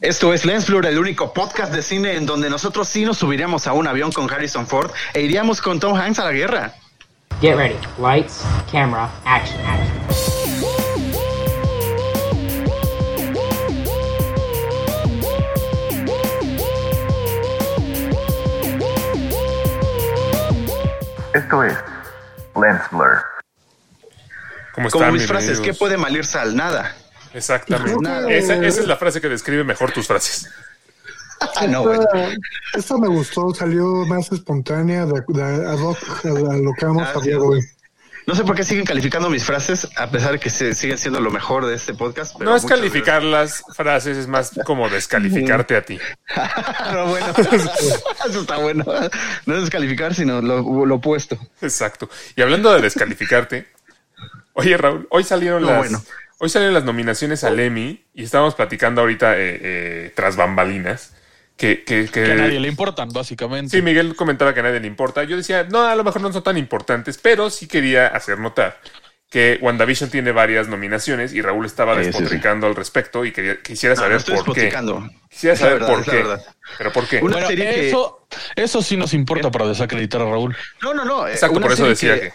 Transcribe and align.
Esto 0.00 0.32
es 0.32 0.44
Lens 0.44 0.68
Blur, 0.68 0.86
el 0.86 0.96
único 0.96 1.32
podcast 1.32 1.74
de 1.74 1.82
cine 1.82 2.14
en 2.14 2.24
donde 2.24 2.48
nosotros 2.48 2.86
sí 2.86 3.04
nos 3.04 3.18
subiríamos 3.18 3.66
a 3.66 3.72
un 3.72 3.88
avión 3.88 4.12
con 4.12 4.30
Harrison 4.32 4.64
Ford 4.64 4.92
e 5.12 5.22
iríamos 5.22 5.60
con 5.60 5.80
Tom 5.80 5.98
Hanks 5.98 6.20
a 6.20 6.24
la 6.24 6.30
guerra. 6.30 6.72
Get 7.40 7.56
ready. 7.56 7.74
Lights, 7.98 8.44
camera, 8.70 9.10
action, 9.24 9.60
action. 9.66 9.98
Esto 21.34 21.64
es 21.64 21.76
Lens 22.54 22.82
Blur. 22.92 23.18
¿Cómo 24.74 24.90
Como 24.90 25.10
mis 25.10 25.26
frases, 25.26 25.58
¿qué 25.58 25.74
puede 25.74 25.96
malir 25.96 26.24
sal? 26.24 26.54
Nada. 26.54 26.94
Exactamente. 27.38 28.38
Esa, 28.38 28.54
esa 28.54 28.80
es 28.80 28.86
la 28.86 28.96
frase 28.96 29.20
que 29.20 29.28
describe 29.28 29.64
mejor 29.64 29.92
tus 29.92 30.06
frases. 30.06 30.48
Ah, 31.40 31.66
no. 31.66 31.92
Esta, 31.92 32.30
esta 32.74 32.98
me 32.98 33.08
gustó, 33.08 33.54
salió 33.54 33.86
más 34.06 34.30
espontánea 34.32 35.06
de, 35.06 35.22
de 35.28 35.42
ad 35.42 35.78
hoc 35.78 35.98
a, 36.24 36.28
a 36.28 36.56
lo 36.56 36.72
que 36.74 37.36
hoy. 37.36 37.60
No 38.28 38.34
sé 38.34 38.44
por 38.44 38.54
qué 38.54 38.62
siguen 38.62 38.84
calificando 38.84 39.30
mis 39.30 39.42
frases, 39.42 39.88
a 39.96 40.10
pesar 40.10 40.32
de 40.32 40.38
que 40.38 40.50
se, 40.50 40.74
siguen 40.74 40.98
siendo 40.98 41.18
lo 41.18 41.30
mejor 41.30 41.64
de 41.64 41.74
este 41.74 41.94
podcast. 41.94 42.34
pero 42.36 42.50
No 42.50 42.56
es 42.56 42.66
calificar 42.66 43.22
las 43.22 43.62
frases, 43.74 44.18
es 44.18 44.26
más 44.26 44.50
como 44.66 44.90
descalificarte 44.90 45.74
a 45.74 45.80
ti. 45.80 45.98
no, 46.92 47.06
bueno, 47.06 47.26
eso 48.28 48.40
está 48.42 48.58
bueno. 48.58 48.84
No 49.46 49.54
es 49.54 49.62
descalificar, 49.62 50.14
sino 50.14 50.42
lo, 50.42 50.84
lo 50.84 50.94
opuesto. 50.96 51.38
Exacto. 51.62 52.10
Y 52.36 52.42
hablando 52.42 52.70
de 52.74 52.82
descalificarte, 52.82 53.66
oye 54.52 54.76
Raúl, 54.76 55.06
hoy 55.08 55.24
salieron 55.24 55.62
No, 55.62 55.70
las 55.70 55.78
bueno. 55.78 56.04
Hoy 56.38 56.48
salieron 56.48 56.74
las 56.74 56.84
nominaciones 56.84 57.44
al 57.44 57.58
Emmy 57.60 58.04
y 58.14 58.24
estábamos 58.24 58.54
platicando 58.54 59.00
ahorita 59.00 59.36
eh, 59.38 59.58
eh, 59.62 60.12
tras 60.14 60.36
bambalinas 60.36 61.14
que, 61.56 61.82
que, 61.84 62.04
que- 62.06 62.22
que 62.24 62.32
a 62.32 62.34
nadie 62.36 62.60
le 62.60 62.68
importan, 62.68 63.08
básicamente. 63.10 63.76
Sí, 63.76 63.82
Miguel 63.82 64.14
comentaba 64.14 64.54
que 64.54 64.60
a 64.60 64.62
nadie 64.64 64.80
le 64.80 64.86
importa. 64.86 65.24
Yo 65.24 65.36
decía, 65.36 65.64
no, 65.64 65.84
a 65.86 65.94
lo 65.96 66.04
mejor 66.04 66.20
no 66.22 66.32
son 66.32 66.42
tan 66.42 66.56
importantes, 66.56 67.18
pero 67.18 67.50
sí 67.50 67.66
quería 67.66 68.06
hacer 68.06 68.38
notar 68.38 68.78
que 69.30 69.58
WandaVision 69.60 70.08
tiene 70.08 70.32
varias 70.32 70.68
nominaciones 70.68 71.34
y 71.34 71.42
Raúl 71.42 71.66
estaba 71.66 71.94
Sí, 71.96 72.00
sí, 72.00 72.06
despotricando 72.06 72.66
al 72.66 72.74
respecto 72.74 73.26
y 73.26 73.32
quería, 73.32 73.60
quisiera 73.60 73.94
No, 73.94 74.00
saber 74.00 74.12
no 74.12 74.18
estoy 74.18 74.36
por 74.36 74.44
qué. 74.54 74.60
despotricando. 74.62 75.10
Quisiera 75.28 75.52
Es 75.54 75.60
saber 75.60 75.74
verdad, 75.80 75.88
por 75.88 76.04
qué. 76.04 76.24
Pero 76.78 76.92
por 76.92 77.08
qué. 77.08 77.16
Una 77.18 77.32
Bueno, 77.32 77.48
serie 77.48 77.64
que- 77.74 77.88
eso, 77.88 78.26
eso 78.56 78.80
sí 78.80 78.96
nos 78.96 79.12
importa 79.12 79.50
para 79.50 79.66
desacreditar 79.66 80.22
a 80.22 80.24
Raúl. 80.24 80.56
No, 80.80 80.94
no, 80.94 81.04
no. 81.04 81.28
Exacto, 81.28 81.56
una 81.58 81.66
por 81.66 81.74
eso 81.74 81.86
decía 81.88 82.18
que... 82.18 82.32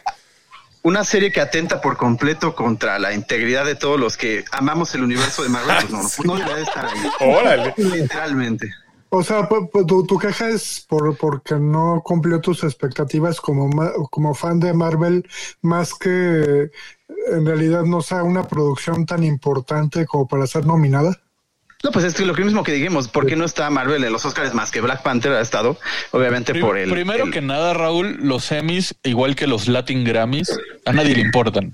Una 0.83 1.03
serie 1.05 1.31
que 1.31 1.39
atenta 1.41 1.79
por 1.81 1.95
completo 1.97 2.53
contra 2.55 2.99
la 2.99 3.13
integridad 3.13 3.65
de 3.65 3.75
todos 3.75 3.99
los 3.99 4.17
que 4.17 4.43
amamos 4.51 4.93
el 4.95 5.03
universo 5.03 5.41
de 5.43 5.49
Marvel, 5.49 5.75
pues 5.89 5.91
no, 5.91 6.01
no, 6.01 6.09
no 6.25 6.35
debería 6.35 6.55
de 6.57 6.63
estar 6.63 6.85
ahí. 6.85 6.99
Órale. 7.21 7.73
Literalmente. 7.77 8.69
O 9.09 9.23
sea, 9.23 9.47
tu, 9.47 10.05
tu 10.07 10.17
queja 10.17 10.49
es 10.49 10.85
por 10.89 11.15
porque 11.17 11.55
no 11.55 12.01
cumplió 12.03 12.41
tus 12.41 12.63
expectativas 12.63 13.39
como, 13.39 13.69
ma- 13.69 13.91
como 14.09 14.33
fan 14.33 14.59
de 14.59 14.73
Marvel, 14.73 15.25
más 15.61 15.93
que 15.93 16.71
en 17.31 17.45
realidad 17.45 17.83
no 17.83 18.01
sea 18.01 18.23
una 18.23 18.47
producción 18.47 19.05
tan 19.05 19.23
importante 19.23 20.05
como 20.07 20.27
para 20.27 20.47
ser 20.47 20.65
nominada. 20.65 21.17
No, 21.83 21.91
pues 21.91 22.05
es 22.05 22.13
que 22.13 22.25
lo 22.25 22.33
que 22.33 22.45
mismo 22.45 22.63
que 22.63 22.71
dijimos, 22.71 23.09
¿por 23.09 23.25
qué 23.25 23.35
no 23.35 23.43
está 23.43 23.69
Marvel 23.69 24.03
en 24.05 24.13
los 24.13 24.23
Oscars 24.23 24.53
más 24.53 24.71
que 24.71 24.79
Black 24.79 25.03
Panther 25.03 25.33
ha 25.33 25.41
estado? 25.41 25.77
Obviamente 26.11 26.53
Prim- 26.53 26.65
por 26.65 26.77
el. 26.77 26.89
Primero 26.89 27.25
el- 27.25 27.31
que 27.31 27.41
nada, 27.41 27.73
Raúl, 27.73 28.17
los 28.21 28.49
Emmys, 28.53 28.95
igual 29.03 29.35
que 29.35 29.47
los 29.47 29.67
Latin 29.67 30.05
Grammys, 30.05 30.57
a 30.85 30.93
nadie 30.93 31.13
le 31.15 31.21
importan. 31.21 31.73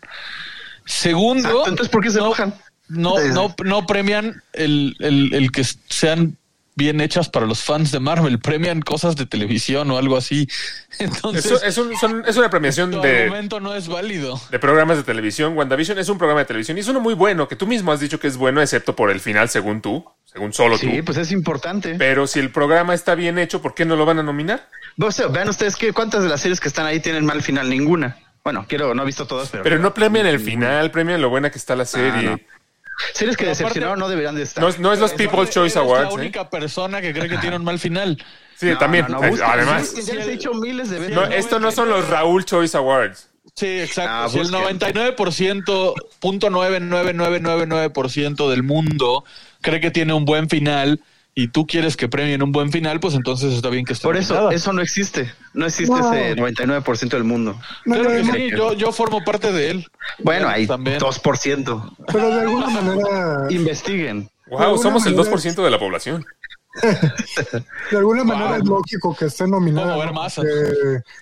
Segundo, 0.85 1.47
Exacto, 1.49 1.69
entonces, 1.69 1.91
¿por 1.91 2.01
qué 2.03 2.09
se 2.09 2.17
no, 2.17 2.25
enojan? 2.25 2.53
no, 2.87 3.19
no, 3.33 3.55
no 3.63 3.85
premian 3.85 4.41
el, 4.53 4.95
el- 4.99 5.33
el 5.35 5.51
que 5.51 5.63
sean 5.63 6.35
bien 6.79 6.99
hechas 7.01 7.29
para 7.29 7.45
los 7.45 7.61
fans 7.63 7.91
de 7.91 7.99
Marvel, 7.99 8.39
premian 8.39 8.81
cosas 8.81 9.15
de 9.15 9.27
televisión 9.27 9.91
o 9.91 9.97
algo 9.99 10.17
así. 10.17 10.47
Entonces, 10.99 11.45
Eso 11.45 11.63
es, 11.63 11.77
un- 11.77 11.95
son- 11.97 12.23
es 12.27 12.35
una 12.37 12.49
premiación 12.49 12.89
tu 12.89 13.01
de, 13.01 13.23
argumento 13.25 13.59
no 13.59 13.75
es 13.75 13.87
válido. 13.87 14.41
de 14.49 14.57
programas 14.57 14.97
de 14.97 15.03
televisión. 15.03 15.55
WandaVision 15.55 15.99
es 15.99 16.09
un 16.09 16.17
programa 16.17 16.39
de 16.39 16.45
televisión 16.47 16.77
y 16.77 16.81
es 16.81 16.87
uno 16.87 16.99
muy 16.99 17.13
bueno, 17.13 17.47
que 17.47 17.55
tú 17.55 17.67
mismo 17.67 17.91
has 17.91 17.99
dicho 17.99 18.19
que 18.19 18.27
es 18.27 18.37
bueno, 18.37 18.61
excepto 18.61 18.95
por 18.95 19.11
el 19.11 19.19
final, 19.19 19.49
según 19.49 19.81
tú, 19.81 20.03
según 20.25 20.53
solo 20.53 20.77
Sí, 20.77 20.87
tú. 20.99 21.05
pues 21.05 21.17
es 21.17 21.31
importante. 21.31 21.95
Pero 21.99 22.25
si 22.25 22.39
el 22.39 22.49
programa 22.49 22.93
está 22.95 23.13
bien 23.13 23.37
hecho, 23.37 23.61
¿por 23.61 23.75
qué 23.75 23.85
no 23.85 23.95
lo 23.95 24.05
van 24.05 24.17
a 24.19 24.23
nominar? 24.23 24.67
O 24.99 25.11
sea, 25.11 25.27
vean 25.27 25.49
ustedes 25.49 25.75
que 25.75 25.93
cuántas 25.93 26.23
de 26.23 26.29
las 26.29 26.41
series 26.41 26.59
que 26.59 26.67
están 26.69 26.85
ahí 26.85 26.99
tienen 26.99 27.25
mal 27.25 27.41
final, 27.43 27.69
ninguna. 27.69 28.17
Bueno, 28.43 28.65
quiero, 28.67 28.95
no 28.95 29.03
he 29.03 29.05
visto 29.05 29.27
todas, 29.27 29.49
pero. 29.49 29.63
Pero 29.63 29.79
no 29.79 29.93
premian 29.93 30.25
el 30.25 30.39
final, 30.39 30.91
premian 30.91 31.21
lo 31.21 31.29
buena 31.29 31.49
que 31.51 31.57
está 31.57 31.75
la 31.75 31.85
serie. 31.85 32.23
no. 32.23 32.39
Series 33.13 33.37
que 33.37 33.45
decepcionaron 33.45 33.99
no 33.99 34.09
deberían 34.09 34.35
de 34.35 34.43
estar. 34.43 34.61
No, 34.63 34.69
es- 34.69 34.79
no 34.79 34.91
es 34.93 34.99
los 34.99 35.13
People's 35.13 35.49
Choice 35.49 35.77
Awards. 35.79 36.03
la 36.05 36.09
¿eh? 36.09 36.13
única 36.13 36.49
persona 36.49 37.01
que 37.01 37.13
cree 37.13 37.29
que 37.29 37.37
tiene 37.37 37.55
un 37.55 37.63
mal 37.63 37.79
final. 37.79 38.17
Sí, 38.57 38.67
No, 38.67 38.77
también. 38.77 39.05
no, 39.09 39.23
Eh, 39.23 39.33
Además, 39.43 39.83
busquen, 39.93 40.05
ya 40.05 40.13
les 40.15 40.27
he 40.27 40.31
dicho 40.31 40.53
miles 40.53 40.89
de 40.89 40.99
veces. 40.99 41.15
no, 41.15 41.23
esto 41.25 41.59
no 41.59 41.71
son 41.71 41.89
los 41.89 42.07
Raúl 42.09 42.43
Choice 42.45 42.75
Awards. 42.75 43.29
Sí, 43.55 43.79
exacto. 43.79 44.11
Ah, 44.13 44.27
si 44.29 44.37
el 44.39 44.51
busquen. 44.51 44.79
99%, 44.79 45.93
punto 46.19 46.49
99999% 46.49 48.49
del 48.49 48.63
mundo 48.63 49.23
cree 49.61 49.79
que 49.79 49.91
tiene 49.91 50.13
un 50.13 50.25
buen 50.25 50.49
final 50.49 50.99
y 51.43 51.47
tú 51.47 51.65
quieres 51.67 51.95
que 51.97 52.07
premien 52.09 52.41
un 52.43 52.51
buen 52.51 52.71
final, 52.71 52.99
pues 52.99 53.13
entonces 53.15 53.53
está 53.53 53.69
bien 53.69 53.85
que 53.85 53.93
esté 53.93 54.03
Por 54.03 54.17
eso, 54.17 54.33
nominada. 54.33 54.55
eso 54.55 54.73
no 54.73 54.81
existe. 54.81 55.31
No 55.53 55.65
existe 55.65 55.93
No. 55.95 56.13
ese 56.13 56.35
99% 56.35 57.09
del 57.09 57.23
mundo. 57.23 57.59
Claro 57.83 58.09
que 58.09 58.23
sí, 58.25 58.49
yo, 58.55 58.73
yo 58.73 58.91
formo 58.91 59.23
parte 59.23 59.51
de 59.51 59.71
él. 59.71 59.87
Bueno, 60.19 60.47
hay 60.49 60.67
También. 60.67 60.99
2%. 60.99 61.95
pero 62.11 62.29
de 62.35 62.41
alguna 62.41 62.69
manera, 62.69 63.47
Investiguen. 63.49 64.29
Wow, 64.49 64.77
somos 64.77 65.05
el 65.05 65.15
manera- 65.15 65.31
2% 65.35 65.63
de 65.63 65.69
la 65.69 65.77
población. 65.79 66.25
De 67.91 67.97
alguna 67.97 68.23
manera 68.23 68.57
es 68.57 68.65
lógico 68.65 69.15
que 69.15 69.25
esté 69.25 69.47
nominada. 69.47 69.95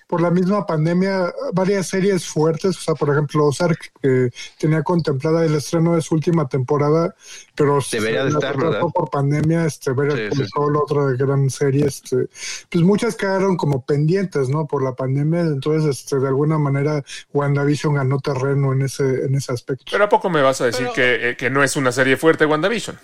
Por 0.07 0.22
la 0.22 0.31
misma 0.31 0.66
pandemia, 0.66 1.34
varias 1.53 1.88
series 1.88 2.25
fuertes, 2.25 2.78
o 2.78 2.81
sea, 2.81 2.95
por 2.95 3.09
ejemplo, 3.09 3.45
Ozark, 3.45 3.91
que 4.01 4.31
tenía 4.57 4.84
contemplada 4.84 5.46
el 5.46 5.56
estreno 5.56 5.96
de 5.96 6.01
su 6.01 6.16
última 6.16 6.47
temporada, 6.47 7.16
pero 7.56 7.79
Debería 7.91 8.23
de 8.25 8.31
se 8.31 8.38
estar, 8.38 8.56
por 8.94 9.09
pandemia, 9.09 9.66
este, 9.66 9.91
ver 9.94 10.07
Sí, 10.31 10.44
sí, 10.44 10.50
la 10.72 10.79
otra 10.79 11.03
gran 11.17 11.50
serie, 11.50 11.85
este, 11.85 12.28
pues 12.69 12.84
muchas 12.84 13.16
quedaron 13.16 13.57
como 13.57 13.85
pendientes, 13.85 14.50
¿no? 14.50 14.66
Por 14.67 14.84
la 14.84 14.94
pandemia, 14.94 15.41
entonces, 15.41 16.00
este, 16.00 16.19
de 16.19 16.28
alguna 16.28 16.57
manera, 16.57 17.03
WandaVision 17.34 17.96
ganó 17.96 18.19
terreno 18.19 18.73
en 18.73 18.84
ese, 18.84 19.25
en 19.25 19.35
ese 19.35 19.51
aspecto. 19.53 19.85
Pero 19.91 20.06
¿a 20.06 20.09
poco 20.09 20.29
me 20.29 20.41
vas 20.41 20.62
a 20.62 20.66
decir 20.66 20.88
Pero- 20.88 20.94
que, 20.94 21.29
eh, 21.29 21.38
que 21.38 21.50
no 21.50 21.63
es 21.63 21.75
una 21.75 21.91
serie 21.91 22.17
fuerte 22.17 22.46
WandaVision? 22.46 22.97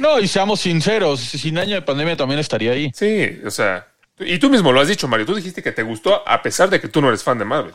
No, 0.00 0.18
y 0.18 0.26
seamos 0.26 0.60
sinceros, 0.60 1.20
sin 1.20 1.58
año 1.58 1.74
de 1.74 1.82
pandemia 1.82 2.16
también 2.16 2.40
estaría 2.40 2.72
ahí. 2.72 2.90
Sí, 2.94 3.38
o 3.44 3.50
sea... 3.50 3.86
Y 4.18 4.38
tú 4.38 4.50
mismo 4.50 4.72
lo 4.72 4.80
has 4.80 4.88
dicho, 4.88 5.08
Mario. 5.08 5.26
Tú 5.26 5.34
dijiste 5.34 5.62
que 5.62 5.72
te 5.72 5.82
gustó 5.82 6.26
a 6.28 6.42
pesar 6.42 6.68
de 6.68 6.80
que 6.80 6.88
tú 6.88 7.00
no 7.00 7.08
eres 7.08 7.22
fan 7.22 7.38
de 7.38 7.44
Marvel. 7.44 7.74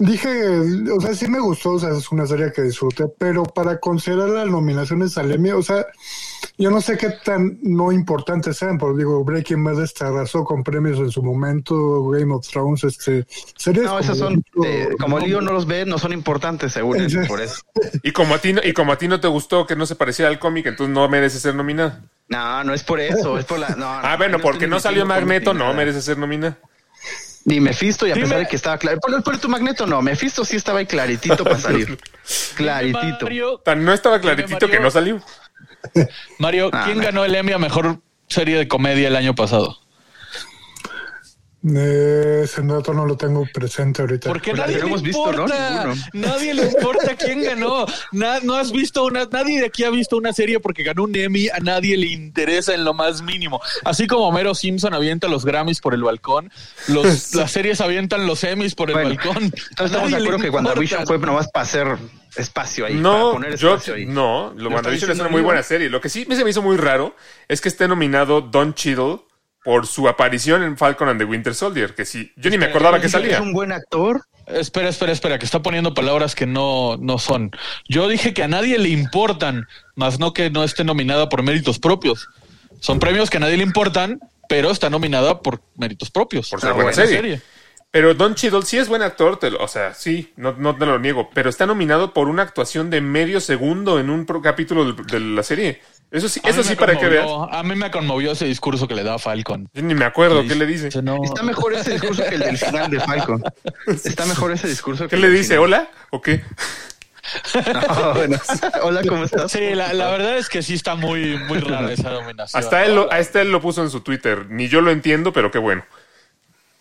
Dije, 0.00 0.58
o 0.96 0.98
sea, 0.98 1.14
sí 1.14 1.28
me 1.28 1.38
gustó, 1.38 1.72
o 1.72 1.78
sea, 1.78 1.90
es 1.90 2.10
una 2.10 2.26
serie 2.26 2.50
que 2.52 2.62
disfruté, 2.62 3.04
pero 3.18 3.42
para 3.42 3.78
considerar 3.78 4.30
las 4.30 4.48
nominaciones 4.48 5.18
al 5.18 5.30
Emmy, 5.30 5.50
o 5.50 5.62
sea, 5.62 5.84
yo 6.56 6.70
no 6.70 6.80
sé 6.80 6.96
qué 6.96 7.10
tan 7.22 7.58
no 7.62 7.92
importantes 7.92 8.56
sean, 8.56 8.78
pero 8.78 8.96
digo, 8.96 9.22
Breaking 9.24 9.62
Bad 9.62 9.82
este 9.82 10.06
arrasó 10.06 10.42
con 10.42 10.64
premios 10.64 10.98
en 11.00 11.10
su 11.10 11.22
momento, 11.22 12.08
Game 12.08 12.32
of 12.32 12.48
Thrones, 12.48 12.82
este, 12.84 13.26
series 13.58 13.84
No, 13.84 13.98
esas 13.98 14.18
como 14.18 14.30
son, 14.30 14.44
eh, 14.64 14.88
como 14.98 15.18
Lío 15.18 15.42
no 15.42 15.52
los 15.52 15.66
ve, 15.66 15.84
no 15.84 15.98
son 15.98 16.14
importantes, 16.14 16.72
según 16.72 16.96
él, 16.96 17.26
por 17.28 17.42
eso. 17.42 17.60
Y 18.02 18.12
como 18.12 18.34
a 18.34 18.38
ti 18.38 18.54
no, 18.54 18.62
y 18.64 18.72
como 18.72 18.92
a 18.92 18.96
ti 18.96 19.06
no 19.06 19.20
te 19.20 19.28
gustó 19.28 19.66
que 19.66 19.76
no 19.76 19.84
se 19.84 19.96
pareciera 19.96 20.30
al 20.30 20.38
cómic, 20.38 20.64
entonces 20.64 20.94
no 20.94 21.06
merece 21.10 21.38
ser 21.38 21.54
nominada. 21.54 22.00
No, 22.28 22.64
no 22.64 22.72
es 22.72 22.84
por 22.84 23.00
eso, 23.00 23.38
es 23.38 23.44
por 23.44 23.58
la. 23.58 23.70
No, 23.70 23.86
Ah, 23.86 24.12
no, 24.12 24.16
bueno, 24.16 24.38
porque 24.38 24.66
no 24.66 24.80
salió 24.80 25.04
Magneto, 25.04 25.52
no 25.52 25.74
merece 25.74 26.00
ser 26.00 26.16
nominada. 26.16 26.58
Ni 27.44 27.58
Mephisto, 27.60 28.06
y 28.06 28.10
a 28.10 28.14
Dime- 28.14 28.24
pesar 28.26 28.38
de 28.40 28.46
que 28.48 28.56
estaba 28.56 28.76
claro. 28.78 28.98
Ponle, 29.00 29.20
ponle 29.22 29.38
tu 29.40 29.48
Magneto, 29.48 29.86
no. 29.86 30.02
Mephisto 30.02 30.44
sí 30.44 30.56
estaba 30.56 30.80
ahí 30.80 30.86
claritito 30.86 31.42
para 31.42 31.58
salir. 31.58 31.98
Claritito. 32.56 33.18
Mario, 33.22 33.58
Tan- 33.64 33.84
No 33.84 33.92
estaba 33.92 34.20
claritito 34.20 34.54
Mario. 34.66 34.68
que 34.70 34.80
no 34.80 34.90
salió. 34.90 35.22
Mario, 36.38 36.70
Ah, 36.72 36.82
¿quién 36.84 36.98
ganó 36.98 37.24
el 37.24 37.34
Emmy 37.34 37.52
a 37.52 37.58
mejor 37.58 37.98
serie 38.28 38.56
de 38.58 38.68
comedia 38.68 39.08
el 39.08 39.16
año 39.16 39.34
pasado? 39.34 39.78
Eh, 41.62 42.40
ese 42.44 42.62
dato 42.62 42.94
no 42.94 43.04
lo 43.04 43.16
tengo 43.18 43.46
presente 43.52 44.00
ahorita. 44.00 44.30
Porque 44.30 44.52
Pues 44.52 44.62
nadie 44.62 44.76
le 44.76 44.82
hemos 44.82 45.02
visto, 45.02 45.24
¿no? 45.32 45.42
importa. 45.42 45.92
Nadie 46.14 46.54
le 46.54 46.62
importa 46.68 47.14
quién 47.16 47.42
ganó. 47.42 47.84
Na- 48.12 48.40
no 48.40 48.54
has 48.54 48.72
visto 48.72 49.04
una, 49.04 49.26
nadie 49.30 49.60
de 49.60 49.66
aquí 49.66 49.84
ha 49.84 49.90
visto 49.90 50.16
una 50.16 50.32
serie 50.32 50.58
porque 50.60 50.82
ganó 50.82 51.04
un 51.04 51.14
Emmy, 51.14 51.48
a 51.50 51.58
nadie 51.58 51.98
le 51.98 52.06
interesa 52.06 52.72
en 52.74 52.84
lo 52.84 52.94
más 52.94 53.20
mínimo. 53.20 53.60
Así 53.84 54.06
como 54.06 54.26
Homero 54.28 54.54
Simpson 54.54 54.94
avienta 54.94 55.28
los 55.28 55.44
Grammys 55.44 55.80
por 55.80 55.92
el 55.92 56.02
balcón, 56.02 56.50
los, 56.88 57.34
las 57.34 57.52
series 57.52 57.82
avientan 57.82 58.26
los 58.26 58.42
Emmys 58.42 58.74
por 58.74 58.88
el 58.88 58.94
Bueno, 58.94 59.08
balcón. 59.10 59.44
Entonces 59.44 59.66
estamos 59.86 60.10
de 60.10 60.16
acuerdo 60.16 60.38
que. 60.38 60.48
WandaVision 60.50 61.06
fue 61.06 61.18
nomás 61.18 61.48
para 61.50 61.64
hacer 61.64 61.98
espacio 62.36 62.86
ahí. 62.86 62.94
para 62.96 63.02
No, 63.18 63.32
poner 63.32 63.56
yo 63.58 63.70
espacio 63.74 63.94
ahí. 63.94 64.06
no, 64.06 64.54
lo 64.56 64.62
¿Lo 64.64 64.70
WandaVision 64.76 65.10
es 65.10 65.18
una 65.20 65.28
muy 65.28 65.42
buena 65.42 65.62
serie. 65.62 65.90
Lo 65.90 66.00
que 66.00 66.08
sí 66.08 66.24
me 66.26 66.36
se 66.36 66.44
me 66.44 66.50
hizo 66.50 66.62
muy 66.62 66.78
raro 66.78 67.14
es 67.48 67.60
que 67.60 67.68
esté 67.68 67.86
nominado 67.86 68.40
Don 68.40 68.72
Cheadle 68.72 69.18
por 69.64 69.86
su 69.86 70.08
aparición 70.08 70.62
en 70.62 70.76
Falcon 70.76 71.08
and 71.08 71.18
the 71.20 71.24
Winter 71.24 71.54
Soldier, 71.54 71.94
que 71.94 72.04
sí, 72.04 72.32
yo 72.36 72.50
ni 72.50 72.58
me 72.58 72.66
acordaba 72.66 72.98
que 72.98 73.06
Dice 73.06 73.18
Es 73.18 73.22
salía. 73.24 73.42
un 73.42 73.52
buen 73.52 73.72
actor. 73.72 74.22
espera, 74.46 74.88
espera, 74.88 75.12
espera, 75.12 75.38
que 75.38 75.44
está 75.44 75.60
poniendo 75.62 75.92
palabras 75.94 76.34
que 76.34 76.46
no, 76.46 76.96
no 76.98 77.18
son. 77.18 77.50
Yo 77.88 78.08
dije 78.08 78.32
que 78.34 78.42
a 78.42 78.48
nadie 78.48 78.78
le 78.78 78.88
importan, 78.88 79.66
más 79.94 80.18
no 80.18 80.32
que 80.32 80.50
no 80.50 80.64
esté 80.64 80.82
nominada 80.84 81.28
por 81.28 81.42
méritos 81.42 81.78
propios. 81.78 82.28
Son 82.80 82.98
premios 82.98 83.28
que 83.30 83.36
a 83.36 83.40
nadie 83.40 83.58
le 83.58 83.62
importan, 83.62 84.18
pero 84.48 84.70
está 84.70 84.88
nominada 84.90 85.40
por 85.42 85.60
méritos 85.76 86.10
propios. 86.10 86.48
Por 86.50 86.60
ser 86.60 86.72
buena 86.72 86.92
serie. 86.92 87.40
Pero 87.92 88.14
Don 88.14 88.36
Cheadle 88.36 88.62
sí 88.62 88.78
es 88.78 88.88
buen 88.88 89.02
actor, 89.02 89.38
te 89.38 89.50
lo- 89.50 89.58
o 89.62 89.66
sea, 89.68 89.94
sí, 89.94 90.32
no, 90.36 90.52
no 90.52 90.76
te 90.76 90.86
lo 90.86 90.98
niego, 91.00 91.28
pero 91.34 91.50
está 91.50 91.66
nominado 91.66 92.14
por 92.14 92.28
una 92.28 92.42
actuación 92.42 92.88
de 92.88 93.00
medio 93.00 93.40
segundo 93.40 93.98
en 93.98 94.10
un 94.10 94.26
pro- 94.26 94.40
capítulo 94.40 94.92
de, 94.92 95.02
de 95.04 95.18
la 95.20 95.42
serie. 95.42 95.82
Eso 96.10 96.28
sí, 96.28 96.40
eso 96.42 96.64
sí 96.64 96.74
para 96.74 96.98
que 96.98 97.08
veas. 97.08 97.28
A 97.50 97.62
mí 97.62 97.76
me 97.76 97.90
conmovió 97.90 98.32
ese 98.32 98.44
discurso 98.44 98.88
que 98.88 98.94
le 98.94 99.04
da 99.04 99.18
Falcon. 99.18 99.68
Yo 99.72 99.82
ni 99.82 99.94
me 99.94 100.04
acuerdo 100.04 100.42
qué 100.46 100.54
le 100.56 100.66
dice. 100.66 100.86
Dice, 100.86 101.02
no, 101.02 101.22
Está 101.22 101.42
mejor 101.42 101.74
ese 101.74 101.92
discurso 101.92 102.24
que 102.28 102.34
el 102.34 102.40
del 102.40 102.58
final 102.58 102.90
de 102.90 103.00
Falcon. 103.00 103.42
Está 103.86 104.26
mejor 104.26 104.52
ese 104.52 104.66
discurso 104.68 105.04
que 105.04 105.10
¿Qué 105.16 105.22
le 105.22 105.30
dice? 105.30 105.54
final. 105.54 105.60
¿Hola? 105.60 105.90
¿O 106.10 106.20
qué? 106.20 106.42
No, 107.54 108.14
bueno. 108.14 108.38
Hola, 108.82 109.02
¿cómo 109.06 109.24
estás? 109.24 109.52
Sí, 109.52 109.74
la, 109.74 109.92
la 109.92 110.10
verdad 110.10 110.36
es 110.36 110.48
que 110.48 110.62
sí 110.62 110.74
está 110.74 110.96
muy, 110.96 111.38
muy 111.46 111.60
rara 111.60 111.92
esa 111.92 112.10
nominación. 112.10 112.60
Hasta 112.60 112.84
él, 112.84 112.96
lo, 112.96 113.12
hasta 113.12 113.42
él 113.42 113.52
lo 113.52 113.60
puso 113.60 113.82
en 113.82 113.90
su 113.90 114.00
Twitter. 114.00 114.46
Ni 114.50 114.68
yo 114.68 114.80
lo 114.80 114.90
entiendo, 114.90 115.32
pero 115.32 115.50
qué 115.52 115.58
bueno. 115.58 115.84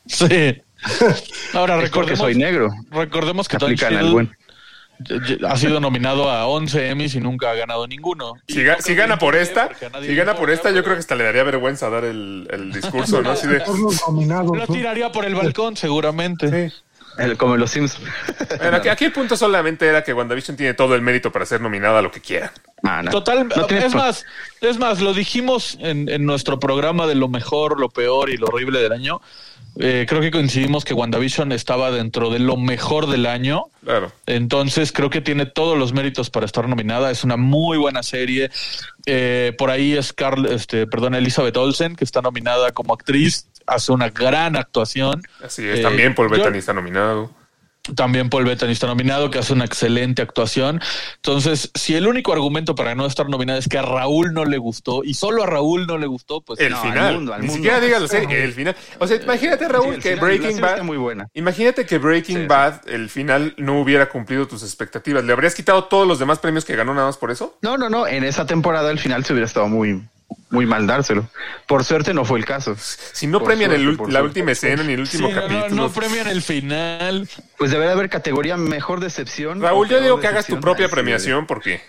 Sí. 0.08 0.60
Ahora 1.54 1.78
recordemos, 1.78 2.20
soy 2.20 2.36
negro. 2.36 2.70
recordemos 2.90 3.48
que 3.48 3.58
Don 3.58 3.68
Aplican 3.68 3.96
al 3.96 4.12
buen. 4.12 4.36
Ha 5.48 5.56
sido 5.57 5.80
nominado 5.80 6.30
a 6.30 6.46
11 6.48 6.90
Emmys 6.90 7.16
y 7.16 7.19
nunca 7.22 7.51
ha 7.51 7.56
ganado 7.56 7.88
ninguno. 7.88 8.34
Si, 8.48 8.60
Y 8.60 8.63
ga- 8.63 8.75
no 8.78 8.81
si 8.81 8.84
creo 8.94 8.98
gana 8.98 9.18
por 9.19 9.36
esta, 9.36 9.69
si 10.01 10.16
gana 10.16 10.36
por 10.36 10.50
esta, 10.50 10.72
yo 10.72 10.84
creo 10.84 10.96
que 10.96 11.00
hasta 11.00 11.16
le 11.16 11.24
daría 11.24 11.44
vergüenza 11.44 11.90
dar 11.90 12.04
el, 12.06 12.48
el 12.51 12.72
discurso, 12.74 13.22
¿no? 13.22 13.31
Así 13.31 13.48
de. 13.48 13.60
Lo 13.60 14.54
¿no? 14.56 14.68
tiraría 14.68 15.12
por 15.12 15.25
el 15.25 15.36
balcón, 15.36 15.78
seguramente. 15.78 16.69
sí. 16.69 16.75
El- 17.18 17.36
como 17.38 17.56
en 17.56 17.60
los 17.60 17.72
Sims. 17.72 17.98
Bueno, 18.60 18.78
aquí, 18.78 18.88
aquí 18.88 19.04
el 19.06 19.12
punto 19.12 19.36
solamente 19.36 19.86
era 19.86 20.04
que 20.06 20.13
WandaVision 20.13 20.56
tiene 20.56 20.74
todo 20.74 20.96
el 20.96 21.02
mérito 21.02 21.31
para 21.34 21.45
ser 21.45 21.60
nominada 21.60 22.00
a 22.00 22.02
lo 22.02 22.12
que 22.12 22.22
quiera. 22.22 22.54
Ah, 22.84 23.02
no. 23.04 23.12
Total, 23.12 23.45
No 23.50 23.68
es 23.68 23.94
más, 23.94 24.25
es 24.62 24.78
más, 24.78 25.02
lo 25.02 25.13
dijimos 25.13 25.78
en, 25.81 26.07
en 26.07 26.25
nuestro 26.25 26.60
programa 26.62 27.07
de 27.07 27.16
lo 27.16 27.28
mejor, 27.28 27.78
lo 27.78 27.90
peor 27.90 28.30
y 28.30 28.38
lo 28.38 28.48
horrible 28.48 28.80
del 28.81 28.94
año. 28.94 29.19
Eh, 29.77 30.06
creo 30.10 30.19
que 30.21 30.31
coincidimos 30.31 30.83
que 30.83 30.94
WandaVision 30.94 31.51
estaba 31.51 31.92
dentro 31.92 32.30
de 32.30 32.39
lo 32.39 32.57
mejor 32.57 33.07
del 33.07 33.25
año. 33.25 33.66
Claro. 33.83 34.12
Entonces 34.25 34.92
creo 34.92 35.10
que 35.10 35.21
tiene 35.21 35.45
todos 35.45 35.77
los 35.77 35.94
méritos 35.94 36.30
para 36.30 36.45
estar 36.45 36.68
nominada. 36.68 37.12
Es 37.12 37.24
una 37.24 37.38
muy 37.38 37.77
buena 37.77 38.04
serie. 38.04 38.50
Eh, 39.06 39.54
por 39.57 39.69
ahí 39.69 39.95
es 39.95 40.12
Carl, 40.13 40.45
este, 40.48 40.86
perdón, 40.88 41.16
Elizabeth 41.16 41.56
Olsen, 41.57 41.95
que 41.95 42.04
está 42.04 42.21
nominada 42.21 42.71
como 42.71 42.94
actriz. 42.94 43.48
Hace 43.68 43.92
una 43.92 44.10
gran 44.10 44.56
actuación. 44.56 45.21
Así 45.44 45.66
es. 45.68 45.80
Eh, 45.80 45.81
También 45.83 46.16
Paul 46.16 46.30
yo- 46.30 46.38
Bettany 46.38 46.57
está 46.57 46.74
nominado. 46.74 47.31
También 47.96 48.30
Paul 48.30 48.46
Bettany 48.46 48.72
está 48.72 48.88
nominado, 48.88 49.30
que 49.32 49.40
hace 49.40 49.54
una 49.54 49.66
excelente 49.66 50.22
actuación. 50.22 50.82
Entonces, 51.18 51.72
si 51.76 51.96
el 51.96 52.08
único 52.08 52.34
argumento 52.34 52.76
para 52.76 52.96
no 52.96 53.06
estar 53.06 53.30
nominada 53.30 53.60
es 53.60 53.68
que 53.68 53.78
a 53.78 53.82
Raúl 53.82 54.34
no 54.34 54.46
le 54.46 54.58
gustó 54.58 55.04
y 55.04 55.14
solo 55.14 55.44
a 55.44 55.46
Raúl 55.46 55.88
no 55.88 55.98
le 55.98 56.08
gustó, 56.08 56.42
pues 56.42 56.60
El 56.60 56.72
no, 56.72 56.82
al 56.82 56.90
final. 56.90 57.14
mundo, 57.16 57.34
al 57.34 57.42
Ni 57.42 57.48
mundo. 57.48 57.56
siquiera 57.64 57.80
digas 57.80 58.02
la 58.02 58.08
serie, 58.08 58.44
el 58.44 58.54
final. 58.54 58.76
O 59.00 59.08
sea, 59.08 59.18
imagínate, 59.18 59.68
Raúl, 59.68 59.96
Sí, 59.96 60.02
que 60.02 60.16
final, 60.16 60.26
Breaking 60.26 60.62
Bad. 60.62 60.82
muy 60.84 60.98
buena. 60.98 61.28
Imagínate 61.34 61.86
que 61.86 61.98
Breaking 61.98 62.38
sí. 62.42 62.46
Bad, 62.48 62.88
el 62.88 63.10
final, 63.10 63.54
no 63.58 63.80
hubiera 63.82 64.10
cumplido 64.10 64.48
tus 64.48 64.64
expectativas. 64.64 65.24
¿Le 65.24 65.34
habrías 65.34 65.56
quitado 65.56 65.86
todos 65.86 66.08
los 66.08 66.20
demás 66.20 66.40
premios 66.40 66.66
que 66.66 66.76
ganó 66.76 66.94
nada 66.94 67.08
más 67.08 67.18
por 67.18 67.32
eso? 67.32 67.58
No, 67.62 67.78
no, 67.78 67.90
no. 67.90 68.08
En 68.08 68.24
esa 68.24 68.46
temporada 68.46 68.92
el 68.92 69.00
final 69.00 69.24
se 69.26 69.34
hubiera 69.34 69.46
estado 69.48 69.68
muy, 69.68 70.02
muy 70.50 70.66
mal 70.66 70.88
dárselo. 70.88 71.30
Por 71.68 71.84
suerte 71.84 72.14
no 72.14 72.26
fue 72.26 72.40
el 72.40 72.46
caso. 72.46 72.76
Si 72.78 73.28
no 73.28 73.40
Por 73.40 73.48
premian 73.50 73.72
el 73.72 73.84
suerte, 73.84 74.04
la 74.04 74.10
suerte. 74.20 74.28
última 74.28 74.52
escena 74.52 74.84
ni 74.84 74.94
el 74.94 75.08
sí, 75.08 75.18
último 75.18 75.30
no, 75.30 75.36
no, 75.36 75.42
capítulo. 75.42 75.76
no 75.84 75.90
premian 75.92 76.28
el 76.28 76.42
final. 76.42 77.30
Pues 77.58 77.72
debería 77.72 77.94
haber 77.94 78.10
categoría 78.10 78.58
mejor 78.58 79.00
decepción. 79.00 79.62
Raúl, 79.62 79.88
yo 79.88 80.02
digo 80.02 80.20
que 80.20 80.28
hagas 80.28 80.46
tu 80.48 80.60
propia 80.60 80.86
Ay, 80.86 80.90
sí, 80.90 80.96
premiación 80.96 81.46
porque 81.48 81.81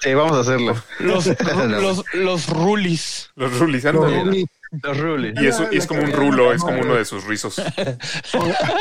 Sí, 0.00 0.12
vamos 0.12 0.36
a 0.36 0.40
hacerlo. 0.40 0.76
Los, 0.98 1.26
los, 1.68 2.04
los 2.12 2.48
rulis. 2.48 3.30
los 3.34 3.58
rulis 3.58 3.82
Los 3.84 3.94
andan. 4.04 4.26
Rulis. 4.26 4.46
Los 4.82 4.98
rules. 4.98 5.34
Y 5.40 5.46
es, 5.46 5.60
y 5.72 5.76
es 5.78 5.86
como 5.86 6.02
un 6.02 6.12
rulo, 6.12 6.52
es 6.52 6.62
como 6.62 6.80
uno 6.80 6.94
de 6.94 7.04
sus 7.04 7.24
rizos. 7.24 7.60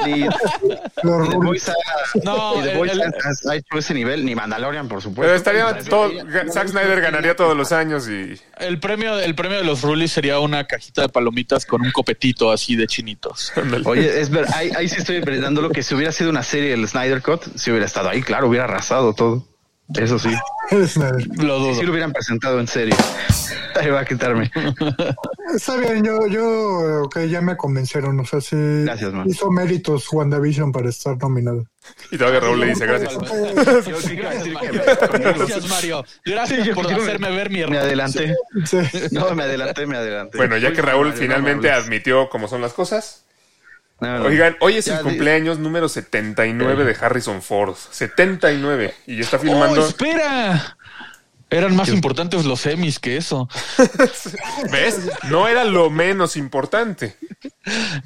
Ni, 0.06 0.21
Los 1.03 1.30
No, 2.24 2.63
el- 2.63 2.77
Voice 2.77 2.94
el- 2.94 3.01
ha- 3.01 3.56
hecho 3.56 3.77
ese 3.77 3.94
nivel, 3.94 4.25
ni 4.25 4.36
Mandalorian, 4.36 4.88
por 4.88 5.01
supuesto. 5.01 5.21
Pero 5.24 5.36
estaría 5.36 5.77
todo. 5.89 6.12
Zack 6.51 6.68
Snyder 6.69 7.01
ganaría 7.01 7.36
todos 7.36 7.56
los 7.56 7.71
años 7.71 8.07
y. 8.09 8.39
El 8.59 8.80
premio, 8.80 9.19
el 9.19 9.36
premio 9.36 9.57
de 9.57 9.63
los 9.63 9.81
rulis 9.81 10.12
sería 10.12 10.39
una 10.39 10.65
cajita 10.65 11.03
de 11.03 11.09
palomitas 11.09 11.65
con 11.65 11.81
un 11.81 11.92
copetito 11.92 12.51
así 12.51 12.75
de 12.75 12.88
chinitos. 12.88 13.51
Oye, 13.86 14.19
es 14.21 14.30
ver, 14.30 14.45
ahí, 14.53 14.71
ahí 14.75 14.88
sí 14.88 14.95
estoy 15.00 15.21
pensando 15.21 15.62
lo 15.62 15.69
que 15.69 15.83
si 15.83 15.95
hubiera 15.95 16.12
sido 16.12 16.30
una 16.30 16.44
serie 16.44 16.71
del 16.71 16.88
Snyder 16.88 17.21
Cut, 17.21 17.44
si 17.56 17.71
hubiera 17.71 17.86
estado 17.86 18.09
ahí, 18.09 18.21
claro, 18.21 18.47
hubiera 18.47 18.65
arrasado 18.65 19.13
todo. 19.13 19.47
Eso 19.94 20.18
sí. 20.18 20.30
Lo 21.38 21.60
dudo. 21.60 21.76
Si 21.76 21.84
lo 21.84 21.92
hubieran 21.92 22.12
presentado 22.12 22.60
en 22.60 22.68
serie. 22.68 22.96
Ahí 23.76 23.90
va 23.90 24.00
a 24.00 24.06
quitarme. 24.06 24.50
Está 25.54 25.76
bien, 25.76 26.04
yo, 26.04 26.28
yo, 26.28 27.04
ok, 27.04 27.20
ya 27.26 27.42
me 27.42 27.58
convencieron. 27.58 28.20
O 28.20 28.26
sea, 28.26 28.42
sí 28.42 28.56
Gracias, 28.56 29.14
man. 29.14 29.28
hizo 29.30 29.52
méritos 29.52 30.12
WandaVision 30.12 30.72
para 30.72 30.90
estar 30.90 31.18
nominado. 31.18 31.66
Y 32.10 32.18
todavía 32.18 32.40
Raúl 32.40 32.62
le 32.62 32.68
dice 32.68 32.86
gracias. 32.86 33.16
Gracias, 34.16 34.48
Mario. 34.48 34.82
Gracias, 35.12 35.68
Mario. 35.68 36.06
Gracias 36.26 36.66
yo 36.66 36.74
por 36.74 36.92
hacerme 36.92 37.31
ver 37.31 37.50
mi 37.50 37.66
Me 37.66 37.78
adelanté. 37.78 38.36
Sí. 38.66 38.78
No, 39.12 39.36
me 39.36 39.44
adelanté, 39.44 39.86
me 39.86 39.98
adelanté. 39.98 40.38
Bueno, 40.38 40.58
ya 40.58 40.72
que 40.72 40.81
Raúl 40.81 41.08
Mario, 41.08 41.22
finalmente 41.22 41.70
admitió 41.70 42.30
cómo 42.30 42.48
son 42.48 42.62
las 42.62 42.74
cosas. 42.74 43.26
No, 44.00 44.19
no. 44.19 44.25
Oigan, 44.25 44.57
hoy 44.59 44.77
es 44.77 44.86
Ya 44.86 44.97
el 44.97 45.03
cumpleaños 45.03 45.57
número 45.57 45.88
79 45.88 46.83
de 46.83 46.97
Harrison 47.00 47.42
Ford. 47.42 47.75
79. 47.92 48.94
Y 49.07 49.21
está 49.21 49.38
¡Oh, 49.38 49.39
filmando. 49.39 49.88
espera! 49.88 50.77
Eran 51.50 51.75
más 51.75 51.89
importantes 51.89 52.45
los 52.45 52.62
semis 52.62 53.00
que 53.00 53.18
eso. 53.18 53.47
¿Ves? 54.71 55.09
No 55.30 55.47
era 55.47 55.63
lo 55.63 55.89
menos 55.89 56.38
importante. 56.38 57.15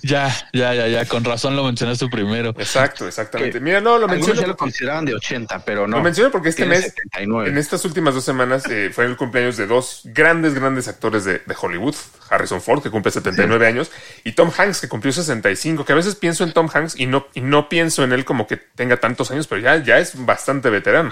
Ya, 0.01 0.35
ya, 0.53 0.73
ya, 0.73 0.87
ya. 0.87 1.05
Con 1.05 1.23
razón 1.23 1.55
lo 1.55 1.63
mencionaste 1.63 2.07
primero. 2.09 2.49
Exacto, 2.51 3.07
exactamente. 3.07 3.59
Mira, 3.59 3.79
no, 3.79 3.97
lo 3.97 4.07
menciono. 4.07 4.41
ya 4.41 4.47
lo 4.47 4.57
consideraban 4.57 5.05
de 5.05 5.15
80, 5.15 5.63
pero 5.65 5.87
no. 5.87 5.97
Lo 5.97 6.03
menciono 6.03 6.31
porque 6.31 6.49
este 6.49 6.65
mes, 6.65 6.81
79. 6.81 7.49
en 7.49 7.57
estas 7.57 7.85
últimas 7.85 8.13
dos 8.13 8.25
semanas, 8.25 8.65
eh, 8.69 8.91
fue 8.93 9.05
el 9.05 9.15
cumpleaños 9.15 9.57
de 9.57 9.67
dos 9.67 10.01
grandes, 10.05 10.53
grandes 10.53 10.87
actores 10.87 11.23
de, 11.23 11.39
de 11.39 11.55
Hollywood. 11.59 11.95
Harrison 12.29 12.61
Ford, 12.61 12.81
que 12.81 12.91
cumple 12.91 13.11
79 13.11 13.67
años, 13.67 13.91
y 14.23 14.33
Tom 14.33 14.51
Hanks, 14.55 14.81
que 14.81 14.87
cumplió 14.87 15.11
65, 15.11 15.85
que 15.85 15.93
a 15.93 15.95
veces 15.95 16.15
pienso 16.15 16.43
en 16.43 16.53
Tom 16.53 16.69
Hanks 16.71 16.99
y 16.99 17.05
no, 17.05 17.27
y 17.33 17.41
no 17.41 17.69
pienso 17.69 18.03
en 18.03 18.13
él 18.13 18.25
como 18.25 18.47
que 18.47 18.57
tenga 18.57 18.97
tantos 18.97 19.31
años, 19.31 19.47
pero 19.47 19.61
ya, 19.61 19.83
ya 19.83 19.99
es 19.99 20.25
bastante 20.25 20.69
veterano. 20.69 21.11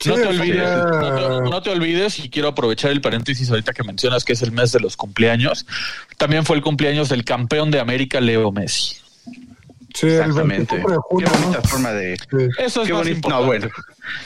Sí, 0.00 0.10
No 0.10 0.14
te, 0.14 0.26
olvides, 0.28 0.62
no, 0.62 1.14
te, 1.44 1.50
no 1.50 1.62
te 1.62 1.70
olvides, 1.70 2.18
y 2.20 2.30
quiero 2.30 2.48
aprovechar 2.48 2.92
el 2.92 3.00
paréntesis 3.00 3.50
ahorita 3.50 3.72
que 3.72 3.82
mencionas 3.82 4.24
que 4.24 4.32
es 4.32 4.42
el 4.42 4.52
mes 4.52 4.70
de 4.70 4.78
los 4.78 4.96
cumpleaños. 4.96 5.66
También 6.16 6.44
fue 6.44 6.56
el 6.56 6.62
cumpleaños 6.62 7.08
del 7.08 7.24
campeón 7.24 7.70
de 7.72 7.80
América, 7.80 8.20
Leo 8.20 8.52
Messi. 8.52 8.96
Sí, 9.94 10.06
Exactamente. 10.06 10.76
24 10.76 11.18
de 11.18 11.24
Qué 11.24 11.30
bonita 11.40 11.62
forma 11.62 11.92
de. 11.92 12.16
Sí. 12.16 12.48
Eso 12.58 12.82
es 12.82 12.86
Qué 12.86 12.92
más 12.92 13.00
bonita. 13.00 13.10
importante. 13.10 13.28
No, 13.28 13.44
bueno. 13.46 13.68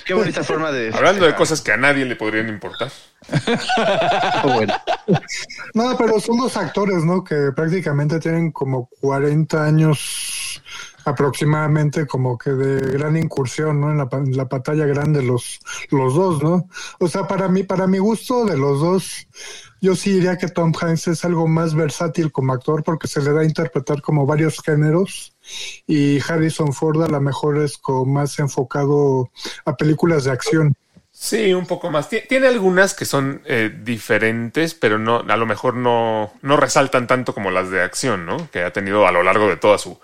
Qué 0.05 0.15
bonita 0.15 0.45
forma 0.45 0.73
de. 0.73 0.93
Hablando 0.93 1.25
de 1.25 1.35
cosas 1.35 1.61
que 1.63 1.73
a 1.73 1.77
nadie 1.79 2.05
le 2.05 2.17
podrían 2.17 2.49
importar. 2.49 2.91
bueno. 4.45 4.75
No, 5.73 5.97
pero 5.97 6.21
son 6.21 6.37
dos 6.37 6.57
actores, 6.57 7.05
¿no? 7.05 7.25
Que 7.25 7.53
prácticamente 7.55 8.19
tienen 8.19 8.53
como 8.53 8.91
40 9.01 9.65
años 9.65 10.62
aproximadamente 11.05 12.07
como 12.07 12.37
que 12.39 12.51
de 12.51 12.81
gran 12.93 13.17
incursión, 13.17 13.81
¿no? 13.81 13.91
En 13.91 13.99
la, 13.99 14.09
la 14.33 14.49
pantalla 14.49 14.87
grande 14.87 15.23
los, 15.23 15.61
los 15.91 16.15
dos, 16.15 16.43
¿no? 16.43 16.69
O 16.99 17.09
sea, 17.09 17.27
para 17.27 17.49
mí, 17.49 17.63
para 17.63 17.87
mi 17.87 17.99
gusto 17.99 18.45
de 18.45 18.57
los 18.57 18.81
dos, 18.81 19.27
yo 19.81 19.97
sí 19.97 20.13
diría 20.13 20.39
que 20.39 20.49
Tom 20.49 20.73
Hanks 20.81 21.09
es 21.09 21.25
algo 21.25 21.49
más 21.49 21.75
versátil 21.75 22.31
como 22.31 22.53
actor 22.53 22.83
porque 22.85 23.09
se 23.09 23.21
le 23.21 23.33
da 23.33 23.41
a 23.41 23.45
interpretar 23.45 24.01
como 24.03 24.27
varios 24.27 24.61
géneros 24.65 25.35
y 25.87 26.21
Harrison 26.21 26.73
Ford 26.73 27.03
a 27.03 27.09
lo 27.09 27.21
mejor 27.21 27.59
es 27.59 27.79
como 27.79 28.05
más 28.05 28.39
enfocado 28.39 29.31
a 29.65 29.77
películas 29.77 30.25
de 30.25 30.31
acción. 30.31 30.75
Sí, 31.15 31.53
un 31.53 31.67
poco 31.67 31.91
más. 31.91 32.11
Tie- 32.11 32.27
Tiene 32.27 32.47
algunas 32.49 32.95
que 32.95 33.05
son 33.05 33.43
eh, 33.45 33.71
diferentes, 33.85 34.75
pero 34.75 34.99
no, 34.99 35.19
a 35.19 35.37
lo 35.37 35.47
mejor 35.47 35.75
no, 35.75 36.33
no 36.43 36.57
resaltan 36.57 37.07
tanto 37.07 37.35
como 37.35 37.51
las 37.51 37.71
de 37.71 37.83
acción, 37.83 38.25
¿no? 38.25 38.51
Que 38.51 38.63
ha 38.63 38.73
tenido 38.73 39.07
a 39.07 39.13
lo 39.13 39.23
largo 39.23 39.47
de 39.49 39.57
toda 39.57 39.79
su, 39.79 39.99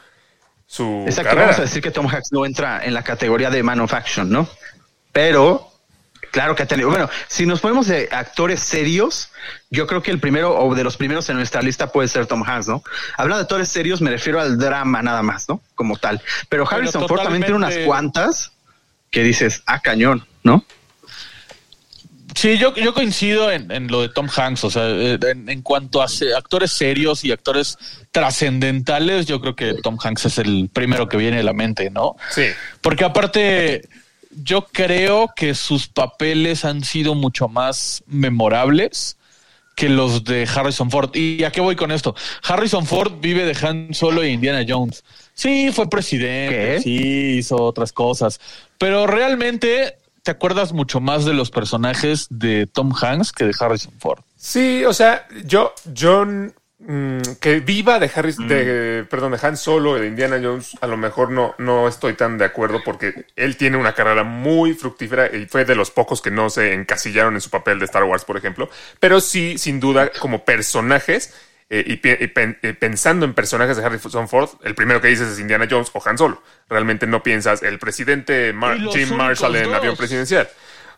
su 0.69 1.05
Exacto, 1.07 1.31
carrera. 1.31 1.47
vamos 1.47 1.59
a 1.59 1.63
decir 1.63 1.83
que 1.83 1.91
Tom 1.91 2.07
Hanks 2.07 2.31
no 2.31 2.45
entra 2.45 2.85
en 2.85 2.93
la 2.93 3.03
categoría 3.03 3.49
de 3.49 3.63
Man 3.63 3.81
of 3.81 3.95
Action, 3.95 4.29
¿no? 4.29 4.47
Pero, 5.13 5.73
claro 6.31 6.55
que 6.55 6.63
ha 6.63 6.67
tenido. 6.67 6.91
Bueno, 6.91 7.09
si 7.27 7.47
nos 7.47 7.61
ponemos 7.61 7.87
de 7.87 8.09
actores 8.13 8.61
serios, 8.61 9.31
yo 9.71 9.87
creo 9.87 10.03
que 10.03 10.11
el 10.11 10.21
primero 10.21 10.55
o 10.55 10.75
de 10.75 10.85
los 10.85 10.99
primeros 10.99 11.27
en 11.31 11.37
nuestra 11.37 11.63
lista 11.63 11.91
puede 11.91 12.07
ser 12.07 12.27
Tom 12.27 12.45
Hanks, 12.47 12.69
¿no? 12.69 12.83
Hablando 13.17 13.39
de 13.39 13.43
actores 13.43 13.69
serios, 13.71 14.03
me 14.03 14.11
refiero 14.11 14.41
al 14.41 14.59
drama 14.59 15.03
nada 15.03 15.23
más, 15.23 15.49
¿no? 15.49 15.63
Como 15.75 15.97
tal. 15.97 16.21
Pero 16.51 16.71
Harrison 16.71 17.09
Ford 17.09 17.23
también 17.23 17.43
tiene 17.43 17.57
unas 17.57 17.75
cuantas 17.79 18.53
que 19.11 19.23
dices, 19.23 19.63
ah, 19.65 19.81
cañón, 19.81 20.27
¿no? 20.43 20.65
Sí, 22.39 22.57
yo, 22.57 22.73
yo 22.77 22.95
coincido 22.95 23.51
en, 23.51 23.73
en 23.73 23.89
lo 23.89 24.01
de 24.01 24.11
Tom 24.11 24.29
Hanks, 24.33 24.63
o 24.63 24.71
sea, 24.71 24.89
eh, 24.89 25.19
en, 25.29 25.49
en 25.49 25.61
cuanto 25.61 26.01
a 26.01 26.07
actores 26.37 26.71
serios 26.71 27.25
y 27.25 27.33
actores 27.33 27.77
trascendentales, 28.13 29.27
yo 29.27 29.41
creo 29.41 29.57
que 29.57 29.75
Tom 29.83 29.99
Hanks 30.01 30.27
es 30.27 30.39
el 30.39 30.71
primero 30.73 31.09
que 31.09 31.17
viene 31.17 31.41
a 31.41 31.43
la 31.43 31.53
mente, 31.53 31.91
¿no? 31.91 32.15
Sí. 32.31 32.45
Porque 32.81 33.05
aparte, 33.05 33.89
yo 34.31 34.67
creo 34.67 35.33
que 35.35 35.53
sus 35.57 35.89
papeles 35.89 36.65
han 36.65 36.85
sido 36.85 37.17
mucho 37.17 37.49
más 37.49 38.05
memorables 38.07 39.17
que 39.75 39.89
los 39.89 40.23
de 40.23 40.49
Harrison 40.55 40.93
Ford. 40.93 41.11
¿Y 41.17 41.43
a 41.43 41.51
qué 41.51 41.61
voy 41.61 41.75
con 41.75 41.91
esto? 41.91 42.15
Harrison 42.45 42.87
Ford 42.87 43.15
vive 43.21 43.47
de 43.47 43.67
Han 43.67 43.95
Solo 43.95 44.23
e 44.23 44.31
Indiana 44.31 44.65
Jones. 44.69 45.03
Sí, 45.35 45.73
fue 45.73 45.91
presidente, 45.91 46.77
¿Qué? 46.77 46.81
sí, 46.83 47.37
hizo 47.39 47.57
otras 47.57 47.93
cosas, 47.93 48.41
pero 48.79 49.09
realmente 49.09 49.97
te 50.29 50.33
acuerdas 50.33 50.75
mucho 50.75 51.01
más 51.01 51.25
de 51.25 51.33
los 51.33 51.51
personajes 51.51 52.27
de 52.29 52.67
Tom 52.67 52.93
Hanks 52.93 53.33
que 53.33 53.45
de 53.45 53.55
Harrison 53.59 53.95
Ford. 53.99 54.21
Sí, 54.37 54.85
o 54.85 54.93
sea, 54.93 55.27
yo, 55.47 55.73
yo 55.87 56.27
mm, 56.27 57.21
que 57.41 57.61
viva 57.61 57.99
de 57.99 58.11
Harris, 58.15 58.37
de, 58.37 59.07
perdón, 59.09 59.33
de 59.33 59.39
Han 59.41 59.57
Solo 59.57 59.95
de 59.95 60.07
Indiana 60.07 60.39
Jones, 60.39 60.77
a 60.83 60.87
lo 60.87 60.99
mejor 60.99 61.31
no, 61.31 61.55
no 61.57 61.89
estoy 61.89 62.13
tan 62.13 62.37
de 62.37 62.45
acuerdo 62.45 62.83
porque 62.85 63.25
él 63.37 63.57
tiene 63.57 63.79
una 63.79 63.95
carrera 63.95 64.23
muy 64.23 64.75
fructífera 64.75 65.35
y 65.35 65.47
fue 65.47 65.65
de 65.65 65.75
los 65.75 65.91
pocos 65.91 66.21
que 66.21 66.31
no 66.31 66.51
se 66.51 66.75
encasillaron 66.75 67.35
en 67.35 67.41
su 67.41 67.49
papel 67.49 67.79
de 67.79 67.87
Star 67.87 68.05
Wars, 68.05 68.27
por 68.27 68.37
ejemplo. 68.37 68.69
Pero 69.01 69.23
sí, 69.23 69.57
sin 69.57 69.81
duda, 69.81 70.11
como 70.21 70.45
personajes 70.45 71.33
eh, 71.71 71.85
y, 71.87 71.97
pi- 71.97 72.17
y 72.19 72.27
pen- 72.29 72.59
eh, 72.63 72.73
pensando 72.75 73.27
en 73.27 73.35
personajes 73.35 73.77
de 73.77 73.85
Harrison 73.85 74.29
Ford, 74.29 74.51
el 74.65 74.75
primero 74.75 75.01
que 75.01 75.09
dices 75.09 75.29
es 75.29 75.39
Indiana 75.39 75.67
Jones 75.71 75.91
o 75.93 76.03
Han 76.07 76.17
Solo. 76.19 76.43
Realmente 76.69 77.07
no 77.07 77.23
piensas 77.23 77.63
el 77.63 77.79
presidente 77.79 78.53
Mar- 78.53 78.77
Y 78.77 78.81
los 78.81 78.95
Jim 78.95 79.03
únicos 79.09 79.19
Marshall 79.19 79.57
en 79.57 79.65
dos. 79.65 79.75
avión 79.75 79.97
presidencial. 79.97 80.49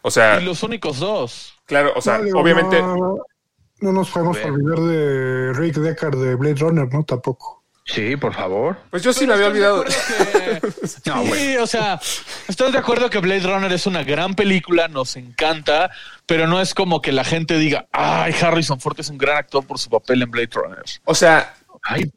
O 0.02 0.10
sea, 0.10 0.40
Y 0.40 0.44
los 0.44 0.62
únicos 0.62 0.98
dos. 1.00 1.58
claro, 1.66 1.92
o 1.96 2.00
sea, 2.00 2.18
No, 2.18 2.24
digo, 2.24 2.40
obviamente. 2.40 2.80
No, 2.80 3.18
no 3.80 3.92
nos 3.92 4.10
podemos 4.10 4.38
olvidar 4.44 4.78
de 4.78 5.52
Rick 5.54 5.76
Deckard 5.76 6.16
de 6.16 6.34
Blade 6.36 6.54
Runner, 6.56 6.88
¿no? 6.92 7.02
Tampoco. 7.04 7.59
Sí, 7.92 8.16
por 8.16 8.34
favor. 8.34 8.76
Pues 8.90 9.02
yo 9.02 9.12
sí 9.12 9.26
me 9.26 9.34
había 9.34 9.46
olvidado. 9.48 9.84
¿estás 9.84 10.08
de 10.18 10.24
acuerdo 10.56 10.60
que- 10.80 11.00
No, 11.10 11.34
sí, 11.34 11.56
o 11.56 11.66
sea, 11.66 12.00
estoy 12.48 12.72
de 12.72 12.78
acuerdo 12.78 13.10
que 13.10 13.18
Blade 13.18 13.40
Runner 13.40 13.72
es 13.72 13.86
una 13.86 14.04
gran 14.04 14.34
película, 14.34 14.88
nos 14.88 15.16
encanta, 15.16 15.90
pero 16.26 16.46
no 16.46 16.60
es 16.60 16.74
como 16.74 17.02
que 17.02 17.12
la 17.12 17.24
gente 17.24 17.58
diga, 17.58 17.86
ay, 17.92 18.34
Harrison 18.40 18.80
Ford 18.80 18.98
es 19.00 19.08
un 19.08 19.18
gran 19.18 19.38
actor 19.38 19.66
por 19.66 19.78
su 19.78 19.90
papel 19.90 20.22
en 20.22 20.30
Blade 20.30 20.50
Runner. 20.52 20.82
O 21.04 21.14
sea, 21.14 21.54
Ay, 21.82 22.12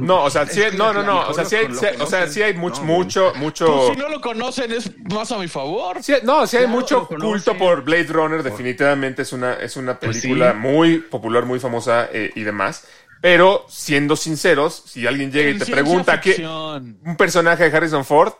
no, 0.00 0.24
o 0.24 0.30
sea, 0.30 0.44
sí, 0.44 0.60
no, 0.76 0.92
no, 0.92 1.04
no, 1.04 1.28
o 1.28 1.32
sea, 1.34 1.44
sí 1.44 1.54
hay, 1.54 1.66
sí 1.72 1.86
o 2.00 2.06
sea, 2.06 2.26
sí 2.26 2.42
hay 2.42 2.52
mucho, 2.54 2.80
No, 2.80 2.86
mucho, 2.88 3.32
mucho. 3.36 3.66
Pues 3.66 3.92
si 3.94 3.96
no 4.02 4.08
lo 4.08 4.20
conocen 4.20 4.72
es 4.72 4.90
más 5.08 5.30
a 5.30 5.38
mi 5.38 5.46
favor. 5.46 6.02
Sí, 6.02 6.14
no, 6.24 6.48
sí 6.48 6.56
hay 6.56 6.64
Claro, 6.64 6.80
mucho 6.80 7.06
culto 7.06 7.56
por 7.56 7.84
Blade 7.84 8.08
Runner, 8.08 8.42
definitivamente 8.42 9.22
es 9.22 9.32
una, 9.32 9.52
es 9.54 9.76
una 9.76 9.96
Pues 10.00 10.20
película 10.20 10.50
sí. 10.50 10.58
muy 10.58 10.98
popular, 10.98 11.44
muy 11.46 11.60
famosa 11.60 12.08
eh, 12.12 12.32
y 12.34 12.42
demás. 12.42 12.88
Pero 13.24 13.64
siendo 13.70 14.16
sinceros, 14.16 14.82
si 14.84 15.06
alguien 15.06 15.32
llega 15.32 15.48
y 15.48 15.58
te 15.58 15.64
pregunta 15.64 16.20
qué 16.20 16.32
ficción. 16.34 16.98
un 17.06 17.16
personaje 17.16 17.70
de 17.70 17.74
Harrison 17.74 18.04
Ford, 18.04 18.34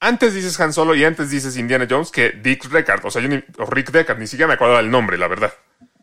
antes 0.00 0.34
dices 0.34 0.60
Han 0.60 0.74
Solo 0.74 0.94
y 0.94 1.02
antes 1.02 1.30
dices 1.30 1.56
Indiana 1.56 1.86
Jones 1.88 2.10
que 2.10 2.32
Dick 2.32 2.68
Deckard, 2.68 3.06
o 3.06 3.10
sea, 3.10 3.22
yo 3.22 3.28
ni- 3.28 3.42
o 3.56 3.64
Rick 3.64 3.90
Deckard, 3.90 4.18
ni 4.18 4.26
siquiera 4.26 4.46
me 4.46 4.52
acordaba 4.52 4.80
el 4.80 4.90
nombre, 4.90 5.16
la 5.16 5.28
verdad. 5.28 5.54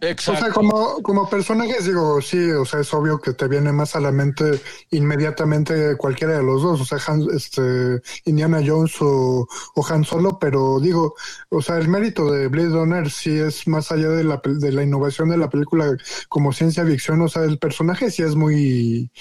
Exacto. 0.02 0.40
O 0.40 0.44
sea, 0.44 0.54
como, 0.54 1.02
como 1.02 1.30
personajes, 1.30 1.86
digo, 1.86 2.22
sí, 2.22 2.52
o 2.52 2.66
sea, 2.66 2.82
es 2.82 2.94
obvio 2.94 3.20
que 3.20 3.34
te 3.34 3.48
viene 3.48 3.72
más 3.72 3.96
a 3.96 4.02
la 4.02 4.12
mente 4.12 4.60
inmediatamente 4.92 5.96
cualquiera 5.98 6.38
de 6.38 6.44
los 6.44 6.62
dos, 6.62 6.82
o 6.82 6.86
sea, 6.86 6.98
Han- 7.08 7.28
este, 7.34 8.02
Indiana 8.26 8.60
Jones 8.66 8.94
o, 9.00 9.48
o 9.76 9.88
Han 9.88 10.04
Solo, 10.04 10.38
pero 10.38 10.80
digo, 10.80 11.16
o 11.50 11.62
sea, 11.62 11.78
el 11.78 11.88
mérito 11.88 12.30
de 12.32 12.50
Blade 12.50 12.70
Runner 12.70 13.10
sí 13.10 13.38
es 13.40 13.68
más 13.68 13.92
allá 13.92 14.10
de 14.10 14.24
la, 14.26 14.42
de 14.44 14.72
la 14.72 14.84
innovación 14.84 15.30
de 15.30 15.38
la 15.38 15.50
película 15.50 15.96
como 16.30 16.52
ciencia 16.52 16.86
ficción, 16.86 17.22
o 17.22 17.28
sea, 17.30 17.44
el 17.44 17.58
personaje 17.58 18.12
sí 18.12 18.22
es 18.22 18.36
muy, 18.36 19.12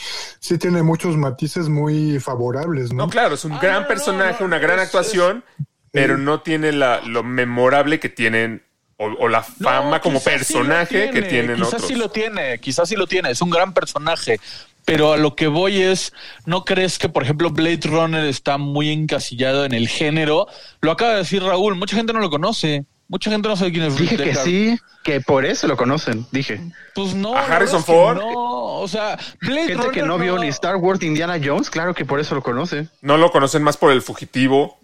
sí 0.41 0.59
tiene 0.59 0.83
muchos 0.83 1.17
matices 1.17 1.69
muy 1.69 2.19
favorables, 2.19 2.93
¿no? 2.93 3.05
No, 3.05 3.11
claro, 3.11 3.37
es 3.37 3.45
un 3.45 3.53
Ah, 3.53 3.61
gran 3.63 3.75
no, 3.75 3.81
no, 3.83 3.89
personaje, 3.89 4.37
no, 4.41 4.47
una 4.47 4.59
gran 4.59 4.79
es- 4.81 4.87
actuación, 4.87 5.45
pero 5.93 6.19
no 6.19 6.43
tiene 6.43 6.73
la, 6.73 7.01
lo 7.03 7.23
memorable 7.23 8.01
que 8.01 8.09
tienen 8.09 8.65
o, 8.97 9.07
o 9.07 9.29
la 9.29 9.45
No, 9.59 9.69
fama 9.69 10.01
como 10.01 10.19
quizás 10.19 10.47
sí 10.47 10.55
personaje 10.55 11.07
que 11.11 11.23
tiene, 11.23 11.29
tienen 11.29 11.57
quizás 11.57 11.75
otros. 11.75 11.89
sí 11.89 11.95
lo 11.95 12.11
tiene, 12.11 12.59
quizás 12.61 12.89
sí 12.89 12.97
lo 12.97 13.07
tiene, 13.07 13.31
es 13.31 13.41
un 13.43 13.51
gran 13.51 13.73
personaje. 13.75 14.39
Pero 14.85 15.15
a 15.15 15.17
lo 15.17 15.35
que 15.35 15.47
voy 15.47 15.81
es, 15.81 16.13
¿no 16.45 16.65
crees 16.67 16.99
que, 16.99 17.09
por 17.09 17.23
ejemplo, 17.23 17.49
Blade 17.51 17.81
Runner 17.85 18.25
está 18.27 18.59
muy 18.59 18.91
encasillado 18.93 19.65
en 19.65 19.73
el 19.73 19.89
género? 19.89 20.47
Lo 20.83 20.91
acaba 20.91 21.13
de 21.13 21.19
decir 21.19 21.43
Raúl, 21.43 21.75
mucha 21.75 21.97
gente 21.97 22.13
no 22.13 22.21
lo 22.21 22.29
conoce, 22.29 22.85
mucha 23.09 23.31
gente 23.31 23.49
no 23.49 23.57
sabe 23.57 23.73
quién 23.73 23.85
es 23.85 23.99
Rick 23.99 24.11
dije 24.11 24.23
que 24.25 24.35
sí, 24.35 24.79
que 25.03 25.23
por 25.23 25.47
eso 25.47 25.67
lo 25.69 25.79
conocen, 25.79 26.27
dije. 26.33 26.61
Pues 26.95 27.15
no. 27.15 27.35
¿A 27.35 27.47
Harrison 27.47 27.81
es 27.81 27.87
que 27.87 27.93
Ford? 27.93 28.19
No, 28.19 28.81
o 28.81 28.87
sea, 28.87 29.19
Blade 29.41 29.69
Gente 29.69 29.89
que 29.91 30.01
Runner 30.03 30.07
no 30.07 30.19
vio 30.19 30.39
ni 30.39 30.49
Star 30.49 30.77
Wars 30.77 31.01
ni 31.01 31.07
Indiana 31.07 31.41
Jones, 31.43 31.71
claro 31.71 31.95
que 31.95 32.05
por 32.05 32.21
eso 32.21 32.35
lo 32.35 32.43
conoce. 32.43 32.89
No 33.01 33.17
lo 33.17 33.31
conocen 33.33 33.63
más 33.63 33.79
por 33.79 33.91
el 33.91 34.03
fugitivo 34.03 34.79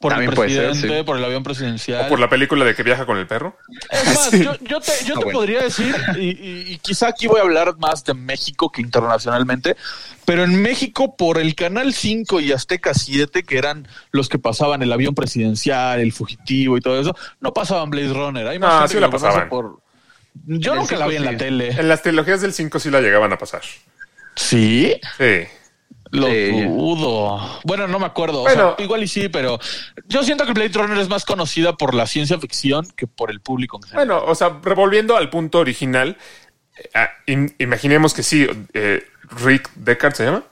por 0.00 0.12
el 0.12 0.26
ser, 0.26 0.34
presidente, 0.34 0.98
sí. 0.98 1.02
por 1.04 1.16
el 1.18 1.24
avión 1.24 1.42
presidencial. 1.42 2.06
o 2.06 2.08
por 2.08 2.20
la 2.20 2.28
película 2.28 2.64
de 2.64 2.74
que 2.74 2.82
viaja 2.84 3.04
con 3.04 3.18
el 3.18 3.26
perro. 3.26 3.56
Es 3.90 4.04
más, 4.06 4.30
yo, 4.40 4.54
yo 4.60 4.80
te, 4.80 4.92
yo 5.04 5.14
Ah, 5.14 5.18
te 5.18 5.24
bueno. 5.24 5.30
podría 5.32 5.62
decir, 5.62 5.94
y, 6.16 6.28
y- 6.28 6.64
y 6.72 6.78
quizá 6.78 7.08
aquí 7.08 7.26
voy 7.26 7.40
a 7.40 7.42
hablar 7.42 7.76
más 7.78 8.04
de 8.04 8.14
México 8.14 8.70
que 8.70 8.80
internacionalmente, 8.80 9.76
pero 10.24 10.44
en 10.44 10.60
México 10.62 11.16
por 11.16 11.38
el 11.38 11.54
Canal 11.56 11.92
5 11.92 12.38
y 12.40 12.52
Azteca 12.52 12.94
7, 12.94 13.42
que 13.42 13.58
eran 13.58 13.88
los 14.12 14.28
que 14.28 14.38
pasaban 14.38 14.82
el 14.82 14.92
avión 14.92 15.14
presidencial, 15.16 15.98
el 16.00 16.12
fugitivo 16.12 16.76
y 16.76 16.80
todo 16.80 17.00
eso, 17.00 17.16
no 17.40 17.52
pasaban 17.52 17.90
Blade 17.90 18.12
Runner. 18.12 18.46
Hay 18.46 18.58
más 18.60 18.68
No, 18.70 18.78
gente 18.78 18.88
sí 18.88 18.94
que 18.94 19.00
la 19.00 19.10
pasaban. 19.10 19.48
Por... 19.48 19.80
Yo 20.46 20.76
nunca 20.76 20.96
la 20.96 21.08
vi 21.08 21.16
en 21.16 21.22
5 21.22 21.32
la 21.32 21.38
tele. 21.38 21.68
En 21.70 21.88
las 21.88 22.02
trilogías 22.02 22.40
del 22.40 22.52
5 22.52 22.78
sí 22.78 22.90
la 22.90 23.00
llegaban 23.00 23.32
a 23.32 23.38
pasar. 23.38 23.62
¿Sí? 24.36 24.94
Sí. 25.16 25.46
Lo 26.10 26.26
Sí. 26.28 26.62
dudo. 26.64 27.60
Bueno, 27.64 27.86
no 27.88 27.98
me 27.98 28.06
acuerdo. 28.06 28.40
O 28.40 28.42
Bueno. 28.42 28.74
sea, 28.76 28.84
igual 28.84 29.02
y 29.02 29.08
sí, 29.08 29.28
pero 29.28 29.58
yo 30.06 30.22
siento 30.22 30.46
que 30.46 30.52
Blade 30.52 30.70
Runner 30.72 30.98
es 30.98 31.08
más 31.08 31.24
conocida 31.24 31.76
por 31.76 31.94
la 31.94 32.06
ciencia 32.06 32.38
ficción 32.38 32.86
que 32.96 33.06
por 33.06 33.30
el 33.30 33.40
público 33.40 33.76
en 33.78 33.82
general. 33.82 34.06
Bueno, 34.08 34.24
o 34.24 34.34
sea, 34.34 34.58
revolviendo 34.62 35.16
al 35.16 35.28
punto 35.30 35.58
original, 35.58 36.16
eh, 36.76 36.90
ah, 36.94 37.10
im- 37.26 37.54
imaginemos 37.58 38.14
que 38.14 38.22
sí, 38.22 38.46
eh, 38.72 39.04
Rick 39.44 39.70
Deckard 39.74 40.14
se 40.14 40.24
llama. 40.24 40.44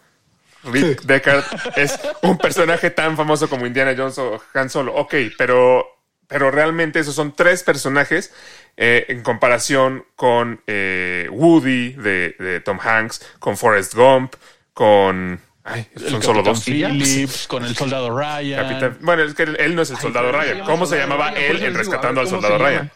Rick 0.64 1.00
Sí. 1.00 1.06
Deckard 1.06 1.44
es 1.76 1.98
un 2.22 2.36
personaje 2.38 2.90
tan 2.90 3.16
famoso 3.16 3.48
como 3.48 3.66
Indiana 3.66 3.94
Jones 3.96 4.18
o 4.18 4.40
Han 4.54 4.68
Solo. 4.68 4.94
Ok, 4.96 5.14
pero, 5.38 5.86
pero 6.26 6.50
realmente 6.50 6.98
esos 6.98 7.14
son 7.14 7.32
tres 7.36 7.62
personajes 7.62 8.32
eh, 8.76 9.06
en 9.08 9.22
comparación 9.22 10.04
con 10.16 10.60
eh, 10.66 11.28
Woody 11.30 11.92
de, 11.92 12.34
de 12.38 12.60
Tom 12.60 12.78
Hanks, 12.82 13.24
con 13.38 13.56
Forrest 13.56 13.94
Gump, 13.94 14.34
con... 14.74 15.40
Ay, 15.68 15.88
El 15.96 16.10
son 16.10 16.22
solo 16.22 16.42
dos. 16.44 16.62
Phillips, 16.64 17.46
con 17.48 17.64
el 17.64 17.74
soldado 17.76 18.16
Ryan. 18.16 18.62
Capitán- 18.68 18.98
bueno, 19.00 19.22
es 19.24 19.34
que 19.34 19.42
él, 19.42 19.56
él 19.58 19.74
no 19.74 19.82
es 19.82 19.90
el 19.90 19.96
soldado 19.98 20.30
¿cómo 20.30 20.40
se 20.42 20.52
Ryan. 20.54 20.64
¿Cómo 20.66 20.86
se 20.86 20.96
llamaba 20.98 21.30
Ryan? 21.32 21.42
él 21.44 21.56
en 21.56 21.62
digo, 21.66 21.78
rescatando 21.78 22.20
al 22.20 22.26
ver, 22.26 22.34
¿cómo 22.34 22.42
soldado 22.42 22.64
Ryan? 22.64 22.90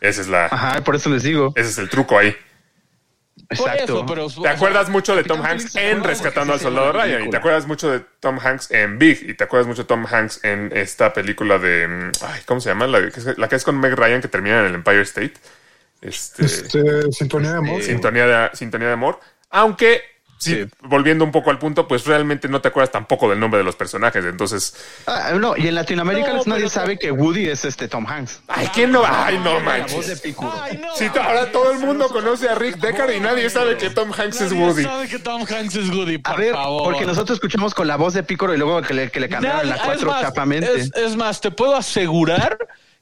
Esa 0.00 0.20
es 0.20 0.28
la, 0.28 0.46
Ajá, 0.46 0.84
por 0.84 0.94
eso 0.96 1.10
les 1.10 1.22
digo. 1.24 1.52
ese 1.56 1.70
es 1.70 1.78
el 1.78 1.88
truco 1.88 2.18
ahí. 2.18 2.36
Por 3.56 3.68
Exacto. 3.68 3.82
eso, 3.84 4.06
pero, 4.06 4.28
Te 4.42 4.48
acuerdas 4.48 4.88
mucho 4.88 5.14
de 5.16 5.24
Tom 5.24 5.42
Hanks 5.44 5.74
en 5.76 6.02
Rescatando 6.04 6.52
al 6.54 6.60
Soldado 6.60 6.92
Ryan 6.92 7.24
y 7.26 7.30
te 7.30 7.36
acuerdas 7.36 7.66
mucho 7.66 7.90
de 7.90 8.00
Tom 8.20 8.38
Hanks 8.42 8.70
en 8.70 8.98
Big 8.98 9.28
y 9.28 9.34
te 9.34 9.44
acuerdas 9.44 9.66
mucho 9.66 9.82
de 9.82 9.88
Tom 9.88 10.06
Hanks 10.06 10.44
en 10.44 10.70
esta 10.74 11.12
película 11.12 11.58
de 11.58 12.10
ay, 12.24 12.40
¿cómo 12.46 12.60
se 12.60 12.68
llama? 12.70 12.86
La, 12.86 13.00
que 13.10 13.18
es- 13.20 13.36
la 13.38 13.48
que 13.48 13.56
es 13.56 13.64
con 13.64 13.78
Meg 13.80 13.94
Ryan 13.96 14.20
que 14.22 14.28
termina 14.28 14.60
en 14.60 14.66
el 14.66 14.74
Empire 14.76 15.02
State. 15.02 15.34
Este, 16.00 16.44
Este, 16.44 17.12
sintonía 17.12 17.52
de 17.52 17.58
amor. 17.58 17.82
sintonía 17.82 18.26
de 18.26 18.56
sintonía 18.56 18.88
de 18.88 18.94
amor, 18.94 19.20
aunque 19.50 20.02
sí, 20.38 20.54
Sí. 20.54 20.66
volviendo 20.82 21.24
un 21.24 21.30
poco 21.32 21.50
al 21.50 21.58
punto, 21.58 21.86
pues 21.88 22.06
realmente 22.06 22.48
no 22.48 22.60
te 22.60 22.68
acuerdas 22.68 22.90
tampoco 22.90 23.28
del 23.30 23.40
nombre 23.40 23.58
de 23.58 23.64
los 23.64 23.76
personajes, 23.76 24.24
entonces 24.24 24.74
Ah, 25.06 25.32
no, 25.38 25.56
y 25.56 25.68
en 25.68 25.74
Latinoamérica 25.74 26.28
No, 26.32 26.42
nadie 26.46 26.62
pero- 26.62 26.68
sabe 26.70 26.98
que 26.98 27.10
Woody 27.10 27.48
es 27.48 27.64
este 27.64 27.88
Tom 27.88 28.06
Hanks. 28.06 28.42
ay, 28.48 28.68
¿quién 28.74 28.92
no? 28.92 29.02
Ay, 29.06 29.38
no 29.38 29.44
La 29.44 29.50
voz 29.52 29.60
de 29.60 29.64
manches. 29.64 30.20
Picuro. 30.20 30.52
Ay, 30.62 30.78
no, 30.82 30.94
Sí, 30.96 31.06
ahora 31.20 31.50
todo 31.52 31.72
el 31.72 31.78
mundo 31.78 32.08
conoce 32.08 32.48
a 32.48 32.54
Rick 32.54 32.76
Deckard 32.76 33.12
y 33.14 33.20
nadie 33.20 33.48
sabe 33.50 33.76
que 33.76 33.90
Tom 33.90 34.10
Hanks 34.12 34.40
es 34.40 34.52
Nadie 34.52 34.64
Woody. 34.64 34.82
sabe 34.82 35.08
que 35.08 35.18
Tom 35.18 35.42
Hanks 35.48 35.74
es 35.76 35.88
Woody, 35.90 36.18
por 36.18 36.34
A 36.34 36.36
ver, 36.36 36.52
favor. 36.54 36.82
porque 36.84 37.06
nosotros 37.06 37.36
escuchamos 37.36 37.74
con 37.74 37.86
la 37.86 37.96
voz 37.96 38.14
de 38.14 38.22
Picoro 38.22 38.54
y 38.54 38.58
luego 38.58 38.80
que 38.82 38.94
le, 38.94 39.10
que 39.10 39.20
le 39.20 39.28
cambiaron 39.28 39.60
Nadie- 39.66 39.70
la 39.70 39.82
4 39.84 39.94
es 39.94 40.04
más, 40.06 40.20
chapamente. 40.22 40.72
Es, 40.74 40.90
es 40.94 41.16
más, 41.16 41.40
te 41.40 41.50
puedo 41.50 41.76
asegurar 41.76 42.58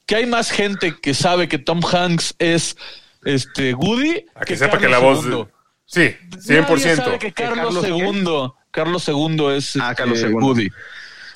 que 0.07 0.17
hay 0.17 0.27
más 0.27 0.51
gente 0.51 0.97
que 1.01 1.15
sabe 1.15 1.49
que 1.49 1.59
Tom 1.59 1.81
Hanks 1.85 2.35
es 2.39 2.77
este 3.25 3.73
Woody 3.75 4.27
A 4.35 4.41
que 4.45 4.57
sepa 4.57 4.79
que 4.79 4.89
la 4.89 4.99
voz... 4.99 5.25
II. 5.25 5.47
Sí, 5.87 6.15
Nadie 6.49 6.63
100%. 6.63 6.97
sabe 6.97 7.19
que 7.19 7.33
Carlos, 7.33 7.75
Carlos? 7.83 7.87
II, 7.87 8.53
Carlos 8.71 9.09
II 9.09 9.47
es 9.57 9.77
Ah, 9.81 9.95
Carlos 9.95 10.21
II. 10.23 10.33
Woody. 10.35 10.69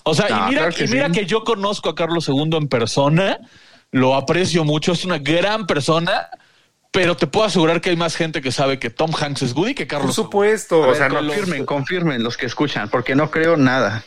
O 0.04 0.14
sea, 0.14 0.28
No, 0.28 0.36
y 0.36 0.48
mira, 0.50 0.60
claro 0.62 0.74
que 0.76 0.84
y 0.84 0.88
mira 0.88 1.06
sí. 1.08 1.12
que 1.12 1.26
yo 1.26 1.44
conozco 1.44 1.88
a 1.90 1.94
Carlos 1.94 2.28
II 2.28 2.50
en 2.56 2.68
persona, 2.68 3.38
lo 3.90 4.14
aprecio 4.14 4.64
mucho, 4.64 4.92
es 4.92 5.04
una 5.04 5.18
gran 5.18 5.66
persona, 5.66 6.28
pero 6.92 7.16
te 7.16 7.26
puedo 7.26 7.44
asegurar 7.46 7.80
que 7.80 7.90
hay 7.90 7.96
más 7.96 8.16
gente 8.16 8.40
que 8.40 8.50
sabe 8.52 8.78
que 8.78 8.88
Tom 8.88 9.10
Hanks 9.14 9.42
es 9.42 9.52
Woody 9.52 9.74
que 9.74 9.84
Por 9.84 9.98
Carlos 9.98 10.16
II. 10.16 10.24
supuesto. 10.24 10.80
O 10.80 10.94
sea, 10.94 11.08
no, 11.08 11.16
confirmen, 11.16 11.66
confirmen 11.66 12.22
los 12.22 12.36
que 12.36 12.46
escuchan, 12.46 12.88
porque 12.88 13.14
no 13.14 13.30
creo 13.30 13.56
nada. 13.56 14.04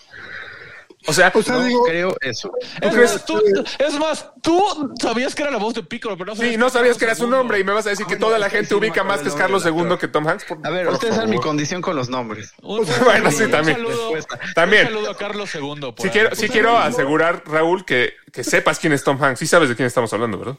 O 1.09 1.13
sea, 1.13 1.31
O 1.33 1.41
sea, 1.41 1.55
No 1.55 1.63
digo, 1.63 1.83
creo 1.83 2.15
eso. 2.21 2.51
Es, 2.81 2.93
crees? 2.93 3.11
más, 3.13 3.25
tú- 3.25 3.41
es 3.79 3.99
más, 3.99 4.29
tú 4.41 4.93
sabías 5.01 5.33
que 5.35 5.41
era 5.41 5.51
la 5.51 5.57
voz 5.57 5.73
de 5.73 5.83
Piccolo, 5.83 6.15
pero 6.17 6.31
no 6.31 6.35
sabías 6.35 6.53
sí, 6.53 6.57
no 6.57 6.69
sabías 6.69 6.97
que 6.97 7.05
era 7.05 7.15
su 7.15 7.27
nombre 7.27 7.59
y 7.59 7.63
me 7.63 7.71
vas 7.73 7.85
a 7.87 7.89
decir 7.89 8.05
que 8.05 8.15
toda 8.15 8.37
la 8.39 8.49
gente 8.49 8.75
ubica 8.75 9.03
más 9.03 9.21
que 9.21 9.29
es 9.29 9.35
Carlos 9.35 9.65
II 9.65 9.97
que 9.99 10.07
Tom 10.07 10.27
Hanks. 10.27 10.45
Por- 10.45 10.59
A 10.65 10.69
ver, 10.69 10.85
por 10.85 10.93
ustedes 10.95 11.15
saben 11.15 11.29
mi 11.31 11.39
condición 11.39 11.81
con 11.81 11.95
los 11.95 12.09
nombres. 12.09 12.53
Un- 12.61 12.85
Bueno, 13.03 13.31
sí, 13.31 13.43
un 13.43 13.51
también. 13.51 13.77
saludo- 13.77 14.13
También. 14.55 14.87
Un 14.87 14.93
saludo 14.93 15.11
a 15.11 15.17
Carlos 15.17 15.55
II. 15.55 15.93
ahí. 15.97 16.09
quiero, 16.11 16.35
sí 16.35 16.47
quiero 16.49 16.77
asegurar, 16.77 17.43
Raúl, 17.45 17.85
que, 17.85 18.13
que 18.31 18.43
sepas 18.43 18.79
quién 18.79 18.93
es 18.93 19.03
Tom 19.03 19.21
Hanks. 19.23 19.39
Sí 19.39 19.47
sabes 19.47 19.69
de 19.69 19.75
quién 19.75 19.87
estamos 19.87 20.11
hablando, 20.13 20.37
¿verdad? 20.37 20.55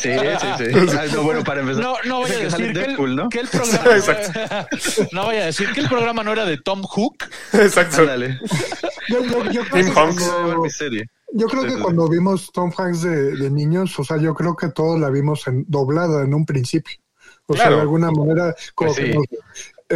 Sí, 0.00 0.10
sí, 0.10 0.46
sí. 0.58 1.14
No, 1.16 1.22
bueno, 1.24 1.42
para 1.44 1.60
empezar. 1.60 1.82
No, 1.82 1.96
no 2.04 2.20
vaya 2.20 2.34
Es 2.46 2.54
a 2.54 2.56
el 2.56 2.62
decir 2.62 2.72
que 2.74 2.80
el, 2.80 2.86
Deadpool, 2.88 3.16
¿no? 3.16 3.28
que 3.28 3.40
el 3.40 3.48
programa 3.52 3.96
Exacto. 3.96 4.40
no 5.12 5.26
vaya 5.26 5.42
a 5.42 5.46
decir 5.46 5.72
que 5.72 5.80
el 5.80 5.88
programa 5.88 6.22
no 6.22 6.32
era 6.32 6.44
de 6.44 6.58
Tom 6.58 6.82
Hook. 6.82 7.24
Exacto. 7.52 8.02
Ándale. 8.02 8.38
yo, 9.08 9.24
yo- 9.24 9.50
yo 9.50 9.64
creo 9.64 9.84
Tim 9.84 9.92
que 9.94 10.00
Hanks. 10.00 10.32
Voy. 10.56 11.04
Yo 11.36 11.46
creo 11.48 11.64
que 11.64 11.78
cuando 11.82 12.08
vimos 12.08 12.52
Tom 12.52 12.70
Hanks 12.76 13.02
de, 13.02 13.32
de 13.36 13.50
niños, 13.50 13.98
o 13.98 14.04
sea, 14.04 14.18
yo 14.18 14.34
creo 14.34 14.54
que 14.54 14.68
todos 14.68 15.00
la 15.00 15.10
vimos 15.10 15.44
en, 15.48 15.64
doblada 15.66 16.22
en 16.22 16.32
un 16.32 16.46
principio. 16.46 16.96
O 17.46 17.54
sea, 17.54 17.64
Claro. 17.64 17.76
de 17.76 17.82
alguna 17.82 18.10
manera, 18.12 18.54
como 18.76 18.92
Pues 18.94 19.00
que 19.04 19.12
sí. 19.12 19.18
nos 19.18 19.24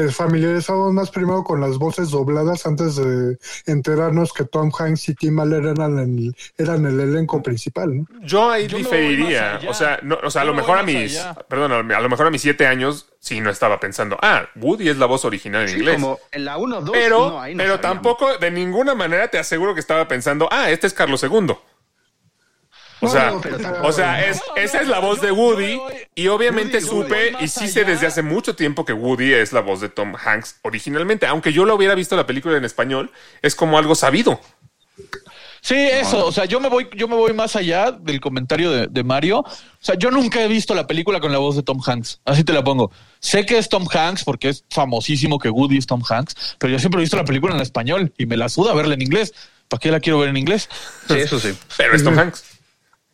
eh, 0.04 0.10
familiarizamos 0.10 0.92
más 0.92 1.10
primero 1.10 1.42
con 1.44 1.60
las 1.60 1.78
voces 1.78 2.10
dobladas 2.10 2.66
antes 2.66 2.96
de 2.96 3.38
enterarnos 3.66 4.32
que 4.32 4.44
Tom 4.44 4.70
Hanks 4.76 5.08
y 5.10 5.14
Tim 5.14 5.38
Allen 5.40 5.66
eran 5.66 5.98
el, 5.98 6.36
eran 6.56 6.86
el 6.86 6.98
elenco 7.00 7.42
principal, 7.42 7.96
¿no? 7.98 8.06
Yo 8.22 8.50
ahí 8.50 8.66
Yo 8.66 8.78
diferiría. 8.78 9.60
O 9.68 9.74
sea, 9.74 9.98
no, 10.02 10.18
o 10.22 10.30
sea, 10.30 10.42
a 10.42 10.44
lo 10.44 10.52
me 10.52 10.60
mejor 10.60 10.78
a 10.78 10.82
mis, 10.82 11.18
allá. 11.18 11.34
perdón, 11.48 11.72
a 11.92 12.00
lo 12.00 12.08
mejor 12.08 12.26
a 12.26 12.30
mis 12.30 12.42
siete 12.42 12.66
años 12.66 13.06
sí 13.20 13.40
no 13.40 13.50
estaba 13.50 13.80
pensando, 13.80 14.16
ah, 14.22 14.48
Woody 14.56 14.88
es 14.88 14.96
la 14.98 15.06
voz 15.06 15.24
original 15.24 15.62
en 15.62 15.68
Sí, 15.68 15.74
inglés. 15.76 15.94
como 15.96 16.18
en 16.30 16.44
la 16.44 16.56
1 16.56 16.80
2. 16.82 16.90
Pero, 16.92 17.30
no, 17.30 17.40
ahí 17.40 17.54
no 17.54 17.58
pero 17.62 17.74
sabíamos. 17.76 17.80
tampoco 18.02 18.38
de 18.38 18.50
ninguna 18.50 18.94
manera 18.94 19.28
te 19.28 19.38
aseguro 19.38 19.74
que 19.74 19.80
estaba 19.80 20.06
pensando, 20.08 20.48
ah, 20.50 20.70
este 20.70 20.86
es 20.86 20.94
Carlos 20.94 21.22
II. 21.22 21.54
O 23.00 23.08
sea, 23.08 23.32
o 23.82 23.92
sea, 23.92 24.26
es, 24.26 24.40
esa 24.56 24.80
es 24.80 24.88
la 24.88 24.98
voz 24.98 25.20
de 25.20 25.30
Woody 25.30 25.80
y 26.14 26.26
obviamente 26.28 26.80
supe 26.80 27.34
y 27.40 27.48
sí 27.48 27.68
sé 27.68 27.84
desde 27.84 28.06
hace 28.06 28.22
mucho 28.22 28.56
tiempo 28.56 28.84
que 28.84 28.92
Woody 28.92 29.34
es 29.34 29.52
la 29.52 29.60
voz 29.60 29.80
de 29.80 29.88
Tom 29.88 30.14
Hanks 30.16 30.58
originalmente, 30.62 31.26
aunque 31.26 31.52
yo 31.52 31.64
lo 31.64 31.74
hubiera 31.76 31.94
visto 31.94 32.16
la 32.16 32.26
película 32.26 32.56
en 32.56 32.64
español, 32.64 33.12
es 33.42 33.54
como 33.54 33.78
algo 33.78 33.94
sabido. 33.94 34.40
Sí, 35.60 35.74
eso. 35.74 36.26
O 36.26 36.32
sea, 36.32 36.44
yo 36.44 36.60
me 36.60 36.68
voy, 36.68 36.88
yo 36.96 37.08
me 37.08 37.16
voy 37.16 37.32
más 37.32 37.56
allá 37.56 37.90
del 37.90 38.20
comentario 38.20 38.70
de, 38.70 38.86
de 38.86 39.04
Mario. 39.04 39.40
O 39.40 39.46
sea, 39.80 39.96
yo 39.96 40.10
nunca 40.10 40.42
he 40.42 40.48
visto 40.48 40.74
la 40.74 40.86
película 40.86 41.20
con 41.20 41.32
la 41.32 41.38
voz 41.38 41.56
de 41.56 41.62
Tom 41.62 41.80
Hanks. 41.84 42.20
Así 42.24 42.44
te 42.44 42.52
la 42.52 42.62
pongo. 42.62 42.90
Sé 43.20 43.44
que 43.44 43.58
es 43.58 43.68
Tom 43.68 43.86
Hanks 43.92 44.24
porque 44.24 44.48
es 44.48 44.64
famosísimo 44.70 45.38
que 45.38 45.50
Woody 45.50 45.78
es 45.78 45.86
Tom 45.86 46.02
Hanks, 46.08 46.56
pero 46.58 46.72
yo 46.72 46.78
siempre 46.78 47.00
he 47.00 47.02
visto 47.02 47.16
la 47.16 47.24
película 47.24 47.54
en 47.54 47.60
español 47.60 48.12
y 48.16 48.26
me 48.26 48.36
la 48.36 48.48
suda 48.48 48.74
verla 48.74 48.94
en 48.94 49.02
inglés. 49.02 49.34
¿Para 49.68 49.80
qué 49.80 49.90
la 49.90 50.00
quiero 50.00 50.18
ver 50.18 50.30
en 50.30 50.36
inglés? 50.36 50.68
Sí, 51.08 51.14
eso 51.14 51.38
sí. 51.38 51.54
Pero 51.76 51.94
es 51.94 52.04
Tom 52.04 52.18
Hanks. 52.18 52.57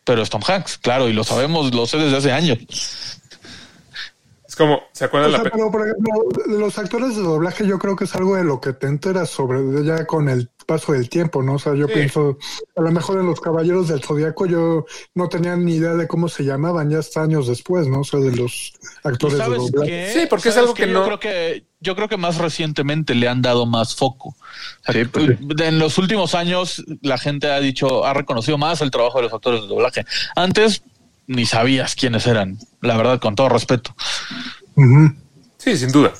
Pero 0.05 0.21
es 0.21 0.29
Tom 0.29 0.41
Hanks, 0.47 0.77
claro, 0.77 1.09
y 1.09 1.13
lo 1.13 1.23
sabemos, 1.23 1.73
lo 1.73 1.85
sé 1.85 1.97
desde 1.97 2.17
hace 2.17 2.31
años. 2.31 2.59
Es 4.47 4.55
como, 4.55 4.83
¿se 4.93 5.05
acuerdan 5.05 5.29
O 5.29 5.31
la 5.33 5.37
sea, 5.39 5.43
pe- 5.45 5.57
pero 5.57 5.71
por 5.71 5.81
ejemplo, 5.87 6.13
de 6.45 6.59
los 6.59 6.77
actores 6.77 7.15
de 7.15 7.23
doblaje 7.23 7.65
yo 7.67 7.79
creo 7.79 7.95
que 7.95 8.03
es 8.03 8.15
algo 8.15 8.35
de 8.35 8.43
lo 8.43 8.61
que 8.61 8.73
te 8.73 8.85
enteras 8.87 9.29
sobre 9.29 9.83
ya 9.83 10.05
con 10.05 10.29
el 10.29 10.49
paso 10.67 10.93
del 10.93 11.09
tiempo, 11.09 11.41
¿no? 11.41 11.55
O 11.55 11.59
sea, 11.59 11.73
yo 11.73 11.87
Sí. 11.87 11.93
pienso, 11.95 12.37
a 12.75 12.81
lo 12.81 12.91
mejor 12.91 13.19
en 13.19 13.25
los 13.25 13.41
Caballeros 13.41 13.87
del 13.87 14.03
Zodiaco 14.03 14.45
yo 14.45 14.85
no 15.15 15.27
tenía 15.29 15.55
ni 15.55 15.75
idea 15.75 15.95
de 15.95 16.07
cómo 16.07 16.29
se 16.29 16.43
llamaban 16.43 16.89
ya 16.91 16.99
hasta 16.99 17.23
años 17.23 17.47
después, 17.47 17.87
¿no? 17.87 18.01
O 18.01 18.03
sea, 18.03 18.19
de 18.19 18.35
los 18.35 18.73
¿Y 19.03 19.07
actores 19.07 19.39
de 19.39 19.43
doblaje. 19.45 19.89
qué? 19.89 20.11
Sí, 20.13 20.27
porque 20.29 20.49
es 20.49 20.55
¿Sabes 20.55 20.69
algo 20.69 20.73
que 20.75 20.87
yo 20.87 20.93
no- 20.93 21.05
Creo 21.05 21.19
que, 21.19 21.65
yo 21.85 21.95
creo 21.95 22.09
que 22.09 22.17
más 22.17 22.37
recientemente 22.37 23.15
le 23.15 23.29
han 23.29 23.41
dado 23.41 23.65
más 23.65 23.95
foco. 23.95 24.29
O 24.29 24.91
sea, 24.91 24.93
Sí, 25.03 25.05
pues 25.09 25.37
En 25.61 25.79
los 25.79 25.97
últimos 25.97 26.35
años 26.35 26.83
la 27.01 27.17
gente 27.17 27.49
ha 27.49 27.59
dicho, 27.59 28.03
ha 28.05 28.13
reconocido 28.13 28.57
más 28.57 28.81
el 28.81 28.91
trabajo 28.91 29.19
de 29.19 29.23
los 29.25 29.33
actores 29.33 29.61
de 29.61 29.67
doblaje. 29.67 30.05
Antes 30.35 30.81
ni 31.27 31.45
sabías 31.45 31.95
quiénes 31.95 32.27
eran, 32.27 32.57
la 32.81 32.97
verdad, 32.97 33.19
con 33.19 33.35
todo 33.35 33.49
respeto. 33.49 33.95
Sí, 35.57 35.77
sin 35.77 35.91
duda. 35.91 36.11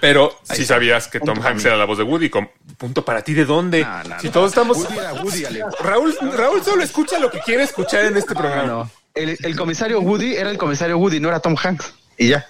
Pero 0.00 0.36
si 0.42 0.62
está. 0.62 0.74
sabías 0.74 1.08
que 1.08 1.18
Tom 1.18 1.40
Hanks 1.42 1.64
era 1.64 1.76
la 1.76 1.86
voz 1.86 1.96
de 1.96 2.04
Woody. 2.04 2.28
con- 2.28 2.50
punto 2.76 3.04
para 3.04 3.22
ti, 3.22 3.32
¿de 3.32 3.44
dónde? 3.46 3.82
No, 3.82 4.04
no, 4.04 4.20
si 4.20 4.26
no. 4.26 4.32
todos 4.32 4.48
estamos... 4.50 4.76
Woody 4.76 4.98
era 4.98 5.12
Woody, 5.14 5.44
Alex. 5.46 5.64
Raúl, 5.80 6.14
Raúl 6.36 6.62
solo 6.62 6.82
escucha 6.82 7.18
lo 7.18 7.30
que 7.30 7.38
quiere 7.40 7.62
escuchar 7.62 8.04
en 8.04 8.16
este 8.16 8.34
programa. 8.34 8.64
No, 8.66 8.90
el, 9.14 9.38
el 9.42 9.56
comisario 9.56 10.00
Woody 10.00 10.34
era 10.36 10.50
el 10.50 10.58
comisario 10.58 10.98
Woody, 10.98 11.20
no 11.20 11.28
era 11.28 11.40
Tom 11.40 11.56
Hanks. 11.62 11.94
Y 12.18 12.28
ya. 12.28 12.46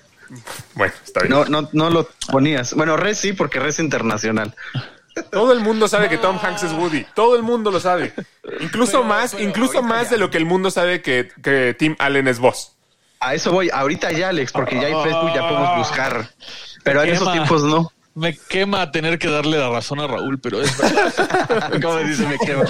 Bueno, 0.74 0.92
está 1.04 1.20
bien. 1.20 1.30
No, 1.32 1.44
no, 1.46 1.68
no 1.72 1.90
lo 1.90 2.08
ponías. 2.30 2.74
Bueno, 2.74 2.96
Red 2.96 3.14
sí, 3.14 3.32
porque 3.32 3.58
Red 3.60 3.68
es 3.70 3.78
internacional. 3.78 4.54
Todo 5.30 5.52
el 5.52 5.60
mundo 5.60 5.86
sabe 5.86 6.08
que 6.08 6.18
Tom 6.18 6.38
Hanks 6.42 6.64
es 6.64 6.72
Woody. 6.72 7.06
Todo 7.14 7.36
el 7.36 7.42
mundo 7.42 7.70
lo 7.70 7.78
sabe. 7.78 8.12
Incluso 8.60 8.92
Pero- 8.98 9.04
más, 9.04 9.32
pero 9.32 9.44
incluso 9.44 9.82
más 9.82 10.04
ya. 10.04 10.10
de 10.10 10.18
lo 10.18 10.30
que 10.30 10.38
el 10.38 10.44
mundo 10.44 10.70
sabe 10.72 11.02
que, 11.02 11.28
que 11.42 11.74
Tim 11.78 11.94
Allen 12.00 12.26
es 12.26 12.38
voz. 12.40 12.72
A 13.20 13.32
eso 13.34 13.52
voy. 13.52 13.70
Ahorita 13.72 14.10
ya, 14.12 14.30
Alex, 14.30 14.50
porque 14.52 14.74
ya 14.74 14.88
hay 14.88 14.92
Facebook, 15.04 15.32
ya 15.34 15.48
podemos 15.48 15.78
buscar. 15.78 16.28
Pero 16.82 17.02
en 17.02 17.10
esos 17.10 17.32
tiempos 17.32 17.62
no. 17.62 17.92
Me 18.16 18.36
quema 18.36 18.92
tener 18.92 19.18
que 19.18 19.28
darle 19.28 19.58
la 19.58 19.68
razón 19.70 19.98
a 19.98 20.06
Raúl, 20.06 20.38
pero 20.38 20.60
es 20.62 20.76
verdad. 20.78 21.72
¿Cómo 21.82 21.96
dice? 21.98 22.24
Me 22.26 22.38
quema. 22.38 22.62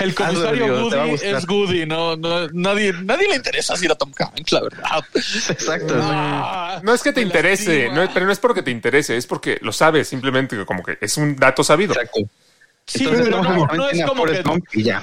El 0.00 0.12
comisario 0.14 0.64
Hazlo, 0.64 1.00
a 1.00 1.06
gustar. 1.06 1.36
es 1.36 1.48
Woody, 1.48 1.86
no, 1.86 2.16
no, 2.16 2.48
nadie, 2.48 2.92
nadie 3.04 3.28
le 3.28 3.36
interesa 3.36 3.76
si 3.76 3.86
era 3.86 3.94
Tom 3.94 4.12
Hanks, 4.18 4.50
la 4.50 4.62
verdad. 4.62 5.04
Exacto. 5.14 5.94
Ah, 6.02 6.80
No 6.82 6.92
es 6.92 7.02
que 7.02 7.12
te 7.12 7.20
interese, 7.20 7.90
no 7.92 8.02
es- 8.02 8.10
pero 8.12 8.26
no 8.26 8.32
es 8.32 8.40
porque 8.40 8.62
te 8.62 8.72
interese, 8.72 9.16
es 9.16 9.26
porque 9.26 9.58
lo 9.62 9.70
sabes, 9.72 10.08
simplemente 10.08 10.56
que 10.56 10.66
como 10.66 10.82
que 10.82 10.98
es 11.00 11.16
un 11.16 11.36
dato 11.36 11.62
sabido. 11.62 11.92
Exacto. 11.92 12.20
Sí, 12.86 13.04
Entonces, 13.04 13.26
pero 13.26 13.42
no, 13.42 13.88
es 13.88 14.00
a 14.00 14.06
como 14.06 14.24
que 14.24 14.42
y 14.72 14.82
ya. 14.82 15.00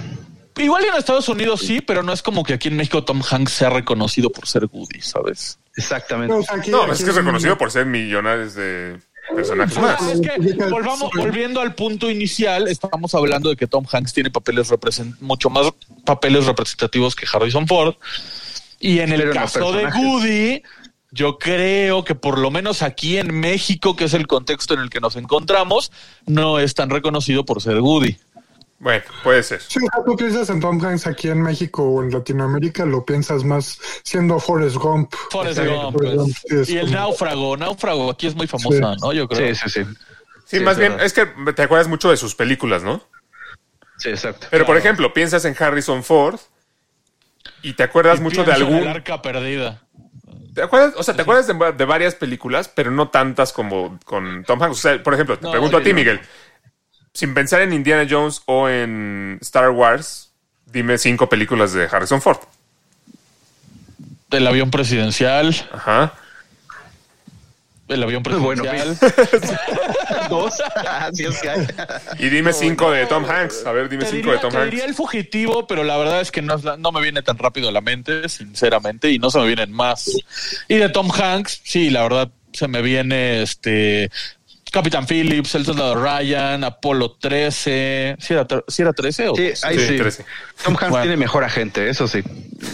Igual 0.58 0.84
en 0.86 0.96
Estados 0.96 1.30
Unidos 1.30 1.62
sí, 1.62 1.80
pero 1.80 2.04
no 2.04 2.12
es 2.12 2.22
como 2.22 2.44
que 2.44 2.54
aquí 2.56 2.68
en 2.68 2.76
México 2.76 3.04
Tom 3.06 3.22
Hanks 3.30 3.52
sea 3.54 3.70
reconocido 3.70 4.30
por 4.30 4.46
ser 4.48 4.66
Woody, 4.70 5.00
¿sabes? 5.02 5.58
Exactamente. 5.76 6.34
No, 6.34 6.40
o 6.40 6.44
sea, 6.44 6.56
aquí- 6.58 6.72
No, 6.72 6.82
aquí 6.84 6.92
es 6.94 7.04
que 7.04 7.12
es 7.12 7.16
reconocido 7.16 7.58
por 7.58 7.72
ser 7.72 7.86
millones 7.86 8.56
de 8.56 8.98
personajes 9.36 9.78
más. 9.78 10.02
es 10.02 10.22
que 10.22 10.54
volvamos, 10.70 11.12
volviendo 11.16 11.62
al 11.62 11.76
punto 11.76 12.10
inicial, 12.10 12.68
estamos 12.68 13.14
hablando 13.16 13.50
de 13.50 13.56
que 13.56 13.68
Tom 13.68 13.86
Hanks 13.92 14.14
tiene 14.14 14.32
papeles 14.32 14.72
mucho 15.20 15.50
más 15.50 15.72
papeles 16.06 16.46
representativos 16.46 17.16
que 17.16 17.26
Harrison 17.32 17.68
Ford. 17.68 17.96
Y 18.80 19.00
en 19.00 19.12
el 19.12 19.32
caso 19.32 19.72
de. 19.72 19.86
Woody, 19.86 20.62
yo 21.12 21.40
creo 21.40 22.04
que 22.04 22.16
por 22.16 22.38
lo 22.38 22.52
menos 22.52 22.82
aquí 22.82 23.18
en 23.18 23.40
México, 23.40 23.96
que 23.96 24.06
es 24.06 24.14
el 24.14 24.28
contexto 24.28 24.74
en 24.74 24.82
el 24.82 24.90
que 24.90 25.00
nos 25.00 25.16
encontramos, 25.16 25.92
no 26.26 26.60
es 26.60 26.76
tan 26.76 26.90
reconocido 26.90 27.46
por 27.46 27.62
ser 27.62 27.80
Woody. 27.80 28.18
Bueno, 28.80 29.04
puede 29.24 29.42
ser. 29.42 29.60
Sí, 29.62 29.80
tú 30.06 30.16
piensas 30.16 30.50
en 30.52 30.60
Tom 30.60 30.80
Hanks 30.84 31.08
aquí 31.08 31.30
en 31.30 31.42
México 31.42 31.84
o 31.84 32.04
en 32.04 32.12
Latinoamérica, 32.12 32.86
lo 32.86 33.04
piensas 33.06 33.44
más 33.44 33.80
siendo 34.04 34.40
Forrest 34.40 34.76
Gump. 34.76 35.12
Forrest 35.32 35.60
Gump, 35.60 35.94
Forrest 35.94 36.16
pues. 36.16 36.16
Gump, 36.16 36.70
Y 36.70 36.78
el 36.78 36.82
como- 36.86 36.94
náufrago, 36.94 37.58
náufrago 37.58 38.12
aquí 38.12 38.28
es 38.28 38.36
muy 38.36 38.46
famosa, 38.46 38.94
Sí. 38.94 39.00
¿no? 39.02 39.14
Yo 39.14 39.28
creo. 39.28 39.56
Sí, 39.56 39.62
sí, 39.64 39.70
sí. 39.84 39.90
Sí, 40.46 40.58
Sí, 40.58 40.60
más 40.64 40.74
es 40.74 40.80
bien, 40.80 40.92
verdad. 40.94 41.06
es 41.08 41.14
que 41.14 41.26
te 41.54 41.62
acuerdas 41.64 41.88
mucho 41.88 42.10
de 42.12 42.18
sus 42.18 42.36
películas, 42.36 42.84
¿no? 42.84 43.02
Sí, 43.98 44.10
exacto. 44.10 44.48
Pero, 44.52 44.66
por 44.66 44.78
ejemplo, 44.78 45.12
piensas 45.12 45.44
en 45.46 45.56
Harrison 45.60 46.04
Ford 46.04 46.40
y 47.64 47.74
te 47.74 47.84
acuerdas 47.84 48.20
Y 48.20 48.22
mucho 48.22 48.44
de 48.44 48.54
algún... 48.54 48.76
El 48.78 48.88
arca 48.88 49.22
perdida. 49.22 49.82
¿Te 50.54 50.62
acuerdas? 50.64 50.94
O 50.98 51.04
sea, 51.04 51.16
te 51.16 51.22
acuerdas 51.24 51.48
de, 51.48 51.54
de 51.74 51.86
varias 51.86 52.16
películas, 52.16 52.68
pero 52.70 52.92
no 52.92 53.10
tantas 53.10 53.54
como 53.54 54.00
con 54.06 54.44
Tom 54.44 54.62
Hanks. 54.62 54.78
O 54.78 54.82
sea, 54.82 55.04
por 55.04 55.14
ejemplo, 55.14 55.38
te 55.38 55.46
No, 55.46 55.52
pregunto 55.52 55.78
a 55.78 55.82
ti, 55.84 55.94
no. 55.94 55.96
Sin 57.18 57.34
pensar 57.34 57.62
en 57.64 57.74
Indiana 57.74 58.06
Jones 58.08 58.44
o 58.46 58.70
en 58.70 59.40
Star 59.42 59.72
Wars, 59.72 60.30
dime 60.68 61.00
cinco 61.00 61.28
películas 61.28 61.74
de 61.74 61.86
Harrison 61.92 62.22
Ford. 62.22 62.38
El 64.30 64.46
avión 64.46 64.70
presidencial. 64.70 65.56
Ajá. 65.74 66.14
El 67.88 68.04
avión 68.04 68.22
Bueno, 68.22 68.62
presidencial. 68.62 69.00
Dos. 70.30 70.62
Así 70.76 71.26
es 71.26 71.42
que 71.42 71.50
hay. 71.50 71.68
Y 72.20 72.30
dime 72.30 72.54
cinco 72.54 72.92
de 72.92 73.08
Tom 73.08 73.26
Hanks. 73.28 73.66
A 73.66 73.72
ver, 73.72 73.90
dime 73.90 74.04
Te 74.04 74.12
cinco 74.12 74.18
diría, 74.18 74.34
de 74.34 74.40
Tom 74.40 74.52
te 74.52 74.58
Hanks. 74.60 74.70
diría 74.70 74.86
el 74.86 74.94
fugitivo, 74.94 75.66
pero 75.66 75.84
la 75.84 75.98
verdad 75.98 76.22
es 76.22 76.30
que 76.30 76.44
no, 76.44 76.56
no 76.78 76.92
me 76.92 77.02
viene 77.02 77.24
tan 77.24 77.40
rápido 77.40 77.70
a 77.70 77.72
la 77.72 77.82
mente, 77.82 78.30
sinceramente, 78.30 79.10
y 79.10 79.18
no 79.18 79.32
se 79.32 79.40
me 79.40 79.48
vienen 79.48 79.72
más. 79.74 80.08
Y 80.68 80.76
de 80.76 80.90
Tom 80.90 81.10
Hanks, 81.12 81.62
sí, 81.64 81.90
la 81.90 82.04
verdad 82.04 82.30
se 82.54 82.68
me 82.68 82.84
viene 82.84 83.42
este 83.42 84.12
Capitán 84.78 85.06
Phillips, 85.08 85.56
El 85.56 85.66
Soldado 85.66 85.96
Ryan, 85.96 86.64
Apolo 86.64 87.12
13. 87.20 88.16
¿Sí 88.20 88.34
era, 88.34 88.46
sí 88.68 88.82
era 88.84 88.94
13 88.94 89.30
o 89.30 89.36
Sí, 89.36 89.52
ahí 89.64 89.78
Sí, 89.80 89.88
sí. 89.88 89.98
trece. 89.98 90.26
Tom 90.64 90.74
Hanks 90.76 90.90
Bueno. 90.90 91.04
tiene 91.04 91.18
mejor 91.18 91.44
agente, 91.44 91.90
eso 91.90 92.08
sí. 92.08 92.22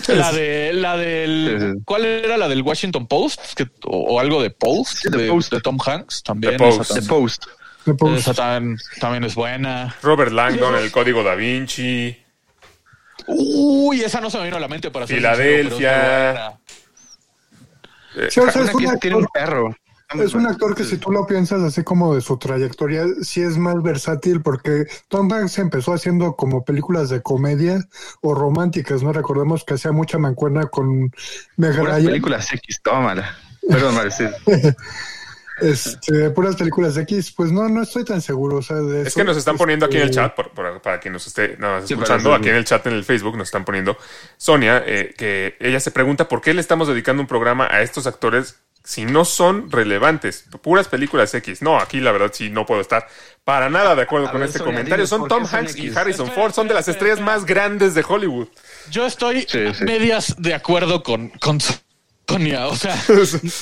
La 0.07 0.31
de 0.31 0.71
la 0.73 0.97
del 0.97 1.57
Sí, 1.59 1.65
sí. 1.77 1.81
¿cuál 1.85 2.05
era 2.05 2.37
la 2.37 2.47
del 2.49 2.61
Washington 2.61 3.07
Post? 3.07 3.53
Que- 3.55 3.67
o, 3.85 4.15
o 4.15 4.19
algo 4.19 4.41
de 4.41 4.49
Post, 4.49 5.05
de, 5.05 5.27
Post. 5.29 5.53
de 5.53 5.61
Tom 5.61 5.77
Hanks 5.85 6.23
también. 6.23 6.53
The 6.53 6.59
Post. 6.59 6.81
Esa, 6.81 6.93
The 6.95 7.01
tam- 7.01 7.07
Post. 7.07 7.45
de 7.85 7.93
Post. 7.93 8.17
esa 8.19 8.33
tam- 8.33 8.77
también 8.99 9.23
es 9.23 9.35
buena. 9.35 9.95
Robert 10.01 10.31
Langdon, 10.31 10.75
El 10.75 10.91
Código 10.91 11.23
Da 11.23 11.35
Vinci. 11.35 12.17
Uy, 13.27 14.01
esa 14.01 14.19
no 14.19 14.29
se 14.29 14.37
me 14.39 14.45
vino 14.45 14.57
a 14.57 14.59
la 14.59 14.67
mente 14.67 14.91
para 14.91 15.07
ser 15.07 15.17
sincero, 15.17 15.35
pero 15.37 15.49
es 15.49 15.63
muy 15.65 15.77
Filadelfia. 15.77 16.31
buena. 16.33 18.27
eh, 18.27 18.27
Sí, 18.29 18.39
o 18.41 18.51
sea, 18.51 18.61
Una 18.61 18.71
es 18.71 18.77
que 18.91 18.97
tiene 18.97 19.15
un 19.15 19.27
perro. 19.33 19.75
Es 20.15 20.33
un 20.33 20.45
actor 20.45 20.75
que 20.75 20.83
si 20.83 20.97
tú 20.97 21.11
lo 21.11 21.25
piensas 21.25 21.61
así 21.63 21.83
como 21.83 22.13
de 22.13 22.21
su 22.21 22.37
trayectoria, 22.37 23.05
sí 23.21 23.41
es 23.41 23.57
más 23.57 23.81
versátil 23.81 24.41
porque 24.41 24.85
Tom 25.07 25.31
Hanks 25.31 25.57
empezó 25.59 25.93
haciendo 25.93 26.35
como 26.35 26.63
películas 26.63 27.09
de 27.09 27.21
comedia 27.21 27.83
o 28.21 28.35
románticas, 28.35 29.01
¿no? 29.03 29.11
Recordemos 29.13 29.63
que 29.63 29.73
hacía 29.75 29.91
mucha 29.91 30.17
mancuerna 30.19 30.67
con 30.67 31.11
Meg 31.57 31.75
Puras 31.77 31.95
Ryan. 31.95 32.05
películas 32.05 32.53
X, 32.53 32.81
tómala. 32.83 33.35
Perdón. 33.67 33.95
Este, 35.61 36.31
puras 36.31 36.55
películas 36.55 36.95
de 36.95 37.03
X, 37.03 37.31
pues 37.31 37.51
no, 37.51 37.69
no 37.69 37.83
estoy 37.83 38.03
tan 38.03 38.21
seguro. 38.21 38.57
O 38.57 38.61
sea, 38.63 38.77
de 38.77 39.01
Es 39.01 39.07
eso, 39.09 39.19
que 39.19 39.23
nos 39.23 39.37
están 39.37 39.55
poniendo 39.55 39.85
aquí 39.85 39.97
en 39.97 40.01
el 40.03 40.09
este, 40.09 40.21
chat, 40.21 40.35
por- 40.35 40.49
por- 40.51 40.81
para 40.81 40.99
quien 40.99 41.13
nos 41.13 41.27
esté 41.27 41.57
nada 41.57 41.79
más 41.79 41.89
escuchando, 41.89 42.33
aquí 42.33 42.49
en 42.49 42.55
el 42.55 42.65
chat 42.65 42.85
en 42.87 42.93
el 42.93 43.03
Facebook 43.05 43.37
nos 43.37 43.49
están 43.49 43.63
poniendo 43.63 43.95
Sonia, 44.35 44.83
eh, 44.85 45.13
que 45.15 45.55
ella 45.59 45.79
se 45.79 45.91
pregunta 45.91 46.27
por 46.27 46.41
qué 46.41 46.55
le 46.55 46.59
estamos 46.59 46.87
dedicando 46.87 47.21
un 47.21 47.27
programa 47.27 47.67
a 47.69 47.81
estos 47.83 48.07
actores 48.07 48.55
si 48.83 49.05
no 49.05 49.23
son 49.25 49.71
relevantes, 49.71 50.45
puras 50.61 50.87
películas 50.87 51.33
X. 51.33 51.61
No, 51.61 51.77
aquí 51.79 51.99
la 51.99 52.11
verdad 52.11 52.31
sí 52.33 52.49
no 52.49 52.65
puedo 52.65 52.81
estar 52.81 53.07
para 53.43 53.69
nada 53.69 53.95
de 53.95 54.01
acuerdo 54.03 54.27
A 54.27 54.31
con 54.31 54.41
ver, 54.41 54.49
este 54.49 54.59
comentario. 54.59 54.95
dinos, 55.05 55.09
Son 55.09 55.21
¿por 55.21 55.29
qué 55.29 55.35
Tom 55.35 55.45
son 55.45 55.59
Hanks 55.59 55.75
y? 55.77 55.89
Harrison 55.95 56.31
Ford, 56.31 56.53
son 56.53 56.67
de 56.67 56.73
las 56.73 56.87
estrellas 56.87 57.19
más 57.19 57.45
grandes 57.45 57.93
de 57.95 58.03
Hollywood. 58.07 58.47
Yo 58.91 59.05
estoy 59.05 59.45
Sí, 59.49 59.65
a 59.65 59.73
sí. 59.73 59.83
medias 59.85 60.35
de 60.37 60.53
acuerdo 60.53 61.01
con, 61.03 61.29
con 61.29 61.59
O 62.69 62.75
sea, 62.75 63.01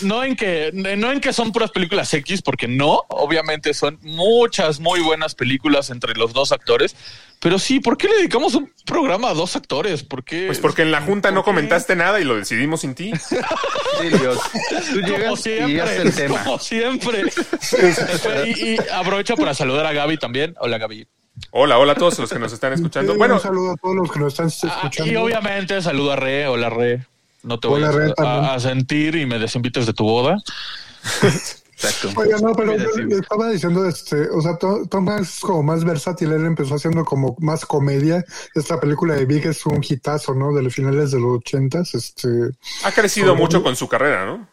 no 0.01 0.23
en 0.23 0.35
que 0.35 0.71
no 0.73 1.11
en 1.11 1.19
que 1.21 1.33
son 1.33 1.51
puras 1.51 1.71
películas 1.71 2.13
X, 2.13 2.41
porque 2.41 2.67
no, 2.67 3.01
obviamente 3.09 3.73
son 3.73 3.97
muchas 4.01 4.79
muy 4.79 4.99
buenas 5.01 5.35
películas 5.35 5.89
entre 5.89 6.13
los 6.15 6.33
dos 6.33 6.51
actores. 6.51 6.95
Pero 7.39 7.57
sí, 7.57 7.79
¿por 7.79 7.97
qué 7.97 8.07
le 8.07 8.17
dedicamos 8.17 8.53
un 8.53 8.71
programa 8.85 9.29
a 9.29 9.33
dos 9.33 9.55
actores? 9.55 10.03
¿Por 10.03 10.23
qué? 10.23 10.45
Pues 10.45 10.59
porque 10.59 10.83
en 10.83 10.91
la 10.91 11.01
junta 11.01 11.31
no 11.31 11.43
comentaste 11.43 11.95
nada 11.95 12.19
y 12.19 12.23
lo 12.23 12.35
decidimos 12.35 12.81
sin 12.81 12.93
ti. 12.95 13.11
Sí, 14.01 14.07
Dios. 14.07 14.39
Tú 14.93 15.01
Como 15.01 15.33
y 15.33 15.37
siempre, 15.37 15.97
el 15.97 16.15
tema. 16.15 16.43
como 16.43 16.57
siempre. 16.59 17.23
y, 18.45 18.73
y 18.73 18.77
aprovecho 18.93 19.35
para 19.35 19.53
saludar 19.53 19.85
a 19.85 19.93
Gaby 19.93 20.17
también. 20.17 20.55
Hola, 20.59 20.77
Gaby. 20.77 21.07
Hola, 21.51 21.77
hola 21.77 21.93
a 21.93 21.95
todos 21.95 22.17
los 22.19 22.31
que 22.31 22.39
nos 22.39 22.51
están 22.53 22.73
escuchando. 22.73 23.15
Bueno, 23.15 23.35
un 23.35 23.39
saludo 23.41 23.71
a 23.73 23.75
todos 23.75 23.95
los 23.95 24.11
que 24.11 24.19
nos 24.19 24.33
están 24.39 24.47
Ah, 24.71 24.75
escuchando. 24.77 25.11
y 25.11 25.15
obviamente 25.17 25.81
saludo 25.81 26.13
a 26.13 26.15
Re. 26.15 26.47
Hola, 26.47 26.69
Re. 26.69 27.05
No 27.43 27.59
te 27.59 27.67
voy 27.67 27.83
a, 27.83 27.91
también. 27.91 28.13
a- 28.45 28.53
a 28.55 28.59
sentir 28.59 29.15
y 29.15 29.25
me 29.25 29.39
desinvites 29.39 29.85
de 29.85 29.93
tu 29.93 30.03
boda. 30.03 30.37
Exacto. 31.23 32.09
Oye, 32.15 32.33
no, 32.41 32.53
pero 32.53 32.75
yo 32.77 33.17
estaba 33.17 33.49
diciendo, 33.49 33.87
este, 33.87 34.29
o 34.29 34.41
sea, 34.41 34.57
To- 34.57 34.85
Tom 34.87 35.09
Hanks 35.09 35.35
es 35.35 35.39
como 35.39 35.63
más 35.63 35.83
versátil, 35.83 36.31
él 36.31 36.45
empezó 36.45 36.75
haciendo 36.75 37.03
como 37.03 37.35
más 37.39 37.65
comedia. 37.65 38.23
Esta 38.53 38.79
película 38.79 39.15
de 39.15 39.25
Big 39.25 39.45
es 39.47 39.65
un 39.65 39.83
hitazo, 39.87 40.35
¿no? 40.35 40.53
De 40.53 40.61
los 40.61 40.73
finales 40.73 41.11
de 41.11 41.19
los 41.19 41.37
ochentas, 41.37 41.95
este, 41.95 42.29
ha 42.83 42.91
crecido 42.91 43.35
mucho 43.35 43.63
con 43.63 43.75
su 43.75 43.87
carrera, 43.87 44.25
¿no? 44.25 44.47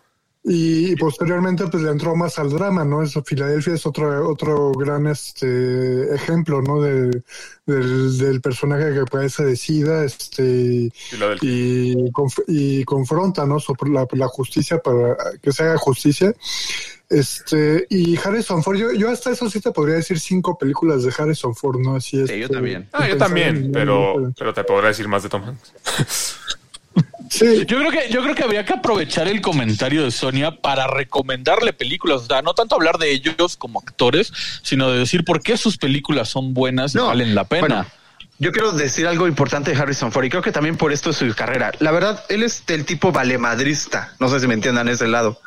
Y, 0.48 0.92
y 0.92 0.96
posteriormente 0.96 1.66
pues 1.68 1.82
le 1.82 1.90
entró 1.90 2.16
más 2.16 2.38
al 2.38 2.50
drama, 2.50 2.84
¿no? 2.84 3.02
Eso, 3.02 3.22
Filadelfia 3.22 3.74
es 3.74 3.84
otro, 3.87 4.28
otro 4.28 4.72
gran, 4.72 5.06
este, 5.06 6.14
ejemplo, 6.14 6.62
¿no? 6.62 6.80
De, 6.80 7.22
del, 7.66 8.16
del 8.18 8.40
personaje 8.40 8.94
que 8.94 9.04
parece 9.04 9.44
decida, 9.44 10.04
este, 10.04 10.90
Filadelfia. 11.11 11.48
y, 11.50 11.94
conf- 12.12 12.44
y 12.48 12.82
confronta 12.84 13.44
¿no? 13.46 13.61
sobre 13.61 13.90
la, 13.90 14.06
la 14.12 14.26
justicia 14.28 14.78
para 14.78 15.16
que 15.42 15.52
se 15.52 15.62
haga 15.64 15.76
justicia. 15.76 16.34
Este, 17.11 17.87
y 17.88 18.18
Harrison 18.18 18.62
Ford, 18.62 18.76
yo, 18.76 18.92
yo 18.92 19.08
hasta 19.11 19.30
eso 19.30 19.48
sí 19.48 19.61
te 19.61 19.70
podría 19.70 19.96
decir 19.96 20.20
cinco 20.20 20.58
películas 20.58 21.02
de 21.04 21.12
Harrison 21.16 21.54
Ford, 21.54 21.78
¿no? 21.80 21.96
Así 21.96 22.20
es. 22.20 22.28
Sí, 22.28 22.38
yo 22.38 22.48
también. 22.50 22.87
Ah, 22.92 23.08
yo 23.08 23.16
también, 23.16 23.70
pero, 23.72 24.30
pero 24.38 24.52
te 24.52 24.62
podré 24.64 24.88
decir 24.88 25.08
más 25.08 25.22
de 25.22 25.28
Tom 25.30 25.42
Hanks. 25.44 25.72
Sí, 27.30 27.64
Yo 27.66 27.78
creo 27.78 27.90
que 27.90 28.08
yo 28.11 28.22
creo 28.22 28.34
que 28.34 28.42
habría 28.42 28.64
que 28.64 28.72
aprovechar 28.72 29.28
el 29.28 29.40
comentario 29.42 30.02
de 30.04 30.11
Sonia 30.11 30.50
para 30.62 30.87
recomendarle 30.87 31.72
películas, 31.72 32.22
o 32.22 32.26
sea, 32.26 32.40
no 32.42 32.54
tanto 32.54 32.74
hablar 32.74 32.96
de 32.98 33.11
ellos 33.11 33.56
como 33.56 33.80
actores, 33.80 34.32
sino 34.62 34.90
de 34.90 34.98
decir 35.00 35.24
por 35.24 35.42
qué 35.42 35.56
sus 35.58 35.76
películas 35.76 36.28
son 36.30 36.54
buenas 36.54 36.94
y 36.94 36.98
No, 36.98 37.06
valen 37.08 37.34
la 37.34 37.44
pena. 37.44 37.61
bueno, 37.61 37.87
yo 38.38 38.52
quiero 38.52 38.72
decir 38.72 39.06
algo 39.06 39.28
importante 39.28 39.72
de 39.72 39.76
Harrison 39.76 40.11
Ford 40.12 40.24
y 40.24 40.30
creo 40.30 40.42
que 40.42 40.52
también 40.52 40.76
por 40.76 40.92
esto 40.92 41.11
es 41.11 41.16
su 41.16 41.34
carrera. 41.34 41.72
La 41.80 41.90
verdad, 41.90 42.24
él 42.30 42.42
es 42.42 42.64
del 42.66 42.84
tipo 42.87 43.12
valemadrista. 43.12 44.14
No 44.20 44.28
sé 44.28 44.40
si 44.40 44.46
me 44.46 44.54
entiendan 44.54 44.88
ese 44.88 45.06
lado. 45.08 45.40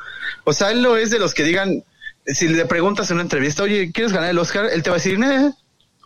O 0.43 0.53
sea, 0.53 0.71
él 0.71 0.81
no 0.81 0.97
es 0.97 1.09
de 1.09 1.17
los 1.19 1.33
que 1.33 1.43
digan, 1.43 1.83
si 2.25 2.47
le 2.47 2.65
preguntas 2.65 3.09
en 3.09 3.15
una 3.15 3.23
entrevista, 3.23 3.63
oye, 3.63 3.91
¿quieres 3.91 4.13
ganar 4.13 4.29
el 4.29 4.37
Oscar? 4.37 4.67
Él 4.71 4.83
te 4.83 4.89
va 4.89 4.97
a 4.97 4.99
decir, 4.99 5.17
"Nah". 5.17 5.51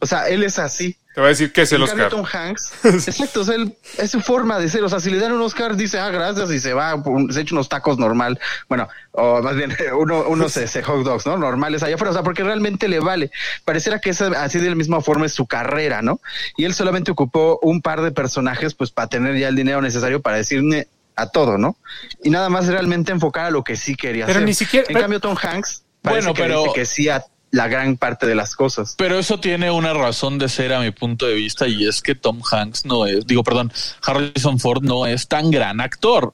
O 0.06 0.08
sea, 0.08 0.28
él 0.30 0.44
es 0.44 0.58
así. 0.60 0.96
Te 1.14 1.22
voy 1.22 1.28
a 1.28 1.30
decir 1.30 1.54
qué 1.54 1.62
es 1.62 1.72
el 1.72 1.82
En 1.82 1.88
cambio, 1.88 2.06
Oscar. 2.08 2.20
Tom 2.20 2.42
Hanks, 2.42 2.74
exacto, 3.08 3.40
o 3.42 3.44
sea, 3.46 3.56
él- 3.56 3.78
es 3.98 4.12
su 4.12 4.20
forma 4.20 4.60
de 4.60 4.68
ser. 4.70 4.84
O 4.84 4.90
sea, 4.90 5.00
si 5.00 5.10
le 5.10 5.18
dan 5.18 5.32
un 5.32 5.42
Oscar, 5.42 5.76
dice, 5.78 5.98
ah, 5.98 6.10
gracias, 6.10 6.52
y 6.52 6.60
se 6.60 6.74
va, 6.74 7.02
se 7.30 7.40
echa 7.42 7.56
unos 7.56 7.70
tacos 7.70 7.98
normal. 7.98 8.38
Bueno, 8.68 8.88
o 9.12 9.42
más 9.42 9.56
bien, 9.56 9.74
uno, 9.98 10.24
unos 10.28 10.58
ese, 10.58 10.84
hot 10.84 11.04
dogs, 11.06 11.26
¿no? 11.26 11.38
Normales 11.38 11.84
allá 11.84 11.96
afuera, 11.96 12.12
o 12.12 12.14
sea, 12.14 12.24
porque 12.24 12.44
realmente 12.44 12.90
le 12.90 13.00
vale. 13.00 13.32
Pareciera 13.64 14.00
que 14.00 14.10
esa, 14.10 14.28
así 14.44 14.60
de 14.60 14.70
la 14.70 14.76
misma 14.76 15.00
forma 15.00 15.26
es 15.26 15.34
su 15.34 15.46
carrera, 15.48 16.02
¿no? 16.02 16.20
Y 16.58 16.66
él 16.66 16.74
solamente 16.74 17.12
ocupó 17.12 17.60
un 17.62 17.82
par 17.82 18.02
de 18.02 18.12
personajes, 18.12 18.74
pues, 18.74 18.92
para 18.92 19.08
tener 19.08 19.38
ya 19.38 19.48
el 19.48 19.56
dinero 19.56 19.82
necesario 19.82 20.22
para 20.22 20.36
decirle 20.38 20.90
a 21.16 21.30
todo, 21.30 21.58
¿no? 21.58 21.78
Y 22.24 22.30
nada 22.30 22.50
más 22.50 22.68
realmente 22.68 23.14
enfocar 23.14 23.46
a 23.46 23.50
lo 23.52 23.64
que 23.64 23.78
sí 23.78 23.96
quería 23.96 24.26
Pero 24.26 24.40
hacer. 24.40 24.46
ni 24.48 24.54
siquiera- 24.54 24.86
En 24.90 24.94
pero- 24.96 25.00
cambio, 25.04 25.20
Tom 25.22 25.38
Hanks, 25.42 25.84
parece 26.02 26.22
Bueno, 26.28 26.34
que 26.34 26.42
pero- 26.44 26.62
dice 26.64 26.74
que 26.76 26.86
sí 26.86 27.08
a 27.08 27.24
la 27.56 27.68
gran 27.68 27.96
parte 27.98 28.28
de 28.28 28.36
las 28.36 28.56
cosas. 28.56 28.96
Pero 28.98 29.18
eso 29.18 29.40
tiene 29.40 29.72
una 29.72 29.94
razón 29.94 30.38
de 30.38 30.50
ser 30.50 30.74
a 30.74 30.80
mi 30.82 30.92
punto 30.92 31.26
de 31.26 31.34
vista 31.36 31.68
y 31.68 31.88
es 31.88 32.02
que 32.02 32.14
Tom 32.16 32.42
Hanks 32.52 32.86
no 32.86 33.06
es, 33.06 33.26
digo, 33.26 33.44
perdón, 33.44 33.72
Harrison 34.02 34.60
Ford 34.60 34.84
no 34.84 35.06
es 35.06 35.28
tan 35.28 35.52
gran 35.52 35.80
actor. 35.80 36.34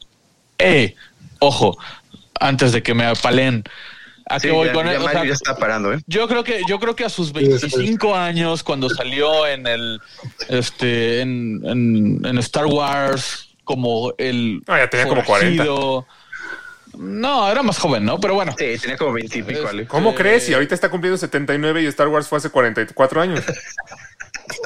Eh, 0.57 0.95
ojo, 1.39 1.77
antes 2.39 2.71
de 2.71 2.81
que 2.81 2.93
me 2.93 3.05
apalen, 3.05 3.63
¿a 4.27 4.39
Sí, 4.39 4.47
qué 4.47 4.51
voy 4.53 4.67
ya- 4.67 4.73
con 4.73 4.85
ya 4.87 4.93
él? 4.93 4.97
O 4.97 5.03
Mario 5.03 5.19
sea, 5.19 5.27
ya 5.27 5.33
está 5.33 5.55
parando, 5.57 5.93
¿eh? 5.93 5.99
Yo 6.07 6.27
creo 6.27 6.43
que 6.43 6.61
yo 6.67 6.79
creo 6.79 6.95
que 6.95 7.05
a 7.05 7.09
sus 7.09 7.31
25 7.33 8.15
años 8.15 8.63
cuando 8.63 8.89
salió 8.89 9.45
en 9.47 9.67
el 9.67 9.99
este 10.49 11.21
en, 11.21 11.61
en, 11.65 12.25
en 12.25 12.37
Star 12.39 12.65
Wars 12.65 13.49
como 13.63 14.13
el 14.17 14.61
Ah, 14.67 14.79
ya 14.79 14.89
tenía 14.89 15.07
como 15.07 15.23
40. 15.23 15.63
No, 16.97 17.49
era 17.49 17.63
más 17.63 17.77
joven, 17.79 18.05
¿no? 18.05 18.19
Pero 18.19 18.33
bueno. 18.35 18.53
Sí, 18.57 18.77
tenía 18.79 18.97
como 18.97 19.13
20 19.13 19.37
y 19.39 19.43
pico, 19.43 19.67
Ale. 19.67 19.85
¿Cómo 19.87 20.13
crees? 20.15 20.47
Y 20.49 20.53
ahorita 20.53 20.75
está 20.75 20.89
cumpliendo 20.89 21.17
79 21.17 21.81
y 21.83 21.85
Star 21.87 22.07
Wars 22.07 22.27
fue 22.27 22.37
hace 22.37 22.49
44 22.49 23.21
años. 23.21 23.41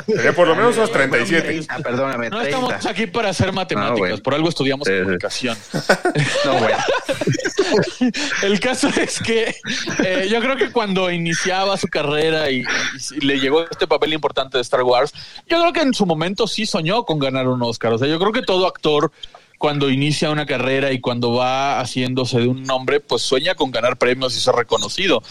Tenía 0.08 0.34
por 0.34 0.48
lo 0.48 0.56
menos 0.56 0.76
unos 0.78 0.92
37. 0.92 1.66
Ah, 1.70 1.78
perdóname, 1.84 2.30
No 2.30 2.40
30. 2.40 2.58
estamos 2.58 2.86
aquí 2.88 3.06
para 3.08 3.30
hacer 3.30 3.52
matemáticas, 3.54 4.00
bueno. 4.00 4.18
por 4.18 4.34
algo 4.34 4.50
estudiamos 4.50 4.88
Sí, 4.88 4.94
sí. 4.94 5.00
comunicación. 5.02 5.58
No, 6.46 6.54
bueno. 6.58 6.78
El 8.44 8.60
caso 8.60 8.88
es 8.90 9.20
que 9.20 9.56
eh, 10.04 10.28
yo 10.30 10.40
creo 10.40 10.56
que 10.56 10.72
cuando 10.72 11.12
iniciaba 11.12 11.78
su 11.78 11.88
carrera 11.88 12.50
y, 12.50 12.64
y 13.12 13.20
le 13.26 13.40
llegó 13.40 13.64
este 13.70 13.86
papel 13.88 14.14
importante 14.14 14.58
de 14.58 14.62
Star 14.62 14.82
Wars, 14.84 15.14
yo 15.48 15.60
creo 15.60 15.74
que 15.74 15.82
en 15.82 15.94
su 15.94 16.06
momento 16.06 16.48
sí 16.48 16.66
soñó 16.66 17.04
con 17.06 17.20
ganar 17.20 17.48
un 17.48 17.62
Oscar. 17.62 17.94
O 17.94 17.98
sea, 17.98 18.08
yo 18.08 18.18
creo 18.20 18.32
que 18.32 18.42
todo 18.42 18.68
actor 18.68 19.12
cuando 19.58 19.89
inicia 19.89 20.32
una 20.32 20.46
carrera 20.46 20.91
y 20.91 21.00
cuando 21.00 21.34
va 21.34 21.80
haciéndose 21.80 22.39
de 22.39 22.48
un 22.48 22.63
nombre, 22.63 23.00
pues 23.00 23.22
sueña 23.22 23.56
con 23.56 23.72
ganar 23.72 23.98
premios 23.98 24.36
y 24.36 24.39
ser 24.39 24.56
reconocido. 24.56 25.22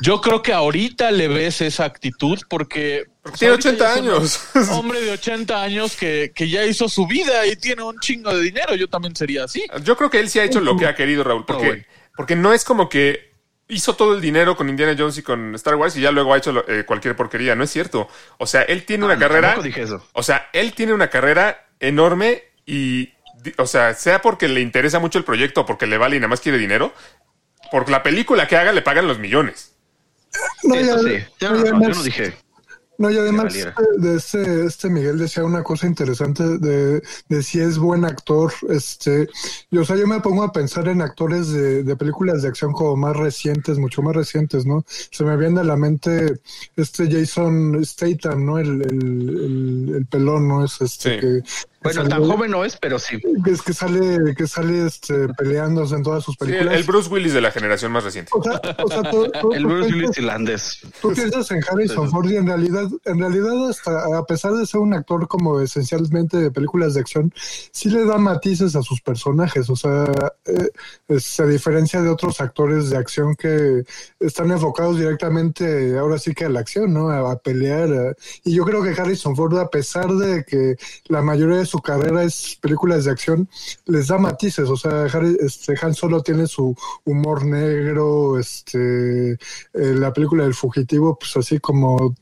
Yo 0.00 0.20
creo 0.20 0.42
que 0.42 0.52
ahorita 0.52 1.10
le 1.12 1.28
ves 1.28 1.60
esa 1.60 1.84
actitud 1.84 2.38
porque... 2.48 3.04
pues, 3.22 3.38
tiene 3.38 3.52
ahorita 3.52 3.70
80 3.70 3.84
ya 3.84 3.94
es 3.94 4.00
un 4.00 4.08
años. 4.08 4.40
Hombre 4.70 5.00
de 5.00 5.10
80 5.12 5.62
años 5.62 5.96
que, 5.96 6.32
que 6.34 6.48
ya 6.48 6.64
hizo 6.64 6.88
su 6.88 7.06
vida 7.06 7.46
y 7.46 7.56
tiene 7.56 7.82
un 7.82 7.98
chingo 8.00 8.34
de 8.34 8.42
dinero. 8.42 8.74
Yo 8.74 8.88
también 8.88 9.14
sería 9.14 9.44
así. 9.44 9.64
Yo 9.82 9.96
creo 9.96 10.10
que 10.10 10.20
él 10.20 10.28
sí 10.28 10.38
ha 10.40 10.44
hecho 10.44 10.60
lo 10.60 10.76
que 10.76 10.86
ha 10.86 10.94
querido, 10.94 11.22
Raúl, 11.22 11.44
porque, 11.44 11.66
bueno. 11.66 11.84
porque 12.16 12.36
no 12.36 12.52
es 12.52 12.64
como 12.64 12.88
que 12.88 13.32
hizo 13.68 13.94
todo 13.94 14.14
el 14.14 14.20
dinero 14.20 14.56
con 14.56 14.68
Indiana 14.68 14.94
Jones 14.98 15.18
y 15.18 15.22
con 15.22 15.54
Star 15.54 15.76
Wars 15.76 15.96
y 15.96 16.00
ya 16.00 16.10
luego 16.10 16.34
ha 16.34 16.38
hecho 16.38 16.68
eh, 16.68 16.84
cualquier 16.84 17.16
porquería. 17.16 17.54
No 17.54 17.64
es 17.64 17.70
cierto. 17.70 18.08
O 18.38 18.46
sea, 18.46 18.62
él 18.62 18.84
tiene 18.84 19.04
una 19.04 19.14
no, 19.14 19.20
carrera. 19.20 19.56
dije 19.62 19.82
eso. 19.82 20.06
O 20.12 20.22
sea, 20.22 20.48
él 20.52 20.74
tiene 20.74 20.92
una 20.92 21.08
carrera 21.08 21.66
enorme 21.80 22.42
y, 22.66 23.13
o 23.58 23.66
sea, 23.66 23.94
sea 23.94 24.20
porque 24.22 24.48
le 24.48 24.60
interesa 24.60 24.98
mucho 24.98 25.18
el 25.18 25.24
proyecto 25.24 25.62
o 25.62 25.66
porque 25.66 25.86
le 25.86 25.98
vale 25.98 26.16
y 26.16 26.18
nada 26.20 26.28
más 26.28 26.40
quiere 26.40 26.58
dinero, 26.58 26.92
por 27.70 27.88
la 27.90 28.02
película 28.02 28.46
que 28.48 28.56
haga 28.56 28.72
le 28.72 28.82
pagan 28.82 29.06
los 29.08 29.18
millones. 29.18 29.72
no, 30.64 30.74
Sí, 30.74 30.80
y 30.80 30.84
eso 30.84 30.94
ad- 30.94 31.00
sí. 31.02 31.16
Yo 31.40 31.50
no, 31.50 31.56
y 31.56 31.58
no, 31.58 31.64
yo 31.66 31.70
además- 31.76 31.96
no 31.98 32.02
dije. 32.04 32.34
No, 32.96 33.10
y 33.10 33.18
además 33.18 33.56
eh, 33.56 33.72
de 33.98 34.16
este, 34.16 34.66
este 34.66 34.88
Miguel 34.88 35.18
decía 35.18 35.42
una 35.42 35.64
cosa 35.64 35.88
interesante 35.88 36.44
de, 36.58 37.02
de 37.28 37.42
si 37.42 37.58
es 37.58 37.76
buen 37.76 38.04
actor. 38.04 38.52
Este, 38.68 39.28
y, 39.72 39.78
o 39.78 39.84
sea, 39.84 39.96
yo 39.96 40.06
me 40.06 40.20
pongo 40.20 40.44
a 40.44 40.52
pensar 40.52 40.86
en 40.86 41.02
actores 41.02 41.48
de, 41.50 41.82
de 41.82 41.96
películas 41.96 42.42
de 42.42 42.48
acción 42.50 42.70
como 42.70 42.94
más 42.96 43.16
recientes, 43.16 43.78
mucho 43.78 44.00
más 44.00 44.14
recientes, 44.14 44.64
¿no? 44.64 44.84
Se 44.86 45.24
me 45.24 45.36
viene 45.36 45.58
a 45.62 45.64
la 45.64 45.76
mente 45.76 46.34
este 46.76 47.10
Jason 47.10 47.84
Statham, 47.84 48.46
¿no? 48.46 48.58
El, 48.60 48.82
el, 48.82 49.28
el, 49.88 49.94
el 49.96 50.06
pelón, 50.06 50.46
¿no? 50.46 50.64
Es 50.64 50.80
este 50.80 51.14
Sí. 51.14 51.20
que, 51.20 51.42
Bueno, 51.84 52.02
sale- 52.02 52.08
tan 52.10 52.24
joven 52.28 52.50
no 52.50 52.64
es, 52.64 52.76
pero 52.76 52.98
sí. 52.98 53.20
que 53.44 53.50
es 53.52 53.62
que 53.62 53.72
sale, 53.72 54.34
que 54.34 54.46
sale 54.46 54.86
este, 54.86 55.28
peleándose 55.28 55.94
en 55.94 56.02
todas 56.02 56.24
sus 56.24 56.34
Sí, 56.34 56.44
el, 56.44 56.48
películas. 56.50 56.74
el 56.76 56.82
Bruce 56.84 57.08
Willis 57.10 57.32
de 57.34 57.40
la 57.40 57.50
generación 57.52 57.92
más 57.92 58.02
reciente. 58.04 58.30
o 58.34 58.42
sea, 58.42 58.60
o 58.82 58.88
sea, 58.88 59.02
tú, 59.10 59.30
tú- 59.40 59.52
El 59.52 59.66
Bruce 59.66 59.92
Willis 59.92 60.18
irlandés. 60.18 60.80
Tú 61.00 61.12
piensas 61.12 61.50
en 61.52 61.60
Harrison 61.70 62.10
Ford 62.10 62.30
y 62.30 62.36
en 62.36 62.46
realidad, 62.46 62.88
en 63.04 63.18
realidad 63.20 63.68
hasta 63.68 64.18
a 64.18 64.24
pesar 64.24 64.52
de 64.54 64.66
ser 64.66 64.80
un 64.80 64.94
actor 64.94 65.28
como 65.28 65.60
esencialmente 65.60 66.38
de 66.38 66.50
películas 66.50 66.94
de 66.94 67.00
acción, 67.00 67.32
sí 67.70 67.90
le 67.90 68.04
da 68.04 68.18
matices 68.18 68.74
a 68.76 68.82
sus 68.82 69.00
personajes. 69.00 69.68
O 69.70 69.76
sea, 69.76 70.04
eh, 70.46 70.68
eh, 71.08 71.20
se 71.20 71.46
diferencia 71.46 72.00
de 72.02 72.08
otros 72.08 72.40
actores 72.40 72.90
de 72.90 72.96
acción 72.96 73.34
que 73.36 73.84
están 74.20 74.50
enfocados 74.50 74.98
directamente, 74.98 75.98
ahora 75.98 76.18
sí 76.18 76.32
que 76.34 76.46
a 76.46 76.48
la 76.48 76.60
acción, 76.60 76.92
¿no? 76.94 77.10
A, 77.10 77.32
a 77.32 77.36
pelear. 77.36 77.92
a- 77.92 78.14
y 78.44 78.54
yo 78.54 78.64
creo 78.64 78.82
que 78.82 78.90
Harrison 78.98 79.36
Ford, 79.36 79.58
a 79.58 79.68
pesar 79.68 80.08
de 80.12 80.44
que 80.44 80.76
la 81.08 81.20
mayoría 81.22 81.56
de 81.58 81.66
su 81.74 81.80
carrera 81.82 82.22
es 82.22 82.56
películas 82.60 83.04
de 83.04 83.10
acción, 83.10 83.48
les 83.86 84.06
da 84.06 84.16
matices. 84.18 84.68
O 84.68 84.76
sea, 84.76 85.06
Harry- 85.12 85.36
este, 85.40 85.74
Han 85.82 85.92
Solo 85.94 86.22
tiene 86.22 86.46
su 86.46 86.76
humor 87.04 87.44
negro, 87.44 88.38
este, 88.38 89.32
eh, 89.32 89.38
la 89.72 90.12
película 90.12 90.44
del 90.44 90.54
fugitivo, 90.54 91.18
pues 91.18 91.36
así 91.36 91.58
como 91.58 92.14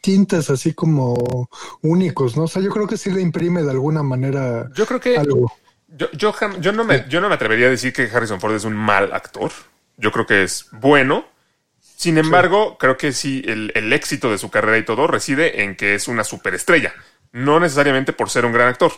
tintes 0.00 0.50
así 0.50 0.74
como 0.74 1.48
únicos, 1.82 2.36
¿no? 2.36 2.42
O 2.44 2.48
sea, 2.48 2.60
yo 2.60 2.70
creo 2.70 2.88
que 2.88 2.96
sí 2.96 3.10
le 3.12 3.20
imprime 3.20 3.62
de 3.62 3.70
alguna 3.70 4.02
manera 4.02 4.68
Yo 4.74 4.84
creo 4.84 4.98
que 4.98 5.16
algo. 5.16 5.52
yo, 5.86 6.08
yo, 6.60 6.72
no 6.72 6.82
me, 6.84 7.04
yo 7.08 7.20
no 7.20 7.28
me 7.28 7.36
atrevería 7.36 7.68
a 7.68 7.70
decir 7.70 7.92
que 7.92 8.10
Harrison 8.12 8.40
Ford 8.40 8.54
es 8.56 8.64
un 8.64 8.74
mal 8.74 9.12
actor. 9.12 9.52
Yo 9.96 10.10
creo 10.10 10.26
que 10.26 10.42
es 10.42 10.66
bueno. 10.72 11.24
Sin 11.96 12.18
embargo, 12.18 12.78
creo 12.78 12.96
que 12.96 13.12
sí, 13.12 13.44
el, 13.46 13.70
el 13.76 13.92
éxito 13.92 14.28
de 14.32 14.38
su 14.38 14.50
carrera 14.50 14.76
y 14.78 14.84
todo 14.84 15.06
reside 15.06 15.62
en 15.62 15.76
que 15.76 15.94
es 15.94 16.08
una 16.08 16.24
superestrella. 16.24 16.92
No 17.32 17.58
necesariamente 17.60 18.12
por 18.12 18.30
ser 18.30 18.44
un 18.44 18.52
gran 18.52 18.68
actor. 18.68 18.92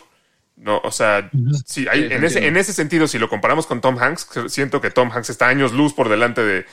No, 0.57 0.79
o 0.83 0.91
sea, 0.91 1.29
sí, 1.65 1.85
hay- 1.89 2.07
Sí, 2.07 2.13
en, 2.13 2.23
ese, 2.23 2.47
en 2.47 2.55
ese 2.57 2.71
sentido, 2.73 3.07
si 3.07 3.19
lo 3.19 3.27
comparamos 3.29 3.65
con 3.67 3.81
Tom 3.81 3.97
Hanks, 3.99 4.27
siento 4.47 4.79
que 4.79 4.89
Tom 4.89 5.11
Hanks 5.11 5.29
está 5.29 5.47
años 5.47 5.73
luz 5.73 5.93
por 5.93 6.07
delante 6.07 6.41
de, 6.43 6.65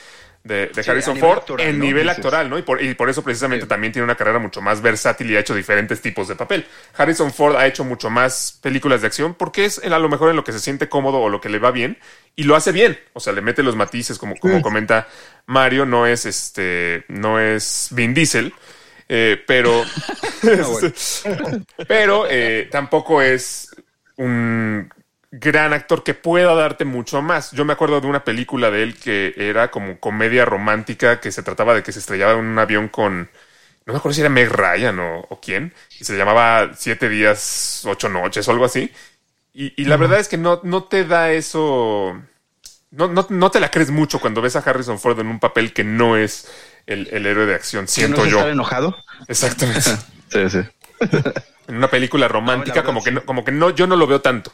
de- 0.44 0.68
de 0.68 0.82
Sí, 0.84 0.90
Harrison 0.90 1.16
Ford 1.16 1.38
actoral, 1.38 1.66
en 1.66 1.78
¿no? 1.80 1.84
nivel 1.84 2.04
Dices. 2.04 2.18
actoral, 2.18 2.48
¿no? 2.48 2.58
Y 2.58 2.62
por, 2.62 2.80
y 2.82 2.94
por 2.94 3.10
eso 3.10 3.22
precisamente 3.24 3.66
también 3.66 3.92
tiene 3.92 4.04
una 4.04 4.14
carrera 4.16 4.38
mucho 4.38 4.60
más 4.60 4.82
versátil 4.82 5.30
y 5.30 5.36
ha 5.36 5.40
hecho 5.40 5.54
diferentes 5.54 6.00
tipos 6.00 6.28
de 6.28 6.36
papel. 6.36 6.64
Harrison 6.96 7.32
Ford 7.32 7.56
ha 7.56 7.66
hecho 7.66 7.82
mucho 7.82 8.08
más 8.08 8.58
películas 8.62 9.00
de 9.00 9.08
acción 9.08 9.34
porque 9.34 9.64
es 9.64 9.78
a 9.82 9.98
lo 9.98 10.08
mejor 10.08 10.30
en 10.30 10.36
lo 10.36 10.44
que 10.44 10.52
se 10.52 10.60
siente 10.60 10.88
cómodo 10.88 11.18
o 11.20 11.28
lo 11.28 11.40
que 11.40 11.48
le 11.48 11.58
va 11.58 11.72
bien 11.72 11.98
y 12.36 12.44
lo 12.44 12.54
hace 12.54 12.70
bien. 12.70 12.98
O 13.14 13.20
sea, 13.20 13.32
le 13.32 13.40
mete 13.40 13.64
los 13.64 13.74
matices, 13.74 14.16
como, 14.18 14.36
como 14.36 14.56
Sí. 14.58 14.62
comenta 14.62 15.08
Mario, 15.46 15.86
no 15.86 16.06
es 16.06 16.24
este, 16.24 17.04
no 17.08 17.40
es 17.40 17.88
Vin 17.90 18.14
Diesel. 18.14 18.54
Eh, 19.14 19.44
pero 19.46 19.84
pero 21.86 22.26
eh, 22.30 22.66
tampoco 22.70 23.20
es 23.20 23.68
un 24.16 24.88
gran 25.30 25.74
actor 25.74 26.02
que 26.02 26.14
pueda 26.14 26.54
darte 26.54 26.86
mucho 26.86 27.20
más. 27.20 27.50
Yo 27.52 27.66
me 27.66 27.74
acuerdo 27.74 28.00
de 28.00 28.06
una 28.06 28.24
película 28.24 28.70
de 28.70 28.82
él 28.82 28.96
que 28.96 29.34
era 29.36 29.70
como 29.70 30.00
comedia 30.00 30.46
romántica 30.46 31.20
que 31.20 31.30
se 31.30 31.42
trataba 31.42 31.74
de 31.74 31.82
que 31.82 31.92
se 31.92 31.98
estrellaba 31.98 32.32
en 32.32 32.46
un 32.46 32.58
avión 32.58 32.88
con 32.88 33.28
no 33.84 33.92
me 33.92 33.98
acuerdo 33.98 34.14
si 34.14 34.22
era 34.22 34.30
Meg 34.30 34.48
Ryan 34.48 34.98
o, 34.98 35.26
o 35.28 35.40
quién, 35.40 35.74
y 36.00 36.04
se 36.04 36.16
llamaba 36.16 36.70
Siete 36.74 37.10
días, 37.10 37.82
ocho 37.84 38.08
noches 38.08 38.48
o 38.48 38.52
algo 38.52 38.64
así. 38.64 38.90
Y, 39.52 39.74
y 39.76 39.84
la 39.84 39.98
verdad 39.98 40.20
es 40.20 40.28
que 40.28 40.38
no, 40.38 40.60
no 40.64 40.84
te 40.84 41.04
da 41.04 41.32
eso. 41.32 42.18
No, 42.90 43.08
no, 43.08 43.26
no 43.28 43.50
te 43.50 43.60
la 43.60 43.70
crees 43.70 43.90
mucho 43.90 44.20
cuando 44.20 44.40
ves 44.40 44.56
a 44.56 44.60
Harrison 44.60 44.98
Ford 44.98 45.20
en 45.20 45.26
un 45.26 45.40
papel 45.40 45.74
que 45.74 45.84
no 45.84 46.16
es 46.16 46.48
el, 46.86 47.08
el 47.12 47.26
héroe 47.26 47.46
de 47.46 47.54
acción, 47.54 47.86
¿Que 47.86 47.92
siento 47.92 48.24
no 48.24 48.30
yo. 48.30 48.38
estar 48.38 48.50
enojado? 48.50 48.96
Exactamente. 49.28 49.80
Sí, 50.32 50.48
sí. 50.48 50.60
En 51.68 51.76
una 51.76 51.88
película 51.88 52.26
romántica, 52.26 52.76
verdad, 52.76 52.86
como 52.86 53.04
que 53.04 53.12
no, 53.12 53.22
como 53.24 53.44
que 53.44 53.52
no, 53.52 53.70
yo 53.70 53.86
no 53.86 53.96
lo 53.96 54.06
veo 54.06 54.20
tanto. 54.20 54.52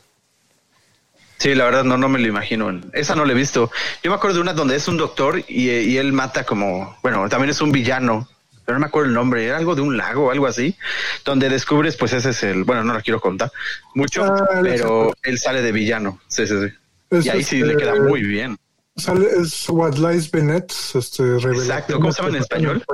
Sí, 1.39 1.55
la 1.55 1.65
verdad 1.65 1.85
no, 1.85 1.97
no 1.97 2.09
me 2.09 2.19
lo 2.19 2.27
imagino. 2.27 2.81
Esa 2.93 3.15
no 3.15 3.25
la 3.25 3.33
he 3.33 3.35
visto. 3.35 3.71
Yo 4.03 4.11
me 4.11 4.17
acuerdo 4.17 4.37
de 4.37 4.43
una 4.43 4.53
donde 4.55 4.77
es 4.77 4.89
un 4.89 4.97
doctor 4.97 5.39
y, 5.49 5.71
y 5.71 5.97
él 5.97 6.13
mata 6.13 6.45
como, 6.45 6.99
bueno, 7.03 7.29
también 7.29 7.51
es 7.51 7.61
un 7.61 7.71
villano, 7.73 8.29
pero 8.67 8.77
no 8.77 8.81
me 8.81 8.87
acuerdo 8.89 9.09
el 9.09 9.15
nombre, 9.15 9.47
era 9.47 9.57
algo 9.57 9.75
de 9.75 9.81
un 9.81 9.97
lago 9.97 10.27
o 10.27 10.31
algo 10.31 10.47
así, 10.47 10.77
donde 11.25 11.49
descubres, 11.49 11.97
pues 11.97 12.13
ese 12.13 12.31
es 12.31 12.43
el, 12.43 12.65
bueno, 12.65 12.85
no 12.85 12.93
lo 12.93 13.01
quiero 13.01 13.21
contar 13.21 13.51
mucho, 13.95 14.25
Ah, 14.25 14.45
pero 14.63 15.15
él 15.23 15.39
sale 15.39 15.63
de 15.63 15.73
villano. 15.73 16.21
Sí, 16.29 16.47
sí, 16.47 16.55
sí. 16.61 16.75
Es, 17.11 17.25
Y 17.27 17.31
ahí 17.31 17.43
sí 17.43 17.63
le 17.63 17.77
queda 17.77 17.95
muy 17.95 18.23
bien. 18.23 18.59
Sale, 18.99 19.29
es 19.41 19.69
What 19.69 19.95
Lies 19.97 20.31
Beneath, 20.31 20.73
este, 20.95 21.23
revelaciones. 21.23 21.63
Exacto, 21.63 21.95
¿cómo 22.01 22.13
se 22.13 22.23
llama 22.23 22.37
en 22.37 22.43
español? 22.43 22.85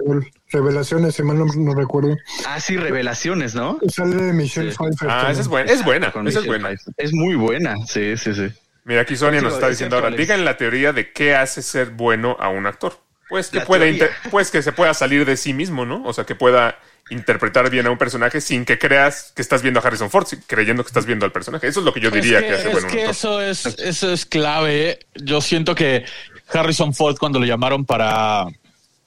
Revelaciones, 0.51 1.15
si 1.15 1.23
mal 1.23 1.39
no, 1.39 1.47
no 1.47 1.75
recuerdo. 1.75 2.17
Ah, 2.47 2.61
sí, 2.61 2.77
revelaciones, 2.77 3.55
¿no? 3.55 3.79
Sale 3.89 4.33
Michelle 4.33 4.71
Sí. 4.71 4.77
Pfeiffer. 4.79 5.09
Ah, 5.11 5.29
esa 5.31 5.41
es 5.41 5.49
buena. 5.49 5.73
Es 5.73 5.85
buena. 5.85 6.13
Con 6.13 6.29
Esa 6.29 6.41
es 6.41 6.45
Michelle 6.47 6.63
buena. 6.63 6.77
Pfeiffer. 6.77 6.95
Es 6.99 7.13
muy 7.13 7.35
buena, 7.35 7.75
sí, 7.87 8.17
sí, 8.17 8.35
sí. 8.35 8.49
Mira, 8.85 9.01
aquí 9.01 9.17
Sonia 9.17 9.41
nos 9.41 9.55
está 9.55 9.67
es 9.67 9.73
diciendo 9.73 9.97
ahora, 9.97 10.11
digan 10.11 10.45
la 10.45 10.57
teoría 10.59 10.93
de 10.93 11.11
qué 11.13 11.35
hace 11.35 11.63
ser 11.63 11.91
bueno 11.91 12.37
a 12.39 12.49
un 12.51 12.67
actor. 12.67 12.99
Pues 13.31 13.49
que 13.49 13.59
inter- 13.89 14.11
pues 14.31 14.51
que 14.51 14.61
se 14.63 14.73
pueda 14.73 14.93
salir 14.93 15.25
de 15.25 15.37
sí 15.39 15.55
mismo, 15.55 15.87
¿no? 15.87 16.05
O 16.05 16.13
sea, 16.13 16.25
que 16.25 16.35
pueda 16.35 16.79
interpretar 17.11 17.71
bien 17.71 17.87
a 17.87 17.91
un 17.91 17.99
personaje 17.99 18.41
sin 18.41 18.65
que 18.65 18.79
creas 18.79 19.33
que 19.35 19.43
estás 19.43 19.63
viendo 19.63 19.81
a 19.81 19.83
Harrison 19.83 20.11
Ford, 20.11 20.27
creyendo 20.47 20.83
que 20.83 20.89
estás 20.89 21.07
viendo 21.07 21.27
al 21.27 21.33
personaje. 21.33 21.69
Eso 21.69 21.81
es 21.81 21.87
lo 21.87 21.93
que 21.93 22.01
yo 22.01 22.11
diría 22.11 22.39
es 22.39 22.45
que, 22.45 22.49
que, 22.49 22.55
hace 22.55 22.69
es 22.69 22.73
bueno 22.73 22.89
que 22.89 23.05
eso 23.05 23.41
es, 23.41 23.67
eso 23.67 24.13
es 24.13 24.27
clave. 24.27 25.01
Yo 25.15 25.41
siento 25.41 25.75
que 25.75 26.05
Harrison 26.53 26.95
Ford, 26.95 27.17
cuando 27.19 27.39
lo 27.39 27.47
llamaron 27.47 27.85
para, 27.85 28.47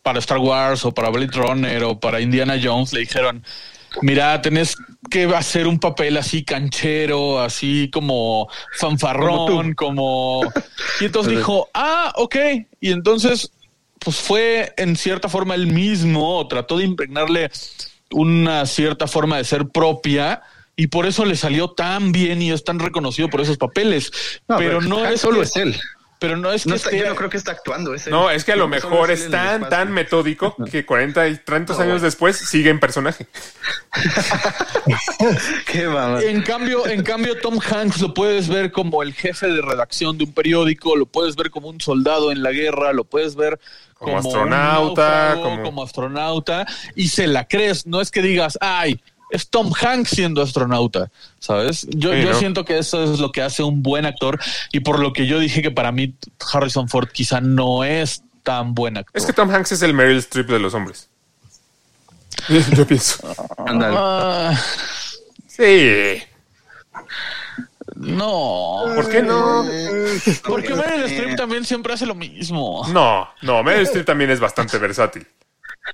para 0.04 0.20
Star 0.20 0.38
Wars 0.38 0.86
o 0.86 0.94
para 0.94 1.10
Blade 1.10 1.32
Runner 1.34 1.84
o 1.84 2.00
para 2.00 2.22
Indiana 2.22 2.60
Jones, 2.62 2.94
le 2.94 3.02
dijeron: 3.02 3.44
Mira, 4.02 4.42
tenés 4.42 4.76
que 5.10 5.26
hacer 5.26 5.68
un 5.68 5.80
papel 5.80 6.18
así 6.18 6.44
canchero, 6.44 7.40
así 7.40 7.90
como 7.92 8.48
fanfarrón, 8.74 9.74
como. 9.74 10.42
Y 11.00 11.06
entonces 11.06 11.36
dijo: 11.36 11.70
Ah, 11.74 12.14
ok. 12.16 12.36
Y 12.80 12.92
entonces, 12.92 13.52
pues 14.00 14.16
fue 14.18 14.74
en 14.78 14.96
cierta 14.96 15.30
forma 15.30 15.56
él 15.56 15.68
mismo, 15.68 16.48
trató 16.48 16.78
de 16.78 16.86
impregnarle 16.86 17.50
una 18.12 18.66
cierta 18.66 19.08
forma 19.08 19.38
de 19.38 19.44
ser 19.44 19.68
propia 19.68 20.42
y 20.76 20.88
por 20.88 21.06
eso 21.06 21.26
le 21.26 21.36
salió 21.36 21.72
tan 21.72 22.12
bien 22.12 22.42
y 22.42 22.52
es 22.52 22.64
tan 22.64 22.80
reconocido 22.80 23.30
por 23.30 23.42
esos 23.42 23.58
papeles. 23.58 24.12
pero, 24.48 24.82
no 24.82 25.06
es 25.06 25.22
solo 25.22 25.38
que- 25.38 25.44
es 25.44 25.56
él. 25.58 25.76
Pero 26.20 26.36
no 26.36 26.52
es 26.52 26.64
que 26.64 26.70
No 26.70 26.76
está- 26.76 26.90
esté- 26.90 27.00
yo 27.00 27.10
no 27.10 27.16
creo 27.16 27.30
que 27.30 27.38
está 27.38 27.52
actuando. 27.52 27.94
Es 27.94 28.08
él. 28.08 28.12
No, 28.12 28.32
es 28.32 28.44
que 28.44 28.52
a 28.54 28.56
lo 28.56 28.68
mejor 28.68 29.12
es 29.12 29.26
el 29.26 29.32
tan, 29.32 29.70
tan 29.70 29.92
metódico 29.92 30.56
que 30.72 30.84
40 30.86 31.28
y 31.28 31.38
30 31.38 31.74
No, 31.74 31.80
años 31.80 32.02
después 32.02 32.38
sigue 32.38 32.70
en 32.72 32.80
personaje. 32.80 33.28
Qué 35.66 35.88
mamá. 35.88 36.20
En 36.22 36.42
cambio, 36.42 36.88
en 36.88 37.04
cambio, 37.04 37.38
Tom 37.40 37.60
Hanks 37.60 38.02
lo 38.02 38.14
puedes 38.14 38.48
ver 38.48 38.72
como 38.72 39.04
el 39.04 39.14
jefe 39.14 39.48
de 39.48 39.62
redacción 39.62 40.18
de 40.18 40.24
un 40.26 40.34
periódico, 40.34 40.96
lo 40.96 41.06
puedes 41.06 41.36
ver 41.36 41.50
como 41.52 41.68
un 41.70 41.80
soldado 41.82 42.32
en 42.32 42.42
la 42.44 42.52
guerra, 42.52 42.94
lo 42.94 43.04
puedes 43.04 43.36
ver 43.36 43.60
Como 43.94 44.18
astronauta, 44.18 45.02
náufrago, 45.34 45.44
como- 45.44 45.64
como... 45.64 45.84
astronauta, 45.84 46.66
y 46.96 47.10
se 47.10 47.28
la 47.28 47.48
crees. 47.48 47.86
No 47.86 48.02
es 48.02 48.12
que 48.12 48.22
digas, 48.22 48.58
ay, 48.62 49.02
es 49.30 49.50
Tom 49.50 49.72
Hanks 49.74 50.10
siendo 50.12 50.42
astronauta, 50.42 51.12
¿sabes? 51.40 51.86
Yo, 51.90 52.14
Sí, 52.14 52.22
yo 52.22 52.32
¿no? 52.32 52.40
siento 52.40 52.66
que 52.66 52.78
eso 52.78 53.04
es 53.04 53.20
lo 53.20 53.32
que 53.32 53.42
hace 53.42 53.64
un 53.64 53.84
buen 53.84 54.06
actor, 54.06 54.40
y 54.72 54.80
por 54.82 55.00
lo 55.00 55.12
que 55.14 55.28
yo 55.28 55.40
dije 55.40 55.62
que 55.62 55.72
para 55.72 55.92
mí 55.92 56.14
Harrison 56.54 56.88
Ford 56.88 57.10
quizá 57.12 57.42
no 57.42 57.84
es 57.84 58.24
tan 58.44 58.74
buen 58.74 58.98
actor. 58.98 59.12
Es 59.16 59.26
que 59.26 59.34
Tom 59.34 59.50
Hanks 59.52 59.74
es 59.74 59.82
el 59.82 59.94
Meryl 59.94 60.18
Streep 60.20 60.48
de 60.48 60.60
los 60.60 60.74
hombres. 60.74 61.10
Yo 62.76 62.86
pienso. 62.88 63.28
Ándale. 63.66 63.96
Ah, 64.00 64.62
Sí. 65.48 66.22
no. 67.96 68.84
¿Por 68.96 69.10
qué 69.10 69.22
no? 69.24 69.66
Porque 70.48 70.74
Meryl 70.76 71.04
Streep 71.06 71.36
también 71.36 71.66
siempre 71.66 71.94
hace 71.94 72.06
lo 72.06 72.16
mismo. 72.16 72.86
No, 72.90 73.28
no, 73.42 73.64
Meryl 73.64 73.84
Streep 73.84 74.06
también 74.06 74.30
es 74.30 74.40
bastante 74.40 74.78
versátil. 74.78 75.26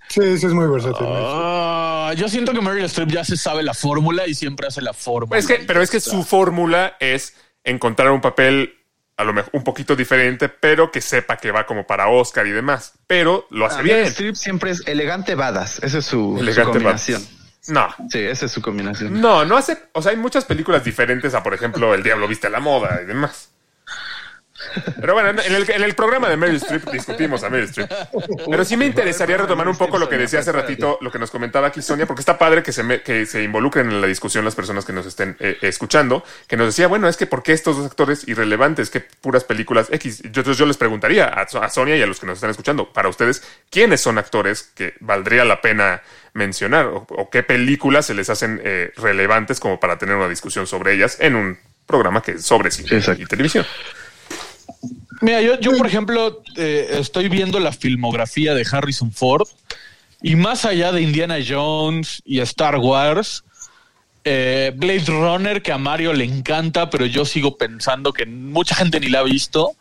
Sí, 0.10 0.38
sí, 0.38 0.46
es 0.46 0.54
muy 0.54 0.68
versátil. 0.68 1.06
Ah, 1.10 2.14
yo 2.16 2.28
siento 2.30 2.54
que 2.54 2.62
Meryl 2.62 2.86
Streep 2.86 3.10
ya 3.10 3.24
se 3.24 3.38
sabe 3.38 3.64
la 3.64 3.74
fórmula 3.74 4.28
y 4.28 4.34
siempre 4.36 4.68
hace 4.68 4.82
la 4.82 4.94
fórmula. 4.94 5.40
Es 5.40 5.48
que, 5.48 5.56
pero 5.66 5.82
es 5.82 5.90
que 5.90 6.00
su 6.00 6.24
fórmula 6.24 6.96
es 7.00 7.36
encontrar 7.64 8.12
un 8.12 8.22
papel 8.22 8.76
a 9.16 9.24
lo 9.24 9.34
mejor 9.34 9.52
un 9.54 9.64
poquito 9.64 9.96
diferente, 9.96 10.50
pero 10.50 10.92
que 10.92 11.00
sepa 11.00 11.38
que 11.38 11.52
va 11.52 11.66
como 11.66 11.86
para 11.86 12.08
Oscar 12.08 12.48
y 12.48 12.52
demás. 12.52 12.94
Pero 13.08 13.48
lo 13.52 13.66
hace 13.66 13.80
Ah, 13.80 13.84
bien. 13.84 13.98
Meryl 13.98 14.10
Streep 14.12 14.36
siempre 14.36 14.72
es 14.72 14.84
elegante 14.88 15.36
badass. 15.36 15.80
Esa 15.84 16.00
es 16.00 16.06
su, 16.06 16.40
combinación. 16.66 17.26
No, 17.68 17.88
Sí, 18.10 18.20
esa 18.20 18.48
es 18.48 18.52
su 18.52 18.62
combinación. 18.62 19.22
no, 19.22 19.46
no 19.46 19.56
hace. 19.56 19.78
O 19.94 20.02
sea, 20.02 20.12
hay 20.12 20.18
muchas 20.18 20.46
películas 20.46 20.84
diferentes 20.84 21.34
a, 21.34 21.42
por 21.44 21.54
ejemplo, 21.54 21.94
El 21.94 22.04
Diablo 22.04 22.28
Viste 22.28 22.48
a 22.48 22.50
la 22.50 22.60
Moda 22.60 23.00
y 23.02 23.06
demás. 23.06 23.53
Pero 25.00 25.14
bueno, 25.14 25.30
en 25.30 25.40
el, 25.56 25.70
en 25.70 25.84
el 25.84 25.94
programa 25.96 26.30
de 26.30 26.38
Meryl 26.38 26.56
Streep 26.58 26.90
discutimos 26.92 27.44
a 27.44 27.50
Meryl 27.50 27.66
Streep. 27.70 27.90
Pero 28.50 28.66
sí 28.66 28.78
me 28.78 28.86
interesaría 28.86 29.38
retomar 29.38 29.68
un 29.68 29.78
poco 29.78 29.98
lo 29.98 30.10
que 30.10 30.18
decía 30.18 30.40
hace 30.40 30.52
ratito, 30.52 30.98
lo 31.02 31.12
que 31.12 31.20
nos 31.20 31.32
comentaba 31.32 31.68
aquí 31.68 31.82
Sonia, 31.82 32.06
porque 32.06 32.22
está 32.22 32.38
padre 32.38 32.64
que 32.64 32.72
se, 32.72 32.84
me- 32.84 33.02
que 33.02 33.26
se 33.26 33.44
involucren 33.44 33.90
en 33.90 34.02
la 34.02 34.08
discusión 34.08 34.46
las 34.46 34.56
personas 34.56 34.86
que 34.86 34.94
nos 34.94 35.06
estén 35.06 35.36
eh, 35.40 35.58
escuchando, 35.62 36.24
que 36.48 36.58
nos 36.58 36.68
decía, 36.68 36.88
bueno, 36.88 37.08
es 37.08 37.18
que 37.18 37.26
¿por 37.28 37.44
qué 37.44 37.52
estos 37.54 37.78
dos 37.78 37.86
actores 37.86 38.28
irrelevantes? 38.28 38.90
¿Qué 38.90 39.00
puras 39.02 39.44
películas 39.44 39.88
X? 39.92 40.22
Yo, 40.24 40.28
entonces 40.42 40.58
yo 40.58 40.66
les 40.66 40.78
preguntaría 40.78 41.26
a, 41.26 41.48
So- 41.48 41.62
a 41.62 41.70
Sonia 41.70 41.96
y 41.98 42.02
a 42.02 42.08
los 42.08 42.20
que 42.20 42.26
nos 42.26 42.36
están 42.38 42.50
escuchando, 42.50 42.92
para 42.92 43.10
ustedes, 43.10 43.44
¿quiénes 43.70 44.02
son 44.02 44.18
actores 44.18 44.64
que 44.76 44.94
valdría 45.00 45.46
la 45.46 45.62
pena 45.62 46.02
mencionar? 46.34 46.86
¿O, 46.88 47.06
o 47.10 47.30
qué 47.30 47.44
películas 47.44 48.06
se 48.06 48.14
les 48.14 48.30
hacen 48.30 48.62
eh, 48.64 48.92
relevantes 48.98 49.60
como 49.60 49.80
para 49.80 49.98
tener 49.98 50.16
una 50.16 50.30
discusión 50.30 50.66
sobre 50.68 50.94
ellas 50.94 51.18
en 51.20 51.36
un 51.36 51.58
programa 51.86 52.22
que 52.22 52.32
es 52.32 52.46
sobre 52.46 52.72
cine 52.72 53.02
Sí, 53.02 53.12
y 53.18 53.26
televisión? 53.26 53.66
Mira, 55.24 55.42
yo, 55.42 55.60
yo 55.60 55.72
por 55.78 55.88
ejemplo, 55.88 56.44
eh, 56.58 56.98
estoy 57.00 57.30
viendo 57.30 57.60
la 57.60 57.72
filmografía 57.72 58.54
de 58.54 58.66
Harrison 58.70 59.12
Ford 59.12 59.48
y 60.22 60.36
más 60.36 60.66
allá 60.66 60.92
de 60.92 61.02
Indiana 61.02 61.38
Jones 61.48 62.22
y 62.26 62.40
Star 62.42 62.78
Wars, 62.78 63.44
eh, 64.26 64.72
Blade 64.76 65.06
Runner, 65.08 65.62
que 65.62 65.72
a 65.72 65.78
Mario 65.78 66.14
le 66.14 66.26
encanta, 66.26 66.90
pero 66.90 67.06
yo 67.06 67.26
sigo 67.26 67.58
pensando 67.58 68.12
que 68.14 68.26
mucha 68.26 68.76
gente 68.76 69.00
ni 69.00 69.08
la 69.08 69.20
ha 69.20 69.24
visto. 69.24 69.72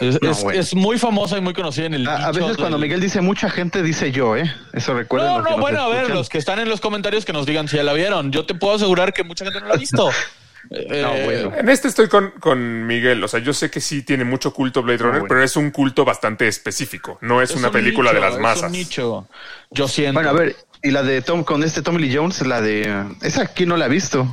Es, 0.00 0.20
No, 0.22 0.30
es- 0.30 0.42
bueno. 0.42 0.58
es 0.60 0.74
muy 0.74 0.98
famosa 0.98 1.36
y 1.36 1.42
muy 1.42 1.52
conocida 1.52 1.84
en 1.84 1.92
el 1.94 2.08
A, 2.08 2.28
a 2.28 2.32
veces 2.32 2.56
cuando 2.56 2.78
del- 2.78 2.88
Miguel 2.88 3.00
dice 3.00 3.20
mucha 3.20 3.50
gente, 3.50 3.82
dice 3.82 4.10
yo, 4.10 4.36
¿eh? 4.38 4.50
Eso 4.72 4.94
recuerda. 4.94 5.26
No, 5.38 5.42
no, 5.42 5.58
bueno, 5.58 5.82
a 5.82 5.88
ver, 5.90 6.08
los 6.08 6.30
que 6.30 6.38
están 6.38 6.58
en 6.60 6.70
los 6.70 6.80
comentarios 6.80 7.26
que 7.26 7.34
nos 7.34 7.44
digan 7.44 7.68
si 7.68 7.76
ya 7.76 7.82
la 7.82 7.92
vieron. 7.92 8.32
Yo 8.32 8.46
te 8.46 8.54
puedo 8.54 8.74
asegurar 8.74 9.12
que 9.12 9.22
mucha 9.22 9.44
gente 9.44 9.60
no 9.60 9.66
la 9.68 9.74
ha 9.74 9.76
visto. 9.76 10.08
Eh, 10.70 11.02
No, 11.02 11.24
bueno. 11.24 11.52
En 11.56 11.68
este 11.68 11.88
estoy 11.88 12.08
con, 12.08 12.30
con 12.40 12.86
Miguel. 12.86 13.22
O 13.24 13.28
sea, 13.28 13.40
yo 13.40 13.52
sé 13.52 13.70
que 13.70 13.80
sí 13.80 14.02
tiene 14.02 14.24
mucho 14.24 14.52
culto 14.54 14.82
Blade 14.82 14.98
Runner, 14.98 15.12
bueno. 15.20 15.26
pero 15.28 15.42
es 15.42 15.56
un 15.56 15.70
culto 15.70 16.04
bastante 16.04 16.46
específico. 16.48 17.18
No 17.20 17.42
es, 17.42 17.50
una 17.52 17.68
un 17.68 17.72
película 17.72 18.12
de 18.12 18.20
las 18.20 18.38
masas. 18.38 18.64
Es 18.64 18.66
un 18.66 18.72
nicho. 18.72 19.28
Yo 19.70 19.88
siento. 19.88 20.14
Bueno, 20.14 20.30
a 20.30 20.32
ver, 20.32 20.56
y 20.82 20.90
la 20.90 21.02
de 21.02 21.22
Tom 21.22 21.44
con 21.44 21.62
este 21.64 21.82
Tommy 21.82 22.00
Lee 22.02 22.16
Jones, 22.16 22.44
la 22.46 22.60
de 22.60 23.04
esa 23.22 23.42
aquí 23.42 23.66
no 23.66 23.76
la 23.76 23.86
he 23.86 23.88
visto. 23.88 24.26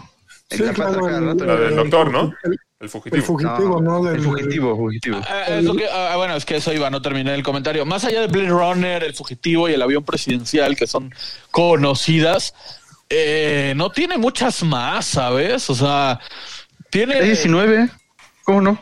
Sí, 0.50 0.64
La 0.64 0.74
pasa 0.74 0.90
claro, 0.90 1.06
cada 1.06 1.18
el- 1.20 1.26
rato. 1.26 1.46
La 1.46 1.56
del 1.56 1.70
el- 1.70 1.76
doctor, 1.76 2.12
¿no? 2.12 2.34
el- 2.44 2.58
El 2.80 2.86
El 2.86 2.90
fugitivo. 2.90 3.24
fugitivo, 3.24 3.82
¿no? 3.82 4.02
Del- 4.04 4.16
el 4.16 4.22
fugitivo, 4.22 4.76
fugitivo. 4.78 5.20
Ah, 5.30 5.44
es 5.50 5.66
lo 5.66 5.76
que- 5.76 5.86
ah, 5.92 6.16
bueno, 6.16 6.36
es 6.38 6.46
que 6.46 6.56
eso 6.56 6.72
iba, 6.74 6.90
no 6.90 7.02
terminé 7.02 7.36
el 7.36 7.44
comentario. 7.44 7.86
Más 7.86 8.06
allá 8.06 8.22
de 8.22 8.28
Blade 8.28 8.48
Runner, 8.50 9.04
El 9.04 9.14
Fugitivo 9.14 9.68
y 9.68 9.74
El 9.74 9.82
Avión 9.82 10.04
Presidencial, 10.06 10.78
que 10.78 10.88
son 10.88 11.14
conocidas, 11.52 12.54
eh, 13.10 13.74
no 13.76 13.92
tiene 13.92 14.18
muchas 14.18 14.64
más, 14.64 15.06
¿sabes? 15.06 15.70
O 15.70 15.76
sea, 15.76 16.20
tiene... 16.90 17.18
Es 17.20 17.26
19, 17.26 17.90
¿cómo 18.44 18.62
no? 18.62 18.82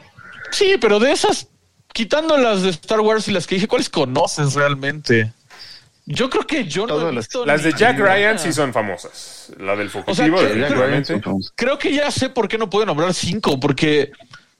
Sí, 0.52 0.76
pero 0.80 1.00
de 1.00 1.12
esas, 1.12 1.48
quitando 1.94 2.38
las 2.38 2.62
de 2.64 2.70
Star 2.72 3.00
Wars 3.02 3.28
y 3.28 3.32
las 3.32 3.48
que 3.48 3.56
dije, 3.56 3.68
¿cuáles 3.68 3.90
conoces 3.90 4.54
realmente? 4.54 5.32
Yo 6.06 6.30
creo 6.30 6.48
que 6.48 6.64
yo 6.66 6.88
no 6.88 7.02
he 7.02 7.14
las- 7.14 7.26
visto 7.26 7.46
Las 7.46 7.64
de 7.64 7.74
Jack 7.74 7.96
ninguna. 7.96 8.14
Ryan 8.16 8.40
sí 8.40 8.54
son 8.54 8.72
famosas. 8.72 9.52
La 9.60 9.76
del 9.76 9.90
fugitivo, 9.90 10.38
sea, 10.38 10.48
que- 10.54 10.60
Jack 10.60 10.72
Ryan. 10.72 11.04
Creo 11.56 11.78
que 11.78 11.94
ya 11.94 12.10
sé 12.12 12.30
por 12.30 12.48
qué 12.48 12.58
no 12.58 12.70
puedo 12.70 12.86
nombrar 12.86 13.14
cinco, 13.14 13.60
porque 13.60 14.12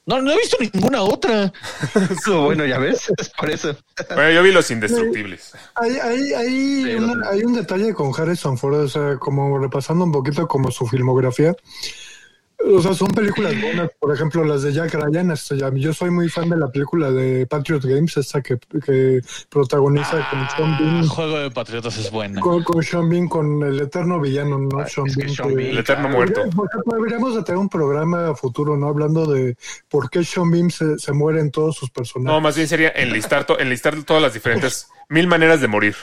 no, 0.08 0.20
no 0.22 0.32
he 0.32 0.36
visto 0.36 0.56
ninguna 0.72 1.02
otra. 1.02 1.52
Bueno, 2.26 2.64
ya 2.66 2.78
ves, 2.78 3.10
es 3.16 3.28
por 3.30 3.50
eso. 3.50 3.76
Bueno, 4.14 4.30
yo 4.32 4.42
vi 4.42 4.50
Los 4.52 4.70
Indestructibles. 4.70 5.52
Hay, 5.76 5.90
hay, 5.98 6.32
hay, 6.34 6.48
Sí, 6.84 6.94
una- 6.94 7.14
lo- 7.14 7.28
hay 7.30 7.44
un 7.44 7.54
detalle 7.54 7.94
con 7.94 8.12
Harrison 8.18 8.58
Ford, 8.58 8.74
o 8.80 8.88
sea, 8.88 9.16
como 9.18 9.58
repasando 9.58 10.04
un 10.04 10.12
poquito 10.12 10.46
como 10.48 10.70
su 10.70 10.86
filmografía. 10.86 11.54
O 12.60 12.82
sea, 12.82 12.92
son 12.92 13.08
películas 13.12 13.54
buenas, 13.62 13.88
por 14.00 14.12
ejemplo, 14.12 14.44
las 14.44 14.62
de 14.62 14.72
Jack 14.72 14.92
Ryan. 14.92 15.30
este, 15.30 15.56
ya- 15.56 15.70
yo 15.72 15.94
soy 15.94 16.10
muy 16.10 16.28
fan 16.28 16.50
de 16.50 16.56
la 16.56 16.66
película 16.68 17.10
de 17.12 17.46
Patriot 17.46 17.82
Games, 17.84 18.16
esta 18.16 18.42
que, 18.42 18.58
que 18.84 19.20
protagoniza 19.48 20.28
con 20.28 20.48
Sean 20.50 20.72
Ah, 20.74 20.78
Bean, 20.80 21.06
Juego 21.06 21.38
de 21.38 21.50
Patriotas 21.52 21.96
es 21.98 22.10
buena. 22.10 22.40
con, 22.40 22.62
con 22.64 22.82
Sean 22.82 23.08
Bean, 23.08 23.28
con 23.28 23.62
el 23.62 23.80
eterno 23.80 24.20
villano, 24.20 24.58
¿no? 24.58 24.86
Sean 24.88 25.06
es 25.06 25.16
que 25.16 25.22
Bean, 25.22 25.34
Sean 25.36 25.48
que- 25.50 25.54
Bean, 25.54 25.70
El 25.70 25.78
eterno 25.78 26.08
muerto. 26.08 26.42
Deberíamos 26.86 27.36
de 27.36 27.42
tener 27.44 27.58
un 27.58 27.68
programa 27.68 28.34
futuro, 28.34 28.76
¿no? 28.76 28.88
Hablando 28.88 29.24
de 29.26 29.56
por 29.88 30.10
qué 30.10 30.24
Sean 30.24 30.50
Bean 30.50 30.70
se, 30.70 30.98
se 30.98 31.12
muere 31.12 31.40
en 31.40 31.52
todos 31.52 31.76
sus 31.76 31.90
personajes. 31.90 32.34
No, 32.34 32.40
más 32.40 32.56
bien 32.56 32.66
sería 32.68 32.88
enlistar, 32.90 33.44
to- 33.46 33.58
enlistar 33.60 34.02
todas 34.02 34.20
las 34.22 34.34
diferentes 34.34 34.88
mil 35.08 35.28
maneras 35.28 35.60
de 35.60 35.68
morir. 35.68 35.94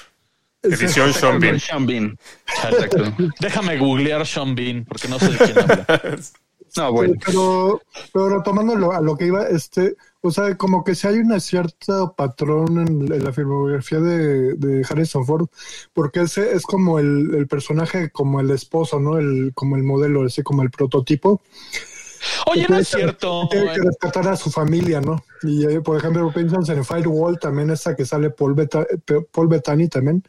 Edición 0.63 1.13
Sean 1.13 1.39
Bean. 1.39 1.59
Sean 1.59 1.85
Bean. 1.85 2.17
Exacto. 2.47 3.13
Déjame 3.39 3.77
googlear 3.77 4.25
Sean 4.25 4.55
Bean, 4.55 4.83
porque 4.85 5.07
no 5.07 5.19
sé 5.19 5.29
de 5.31 5.37
quién 5.37 5.59
habla. 5.59 5.85
No, 6.77 6.91
bueno. 6.91 7.13
Pero, 7.25 7.81
pero 8.13 8.29
retomando 8.37 8.75
lo- 8.75 8.91
a 8.91 9.01
lo 9.01 9.15
que 9.15 9.27
iba, 9.27 9.47
este, 9.47 9.95
o 10.21 10.31
sea, 10.31 10.57
como 10.57 10.83
que 10.83 10.93
si 10.95 11.07
hay 11.07 11.19
una 11.19 11.39
cierta 11.39 12.11
patrón 12.13 12.79
en, 12.79 13.13
en 13.13 13.23
la 13.23 13.31
filmografía 13.31 13.99
de, 13.99 14.55
de 14.55 14.85
Harrison 14.89 15.25
Ford, 15.25 15.47
porque 15.93 16.21
ese 16.21 16.53
es 16.53 16.63
como 16.63 16.99
el, 16.99 17.33
el 17.35 17.47
personaje, 17.47 18.09
como 18.11 18.39
el 18.41 18.51
esposo, 18.51 18.99
¿no? 18.99 19.17
El, 19.17 19.51
como 19.55 19.77
el 19.77 19.83
modelo, 19.83 20.23
así 20.25 20.43
como 20.43 20.63
el 20.63 20.71
prototipo. 20.71 21.41
Oye, 22.47 22.65
no 22.69 22.77
es 22.79 22.87
cierto. 22.87 23.47
Tiene 23.49 23.73
que 23.73 23.81
rescatar 23.81 24.27
a 24.27 24.35
su 24.35 24.49
familia, 24.51 25.01
¿no? 25.01 25.23
Y 25.43 25.65
eh, 25.65 25.81
por 25.81 25.97
ejemplo, 25.97 26.31
piensas 26.33 26.67
en 26.69 26.83
Firewall, 26.83 27.37
también 27.39 27.69
esta 27.69 27.95
que 27.95 28.05
sale 28.05 28.29
Paul, 28.29 28.53
Beta- 28.55 28.85
Paul 29.31 29.47
Bettany 29.47 29.87
también. 29.89 30.23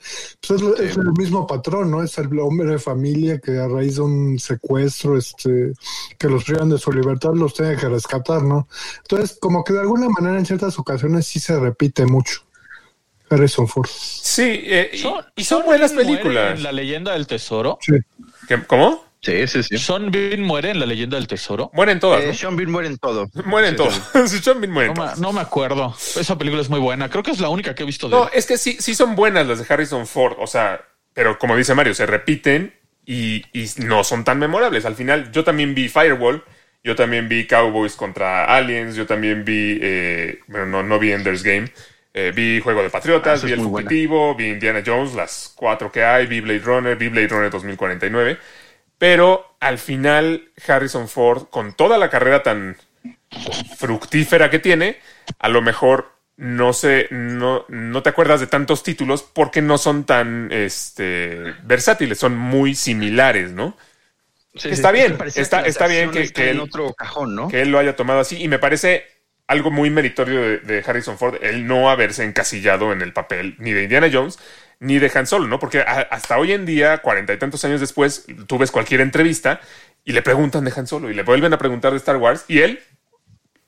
Pues 0.47 0.61
es, 0.63 0.81
es 0.81 0.97
el 0.97 1.13
mismo 1.13 1.47
patrón, 1.47 1.91
¿no? 1.91 2.03
Es 2.03 2.19
el 2.19 2.39
hombre 2.39 2.69
de 2.71 2.79
familia 2.79 3.39
que 3.39 3.59
a 3.59 3.69
raíz 3.69 3.97
de 3.97 4.03
un 4.03 4.39
secuestro, 4.39 5.17
este, 5.17 5.73
que 6.19 6.29
los 6.29 6.45
privan 6.45 6.69
de 6.71 6.79
su 6.79 6.93
libertad, 6.93 7.31
los 7.35 7.55
tiene 7.55 7.77
que 7.77 7.89
rescatar, 7.89 8.43
¿no? 8.43 8.69
Entonces, 9.03 9.39
como 9.41 9.65
que 9.65 9.73
de 9.73 9.81
alguna 9.81 10.09
manera 10.09 10.39
en 10.39 10.47
ciertas 10.47 10.79
ocasiones 10.79 11.27
sí 11.27 11.41
se 11.41 11.59
repite 11.59 12.05
mucho. 12.07 12.43
Harrison 13.29 13.67
Ford. 13.67 13.89
Sí, 13.91 14.43
eh, 14.65 14.91
y- 14.93 14.99
Son- 14.99 15.25
y 15.35 15.43
son 15.45 15.59
Sean 15.59 15.67
buenas 15.67 15.93
películas. 15.93 16.57
En 16.59 16.63
la 16.63 16.71
leyenda 16.73 17.13
del 17.13 17.27
tesoro. 17.27 17.79
Sí. 17.81 17.95
¿Qué- 18.47 18.63
¿Cómo? 18.67 19.03
Sí, 19.27 19.47
sí, 19.49 19.63
sí. 19.63 19.79
Sean 19.79 20.11
Bean 20.11 20.43
muere 20.43 20.71
en 20.71 20.79
la 20.81 20.87
leyenda 20.87 21.17
del 21.17 21.27
tesoro. 21.27 21.71
Mueren 21.75 21.99
todas, 22.01 22.23
Eh, 22.23 22.29
¿no? 22.29 22.35
Sean 22.35 22.57
Bean 22.57 22.71
muere 22.71 22.89
en 22.89 22.99
todo. 22.99 23.29
Mueren 23.45 23.71
Sí, 23.73 23.77
todos. 23.77 24.01
sí. 24.31 24.39
Sean 24.39 24.61
Bean 24.61 24.73
muere 24.73 24.95
No 24.95 25.13
en 25.13 25.21
no 25.21 25.33
me 25.33 25.41
acuerdo. 25.41 25.95
Esa 26.19 26.39
película 26.39 26.63
es 26.63 26.71
muy 26.71 26.81
buena. 26.81 27.09
Creo 27.09 27.23
que 27.23 27.31
es 27.33 27.41
la 27.41 27.49
única 27.49 27.75
que 27.75 27.83
he 27.83 27.87
visto 27.87 28.09
de 28.09 28.17
No, 28.17 28.25
él. 28.25 28.31
es 28.35 28.47
que 28.47 28.57
sí, 28.59 28.77
sí 28.81 28.95
son 28.95 29.17
buenas 29.17 29.47
las 29.47 29.59
de 29.59 29.73
Harrison 29.73 30.07
Ford, 30.07 30.37
o 30.39 30.47
sea, 30.47 30.81
pero 31.15 31.39
como 31.39 31.57
dice 31.57 31.75
Mario, 31.75 31.95
se 31.95 32.07
repiten 32.07 32.75
y, 33.05 33.45
y 33.53 33.69
no 33.79 34.05
son 34.05 34.25
tan 34.25 34.39
memorables. 34.39 34.85
Al 34.85 34.95
final, 34.95 35.31
yo 35.33 35.45
también 35.45 35.75
vi 35.75 35.89
Firewall, 35.89 36.45
yo 36.85 36.95
también 36.95 37.29
vi 37.29 37.47
Cowboys 37.47 37.95
contra 37.97 38.45
Aliens, 38.45 38.95
yo 38.97 39.07
también 39.07 39.45
vi, 39.45 39.79
eh, 39.81 40.41
bueno, 40.47 40.67
no, 40.67 40.83
no 40.83 40.99
vi 40.99 41.13
Ender's 41.13 41.43
Game, 41.43 41.71
eh, 42.15 42.33
vi 42.35 42.61
Juego 42.61 42.81
de 42.83 42.89
Ah, 42.89 42.91
Patriotas, 42.93 43.39
esa 43.39 43.47
vi 43.47 43.53
El 43.55 43.61
buena. 43.61 43.89
Fugitivo, 43.89 44.35
vi 44.35 44.49
Indiana 44.49 44.83
Jones, 44.85 45.15
las 45.15 45.53
cuatro 45.57 45.91
que 45.91 46.05
hay, 46.05 46.27
vi 46.27 46.41
Blade 46.41 46.61
Runner, 46.61 46.97
vi 46.97 47.09
Blade 47.09 47.29
Runner 47.29 47.51
2049, 47.51 48.39
pero 48.99 49.57
al 49.61 49.79
final 49.79 50.51
Harrison 50.67 51.09
Ford, 51.09 51.45
con 51.51 51.75
toda 51.75 51.99
la 51.99 52.11
carrera 52.11 52.43
tan 52.43 52.77
fructífera 53.77 54.51
que 54.51 54.59
tiene, 54.59 54.99
a 55.39 55.49
lo 55.49 55.63
mejor 55.63 56.15
no 56.37 56.73
sé, 56.75 57.09
no, 57.11 57.65
no 57.69 58.03
te 58.03 58.11
acuerdas 58.11 58.41
de 58.41 58.47
tantos 58.47 58.83
títulos 58.83 59.23
porque 59.23 59.63
no 59.63 59.79
son 59.79 60.05
tan 60.05 60.51
este, 60.53 61.55
versátiles, 61.63 62.19
son 62.19 62.37
muy 62.37 62.75
similares, 62.75 63.53
¿no? 63.53 63.77
Sí, 64.55 64.69
Está 64.69 64.91
sí. 64.91 64.95
bien, 64.97 65.17
que 65.19 65.41
está- 65.41 65.63
está 65.67 65.87
bien 65.87 66.11
que- 66.11 66.23
está 66.23 66.43
que 66.43 66.51
en 66.51 66.57
él- 66.57 66.61
otro 66.63 66.93
cajón, 66.95 67.35
¿no? 67.35 67.49
Que 67.49 67.63
él 67.63 67.71
lo 67.71 67.79
haya 67.79 67.97
tomado 67.97 68.21
así 68.21 68.43
y 68.43 68.49
me 68.49 68.59
parece 68.59 69.07
algo 69.47 69.71
muy 69.71 69.89
meritorio 69.91 70.43
de, 70.43 70.59
de 70.59 70.85
Harrison 70.87 71.17
Ford 71.19 71.37
el 71.43 71.67
no 71.67 71.89
haberse 71.91 72.25
encasillado 72.25 72.93
en 72.93 73.01
el 73.01 73.13
papel 73.13 73.55
ni 73.59 73.73
de 73.73 73.85
Indiana 73.85 74.11
Jones 74.13 74.39
ni 74.81 74.99
de 74.99 75.11
Han 75.15 75.27
Solo, 75.27 75.47
¿no? 75.49 75.59
Porque 75.59 75.81
a- 75.81 76.07
hasta 76.11 76.39
hoy 76.39 76.53
en 76.53 76.67
día, 76.67 76.99
cuarenta 76.99 77.33
y 77.33 77.39
tantos 77.39 77.65
años 77.65 77.81
después, 77.81 78.27
tú 78.47 78.59
ves 78.59 78.71
cualquier 78.71 79.01
entrevista 79.01 79.61
y 80.05 80.13
le 80.13 80.23
preguntan 80.23 80.65
de 80.65 80.73
Han 80.77 80.87
Solo 80.87 81.11
y 81.11 81.15
le 81.15 81.23
vuelven 81.23 81.53
a 81.53 81.59
preguntar 81.59 81.93
de 81.93 81.99
Star 81.99 82.17
Wars 82.17 82.45
y 82.49 82.61
él 82.61 82.81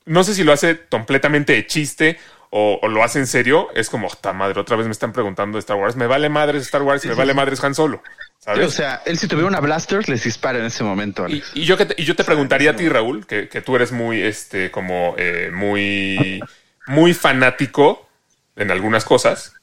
no 0.05 0.23
sé 0.23 0.33
si 0.33 0.43
lo 0.43 0.53
hace 0.53 0.79
completamente 0.89 1.53
de 1.53 1.67
chiste 1.67 2.17
o, 2.49 2.79
o 2.81 2.87
lo 2.87 3.03
hace 3.03 3.19
en 3.19 3.27
serio. 3.27 3.67
Es 3.75 3.89
como, 3.91 4.07
esta 4.07 4.33
madre, 4.33 4.59
otra 4.59 4.75
vez 4.75 4.87
me 4.87 4.91
están 4.91 5.13
preguntando 5.13 5.57
de 5.57 5.59
Star 5.59 5.77
Wars. 5.77 5.95
Me 5.95 6.07
vale 6.07 6.29
madres 6.29 6.63
Star 6.63 6.81
Wars 6.81 7.05
y 7.05 7.09
me 7.09 7.13
vale 7.13 7.33
madres 7.35 7.63
Han 7.63 7.75
Solo. 7.75 8.01
O 8.47 8.69
sea, 8.69 9.01
él 9.05 9.19
si 9.19 9.27
tuviera 9.27 9.47
una 9.47 9.59
blaster 9.59 10.07
les 10.09 10.23
dispara 10.23 10.57
en 10.57 10.65
ese 10.65 10.83
momento. 10.83 11.27
Y, 11.27 11.43
yo, 11.65 11.77
que 11.77 11.85
te, 11.85 12.01
y 12.01 12.05
yo 12.05 12.15
te 12.15 12.23
preguntaría 12.23 12.71
a 12.71 12.75
ti, 12.75 12.87
Raúl, 12.89 13.27
que, 13.27 13.49
que 13.49 13.61
tú 13.61 13.75
eres 13.75 13.91
muy, 13.91 14.21
este, 14.21 14.71
como, 14.71 15.13
eh, 15.17 15.51
muy, 15.53 16.39
muy 16.87 17.13
fanático 17.13 18.09
en 18.55 18.71
algunas 18.71 19.05
cosas. 19.05 19.53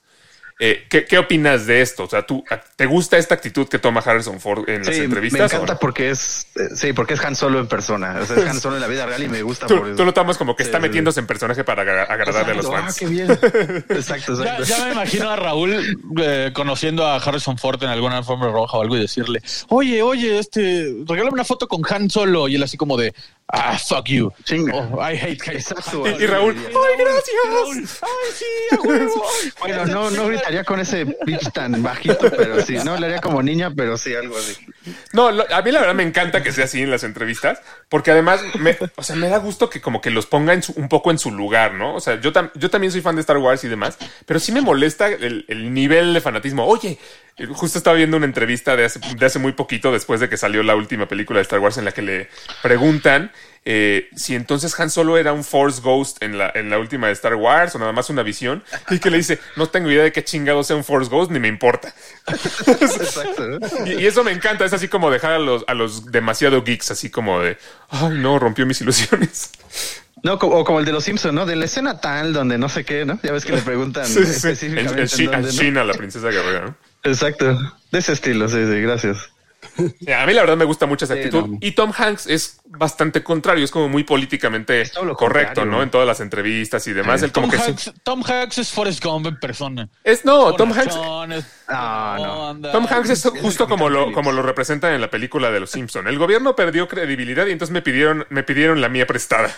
Eh, 0.59 0.87
¿qué, 0.89 1.05
qué 1.05 1.19
opinas 1.19 1.67
de 1.67 1.83
esto? 1.83 2.05
O 2.05 2.09
sea, 2.09 2.25
¿tú, 2.25 2.43
¿te 2.77 2.87
gusta 2.87 3.19
esta 3.19 3.35
actitud 3.35 3.69
que 3.69 3.79
toma 3.79 4.01
Harrison 4.01 4.41
Ford 4.41 4.67
en 4.71 4.85
las 4.85 4.95
Sí, 4.95 5.01
me 5.01 5.05
entrevistas? 5.05 5.53
o 5.53 5.57
encanta 5.57 5.75
no? 5.75 5.79
porque 5.79 6.09
es 6.09 6.47
eh, 6.57 6.75
sí, 6.75 6.95
porque 6.95 7.13
es 7.13 7.23
Han 7.23 7.37
Solo 7.37 7.59
en 7.61 7.67
persona. 7.67 8.17
O 8.23 8.25
sea, 8.25 8.37
es 8.37 8.47
Han 8.49 8.59
Solo 8.61 8.77
en 8.77 8.81
la 8.81 8.89
vida 8.89 9.05
real 9.05 9.23
y 9.23 9.29
me 9.29 9.43
gusta 9.43 9.67
Tú, 9.69 9.77
por 9.77 9.89
eso. 9.89 9.97
tú 9.97 10.05
lo 10.07 10.15
tomas 10.15 10.39
como 10.39 10.57
que 10.57 10.65
Sí, 10.65 10.69
está 10.69 10.79
sí, 10.79 10.83
metiéndose 10.83 11.21
en 11.21 11.27
personaje 11.27 11.63
para 11.63 11.83
agra- 11.83 12.05
agradarle 12.05 12.53
a 12.53 12.55
los 12.57 12.69
fans. 12.71 12.95
Ah, 12.95 12.97
qué 12.99 13.07
bien. 13.07 13.31
Exacto, 13.91 14.43
Ya, 14.43 14.57
exacto. 14.59 14.65
ya 14.65 14.85
me 14.87 14.93
imagino 14.93 15.29
a 15.31 15.37
Raúl 15.37 15.99
eh, 16.23 16.51
conociendo 16.55 17.07
a 17.07 17.17
Harrison 17.17 17.59
Ford 17.59 17.83
en 17.83 17.91
alguna 17.91 18.17
alfombra 18.17 18.51
roja 18.51 18.79
o 18.79 18.83
algo 18.83 18.97
y 18.97 19.01
decirle, 19.01 19.43
oye, 19.69 20.01
oye, 20.01 20.39
este, 20.39 20.91
regálame 21.07 21.35
una 21.35 21.45
foto 21.45 21.69
con 21.69 21.83
Han 21.87 22.09
Solo. 22.09 22.49
Y 22.49 22.55
él 22.55 22.63
así 22.63 22.79
como 22.79 22.97
de, 22.97 23.13
ah, 23.49 23.79
fuck 23.79 24.07
you. 24.09 24.33
Chinga. 24.45 24.75
Oh, 24.75 25.01
I 25.01 25.17
hate. 25.17 25.41
Exacto. 25.53 26.05
Y, 26.07 26.23
y 26.23 26.27
Raúl, 26.27 26.57
¡ay, 26.57 26.97
gracias! 26.99 28.03
Ay, 28.03 28.33
sí, 28.35 28.45
a 28.77 28.81
huevo. 28.81 29.25
Bueno, 29.61 29.87
no, 29.87 30.11
no 30.11 30.27
gritaría 30.29 30.65
con 30.65 30.79
ese 30.81 31.07
pitch 31.07 31.51
tan 31.53 31.83
bajito, 31.83 32.31
pero 32.37 32.63
sí, 32.63 32.77
no 32.85 32.97
le 32.97 33.07
haría 33.07 33.21
como 33.21 33.43
niña, 33.43 33.73
pero 33.75 33.97
sí 33.99 34.15
algo 34.15 34.37
así. 34.37 34.55
No, 35.13 35.31
lo- 35.33 35.45
a 35.53 35.63
mí 35.63 35.73
la 35.73 35.81
verdad 35.81 35.95
me 35.95 36.03
encanta 36.05 36.43
que 36.43 36.53
sea 36.53 36.65
así 36.67 36.83
en 36.83 36.91
las 36.91 37.03
entrevistas, 37.05 37.61
porque 37.89 38.11
además, 38.13 38.41
me, 38.61 38.77
o 38.97 39.03
sea, 39.03 39.17
me 39.17 39.29
da 39.29 39.39
gusto 39.39 39.69
que 39.71 39.81
como 39.81 40.01
que 40.01 40.11
los 40.11 40.27
ponga 40.27 40.53
en 40.53 40.63
su- 40.63 40.73
un 40.77 40.89
poco 40.89 41.11
en 41.11 41.19
su 41.19 41.31
lugar, 41.33 41.75
¿no? 41.75 41.95
O 41.95 42.01
sea, 42.01 42.21
yo, 42.21 42.33
tam- 42.33 42.51
yo 42.55 42.71
también 42.71 42.93
soy 42.93 43.01
fan 43.01 43.17
de 43.17 43.21
Star 43.23 43.39
Wars 43.39 43.65
y 43.65 43.69
demás, 43.69 43.97
pero 44.25 44.39
sí 44.39 44.53
me 44.53 44.61
molesta 44.61 45.09
el, 45.09 45.45
el 45.49 45.73
nivel 45.75 46.15
de 46.15 46.21
fanatismo. 46.21 46.65
Oye, 46.67 46.99
justo 47.55 47.79
estaba 47.79 47.97
viendo 47.97 48.17
una 48.17 48.27
entrevista 48.27 48.77
de 48.77 48.85
hace, 48.85 49.01
de 49.17 49.27
hace 49.27 49.39
muy 49.39 49.53
poquito, 49.53 49.91
después 49.93 50.21
de 50.21 50.29
que 50.29 50.37
salió 50.37 50.63
la 50.63 50.77
última 50.77 51.07
película 51.09 51.39
de 51.39 51.43
Star 51.43 51.59
Wars, 51.61 51.79
en 51.79 51.85
la 51.87 51.93
que 51.93 52.03
le 52.03 52.29
preguntan 52.63 53.33
eh, 53.69 54.09
si 54.15 54.35
entonces 54.37 54.79
Han 54.79 54.91
Solo 54.91 55.19
era 55.19 55.33
un 55.33 55.43
Force 55.43 55.81
Ghost 55.83 56.23
en 56.23 56.39
la, 56.39 56.51
en 56.55 56.71
la 56.71 56.79
última 56.79 57.09
de 57.09 57.13
Star 57.15 57.35
Wars 57.35 57.75
o 57.75 57.79
nada 57.79 57.93
más 57.93 58.09
una 58.11 58.23
visión, 58.23 58.63
y 58.91 58.99
que 59.01 59.11
le 59.11 59.17
dice, 59.17 59.39
no 59.57 59.67
tengo 59.69 59.91
idea 59.91 60.05
de 60.05 60.13
qué 60.13 60.23
chingado 60.25 60.63
sea 60.63 60.77
un 60.77 60.85
Force 60.85 61.11
Ghost, 61.11 61.31
ni 61.31 61.41
me 61.41 61.49
importa. 61.49 61.93
Y, 63.87 63.93
y 64.03 64.07
eso 64.07 64.25
me 64.25 64.33
encanta, 64.33 64.65
es 64.65 64.73
así 64.73 64.89
como 64.89 65.11
dejar 65.11 65.33
a 65.33 65.39
los, 65.39 65.65
a 65.67 65.75
los 65.75 66.11
demasiado 66.13 66.63
geeks, 66.63 66.91
así 66.91 67.11
como 67.11 67.41
de, 67.41 67.59
ay 67.91 68.11
no, 68.19 68.39
rompió 68.39 68.67
mis 68.67 68.81
ilusiones. 68.81 69.51
No, 70.23 70.35
o 70.35 70.65
como 70.65 70.81
el 70.81 70.85
de 70.85 70.93
los 70.93 71.05
Simpsons, 71.05 71.35
¿no? 71.35 71.47
De 71.47 71.55
la 71.57 71.67
escena 71.67 72.01
tal 72.01 72.33
donde 72.33 72.59
no 72.59 72.69
sé 72.69 72.85
qué, 72.85 73.05
¿no? 73.05 73.19
Ya 73.23 73.33
ves 73.33 73.45
que 73.45 73.53
le 73.53 73.63
preguntan 73.63 74.07
Sí, 74.09 74.25
sí, 74.27 74.57
sí. 74.57 74.67
En, 74.67 74.79
específicamente. 74.79 75.01
en 75.03 75.07
Shi- 75.09 75.25
en 75.25 75.31
dónde, 75.31 75.49
en 75.51 75.57
¿no? 75.57 75.63
China, 75.63 75.85
la 75.85 75.95
princesa 75.95 76.29
guerrera. 76.31 76.67
¿no? 76.67 76.77
Exacto. 77.05 77.59
De 77.93 77.99
ese 77.99 78.13
estilo, 78.13 78.49
sí, 78.49 78.57
sí, 78.57 78.81
gracias. 78.81 79.31
Sí, 79.77 80.13
A 80.13 80.25
mí 80.27 80.33
la 80.33 80.41
verdad 80.43 80.57
me 80.57 80.65
gusta 80.65 80.87
mucho 80.87 81.05
esa 81.05 81.15
Sí, 81.15 81.21
actitud. 81.21 81.47
no. 81.47 81.59
Y 81.61 81.73
Tom 81.73 81.93
Hanks 81.97 82.27
es 82.27 82.61
bastante 82.65 83.23
contrario, 83.23 83.65
es 83.65 83.71
como 83.71 83.89
muy 83.89 84.05
políticamente 84.05 84.85
correcto, 84.95 85.17
contrario. 85.17 85.65
¿no? 85.71 85.83
En 85.83 85.91
todas 85.91 86.07
las 86.07 86.21
entrevistas 86.21 86.87
y 86.87 86.93
demás. 86.93 87.23
Él 87.23 87.33
como 87.33 87.49
Tom, 87.49 87.57
que 87.59 87.63
Hanks, 87.63 87.93
Tom 88.03 88.23
Hanks 88.27 88.59
es 88.59 88.71
Forrest 88.71 89.05
Gump 89.05 89.27
en 89.27 89.39
persona. 89.39 89.89
es 90.05 90.25
no, 90.25 90.55
Tom 90.55 90.73
Hanks. 90.73 90.95
Es- 91.37 91.47
no. 91.69 92.49
anda. 92.49 92.73
Tom 92.73 92.87
Hanks 92.89 93.11
es 93.11 93.23
justo 93.43 93.69
como 93.69 93.89
lo, 93.89 94.13
como 94.13 94.33
lo 94.33 94.43
representan 94.43 94.95
en 94.95 95.01
la 95.01 95.11
película 95.11 95.51
de 95.51 95.61
Los 95.61 95.71
Simpson. 95.71 96.07
El 96.09 96.19
gobierno 96.19 96.57
perdió 96.57 96.89
credibilidad 96.89 97.47
y 97.47 97.51
entonces 97.53 97.73
me 97.73 97.83
pidieron, 97.83 98.27
me 98.31 98.43
pidieron 98.43 98.81
la 98.81 98.89
mía 98.89 99.07
prestada. 99.07 99.51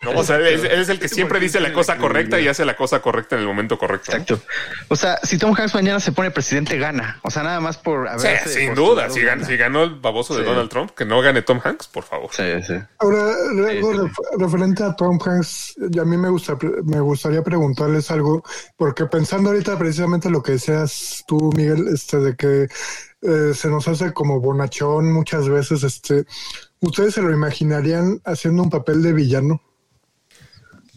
No, 0.00 0.12
o 0.20 0.22
sea, 0.22 0.36
él 0.36 0.46
es, 0.46 0.62
él 0.62 0.80
es 0.80 0.88
el 0.90 1.00
que 1.00 1.08
siempre 1.08 1.40
dice 1.40 1.58
la 1.58 1.72
cosa 1.72 1.96
correcta 1.96 2.38
y 2.38 2.46
hace 2.46 2.64
la 2.64 2.76
cosa 2.76 3.00
correcta 3.02 3.34
en 3.34 3.42
el 3.42 3.48
momento 3.48 3.76
correcto. 3.78 4.12
¿no? 4.12 4.18
Exacto. 4.18 4.40
O 4.86 4.94
sea, 4.94 5.18
si 5.24 5.38
Tom 5.38 5.54
Hanks 5.58 5.74
mañana 5.74 5.98
se 5.98 6.12
pone 6.12 6.30
presidente, 6.30 6.78
gana. 6.78 7.18
O 7.24 7.30
sea, 7.32 7.42
nada 7.42 7.58
más 7.58 7.78
por 7.78 8.08
Sí, 8.20 8.28
haberse 8.28 8.48
sin 8.60 8.74
duda. 8.76 9.10
Si, 9.10 9.18
gan- 9.20 9.26
gana. 9.26 9.46
si 9.46 9.56
ganó 9.56 9.82
el 9.82 9.96
baboso 9.96 10.36
de 10.36 10.44
Sí. 10.44 10.48
Donald 10.48 10.70
Trump, 10.70 10.90
que 10.92 11.04
no 11.04 11.20
gane 11.20 11.42
Tom 11.42 11.60
Hanks, 11.64 11.88
por 11.88 12.04
favor. 12.04 12.30
Sí, 12.32 12.44
sí. 12.64 12.74
Ahora, 13.00 13.22
algo 13.68 13.92
ref- 13.92 14.38
referente 14.38 14.84
a 14.84 14.94
Tom 14.94 15.18
Hanks, 15.20 15.74
y 15.90 15.98
a 15.98 16.04
mí 16.04 16.16
me, 16.16 16.28
gusta, 16.28 16.56
me 16.84 17.00
gustaría 17.00 17.42
preguntarles 17.42 18.08
algo, 18.12 18.44
porque 18.76 19.06
pensando 19.06 19.50
ahorita 19.50 19.76
precisamente 19.78 20.30
lo 20.30 20.44
que 20.44 20.52
decías 20.52 21.24
tú, 21.26 21.52
Miguel, 21.56 21.88
este, 21.92 22.18
de 22.18 22.36
que 22.36 22.68
eh, 23.22 23.52
se 23.52 23.68
nos 23.68 23.88
hace 23.88 24.12
como 24.12 24.40
bonachón 24.40 25.12
muchas 25.12 25.48
veces, 25.48 25.82
este, 25.82 26.24
¿ustedes 26.78 27.14
se 27.14 27.20
lo 27.22 27.32
imaginarían 27.32 28.20
haciendo 28.24 28.62
un 28.62 28.70
papel 28.70 29.02
de 29.02 29.12
villano? 29.12 29.60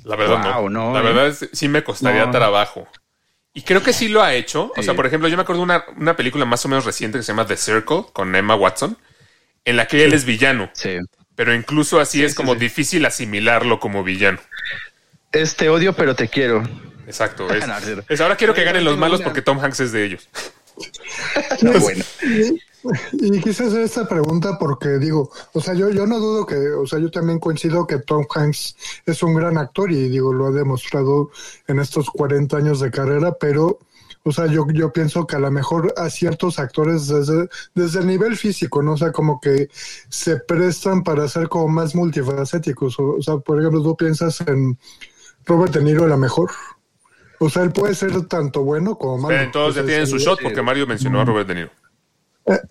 La 0.04 0.16
verdad 0.16 0.56
Wow, 0.56 0.70
no. 0.70 0.92
no, 0.92 0.94
La 0.94 1.00
¿eh? 1.02 1.04
verdad 1.14 1.28
es, 1.28 1.50
sí 1.54 1.68
me 1.68 1.84
costaría 1.84 2.26
No. 2.26 2.32
trabajo. 2.32 2.88
Y 3.54 3.64
creo 3.64 3.84
que 3.84 3.92
sí 3.94 4.08
lo 4.08 4.22
ha 4.24 4.34
hecho. 4.34 4.72
O 4.78 4.82
sea, 4.82 4.94
por 4.94 5.06
ejemplo, 5.06 5.28
yo 5.28 5.36
me 5.36 5.44
acuerdo 5.44 5.60
de 5.60 5.66
una, 5.66 5.84
una 5.98 6.16
película 6.16 6.46
más 6.46 6.64
o 6.66 6.70
menos 6.70 6.86
reciente 6.86 7.18
que 7.18 7.24
se 7.24 7.32
llama 7.34 7.46
The 7.46 7.58
Circle 7.58 8.06
con 8.14 8.34
Emma 8.34 8.56
Watson, 8.56 8.98
en 9.66 9.76
la 9.76 9.88
que 9.88 10.06
él 10.06 10.14
es 10.14 10.24
villano. 10.24 10.70
Sí. 10.74 10.98
Pero 11.36 11.54
incluso 11.54 12.00
así 12.00 12.20
Sí, 12.20 12.24
es 12.24 12.34
como 12.36 12.56
difícil 12.56 13.06
asimilarlo 13.06 13.80
como 13.80 14.04
villano. 14.04 14.40
Es 15.34 15.56
te 15.56 15.70
odio, 15.70 15.94
pero 15.94 16.16
te 16.16 16.28
quiero. 16.30 16.64
Exacto. 17.06 17.48
Es, 17.54 17.68
No, 17.68 17.74
ahora 18.24 18.38
quiero 18.38 18.54
que 18.54 18.64
ganen 18.64 18.86
los 18.86 18.98
malos 18.98 19.22
porque 19.22 19.42
Tom 19.42 19.60
Hanks 19.60 19.82
es 19.82 19.92
de 19.92 20.06
ellos. 20.06 20.30
Muy 21.62 21.78
bueno. 21.80 22.04
Y 23.14 23.40
quise 23.42 23.66
hacer 23.66 23.82
esta 23.82 24.08
pregunta 24.08 24.58
porque 24.60 24.98
digo, 24.98 25.32
o 25.54 25.62
sea, 25.62 25.74
yo, 25.74 25.90
yo 25.90 26.08
no 26.08 26.20
dudo 26.20 26.46
que, 26.46 26.56
o 26.72 26.86
sea, 26.86 27.00
yo 27.00 27.12
también 27.12 27.40
coincido 27.40 27.88
que 27.88 28.00
Tom 28.00 28.26
Hanks 28.34 28.76
es 29.06 29.24
un 29.24 29.36
gran 29.36 29.58
actor 29.58 29.92
y 29.92 30.10
digo, 30.10 30.34
lo 30.34 30.48
ha 30.48 30.52
demostrado 30.52 31.32
en 31.68 31.80
estos 31.80 32.10
40 32.10 32.58
años 32.58 32.80
de 32.80 32.92
carrera, 32.92 33.34
pero, 33.40 33.80
o 34.24 34.32
sea, 34.32 34.48
yo, 34.48 34.66
yo 34.74 34.92
pienso 34.92 35.26
que 35.26 35.36
a 35.36 35.40
lo 35.40 35.52
mejor 35.52 35.94
a 35.98 36.10
ciertos 36.10 36.60
actores 36.60 37.08
desde, 37.08 37.50
desde 37.74 38.00
el 38.00 38.08
nivel 38.08 38.38
físico, 38.38 38.82
¿no? 38.82 38.94
O 38.94 38.98
sea, 38.98 39.12
como 39.12 39.40
que 39.40 39.70
se 40.10 40.38
prestan 40.38 41.04
para 41.04 41.28
ser 41.28 41.50
como 41.50 41.68
más 41.68 41.96
multifacéticos. 41.96 43.00
O, 43.00 43.16
o 43.18 43.22
sea, 43.22 43.38
por 43.38 43.60
ejemplo, 43.60 43.82
tú 43.82 43.96
piensas 43.96 44.42
en 44.42 44.78
Robert 45.46 45.74
De 45.74 45.84
Niro 45.84 46.06
a 46.06 46.08
lo 46.08 46.18
mejor. 46.18 46.52
O 47.40 47.50
sea, 47.50 47.64
él 47.64 47.72
puede 47.72 47.96
ser 47.96 48.28
tanto 48.28 48.64
bueno 48.64 48.96
como 48.96 49.18
malo. 49.18 49.36
Pero 49.36 49.52
todos 49.52 49.70
O 49.70 49.74
sea, 49.74 49.82
ya 49.82 49.88
tienen 49.88 50.06
su 50.06 50.20
shot 50.20 50.40
porque 50.44 50.62
Mario 50.62 50.86
mencionó 50.86 51.22
a 51.22 51.26
Robert 51.26 51.48
De 51.48 51.56
Niro. 51.56 51.72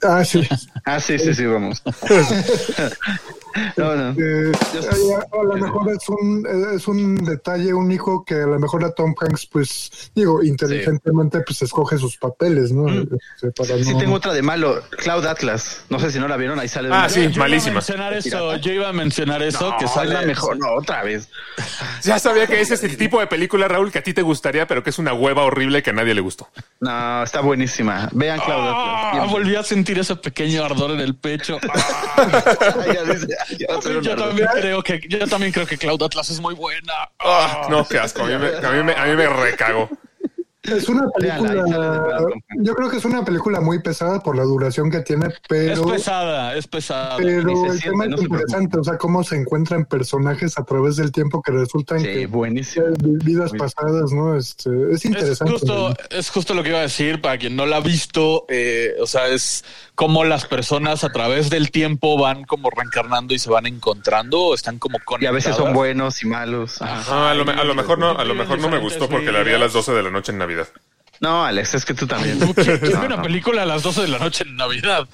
Ah, 0.03 0.25
sí. 0.25 0.47
Ah, 0.85 0.99
sí, 0.99 1.19
sí, 1.19 1.35
sí, 1.35 1.47
vamos. 1.47 1.83
no, 3.77 3.97
no. 3.97 4.11
Eh, 4.11 4.53
eh, 4.53 5.15
a 5.33 5.43
lo 5.45 5.57
mejor 5.57 5.91
es 5.91 6.09
un, 6.09 6.47
es 6.75 6.89
un 6.89 7.17
detalle 7.17 7.73
único 7.75 8.25
que 8.25 8.35
a 8.35 8.47
lo 8.47 8.59
mejor 8.59 8.85
a 8.85 8.93
Tom 8.93 9.15
Hanks, 9.21 9.47
pues, 9.47 10.11
digo, 10.15 10.43
inteligentemente, 10.43 11.41
pues 11.41 11.63
escoge 11.63 11.99
sus 11.99 12.17
papeles, 12.17 12.73
¿no? 12.73 12.89
Este, 12.89 13.51
para 13.57 13.83
Sí, 13.83 13.93
no- 13.93 13.99
tengo 13.99 14.15
otra 14.15 14.33
de 14.33 14.43
malo. 14.43 14.83
Cloud 14.99 15.25
Atlas. 15.27 15.85
No 15.89 15.99
sé 15.99 16.11
si 16.13 16.19
no 16.19 16.29
la 16.29 16.37
vieron, 16.37 16.59
ahí 16.59 16.69
sale. 16.69 16.89
Ah, 16.93 17.09
sí. 17.09 17.23
Yo 17.23 17.29
iba 17.31 17.35
a 17.37 17.39
malísima. 17.49 17.75
mencionar 17.75 18.13
eso, 18.15 18.57
yo 18.57 18.73
iba 18.73 18.89
a 18.89 18.93
mencionar 18.93 19.43
eso, 19.43 19.71
No, 19.71 19.77
que 19.79 19.89
sale 19.89 20.15
la 20.15 20.23
mejor. 20.23 20.59
No, 20.59 20.75
otra 20.75 21.03
vez. 21.03 21.29
Ya 22.03 22.19
sabía 22.19 22.47
que 22.47 22.61
ese 22.61 22.75
es 22.75 22.83
el 22.85 22.97
tipo 22.97 23.21
de 23.21 23.27
película, 23.27 23.69
Raúl, 23.69 23.93
que 23.93 23.99
a 23.99 24.03
ti 24.03 24.15
te 24.15 24.23
gustaría, 24.23 24.67
pero 24.67 24.83
que 24.83 24.89
es 24.91 24.99
una 24.99 25.13
hueva 25.13 25.43
horrible 25.45 25.83
que 25.83 25.91
a 25.91 25.93
nadie 25.93 26.15
le 26.15 26.23
gustó. 26.23 26.49
No, 26.81 27.23
está 27.23 27.41
buenísima. 27.43 28.09
Vean 28.13 28.39
Cloud 28.41 28.59
Ah, 28.59 29.11
Atlas. 29.13 29.31
volví 29.31 29.55
a 29.55 29.63
sentir 29.63 29.99
ese 29.99 30.17
pequeño 30.17 30.65
ardor 30.65 30.93
en 30.93 31.01
el 31.01 31.15
pecho. 31.15 31.59
Ya 32.95 33.03
dice, 33.05 33.27
yo 33.59 33.67
ardor. 33.71 34.17
también 34.17 34.49
creo 34.53 34.83
que 34.83 35.01
yo 35.09 35.27
también 35.27 35.53
creo 35.53 35.67
que 35.67 35.79
Cloud 35.79 36.03
Atlas 36.03 36.31
es 36.31 36.41
muy 36.41 36.55
buena. 36.55 36.93
Ah, 37.19 37.67
no, 37.71 37.87
qué 37.87 37.99
asco. 37.99 38.23
A 38.23 38.27
mí 38.27 38.37
me, 38.37 38.49
a 38.49 38.71
mí 38.71 38.83
me, 38.83 38.93
a 38.93 39.05
mí 39.05 39.17
me 39.17 39.27
recagó. 39.27 39.89
Es 40.63 40.89
una 40.91 41.09
película, 41.09 41.65
yo 42.59 42.75
creo 42.75 42.91
que 42.91 42.99
es 42.99 43.05
una 43.07 43.25
película 43.25 43.61
muy 43.63 43.81
pesada 43.81 44.21
por 44.21 44.37
la 44.37 44.43
duración 44.43 44.91
que 44.91 45.01
tiene, 45.01 45.29
pero, 45.49 45.73
es 45.73 45.81
pesada, 45.81 46.55
es 46.55 46.67
pesada. 46.67 47.17
pero 47.17 47.39
el 47.51 47.79
siente, 47.79 47.89
tema 47.91 48.07
no 48.07 48.15
es 48.17 48.21
se 48.21 48.27
interesante, 48.27 48.79
o 48.79 48.85
sea, 48.85 48.99
cómo 48.99 49.25
se 49.25 49.37
encuentran 49.37 49.87
personajes 49.87 50.59
a 50.59 50.65
través 50.65 50.97
del 50.97 51.13
tiempo 51.13 51.41
que 51.41 51.53
resultan 51.53 52.01
Sí, 52.01 52.07
que 52.07 52.27
buenísimo. 52.27 52.87
vidas 53.01 53.53
pasadas, 53.57 54.13
¿no? 54.13 54.37
Este, 54.37 54.69
es 54.91 54.97
Es 54.97 55.05
interesante. 55.07 55.53
justo, 55.55 55.97
es 56.11 56.29
justo 56.31 56.53
lo 56.53 56.63
que 56.63 56.69
iba 56.69 56.79
a 56.79 56.83
decir 56.83 57.23
para 57.23 57.39
quien 57.39 57.57
no 57.57 57.65
la 57.65 57.77
ha 57.77 57.81
visto. 57.81 58.45
eh, 58.51 58.97
o 59.01 59.07
sea, 59.07 59.29
es 59.29 59.65
como 59.95 60.25
las 60.25 60.45
personas 60.47 61.05
a 61.05 61.11
través 61.11 61.49
del 61.51 61.71
tiempo 61.71 62.19
van 62.19 62.45
como 62.45 62.69
reencarnando 62.71 63.33
y 63.35 63.39
se 63.39 63.49
van 63.51 63.67
encontrando 63.67 64.41
o 64.41 64.55
están 64.55 64.79
como 64.79 64.99
Y 64.99 65.01
a 65.01 65.05
conectadas. 65.05 65.35
veces 65.35 65.57
son 65.57 65.73
buenos 65.73 66.23
y 66.23 66.27
malos. 66.27 66.81
Ajá. 66.83 67.31
A, 67.31 67.35
lo, 67.35 67.45
me- 67.47 67.53
a 67.53 67.65
lo 67.65 67.75
mejor 67.75 67.99
no, 67.99 68.11
a 68.11 68.25
lo 68.25 68.35
mejor 68.35 68.59
no 68.59 68.69
me 68.69 68.79
gustó 68.79 69.09
porque 69.09 69.33
la 69.33 69.43
vi 69.43 69.53
a 69.53 69.59
las 69.59 69.73
12 69.73 69.93
de 69.93 70.03
la 70.03 70.11
noche 70.11 70.33
en 70.33 70.39
Navidad. 70.39 70.50
No, 71.21 71.45
Alex, 71.45 71.75
es 71.75 71.85
que 71.85 71.95
tú 71.95 72.07
también. 72.07 72.39
¿Quién 72.39 72.55
quién 72.55 72.81
ve 72.81 72.91
No, 72.91 73.01
una 73.07 73.17
no. 73.17 73.23
película 73.23 73.63
a 73.63 73.67
las 73.67 73.83
12 73.83 74.03
de 74.03 74.09
la 74.09 74.19
noche 74.19 74.45
en 74.47 74.57
Navidad? 74.57 75.07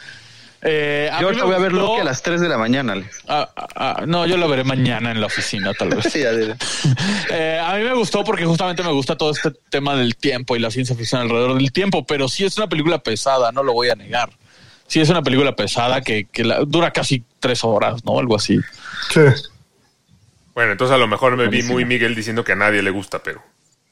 Eh, 0.62 1.08
Yo 1.20 1.26
ahorita 1.26 1.42
me 1.44 1.46
voy 1.50 1.54
a 1.56 1.58
ver 1.58 1.72
gustó- 1.72 1.86
Loki 1.88 2.00
a 2.00 2.04
las 2.04 2.22
3 2.22 2.40
de 2.40 2.48
la 2.48 2.56
mañana, 2.58 2.94
Alex. 2.94 3.20
Ah, 3.28 3.48
ah, 3.56 3.66
ah, 3.76 4.04
no, 4.06 4.26
yo 4.26 4.36
lo 4.36 4.48
veré 4.48 4.64
mañana 4.64 5.10
en 5.10 5.20
la 5.20 5.26
oficina, 5.26 5.72
tal 5.74 5.90
vez. 5.90 6.06
Sí, 6.12 6.20
ya 6.20 6.32
diré. 6.32 6.54
Eh, 7.30 7.60
a 7.62 7.74
mí 7.76 7.82
me 7.82 7.92
gustó 7.94 8.24
porque 8.24 8.44
justamente 8.46 8.82
me 8.82 8.90
gusta 8.92 9.16
todo 9.16 9.30
este 9.32 9.50
tema 9.68 9.94
del 9.96 10.16
tiempo 10.16 10.56
y 10.56 10.60
la 10.60 10.70
ciencia 10.70 10.96
ficción 10.96 11.20
alrededor 11.20 11.54
del 11.54 11.72
tiempo, 11.72 12.06
pero 12.06 12.28
sí 12.28 12.44
es 12.44 12.56
una 12.56 12.68
película 12.68 12.98
pesada, 12.98 13.52
no 13.52 13.62
lo 13.62 13.72
voy 13.72 13.90
a 13.90 13.94
negar. 13.96 14.30
Sí 14.86 15.00
es 15.00 15.08
una 15.08 15.22
película 15.22 15.54
pesada 15.56 16.00
que, 16.00 16.24
que 16.26 16.44
la- 16.44 16.60
dura 16.64 16.92
casi 16.92 17.24
tres 17.40 17.62
horas, 17.64 18.04
¿no? 18.04 18.18
Algo 18.18 18.36
así. 18.36 18.58
Sí. 19.12 19.20
Bueno, 20.54 20.72
entonces 20.72 20.94
a 20.94 20.98
lo 20.98 21.06
mejor 21.08 21.36
me 21.36 21.48
vi 21.48 21.62
muy 21.64 21.84
Miguel 21.84 22.14
diciendo 22.14 22.44
que 22.44 22.52
a 22.52 22.56
nadie 22.56 22.80
le 22.82 22.90
gusta, 22.90 23.18
pero 23.22 23.42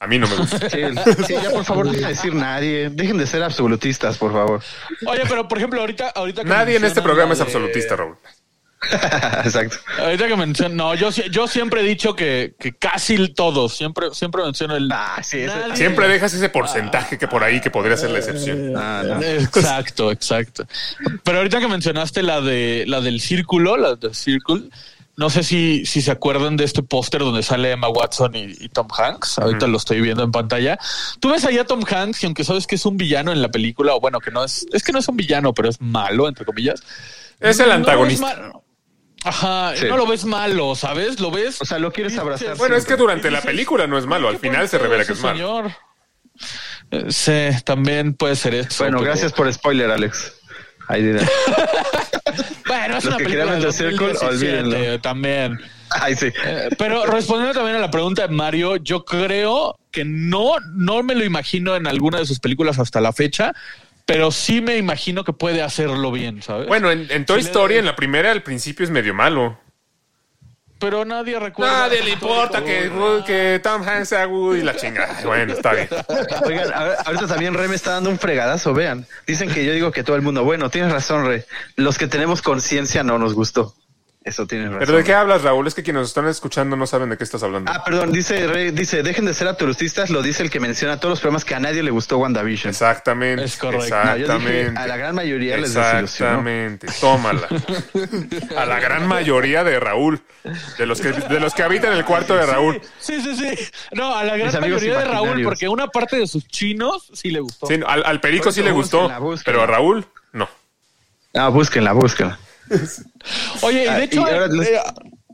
a 0.05 0.07
mí 0.07 0.19
no 0.19 0.27
me 0.29 0.37
gusta. 0.37 0.71
Sí, 0.71 0.81
sí, 1.27 1.35
ya 1.43 1.51
por 1.51 1.65
favor, 1.65 1.87
dejen 1.87 2.03
de 2.03 2.09
decir 2.09 2.35
nadie. 2.35 2.91
Dejen 2.91 3.19
de 3.19 3.27
ser 3.27 3.43
absolutistas, 3.43 4.17
por 4.19 4.33
favor. 4.33 4.63
Oye, 5.07 5.23
pero 5.29 5.49
por 5.49 5.59
ejemplo, 5.59 5.81
ahorita... 5.81 6.11
ahorita 6.11 6.43
que 6.43 6.49
Nadie 6.49 6.77
en 6.77 6.85
este 6.85 7.03
programa 7.03 7.33
es 7.35 7.41
absolutista, 7.41 7.97
Raúl. 7.97 8.17
Exacto. 9.45 9.77
Ahorita 9.99 10.29
que 10.29 10.37
mencionan... 10.37 10.77
No, 10.77 10.95
yo, 10.95 11.09
yo 11.11 11.49
siempre 11.49 11.81
he 11.81 11.85
dicho 11.85 12.15
que, 12.15 12.55
que 12.59 12.73
casi 12.75 13.29
todos, 13.31 13.75
siempre, 13.75 14.09
siempre 14.13 14.43
menciono 14.43 14.77
el... 14.77 14.91
Ah, 14.93 15.21
sí, 15.23 15.39
ese- 15.39 15.55
Nadie- 15.57 15.77
Siempre 15.77 16.07
dejas 16.09 16.35
ese 16.35 16.51
porcentaje 16.51 17.17
que 17.17 17.27
por 17.27 17.43
ahí 17.43 17.61
que 17.63 17.71
podría 17.71 17.97
ser 17.97 18.11
la 18.11 18.19
excepción. 18.19 18.75
Ah, 18.77 19.03
no. 19.07 19.23
Exacto, 19.23 20.11
exacto. 20.13 20.67
Pero 21.23 21.39
ahorita 21.39 21.61
que 21.61 21.69
mencionaste 21.69 22.23
la 22.23 22.43
de 22.43 22.85
la 22.87 23.01
del 23.01 23.21
círculo, 23.23 23.77
la 23.79 23.95
del 23.97 24.15
Circle, 24.15 24.65
no 25.17 25.31
sé 25.31 25.43
si, 25.45 25.87
si 25.87 26.03
se 26.03 26.11
acuerdan 26.11 26.57
de 26.57 26.65
este 26.65 26.83
póster 26.83 27.21
donde 27.21 27.43
sale 27.43 27.71
Emma 27.73 27.89
Watson 27.89 28.35
y, 28.35 28.53
y 28.59 28.69
Tom 28.69 28.89
Hanks. 28.97 29.39
Ahorita 29.39 29.67
lo 29.69 29.77
estoy 29.79 30.01
viendo 30.01 30.23
en 30.25 30.33
pantalla. 30.33 30.79
Tú 31.21 31.31
ves 31.31 31.45
ahí 31.45 31.59
a 31.59 31.65
Tom 31.67 31.83
Hanks 31.89 32.23
y 32.23 32.27
aunque 32.27 32.43
sabes 32.45 32.67
que 32.67 32.75
es 32.75 32.85
un 32.85 32.97
villano 32.97 33.31
en 33.33 33.41
la 33.41 33.49
película, 33.51 33.95
o 33.95 34.01
bueno, 34.01 34.19
que 34.21 34.31
no 34.33 34.43
es, 34.45 34.67
es 34.73 34.83
que 34.83 34.93
no 34.93 34.99
es 34.99 35.09
un 35.09 35.17
villano, 35.17 35.55
pero 35.55 35.69
es 35.69 35.81
malo, 35.81 36.27
entre 36.29 36.45
comillas. 36.45 36.83
Es 37.41 37.61
el 37.61 37.71
antagonista. 37.71 38.53
Ajá, 39.27 39.73
Sí. 39.77 39.87
no 39.89 39.97
lo 39.97 40.07
ves 40.07 40.25
malo, 40.27 40.75
¿sabes? 40.75 41.19
Lo 41.21 41.31
ves. 41.31 41.61
O 41.63 41.65
sea, 41.65 41.79
lo 41.79 41.93
quieres 41.93 42.19
abrazar. 42.19 42.57
Bueno, 42.57 42.77
es 42.77 42.85
que 42.85 42.97
durante 42.97 43.31
la 43.31 43.41
película 43.41 43.87
no 43.87 43.97
es 43.97 44.05
malo, 44.07 44.29
al 44.29 44.35
¿Qué 44.35 44.49
final 44.49 44.69
se 44.69 44.79
revela 44.79 45.05
que 45.05 45.13
es 45.13 45.21
malo. 45.21 45.37
señor? 45.39 45.73
Eh, 46.91 47.07
Sí, 47.09 47.63
también 47.65 48.15
puede 48.15 48.37
ser 48.37 48.55
eso. 48.55 48.83
Bueno, 48.85 48.99
pero- 48.99 49.11
gracias 49.13 49.33
por 49.33 49.51
spoiler, 49.53 49.91
Alex. 49.91 50.35
Bueno, 52.67 52.97
es 52.97 53.05
Los 53.05 53.15
una 53.15 53.17
que 53.19 53.25
película 53.25 53.55
de 53.57 53.61
The 53.67 53.73
Circle, 53.73 54.13
2017 54.15 54.59
olvídenlo. 54.59 55.01
también. 55.01 55.61
Ay, 55.91 56.15
sí. 56.17 56.27
Eh, 56.45 56.71
Pero 56.79 57.07
respondiendo 57.07 57.55
también 57.55 57.77
a 57.77 57.81
la 57.81 57.91
pregunta 57.91 58.23
de 58.27 58.35
Mario, 58.35 58.77
yo 58.77 59.05
creo 59.05 59.79
que 59.91 60.05
no, 60.05 60.55
no 60.75 61.03
me 61.03 61.15
lo 61.15 61.25
imagino 61.25 61.77
en 61.77 61.87
alguna 61.87 62.19
de 62.19 62.27
sus 62.27 62.41
películas 62.41 62.79
hasta 62.79 63.01
la 63.01 63.13
fecha, 63.13 63.53
pero 64.07 64.33
sí 64.33 64.61
me 64.61 64.77
imagino 64.77 65.23
que 65.25 65.33
puede 65.33 65.63
hacerlo 65.63 66.11
bien, 66.11 66.43
¿sabes? 66.43 66.67
Bueno, 66.67 66.91
en, 66.91 67.07
en 67.11 67.25
Toy 67.27 67.43
Sí 67.43 67.47
Story, 67.49 67.77
en 67.77 67.85
la 67.85 67.95
primera, 67.97 68.33
al 68.33 68.43
principio 68.43 68.85
es 68.85 68.91
medio 68.91 69.15
malo. 69.15 69.59
Pero 70.79 71.05
nadie 71.05 71.39
recuerda. 71.39 71.89
Nadie 71.89 72.03
le 72.03 72.11
importa 72.11 72.63
que, 72.63 72.91
que 73.27 73.61
Tom 73.63 73.83
Hanks 73.83 74.09
sea 74.09 74.27
Woody 74.27 74.61
y 74.61 74.63
la 74.63 74.77
chingada. 74.77 75.21
Bueno, 75.25 75.53
está 75.53 75.73
bien. 75.73 75.89
Oigan, 76.45 76.73
ahorita 77.05 77.27
también 77.27 77.55
Re 77.55 77.69
me 77.69 77.77
está 77.77 77.93
dando 77.93 78.11
un 78.11 78.19
fregadazo, 78.19 78.75
vean. 78.75 79.07
Dicen 79.27 79.51
que 79.51 79.65
yo 79.65 79.73
digo 79.73 79.93
que 79.93 80.03
todo 80.03 80.17
el 80.17 80.23
mundo, 80.23 80.45
bueno, 80.45 80.71
tienes 80.71 80.93
razón, 80.93 81.27
Re. 81.27 81.47
Los 81.77 81.99
que 81.99 82.07
tenemos 82.07 82.43
conciencia 82.43 83.03
no 83.03 83.19
nos 83.19 83.35
gustó. 83.35 83.75
Eso 84.25 84.47
tienes 84.47 84.69
razón. 84.69 84.81
¿Pero 84.87 84.97
de 84.97 85.05
qué 85.05 85.13
hablas, 85.13 85.43
Raúl? 85.43 85.67
Es 85.67 85.75
que 85.75 85.83
quienes 85.83 86.01
nos 86.01 86.09
están 86.09 86.27
escuchando 86.29 86.77
no 86.77 86.87
saben 86.87 87.11
de 87.11 87.19
qué 87.19 87.25
estás 87.25 87.43
hablando. 87.43 87.71
Ah, 87.71 87.85
perdón, 87.85 88.11
dice 88.11 88.47
Re, 88.47 88.73
dice, 88.73 89.03
dejen 89.03 89.27
de 89.27 89.35
ser 89.35 89.49
aturistas, 89.49 90.09
lo 90.09 90.23
dice 90.23 90.43
el 90.43 90.51
que 90.51 90.61
menciona 90.61 90.99
todos 90.99 91.11
los 91.11 91.21
problemas 91.21 91.45
que 91.45 91.55
a 91.55 91.61
nadie 91.61 91.83
le 91.83 91.91
gustó 91.91 92.17
WandaVision. 92.17 92.71
Exactamente. 92.71 93.45
Es 93.45 93.59
correcto. 93.59 93.95
No, 93.95 94.17
yo 94.17 94.17
dije, 94.17 94.23
Exactamente. 94.23 94.81
a 94.81 94.87
la 94.87 94.97
gran 94.97 95.15
mayoría 95.15 95.59
les 95.59 95.75
desilusionó. 95.75 96.01
Exactamente. 96.05 96.87
Tómala. 97.03 97.49
A 98.57 98.65
la 98.65 98.81
gran 98.81 99.07
mayoría 99.07 99.63
de 99.63 99.79
Raúl. 99.79 100.23
De 100.79 100.87
los 100.87 101.01
que, 101.03 101.13
de 101.13 101.41
los 101.41 101.53
que 101.53 101.63
habitan 101.63 101.93
el 101.93 102.05
cuarto 102.07 102.35
de 102.35 102.47
Raúl. 102.47 102.81
Sí, 102.99 103.21
sí, 103.21 103.37
sí. 103.37 103.55
No, 103.93 104.15
a 104.17 104.25
la 104.25 104.37
gran 104.37 104.59
mayoría 104.61 104.99
de 104.99 105.05
Raúl, 105.05 105.43
porque 105.43 105.69
una 105.69 105.89
parte 105.89 106.17
de 106.17 106.27
sus 106.27 106.47
chinos 106.49 107.11
sí 107.13 107.31
le 107.31 107.41
gustó. 107.41 107.67
Sí, 107.67 107.79
al, 107.87 108.03
al 108.05 108.21
Perico 108.21 108.51
sí 108.53 108.63
le 108.63 108.71
gustó, 108.73 109.11
pero 109.45 109.63
a 109.63 109.67
Raúl 109.67 110.07
no. 110.33 110.49
Ah, 111.35 111.49
búsquenla, 111.49 111.93
búsquenla. 111.93 112.39
Oye, 113.63 113.85
y 113.85 113.87
Ah, 113.89 113.99
de 113.99 114.05
hecho, 114.05 114.21
y 114.21 114.25
ahora 114.33 114.47
en, 114.47 114.57
les- 114.59 114.69
eh, 114.69 114.81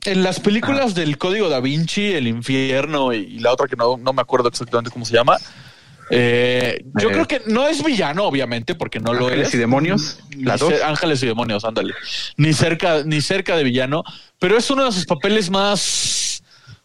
en 0.05 0.23
las 0.23 0.41
películas 0.41 0.95
del 0.95 1.19
Código 1.19 1.49
Da 1.49 1.61
Vinci, 1.61 2.13
El 2.13 2.27
Infierno 2.27 3.13
y 3.13 3.39
la 3.39 3.53
otra 3.53 3.67
que 3.69 3.77
no, 3.77 3.97
no 3.97 4.13
me 4.13 4.23
acuerdo 4.23 4.49
exactamente 4.49 4.91
cómo 4.91 5.05
se 5.05 5.15
llama, 5.15 5.37
eh, 6.11 6.83
yo 7.01 7.09
Eh. 7.11 7.13
creo 7.13 7.29
que 7.29 7.43
no 7.47 7.69
es 7.69 7.85
villano, 7.85 8.25
obviamente, 8.25 8.75
porque 8.75 8.99
no 8.99 9.13
lo 9.13 9.27
Ángeles 9.27 9.49
es. 9.49 9.55
y 9.55 9.59
demonios, 9.59 10.19
Ni 10.35 10.43
la 10.45 10.57
dos. 10.57 10.73
Ángeles 10.83 11.23
y 11.23 11.27
demonios, 11.27 11.65
ándale. 11.65 11.95
Ni 12.37 12.53
cerca, 12.53 13.03
ni 13.05 13.21
cerca 13.21 13.57
de 13.57 13.63
villano, 13.65 14.03
pero 14.39 14.57
es 14.57 14.69
uno 14.71 14.85
de 14.85 14.93
sus 14.93 15.07
papeles 15.07 15.51
más 15.51 16.43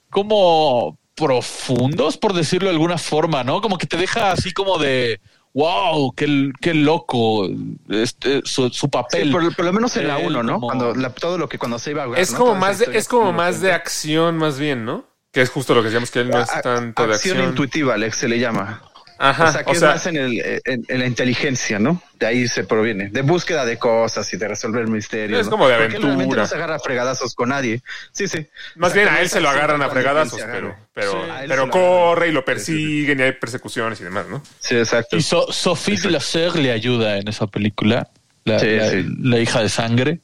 como 0.10 0.98
profundos, 1.16 2.18
por 2.18 2.34
decirlo 2.34 2.68
de 2.70 2.76
alguna 2.76 2.98
forma, 2.98 3.44
¿no? 3.44 3.62
Como 3.62 3.78
que 3.78 3.88
te 3.88 3.98
deja 3.98 4.32
así 4.32 4.52
como 4.52 4.78
de 4.78 5.20
wow, 5.56 6.14
qué, 6.14 6.52
qué 6.62 6.74
loco 6.76 7.48
este, 7.90 8.42
su, 8.44 8.70
su 8.70 8.90
papel. 8.90 9.28
Sí, 9.28 9.32
por, 9.32 9.56
por 9.56 9.66
lo 9.66 9.74
menos 9.74 9.96
en 9.98 10.08
la 10.10 10.20
Él 10.20 10.28
1, 10.28 10.44
¿no? 10.44 10.54
como- 10.56 10.68
Cuando 10.68 10.94
la- 10.94 11.10
todo 11.10 11.38
lo 11.38 11.50
que 11.50 11.58
cuando 11.58 11.80
se 11.80 11.92
iba 11.92 12.02
a 12.02 12.06
ahogar, 12.06 12.22
Es 12.22 12.32
¿no? 12.34 12.38
como 12.38 12.50
Toda 12.52 12.60
más 12.60 12.80
de, 12.80 12.98
es 12.98 13.08
como 13.08 13.32
más 13.34 13.62
de 13.62 13.72
acción, 13.72 14.38
más 14.38 14.60
bien, 14.60 14.84
¿no? 14.86 15.06
Que 15.32 15.42
es 15.42 15.50
justo 15.50 15.74
lo 15.74 15.82
que 15.82 15.86
decíamos 15.88 16.12
que 16.12 16.20
él 16.20 16.30
no 16.30 16.40
es 16.42 16.50
A- 16.52 16.62
tanto 16.62 17.08
de 17.08 17.14
acción 17.16 17.38
acción. 17.38 17.50
intuitiva, 17.52 17.94
Alex, 17.96 18.18
se 18.18 18.28
le 18.28 18.38
llama. 18.40 18.82
Ajá, 19.18 19.50
o 19.50 19.52
sea, 19.54 19.64
que 19.64 19.72
es 19.72 19.82
más 19.82 20.06
en, 20.08 20.18
el, 20.18 20.62
en, 20.66 20.86
en 20.88 21.00
la 21.00 21.06
inteligencia, 21.06 21.80
¿no? 21.80 22.02
De 22.20 22.26
ahí 22.26 22.48
se 22.48 22.64
proviene. 22.66 23.10
De 23.10 23.22
búsqueda 23.22 23.66
de 23.66 23.78
cosas 23.78 24.32
y 24.34 24.38
de 24.38 24.48
resolver 24.48 24.88
misterios. 24.88 25.40
Es 25.40 25.46
¿no? 25.46 25.52
como 25.52 25.68
de 25.68 25.76
Porque 25.78 25.86
él 25.86 25.92
realmente 26.02 26.16
aventura. 26.24 26.42
no 26.42 26.48
se 26.48 26.56
agarra 26.56 26.76
a 26.76 26.80
fregadazos 26.80 27.34
con 27.34 27.50
nadie. 27.50 27.82
Sí, 28.12 28.28
sí. 28.28 28.46
Más 28.76 28.92
O 28.92 28.94
sea, 28.94 29.04
bien 29.04 29.14
a 29.16 29.22
él 29.22 29.30
se 29.30 29.40
lo 29.40 29.50
agarran 29.50 29.82
a 29.82 29.90
fregadazos, 29.90 30.42
pero, 30.94 31.26
Sí. 31.66 31.70
Corre 31.72 32.28
y 32.30 32.32
lo 32.32 32.44
persiguen 32.46 33.20
y 33.20 33.24
hay 33.24 33.32
persecuciones 33.34 34.00
y 34.02 34.04
demás, 34.04 34.28
¿no? 34.28 34.42
Sí, 34.60 34.76
exacto. 34.76 35.16
Y 35.18 35.22
So- 35.22 35.52
Sophie 35.52 35.96
Glaser 35.98 36.56
le 36.58 36.72
ayuda 36.72 37.18
en 37.18 37.28
esa 37.28 37.48
película. 37.48 38.10
La, 38.44 38.60
Sí, 38.60 38.68
la- 38.76 38.90
sí. 38.92 39.06
la 39.22 39.40
hija 39.40 39.62
de 39.62 39.70
sangre. 39.70 40.20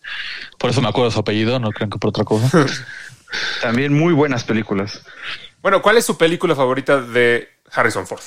Por 0.60 0.70
eso 0.70 0.82
me 0.82 0.90
acuerdo 0.90 1.10
de 1.10 1.14
su 1.14 1.20
apellido, 1.20 1.60
no 1.60 1.72
crean 1.72 1.90
que 1.90 1.98
por 1.98 2.10
otra 2.10 2.24
cosa. 2.24 2.50
También 3.62 3.94
muy 3.94 4.14
buenas 4.14 4.44
películas. 4.44 5.02
Bueno, 5.62 5.82
¿cuál 5.82 5.98
es 5.98 6.06
su 6.06 6.18
película 6.18 6.56
favorita 6.56 7.02
de 7.02 7.50
Harrison 7.72 8.06
Ford? 8.06 8.22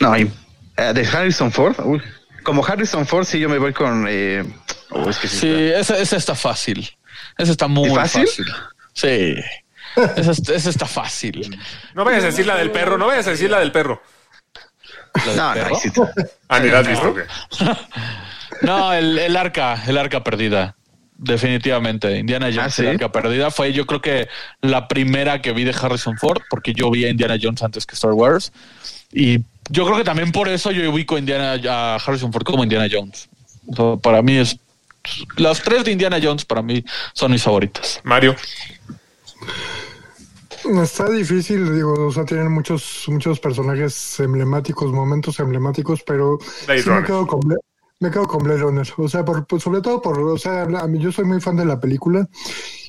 No, 0.00 0.16
y, 0.16 0.30
eh, 0.76 0.92
de 0.94 1.06
Harrison 1.06 1.50
Ford. 1.52 1.76
uy, 1.84 2.00
como 2.42 2.64
Harrison 2.66 3.06
Ford, 3.06 3.24
sí, 3.24 3.38
yo 3.38 3.48
me 3.48 3.58
voy 3.58 3.72
con. 3.72 4.06
Eh, 4.08 4.44
oh, 4.90 5.08
es 5.08 5.18
que 5.18 5.28
sí 5.28 5.38
Sí, 5.38 5.48
está- 5.48 5.78
esa, 5.80 5.98
esa 5.98 6.16
está 6.16 6.34
fácil. 6.34 6.88
Esa 7.38 7.52
está 7.52 7.68
muy 7.68 7.90
¿Y 7.90 7.94
fácil. 7.94 8.26
fácil? 8.26 8.46
Sí. 8.94 9.34
Esa, 10.16 10.30
es- 10.32 10.48
esa 10.48 10.70
está 10.70 10.86
fácil. 10.86 11.58
No 11.94 12.04
vayas 12.04 12.24
a 12.24 12.26
decir 12.26 12.46
la 12.46 12.56
del 12.56 12.70
perro, 12.70 12.98
no 12.98 13.06
vayas 13.06 13.26
a 13.26 13.30
decir 13.30 13.50
la 13.50 13.60
del 13.60 13.72
perro. 13.72 14.02
¿La 15.14 15.24
del 15.24 15.36
No, 15.36 15.48
no, 15.48 15.54
perro? 15.54 17.14
Ah. 17.60 17.78
No, 18.62 18.92
el, 18.92 19.18
el 19.18 19.36
arca, 19.36 19.82
el 19.86 19.98
arca 19.98 20.22
perdida. 20.22 20.76
Definitivamente. 21.16 22.16
Indiana 22.18 22.46
Jones, 22.46 22.58
¿Ah, 22.66 22.70
sí? 22.70 22.82
el 22.82 22.88
arca 22.90 23.10
perdida. 23.10 23.50
Fue 23.50 23.72
yo 23.72 23.86
creo 23.86 24.00
que 24.00 24.28
la 24.60 24.88
primera 24.88 25.40
que 25.42 25.52
vi 25.52 25.64
de 25.64 25.74
Harrison 25.78 26.16
Ford, 26.18 26.42
porque 26.50 26.72
yo 26.72 26.90
vi 26.90 27.04
a 27.04 27.08
Indiana 27.10 27.36
Jones 27.40 27.62
antes 27.62 27.86
que 27.86 27.94
Star 27.94 28.12
Wars. 28.12 28.52
Y 29.12 29.38
yo 29.70 29.84
creo 29.84 29.96
que 29.98 30.04
también 30.04 30.32
por 30.32 30.48
eso 30.48 30.70
yo 30.70 30.90
ubico 30.90 31.16
a, 31.16 31.18
Indiana, 31.18 31.60
a 31.68 31.96
Harrison 31.96 32.32
Ford 32.32 32.44
como 32.44 32.62
Indiana 32.62 32.88
Jones. 32.90 33.28
O 33.68 33.74
sea, 33.76 33.96
para 33.96 34.22
mí 34.22 34.36
es. 34.36 34.58
Las 35.36 35.62
tres 35.62 35.84
de 35.84 35.92
Indiana 35.92 36.18
Jones 36.22 36.44
para 36.44 36.62
mí 36.62 36.84
son 37.12 37.32
mis 37.32 37.42
favoritas. 37.42 38.00
Mario. 38.04 38.36
Está 40.82 41.10
difícil, 41.10 41.74
digo, 41.74 42.06
o 42.06 42.12
sea, 42.12 42.24
tienen 42.24 42.52
muchos, 42.52 43.04
muchos 43.08 43.40
personajes 43.40 44.20
emblemáticos, 44.20 44.92
momentos 44.92 45.40
emblemáticos, 45.40 46.02
pero 46.06 46.38
sí 46.40 46.88
me 46.88 47.02
quedo 47.02 47.26
con 47.26 47.40
me 47.98 48.10
quedo 48.10 48.26
con 48.28 48.42
Blade 48.44 48.60
Runner. 48.60 48.88
O 48.96 49.08
sea, 49.08 49.24
por, 49.24 49.44
por- 49.46 49.60
sobre 49.60 49.80
todo 49.80 50.00
por, 50.00 50.18
o 50.20 50.38
sea, 50.38 50.62
a 50.62 50.86
mí 50.86 51.00
yo 51.00 51.10
soy 51.10 51.24
muy 51.24 51.40
fan 51.40 51.56
de 51.56 51.64
la 51.64 51.80
película 51.80 52.28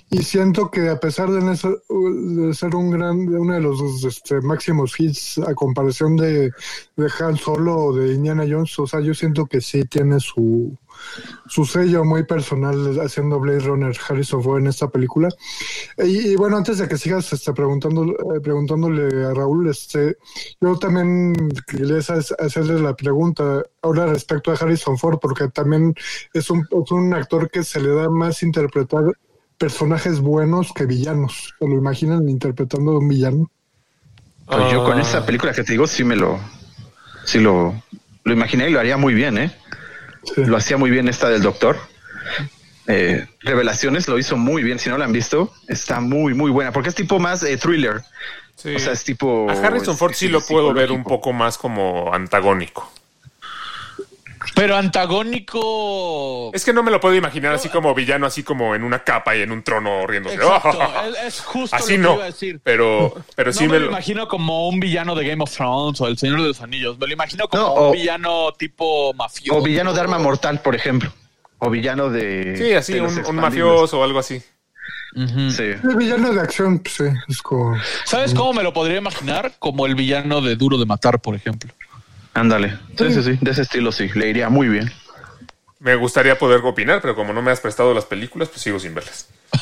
y 0.09 0.21
siento 0.21 0.69
que 0.69 0.89
a 0.89 0.99
pesar 0.99 1.31
de, 1.31 1.55
ser, 1.55 2.75
un 2.75 2.91
gran, 2.91 3.27
uno 3.27 3.53
de 3.53 3.61
los 3.61 4.03
este, 4.03 4.41
máximos 4.41 4.99
hits 4.99 5.39
a 5.39 5.55
comparación 5.55 6.15
de, 6.15 6.51
de 6.95 7.11
Han 7.19 7.35
Solo 7.37 7.75
o 7.77 7.93
de 7.95 8.13
Indiana 8.13 8.45
Jones, 8.47 8.77
o 8.77 8.85
sea, 8.85 8.99
yo 8.99 9.13
siento 9.15 9.47
que 9.47 9.59
sí 9.59 9.85
tiene 9.85 10.19
su, 10.19 10.77
su 11.47 11.65
sello 11.65 12.03
muy 12.05 12.25
personal 12.25 12.99
haciendo 12.99 13.39
Blade 13.39 13.61
Runner 13.61 13.95
Harrison 14.07 14.43
Ford 14.43 14.59
en 14.59 14.67
esta 14.67 14.87
película. 14.87 15.29
Y, 15.97 16.35
bueno, 16.35 16.57
antes 16.57 16.77
de 16.77 16.87
que 16.87 16.97
sigas 16.97 17.33
este, 17.33 17.51
preguntando, 17.53 18.03
eh, 18.03 18.39
preguntándole 18.41 19.25
a 19.25 19.33
Raúl, 19.33 19.67
este, 19.67 20.17
yo 20.61 20.77
también 20.77 21.33
quería 21.65 21.97
hacer- 21.97 22.35
hacerle 22.39 22.79
la 22.79 22.95
pregunta 22.95 23.63
ahora 23.81 24.05
respecto 24.05 24.51
a 24.51 24.55
Harrison 24.55 24.97
Ford, 24.97 25.17
porque 25.19 25.47
también 25.47 25.95
es 26.33 26.49
un, 26.51 26.59
es 26.59 26.91
un 26.91 27.13
actor 27.13 27.49
que 27.49 27.63
se 27.63 27.79
le 27.79 27.89
da 27.89 28.09
más 28.09 28.43
interpretar 28.43 29.05
personajes 29.57 30.19
buenos 30.19 30.71
que 30.73 30.85
villanos. 30.85 31.53
¿Se 31.59 31.67
lo 31.67 31.75
imaginan 31.75 32.27
interpretando 32.29 32.91
a 32.91 32.99
un 32.99 33.07
villano? 33.07 33.49
Pues 34.45 34.71
yo 34.71 34.83
con 34.83 34.97
Ah. 34.97 35.01
esa 35.01 35.25
película 35.25 35.53
que 35.53 35.63
te 35.63 35.71
digo, 35.73 35.87
sí 35.87 36.03
me 36.03 36.15
lo. 36.15 36.39
Sí 37.25 37.39
lo, 37.39 37.81
lo 38.23 38.33
imaginé 38.33 38.69
y 38.69 38.73
lo 38.73 38.79
haría 38.79 38.97
muy 38.97 39.13
bien, 39.13 39.37
¿eh? 39.37 39.51
Sí. 40.23 40.43
Lo 40.45 40.57
hacía 40.57 40.77
muy 40.77 40.89
bien 40.91 41.07
esta 41.07 41.29
del 41.29 41.41
doctor. 41.41 41.77
Eh, 42.87 43.25
Revelaciones 43.41 44.07
lo 44.09 44.19
hizo 44.19 44.35
muy 44.35 44.61
bien. 44.63 44.79
Si 44.79 44.89
no 44.89 44.97
la 44.97 45.05
han 45.05 45.13
visto, 45.13 45.53
está 45.69 46.01
muy, 46.01 46.33
muy 46.33 46.51
buena. 46.51 46.71
Porque 46.73 46.89
es 46.89 46.95
tipo 46.95 47.19
más 47.19 47.41
eh, 47.43 47.57
thriller. 47.57 48.01
Sí. 48.55 48.75
O 48.75 48.79
sea, 48.79 48.91
es 48.93 49.03
tipo. 49.05 49.49
A 49.49 49.53
Harrison 49.53 49.97
Ford 49.97 50.11
es- 50.11 50.17
sí 50.17 50.27
lo 50.27 50.41
puedo 50.41 50.73
ver 50.73 50.91
un 50.91 51.03
poco 51.03 51.31
más 51.33 51.57
como 51.57 52.13
antagónico. 52.13 52.91
Pero 54.55 54.75
antagónico. 54.75 56.51
Es 56.53 56.65
que 56.65 56.73
no 56.73 56.83
me 56.83 56.91
lo 56.91 56.99
puedo 56.99 57.15
imaginar 57.15 57.53
así 57.53 57.69
como 57.69 57.93
villano, 57.93 58.25
así 58.25 58.43
como 58.43 58.75
en 58.75 58.83
una 58.83 59.03
capa 59.03 59.35
y 59.35 59.41
en 59.41 59.51
un 59.51 59.63
trono 59.63 60.05
riéndose. 60.05 60.35
Exacto, 60.35 60.79
es, 61.21 61.25
es 61.25 61.41
justo 61.41 61.75
Así 61.75 61.97
lo 61.97 61.97
que 61.97 62.03
no, 62.03 62.13
iba 62.15 62.23
a 62.23 62.27
decir. 62.27 62.59
pero, 62.63 63.13
pero 63.35 63.49
no 63.51 63.53
sí 63.53 63.63
me 63.63 63.73
me 63.73 63.79
lo 63.79 63.85
lo... 63.85 63.91
imagino 63.91 64.27
como 64.27 64.67
un 64.67 64.79
villano 64.79 65.15
de 65.15 65.27
Game 65.27 65.43
of 65.43 65.51
Thrones 65.51 65.99
o 66.01 66.07
El 66.07 66.17
Señor 66.17 66.41
de 66.41 66.49
los 66.49 66.61
Anillos. 66.61 66.97
Me 66.99 67.07
lo 67.07 67.13
imagino 67.13 67.47
como 67.47 67.63
No, 67.63 67.73
un 67.73 67.91
villano 67.93 68.53
tipo 68.53 69.13
mafioso. 69.13 69.59
O 69.59 69.63
villano 69.63 69.93
de 69.93 70.01
arma 70.01 70.19
mortal, 70.19 70.61
por 70.61 70.75
ejemplo. 70.75 71.11
O 71.59 71.69
villano 71.69 72.09
de. 72.09 72.55
Sí, 72.57 72.73
así, 72.73 72.93
de 72.93 73.01
un, 73.01 73.35
mafioso 73.35 73.99
o 73.99 74.03
algo 74.03 74.19
así. 74.19 74.41
Sí. 75.15 75.63
El 75.63 75.95
villano 75.95 76.33
de 76.33 76.41
acción, 76.41 76.79
pues, 76.79 76.95
sí, 76.95 77.03
es 77.27 77.41
como... 77.41 77.77
¿Sabes 78.03 78.33
cómo 78.33 78.51
me 78.51 78.63
lo 78.63 78.73
podría 78.73 78.97
imaginar? 78.97 79.53
Como 79.59 79.85
el 79.85 79.93
villano 79.93 80.41
de 80.41 80.55
Duro 80.55 80.77
de 80.77 80.87
Matar, 80.87 81.21
por 81.21 81.35
ejemplo. 81.35 81.71
Ándale. 82.33 82.77
Sí, 82.97 83.13
sí, 83.13 83.23
sí. 83.23 83.37
De 83.41 83.51
ese 83.51 83.61
estilo 83.63 83.91
sí. 83.91 84.09
Le 84.15 84.27
iría 84.29 84.49
muy 84.49 84.67
bien. 84.67 84.91
Me 85.79 85.95
gustaría 85.95 86.37
poder 86.37 86.61
opinar, 86.63 87.01
pero 87.01 87.13
como 87.15 87.33
no 87.33 87.41
me 87.41 87.51
has 87.51 87.59
prestado 87.59 87.93
las 87.93 88.05
películas, 88.05 88.49
pues 88.49 88.61
sigo 88.61 88.79
sin 88.79 88.93
verlas. 88.95 89.27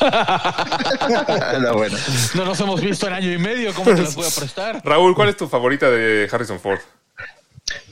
No, 1.60 1.74
bueno. 1.74 1.96
No 2.34 2.44
nos 2.44 2.58
hemos 2.60 2.80
visto 2.80 3.06
en 3.06 3.12
año 3.14 3.32
y 3.32 3.38
medio. 3.38 3.72
¿Cómo 3.74 3.94
te 3.94 4.02
las 4.02 4.14
voy 4.14 4.26
a 4.26 4.30
prestar? 4.34 4.80
Raúl, 4.84 5.14
¿cuál 5.14 5.28
es 5.28 5.36
tu 5.36 5.48
favorita 5.48 5.90
de 5.90 6.28
Harrison 6.30 6.58
Ford? 6.60 6.78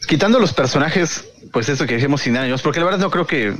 Quitando 0.08 0.38
los 0.38 0.52
personajes, 0.52 1.24
pues 1.52 1.68
eso 1.68 1.86
que 1.86 1.94
dijimos 1.96 2.22
sin 2.22 2.36
años, 2.36 2.62
porque 2.62 2.78
la 2.80 2.86
verdad 2.86 2.98
no 3.00 3.10
creo 3.10 3.26
que 3.26 3.54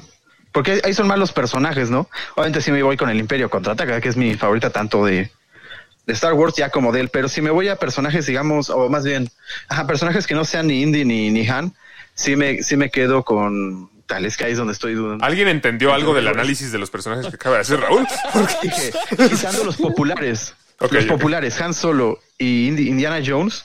porque 0.53 0.81
ahí- 0.85 0.95
son 0.95 1.07
más 1.07 1.19
los 1.19 1.31
personajes, 1.33 1.91
¿no? 1.91 2.09
Obviamente 2.35 2.61
sí 2.61 2.73
me 2.73 2.83
voy 2.83 2.97
con 2.97 3.09
el 3.09 3.19
Imperio 3.21 3.49
Contraataca, 3.51 4.01
que 4.01 4.09
es 4.09 4.17
mi 4.17 4.35
favorita 4.35 4.71
tanto 4.71 5.05
de, 5.05 5.31
de 6.07 6.13
Star 6.15 6.33
Wars 6.35 6.55
ya 6.57 6.71
como 6.71 6.93
de 6.93 7.01
él, 7.01 7.09
pero 7.11 7.29
si 7.29 7.41
me 7.43 7.51
voy 7.51 7.69
a 7.69 7.77
personajes, 7.77 8.27
digamos, 8.27 8.71
o 8.71 8.89
más 8.89 9.05
bien, 9.05 9.29
ajá, 9.69 9.87
personajes 9.87 10.27
que 10.27 10.35
no 10.35 10.45
sean 10.45 10.67
ni 10.67 10.83
Indy 10.83 11.05
ni, 11.05 11.31
ni 11.31 11.47
Han, 11.49 11.73
sí 12.15 12.37
me, 12.37 12.63
sí 12.63 12.77
me 12.77 12.91
quedo 12.91 13.23
con 13.25 13.91
tal, 14.07 14.25
es 14.27 14.37
que 14.37 14.45
ahí 14.45 14.53
es 14.53 14.59
donde 14.59 14.73
estoy 14.73 14.95
dudando. 14.95 15.25
¿Alguien 15.25 15.47
entendió 15.49 15.93
algo 15.95 16.15
del 16.15 16.27
análisis 16.27 16.73
de 16.73 16.79
los 16.79 16.91
personajes 16.91 17.27
que 17.27 17.37
acaba 17.37 17.57
de 17.57 17.61
hacer 17.63 17.79
Raúl? 17.81 18.05
Dije, 18.63 18.93
quitando 19.29 19.63
los 19.65 19.77
populares, 19.77 20.55
los 20.91 21.05
populares, 21.05 21.61
Han 21.61 21.75
Solo 21.75 22.19
y 22.37 22.67
Indiana 22.69 23.21
Jones, 23.25 23.65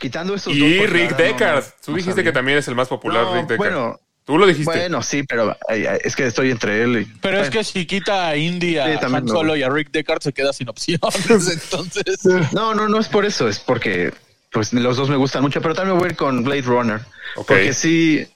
quitando 0.00 0.34
esos 0.34 0.56
dos, 0.58 0.68
Y 0.68 0.78
porque 0.78 0.92
Rick 0.92 1.16
Deckard. 1.16 1.64
no- 1.64 1.70
Tú 1.84 1.94
dijiste 1.96 2.24
que 2.24 2.32
también 2.32 2.56
es 2.58 2.68
el 2.68 2.74
más 2.74 2.88
popular, 2.88 3.24
No, 3.24 3.34
Rick 3.34 3.42
Deckard. 3.48 3.58
bueno. 3.58 4.00
Tú 4.24 4.38
lo 4.38 4.46
dijiste. 4.46 4.64
Bueno, 4.72 5.02
sí, 5.02 5.22
pero 5.22 5.56
es 5.68 6.16
que 6.16 6.26
estoy 6.26 6.50
entre 6.50 6.82
él 6.82 7.00
y. 7.00 7.04
Pero 7.20 7.40
es 7.40 7.50
que 7.50 7.62
si 7.62 7.86
quita 7.86 8.28
a 8.28 8.36
Indy, 8.36 8.78
a 8.78 8.98
Sí, 8.98 9.04
Han 9.04 9.28
Solo 9.28 9.54
y 9.54 9.62
a 9.62 9.68
Rick 9.68 9.90
Deckard 9.90 10.22
se 10.22 10.32
queda 10.32 10.52
sin 10.52 10.68
opciones. 10.68 11.02
Entonces, 11.52 12.24
No, 12.52 12.74
no, 12.74 12.88
no 12.88 12.98
es 12.98 13.08
por 13.08 13.26
eso, 13.26 13.48
es 13.48 13.58
porque 13.58 14.12
pues 14.50 14.72
los 14.72 14.96
dos 14.96 15.10
me 15.10 15.16
gustan 15.16 15.42
mucho, 15.42 15.60
pero 15.60 15.74
también 15.74 15.98
voy 15.98 16.06
a 16.06 16.10
ir 16.12 16.16
con 16.16 16.42
Blade 16.42 16.62
Runner. 16.62 17.00
Ok. 17.36 17.48
Porque 17.48 17.74
sí, 17.74 18.26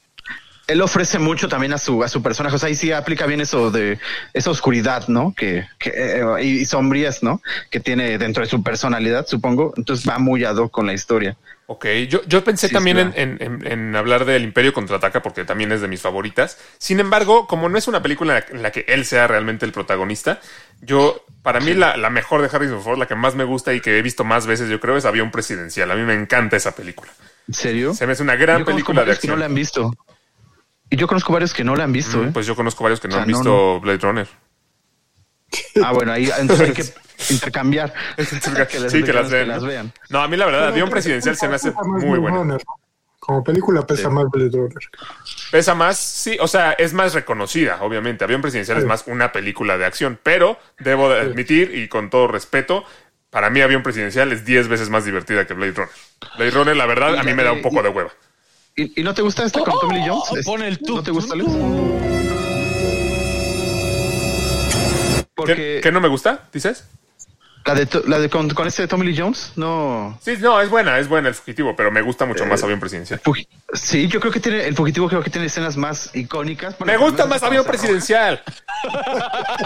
él 0.69 0.81
ofrece 0.83 1.19
mucho 1.19 1.49
también 1.49 1.73
a 1.73 1.79
su, 1.79 2.05
a 2.05 2.09
su 2.09 2.23
personaje. 2.23 2.55
O 2.55 2.59
sea, 2.59 2.69
ahí 2.69 2.75
sí 2.77 2.93
aplica 2.93 3.27
bien 3.27 3.41
eso 3.41 3.71
de 3.71 3.99
esa 4.35 4.51
oscuridad, 4.51 5.09
¿no? 5.09 5.35
Que, 5.37 5.67
que 5.79 5.91
eh, 5.97 6.45
y, 6.45 6.65
sombrías, 6.67 7.23
¿no? 7.23 7.43
Que 7.71 7.81
tiene 7.81 8.17
dentro 8.19 8.45
de 8.45 8.49
su 8.51 8.63
personalidad, 8.63 9.27
supongo. 9.27 9.73
Entonces 9.77 10.09
va 10.09 10.19
muy 10.19 10.45
ad 10.45 10.57
hoc 10.57 10.71
con 10.71 10.87
la 10.87 10.93
historia. 10.93 11.37
Ok, 11.71 11.85
yo, 12.09 12.23
yo 12.27 12.43
pensé 12.45 12.69
Sí, 12.69 12.73
también 12.73 12.99
en, 12.99 13.13
en- 13.15 13.37
en- 13.43 13.67
en 13.71 13.97
hablar 13.97 14.25
del 14.25 14.43
Imperio 14.45 14.73
Contraataca 14.73 15.21
porque 15.21 15.45
también 15.45 15.71
es 15.73 15.83
de 15.83 15.89
mis 15.89 16.01
favoritas. 16.01 16.57
Sin 16.79 16.99
embargo, 17.01 17.47
como 17.47 17.69
no 17.69 17.77
es 17.77 17.89
una 17.89 18.01
película 18.03 18.43
en 18.51 18.63
la 18.63 18.71
que 18.71 18.87
él 18.89 19.05
sea 19.05 19.27
realmente 19.27 19.67
el 19.67 19.73
protagonista, 19.73 20.41
yo, 20.81 21.25
para 21.43 21.61
mí 21.61 21.75
la, 21.75 21.97
la 21.99 22.09
mejor 22.09 22.41
de 22.41 22.49
Harrison 22.55 22.83
Ford, 22.83 22.99
la 22.99 23.07
que 23.07 23.15
más 23.17 23.35
me 23.35 23.45
gusta 23.45 23.75
y 23.75 23.81
que 23.83 23.99
he 23.99 24.03
visto 24.03 24.25
más 24.25 24.47
veces, 24.47 24.71
yo 24.71 24.81
creo, 24.81 24.97
es 24.97 25.05
Avión 25.05 25.31
Presidencial. 25.31 25.91
A 25.91 25.95
mí 25.95 26.03
me 26.05 26.15
encanta 26.15 26.57
esa 26.57 26.75
película. 26.75 27.11
¿En 27.47 27.55
serio? 27.55 27.93
Se 27.95 28.07
me 28.07 28.13
hace 28.13 28.23
una 28.23 28.37
gran 28.37 28.61
Yo 28.61 28.65
película 28.65 29.01
de 29.03 29.07
varios 29.09 29.19
que 29.21 29.27
no 29.29 29.35
acción. 29.35 29.41
la 29.41 29.47
han 29.47 29.55
visto. 29.55 29.95
Y 30.91 30.97
yo 30.97 31.07
conozco 31.07 31.33
varios 31.33 31.53
que 31.53 31.65
no 31.65 31.77
la 31.77 31.85
han 31.85 31.93
visto, 31.93 32.23
¿eh? 32.23 32.31
Pues 32.33 32.47
yo 32.47 32.57
conozco 32.57 32.83
varios 32.83 33.01
que 33.01 33.09
no 33.09 33.15
O 33.15 33.17
sea, 33.17 33.23
han 33.25 33.31
no, 33.31 33.37
visto 33.37 33.81
Blade 33.81 33.99
Runner. 33.99 34.29
Ah, 35.83 35.93
bueno, 35.93 36.13
ahí 36.13 36.31
entonces 36.39 36.69
hay 36.69 36.75
que 36.75 36.85
intercambiar. 37.33 37.93
sí, 38.89 39.03
que 39.03 39.13
las, 39.13 39.31
vean, 39.31 39.49
¿no? 39.49 40.19
No, 40.19 40.21
a 40.21 40.29
mí 40.29 40.37
la 40.37 40.47
verdad, 40.47 40.69
Avión 40.69 40.91
Presidencial 40.91 41.37
se 41.37 41.49
me 41.49 41.57
hace 41.57 41.73
muy. 41.73 42.19
Runner. 42.19 42.63
Como 43.19 43.45
película 43.45 43.87
pesa 43.87 44.09
más 44.09 44.25
Blade 44.31 44.51
Runner. 44.51 44.79
Pesa 45.51 45.75
más, 45.75 45.99
sí, 45.99 46.39
o 46.41 46.49
sea, 46.49 46.73
es 46.73 46.95
más 46.95 47.13
reconocida, 47.13 47.79
obviamente. 47.83 48.25
Avión 48.25 48.41
Presidencial 48.41 48.79
es 48.79 48.85
más 48.85 49.05
una 49.07 49.33
película 49.33 49.77
de 49.77 49.85
acción, 49.85 50.19
pero 50.23 50.59
debo 50.79 51.11
de 51.11 51.21
admitir, 51.21 51.75
y 51.75 51.89
con 51.89 52.09
todo 52.09 52.29
respeto, 52.29 52.85
para 53.31 53.51
mí 53.51 53.61
Avión 53.61 53.83
Presidencial 53.83 54.33
es 54.33 54.47
10 54.47 54.69
veces 54.69 54.89
más 54.89 55.05
divertida 55.05 55.47
que 55.47 55.53
Blade 55.53 55.73
Runner. 55.73 55.95
Blade 56.39 56.51
Runner, 56.53 56.77
la 56.77 56.87
verdad, 56.87 57.19
a 57.19 57.23
mí 57.23 57.35
me 57.35 57.43
da 57.43 57.53
un 57.53 57.61
poco 57.61 57.83
de 57.83 57.91
hueva. 57.91 58.11
¿Y, 58.79 59.01
y 59.01 59.03
no 59.03 59.13
te 59.13 59.23
gusta 59.23 59.45
esta 59.45 59.59
con 59.65 59.75
Tommy 59.81 59.97
Lee 59.97 60.09
Jones? 60.09 60.25
Oh, 60.31 60.37
Es- 60.37 60.47
pon 60.47 60.63
el 60.63 60.79
¿No 60.87 61.03
te 61.03 61.11
gusta, 61.11 61.35
tum, 61.35 61.41
Luis? 61.41 61.51
¿Qué, 65.19 65.27
Porque 65.35 65.81
qué 65.83 65.91
no 65.93 66.01
me 66.01 66.07
gusta, 66.09 66.49
dices? 66.53 66.85
La 67.69 67.75
de, 67.75 67.89
la 68.07 68.19
de 68.19 68.31
con, 68.31 68.49
con 68.49 68.67
este 68.67 68.83
de 68.83 68.89
Tommy 68.89 69.05
Lee 69.07 69.17
Jones, 69.19 69.53
no. 69.57 70.19
Sí, 70.23 70.37
no, 70.41 70.59
es 70.61 70.71
buena, 70.71 70.99
es 70.99 71.07
buena 71.07 71.29
el 71.29 71.35
fugitivo, 71.35 71.77
pero 71.77 71.91
me 71.91 72.01
gusta 72.01 72.25
mucho 72.25 72.47
más 72.47 72.63
Avión 72.63 72.81
Presidencial. 72.81 73.21
Sí, 73.75 74.09
yo 74.09 74.21
creo 74.21 74.33
que 74.33 74.41
tiene 74.41 74.67
el 74.67 74.75
fugitivo, 74.75 75.07
creo 75.09 75.23
que 75.23 75.29
tiene 75.29 75.47
escenas 75.49 75.77
más 75.77 76.11
icónicas. 76.15 76.79
Bueno, 76.79 76.93
Me 76.95 76.99
gusta 76.99 77.27
más 77.27 77.43
Avión 77.43 77.65
Presidencial. 77.65 78.43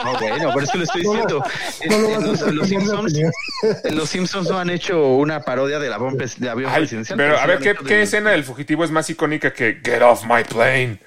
No, 0.05 0.13
bueno, 0.19 0.51
pero 0.55 0.65
es 0.65 0.71
que 0.71 0.79
lo 0.79 0.85
estoy 0.85 1.03
diciendo. 1.03 1.45
No 1.91 1.99
lo 1.99 2.09
En- 2.09 2.31
vas 2.31 2.41
en 2.43 2.49
a 2.49 2.53
los, 2.53 2.71
en 2.73 4.07
Simpsons, 4.07 4.47
los 4.47 4.51
no 4.51 4.59
han 4.59 4.71
hecho 4.71 5.07
una 5.07 5.41
parodia 5.41 5.79
del 5.79 5.93
avión, 5.93 6.17
de 6.17 6.49
avión 6.51 6.71
Ay, 6.73 6.81
presidencial. 6.81 7.19
pero 7.19 7.39
a 7.39 7.47
ver, 7.47 7.59
¿qué, 7.87 8.03
escena 8.03 8.31
del 8.31 8.43
fugitivo 8.43 8.85
es 8.85 8.91
más 8.91 9.09
icónica 9.11 9.53
que 9.53 9.81
Get 9.85 10.01
off 10.01 10.25
my 10.25 10.43
plane? 10.45 10.99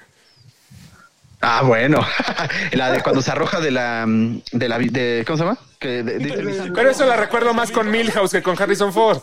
Ah, 1.48 1.62
bueno. 1.62 2.04
la 2.72 2.90
de 2.90 3.02
cuando 3.02 3.22
se 3.22 3.30
arroja 3.30 3.60
de 3.60 3.70
la. 3.70 4.04
mm, 4.06 4.40
de 4.52 4.68
la. 4.68 4.78
de- 4.78 5.22
¿Cómo 5.26 5.36
se 5.36 5.44
llama? 5.44 5.58
Que 5.78 6.02
de- 6.02 6.18
de- 6.18 6.72
Pero 6.74 6.90
eso 6.90 7.06
la 7.06 7.16
recuerdo 7.16 7.54
más 7.54 7.70
con 7.70 7.88
Milhouse 7.90 8.32
que 8.32 8.42
con 8.42 8.60
Harrison 8.60 8.92
Ford. 8.92 9.20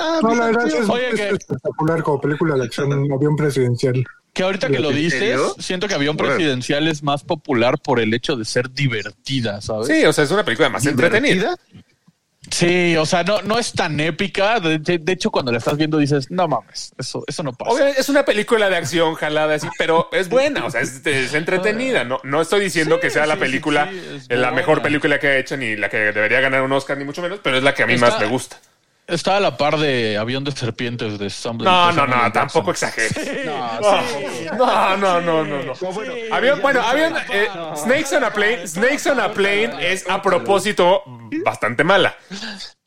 Ah, 0.00 0.18
No, 0.22 0.34
la 0.34 0.46
verdad 0.46 0.66
es, 0.66 0.88
Oye, 0.88 1.08
es 1.10 1.14
que- 1.14 1.28
espectacular 1.30 2.02
como 2.02 2.20
película 2.20 2.56
de 2.56 2.64
acción, 2.64 2.92
un 2.92 3.12
avión 3.12 3.36
presidencial. 3.36 4.04
que 4.32 4.42
ahorita 4.42 4.68
que 4.68 4.80
lo 4.80 4.90
¿En 4.90 4.96
dices, 4.96 5.40
siento 5.58 5.86
que 5.86 5.94
Avión. 5.94 6.16
Presidencial 6.16 6.88
es 6.88 7.02
más 7.04 7.22
popular 7.22 7.78
por 7.78 8.00
el 8.00 8.12
hecho 8.12 8.34
de 8.34 8.44
ser 8.44 8.70
divertida, 8.72 9.60
¿sabes? 9.60 9.86
Sí, 9.86 10.04
o 10.04 10.12
sea, 10.12 10.24
es 10.24 10.30
una 10.32 10.44
película 10.44 10.68
más 10.68 10.84
entretenida. 10.84 11.54
Sí, 12.54 12.96
o 12.96 13.04
sea, 13.04 13.24
no, 13.24 13.42
no 13.42 13.58
es 13.58 13.72
tan 13.72 13.98
épica. 13.98 14.60
De, 14.60 14.78
de- 14.78 14.98
de 14.98 15.12
hecho, 15.12 15.30
cuando 15.32 15.50
la 15.50 15.58
estás 15.58 15.76
viendo 15.76 15.98
dices, 15.98 16.30
no 16.30 16.46
mames, 16.46 16.92
eso, 16.96 17.24
eso 17.26 17.42
no 17.42 17.52
pasa. 17.52 17.72
Obviamente 17.72 18.00
es 18.00 18.08
una 18.08 18.24
película 18.24 18.70
de 18.70 18.76
acción 18.76 19.14
jalada 19.14 19.54
así, 19.56 19.66
pero 19.76 20.08
es 20.12 20.28
buena, 20.28 20.64
o 20.64 20.70
sea, 20.70 20.80
es, 20.82 21.04
es 21.04 21.34
entretenida. 21.34 22.04
No, 22.04 22.20
no 22.22 22.40
estoy 22.40 22.60
diciendo 22.60 22.94
Sí, 22.96 23.00
que 23.00 23.10
sea 23.10 23.26
la 23.26 23.36
película, 23.36 23.88
sí, 23.90 24.00
sí, 24.20 24.26
es 24.28 24.38
la 24.38 24.52
mejor 24.52 24.82
película 24.82 25.18
que 25.18 25.26
ha 25.26 25.36
hecho, 25.38 25.56
ni 25.56 25.74
la 25.74 25.88
que 25.88 25.96
debería 25.96 26.40
ganar 26.40 26.62
un 26.62 26.70
Oscar, 26.72 26.96
ni 26.96 27.04
mucho 27.04 27.22
menos, 27.22 27.40
pero 27.42 27.56
es 27.56 27.64
la 27.64 27.74
que 27.74 27.82
a 27.82 27.86
mí 27.86 27.94
Está- 27.94 28.10
más 28.10 28.20
me 28.20 28.26
gusta. 28.26 28.56
Está 29.06 29.36
a 29.36 29.40
la 29.40 29.56
par 29.58 29.76
de 29.76 30.16
Avión 30.16 30.44
de 30.44 30.52
Serpientes 30.52 31.18
de 31.18 31.28
Sam 31.28 31.58
No, 31.58 31.92
no, 31.92 31.94
Samuel 31.94 32.20
no, 32.22 32.32
tampoco 32.32 32.70
exageres. 32.70 33.44
No, 33.44 34.96
no, 34.96 35.20
no, 35.20 35.44
no, 35.44 35.62
no. 35.62 35.72
Avión, 36.34 36.62
bueno, 36.62 36.80
avión, 36.80 37.14
eh, 37.30 37.48
Snakes 37.76 38.16
on 38.16 38.24
a 38.24 38.30
Plane, 38.32 38.66
Snakes 38.66 39.06
on 39.10 39.20
a 39.20 39.30
Plane 39.32 39.92
es 39.92 40.08
a 40.08 40.22
propósito 40.22 41.02
bastante 41.44 41.84
mala. 41.84 42.14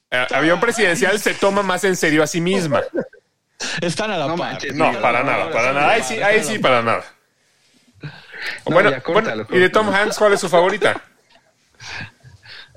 Eh, 0.09 0.25
avión 0.33 0.59
presidencial 0.59 1.19
se 1.19 1.35
toma 1.35 1.61
más 1.61 1.83
en 1.83 1.95
serio 1.95 2.23
a 2.23 2.27
sí 2.27 2.41
misma. 2.41 2.81
Están 3.81 4.09
a 4.11 4.17
la 4.17 4.27
No 4.27 4.35
par. 4.37 4.53
manches. 4.53 4.73
No, 4.73 4.91
para 4.99 5.23
nada, 5.23 5.51
para 5.51 5.73
nada. 5.73 5.89
Ahí 5.91 6.03
sí, 6.03 6.21
ahí 6.21 6.43
sí, 6.43 6.57
para 6.57 6.81
nada. 6.81 7.03
No, 8.01 8.09
bueno, 8.65 8.89
ya, 8.89 9.01
córtalo, 9.01 9.45
bueno, 9.45 9.57
y 9.57 9.59
de 9.59 9.69
Tom 9.69 9.89
Hanks, 9.93 10.17
¿cuál 10.17 10.33
es 10.33 10.39
su 10.39 10.49
favorita? 10.49 10.99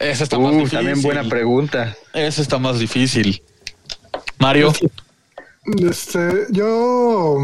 Esa 0.00 0.24
está 0.24 0.38
más 0.38 0.52
difícil. 0.52 0.78
también 0.78 1.02
buena 1.02 1.24
pregunta. 1.24 1.94
Esa 2.14 2.40
está 2.40 2.58
más 2.58 2.78
difícil. 2.78 3.42
Mario. 4.38 4.72
Este, 5.78 6.46
yo 6.48 7.36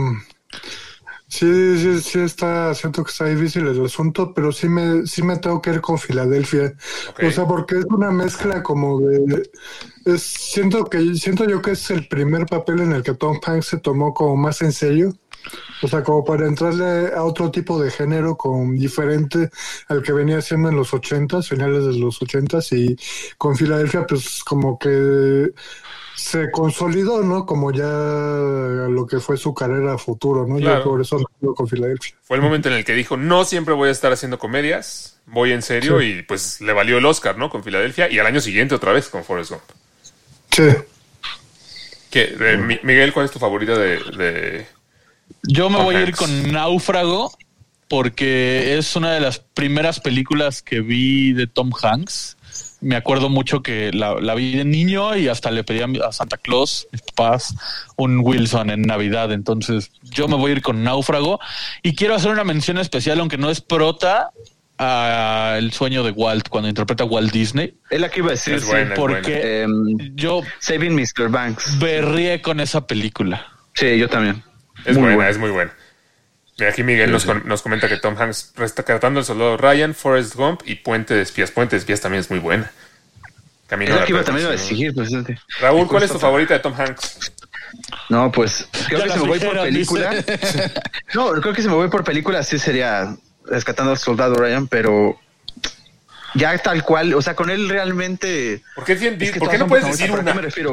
sí, 1.29 1.79
sí, 1.79 2.01
sí 2.01 2.19
está, 2.21 2.75
siento 2.75 3.05
que 3.05 3.11
está 3.11 3.27
difícil 3.27 3.67
el 3.67 3.85
asunto, 3.85 4.33
pero 4.33 4.53
sí 4.53 4.71
me, 4.71 5.07
sí 5.07 5.23
me 5.23 5.37
tengo 5.37 5.61
que 5.61 5.69
ir 5.71 5.83
con 5.83 5.99
Filadelfia. 5.99 6.73
O 7.23 7.31
sea, 7.31 7.47
porque 7.47 7.79
es 7.79 7.85
una 7.91 8.11
mezcla 8.11 8.63
como 8.63 9.01
de, 9.01 9.51
es, 10.07 10.23
siento 10.23 10.87
que, 10.87 11.15
siento 11.15 11.45
yo 11.45 11.61
que 11.61 11.73
es 11.73 11.91
el 11.91 12.09
primer 12.09 12.47
papel 12.47 12.81
en 12.81 12.93
el 12.93 13.03
que 13.03 13.13
Tom 13.13 13.39
Hanks 13.45 13.67
se 13.67 13.77
tomó 13.79 14.15
como 14.15 14.35
más 14.35 14.63
en 14.63 14.73
serio. 14.73 15.15
O 15.82 15.88
sea, 15.88 16.03
como 16.03 16.24
para 16.24 16.47
entrarle 16.47 17.12
a 17.14 17.22
otro 17.22 17.51
tipo 17.51 17.80
de 17.80 17.90
género 17.90 18.36
con 18.36 18.76
diferente 18.76 19.51
al 19.88 20.03
que 20.03 20.12
venía 20.12 20.38
haciendo 20.38 20.68
en 20.70 20.76
los 20.76 20.94
ochentas, 20.94 21.49
finales 21.49 21.84
de 21.84 21.99
los 21.99 22.20
ochentas, 22.22 22.72
y 22.72 22.97
con 23.36 23.57
Filadelfia, 23.57 24.07
pues 24.07 24.42
como 24.44 24.78
que 24.78 25.51
se 26.14 26.51
consolidó, 26.51 27.22
¿no? 27.22 27.44
Como 27.44 27.72
ya 27.72 27.84
lo 27.84 29.07
que 29.07 29.20
fue 29.20 29.36
su 29.36 29.53
carrera 29.53 29.94
a 29.94 29.99
futuro, 29.99 30.47
¿no? 30.47 30.57
Claro. 30.57 30.78
Yo 30.84 30.90
por 30.90 31.01
eso 31.03 31.18
quedo 31.40 31.55
con 31.55 31.68
Filadelfia. 31.68 32.14
Fue 32.22 32.38
el 32.38 32.42
momento 32.42 32.68
en 32.70 32.74
el 32.76 32.84
que 32.86 32.94
dijo, 32.94 33.18
no 33.18 33.44
siempre 33.44 33.74
voy 33.74 33.90
a 33.90 33.92
estar 33.92 34.11
haciendo 34.12 34.38
comedias, 34.38 35.18
voy 35.26 35.53
en 35.53 35.61
serio 35.61 36.01
y 36.01 36.22
pues 36.22 36.62
le 36.62 36.72
valió 36.72 36.97
el 36.97 37.05
Oscar, 37.05 37.36
¿no? 37.36 37.51
Con 37.51 37.62
Filadelfia 37.62 38.11
y 38.11 38.18
al 38.18 38.26
año 38.26 38.40
siguiente 38.40 38.74
otra 38.74 38.92
vez 38.92 39.09
con 39.11 39.24
Forrest 39.24 39.51
Gump. 39.51 39.62
Sí. 40.53 40.68
¿Qué? 42.11 42.34
Eh, 42.40 42.57
Mi- 42.57 42.80
Miguel, 42.82 43.12
¿cuál 43.12 43.26
es 43.26 43.32
tu 43.32 43.38
favorita 43.38 43.76
de, 43.76 43.99
de- 44.16 44.66
Yo 45.47 45.70
me 45.70 45.78
voy 45.82 45.97
a 45.97 46.03
ir 46.03 46.14
con 46.14 46.53
Náufrago 46.53 47.32
porque 47.88 48.76
es 48.78 48.97
una 48.97 49.12
de 49.12 49.20
las 49.20 49.38
primeras 49.38 50.01
películas 50.01 50.62
que 50.62 50.80
vi 50.80 51.32
de 51.32 51.47
Tom 51.47 51.70
Hanks. 51.80 52.36
Me 52.80 52.97
acuerdo 52.97 53.28
mucho 53.28 53.62
que 53.62 53.90
la, 53.92 54.14
la 54.20 54.34
vi 54.34 54.57
de 54.57 54.64
niño 54.64 55.16
y 55.16 55.28
hasta 55.28 55.51
le 55.51 55.64
pedí 55.64 55.80
a, 55.82 55.86
mi- 55.86 56.01
a 56.01 56.12
Santa 56.12 56.36
Claus, 56.36 56.86
mis 56.92 57.01
papás, 57.03 57.55
un 57.97 58.20
Wilson 58.22 58.70
en 58.70 58.82
Navidad. 58.82 59.32
Entonces 59.32 59.90
yo 60.03 60.28
me 60.28 60.36
voy 60.36 60.51
a 60.51 60.55
ir 60.57 60.62
con 60.62 60.82
Náufrago 60.84 61.38
y 61.82 61.94
quiero 61.94 62.14
hacer 62.14 62.30
una 62.32 62.44
mención 62.44 62.78
especial, 62.78 63.18
aunque 63.20 63.38
no 63.38 63.51
es 63.51 63.61
prota, 63.61 64.30
a 64.78 65.55
El 65.59 65.72
sueño 65.72 66.03
de 66.03 66.11
Walt 66.11 66.49
cuando 66.51 66.68
interpreta 66.68 67.05
a 67.05 67.07
Walt 67.07 67.32
Disney. 67.32 67.74
Es 67.88 67.99
la 68.01 68.11
que 68.11 68.18
iba 68.20 68.28
a 68.28 68.32
decir. 68.32 68.61
Sí. 68.61 68.66
buena, 68.66 68.94
porque 68.94 69.62
Em, 69.62 69.97
yo 70.14 70.42
Saving 70.59 70.94
Mr. 70.94 71.30
Banks. 71.30 71.78
berrié 71.78 72.42
con 72.42 72.61
esa 72.61 72.86
película. 72.86 73.47
Sí, 73.74 73.97
yo 73.99 74.09
también. 74.09 74.42
Es 74.87 74.95
Muy 74.95 75.03
buena, 75.03 75.14
buena. 75.16 75.30
es 75.30 75.39
muy 75.39 75.51
buena. 75.51 75.72
Mira, 76.59 76.70
aquí 76.70 76.82
Miguel 76.82 77.11
nos, 77.12 77.24
con- 77.26 77.47
nos 77.47 77.61
comenta 77.61 77.87
que 77.89 77.99
Tom 77.99 78.16
Hanks 78.18 78.53
rescatando 78.57 79.20
el 79.20 79.26
soldado 79.26 79.57
Ryan, 79.59 79.95
Forrest 79.95 80.34
Gump 80.34 80.62
y 80.64 80.76
Puente 80.76 81.12
de 81.14 81.20
Espías. 81.22 81.51
Puente 81.51 81.76
de 81.76 81.80
Espías 81.80 82.01
también 82.01 82.20
es 82.22 82.30
muy 82.30 82.39
buena. 82.39 82.70
Camino 83.66 83.93
Es 83.95 84.01
la 84.01 84.07
que 84.07 84.12
iba 84.12 84.22
también 84.24 84.47
a. 84.47 84.51
Pues, 84.51 85.12
este. 85.12 85.39
Raúl, 85.61 85.87
¿cuál 85.89 86.05
es 86.05 86.12
tu 86.12 86.18
favorita 86.18 86.55
de 86.55 86.61
Tom 86.61 86.72
Hanks? 86.78 87.32
No, 88.09 88.30
pues 88.32 88.66
creo 88.87 89.01
Ya 89.01 89.05
que 89.07 89.12
si 89.12 89.18
me 89.18 89.26
voy 89.26 89.39
por 89.41 89.61
película. 89.61 90.11
No, 91.14 91.32
creo 91.32 91.53
que 91.55 91.62
si 91.62 91.68
me 91.68 91.74
voy 91.74 91.89
por 91.89 92.05
película 92.05 92.43
sí 92.43 92.59
sería 92.59 93.14
rescatando 93.45 93.91
al 93.93 93.99
soldado 93.99 94.34
Ryan, 94.37 94.66
pero 94.68 95.18
ya 96.35 96.57
tal 96.59 96.83
cual, 96.83 97.14
o 97.14 97.22
sea, 97.22 97.35
con 97.35 97.51
él 97.51 97.68
realmente. 97.68 98.62
¿Por 98.74 98.85
qué, 98.85 98.93
Es 98.93 99.01
que 99.33 99.39
¿por 99.39 99.51
qué 99.51 99.59
no 99.59 99.66
puedes 99.66 99.87
decir 99.87 100.07
¿pero 100.11 100.20
a 100.20 100.24
qué 100.24 100.31
una? 100.31 100.35
me 100.35 100.43
refiero? 100.43 100.72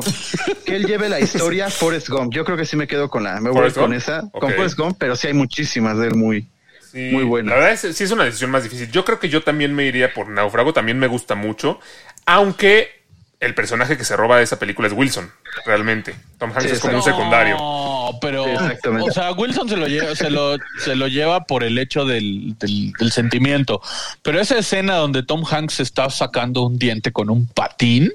Que 0.66 0.76
él 0.76 0.86
lleve 0.86 1.10
la 1.10 1.20
historia 1.22 1.70
Forrest 1.70 2.10
Gump. 2.10 2.34
Yo 2.34 2.46
creo 2.46 2.58
que 2.58 2.66
sí 2.66 2.76
me 2.76 2.88
quedo 2.88 3.10
con 3.10 3.24
la. 3.24 3.40
Me 3.40 3.50
voy 3.50 3.58
¿Forrest 3.58 3.78
con 3.78 3.94
esa. 3.94 4.30
Con 4.32 4.54
Forrest 4.54 4.78
Gump, 4.78 4.98
pero 5.00 5.16
sí 5.16 5.28
hay 5.28 5.34
muchísimas 5.34 5.98
de 5.98 6.08
él 6.08 6.16
muy. 6.16 6.48
Sí, 6.92 7.10
Muy 7.12 7.24
buena. 7.24 7.52
La 7.52 7.56
verdad 7.56 7.72
es 7.74 7.98
sí 7.98 8.04
es 8.04 8.12
una 8.12 8.24
decisión 8.26 8.52
más 8.52 8.64
difícil. 8.64 8.92
Yo 8.92 9.04
creo 9.04 9.20
que 9.20 9.28
yo 9.28 9.42
también 9.42 9.74
me 9.74 9.86
iría 9.86 10.14
por 10.14 10.30
Náufrago, 10.30 10.74
también 10.74 11.00
me 11.00 11.08
gusta 11.08 11.34
mucho, 11.34 11.80
aunque 12.28 13.03
el 13.46 13.54
personaje 13.56 13.98
que 13.98 14.06
se 14.06 14.16
roba 14.16 14.38
de 14.38 14.44
esa 14.44 14.58
película 14.60 14.88
es 14.88 14.94
Wilson, 14.94 15.32
realmente. 15.66 16.16
Tom 16.38 16.52
Hanks 16.52 16.64
Sí, 16.64 16.70
es 16.72 16.80
como 16.80 16.98
un 16.98 17.04
secundario. 17.04 17.58
No, 17.58 18.18
pero 18.22 18.44
Sí, 18.46 18.52
exactamente. 18.52 19.10
o 19.10 19.14
sea, 19.14 19.32
Wilson 19.32 19.70
se 19.70 19.78
lo 19.78 19.88
lleva, 19.88 20.16
se 20.16 20.30
lo, 20.30 20.56
se 20.84 20.96
lo 20.96 21.08
lleva 21.08 21.46
por 21.46 21.64
el 21.64 21.78
hecho 21.78 22.06
del, 22.06 22.58
del, 22.60 22.92
del 22.94 23.12
sentimiento. 23.12 23.82
Pero 24.22 24.40
esa 24.40 24.58
escena 24.58 24.96
donde 24.96 25.24
Tom 25.24 25.44
Hanks 25.50 25.80
está 25.80 26.10
sacando 26.10 26.64
un 26.64 26.78
diente 26.80 27.12
con 27.12 27.30
un 27.30 27.48
patín, 27.48 28.12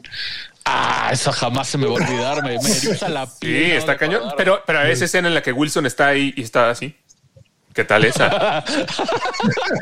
ah, 0.64 1.10
esa 1.12 1.32
jamás 1.32 1.68
se 1.68 1.78
me 1.78 1.86
va 1.86 1.92
a 1.92 1.94
olvidar. 1.96 2.42
Me, 2.42 2.58
me 2.58 3.08
la 3.08 3.26
Sí, 3.26 3.32
piel. 3.40 3.68
¿no? 3.70 3.74
está 3.78 3.96
cañón. 3.96 4.22
Pero, 4.36 4.62
pero 4.66 4.82
esa 4.82 5.04
escena 5.04 5.28
en 5.28 5.34
la 5.34 5.42
que 5.42 5.52
Wilson 5.52 5.86
está 5.86 6.08
ahí 6.08 6.32
y 6.36 6.42
está 6.42 6.70
así. 6.70 6.94
¿Qué 7.78 7.84
tal 7.84 8.04
esa? 8.04 8.64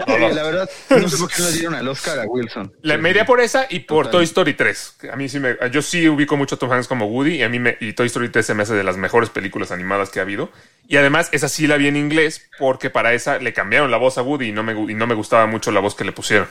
Sí, 0.07 0.13
la 0.35 0.43
verdad, 0.43 0.69
no 0.91 1.09
sé 1.09 1.17
por 1.17 1.31
qué 1.31 1.41
no 1.43 1.49
le 1.49 1.53
dieron 1.55 1.75
al 1.75 1.89
Oscar 1.89 2.19
a 2.21 2.25
Wilson. 2.27 2.71
La, 2.83 2.99
me 2.99 3.09
iría 3.09 3.25
por 3.25 3.41
esa 3.41 3.67
y 3.71 3.81
por 3.81 4.05
Total. 4.05 4.13
Toy 4.13 4.25
Story 4.25 4.53
3. 4.55 4.97
A 5.13 5.17
mí 5.17 5.31
sí 5.31 5.41
me, 5.41 5.57
yo 5.73 5.81
sí 5.81 6.07
ubico 6.07 6.37
mucho 6.37 6.57
a 6.57 6.59
Tom 6.59 6.71
Hanks 6.71 6.89
como 6.89 7.07
Woody 7.07 7.37
y 7.37 7.43
a 7.43 7.49
mí 7.49 7.59
me, 7.59 7.79
y 7.81 7.95
Toy 7.95 8.07
Story 8.09 8.29
3 8.29 8.45
se 8.45 8.55
me 8.55 8.65
hace 8.65 8.75
de 8.75 8.85
las 8.85 8.99
mejores 8.99 9.31
películas 9.31 9.71
animadas 9.73 10.11
que 10.11 10.19
ha 10.19 10.23
habido. 10.23 10.51
Y 10.89 10.99
además 10.99 11.31
esa 11.33 11.49
sí 11.49 11.67
la 11.67 11.79
vi 11.79 11.89
en 11.89 11.97
inglés 11.97 12.47
porque 12.59 12.91
para 12.91 13.15
esa 13.15 13.39
le 13.39 13.55
cambiaron 13.55 13.91
la 13.91 13.97
voz 13.97 14.19
a 14.19 14.23
Woody 14.23 14.49
y 14.49 14.53
no 14.53 14.63
me, 14.63 14.73
y 14.73 14.95
no 14.95 15.07
me 15.07 15.15
gustaba 15.15 15.47
mucho 15.47 15.71
la 15.73 15.81
voz 15.81 15.95
que 15.95 16.05
le 16.05 16.13
pusieron. 16.13 16.49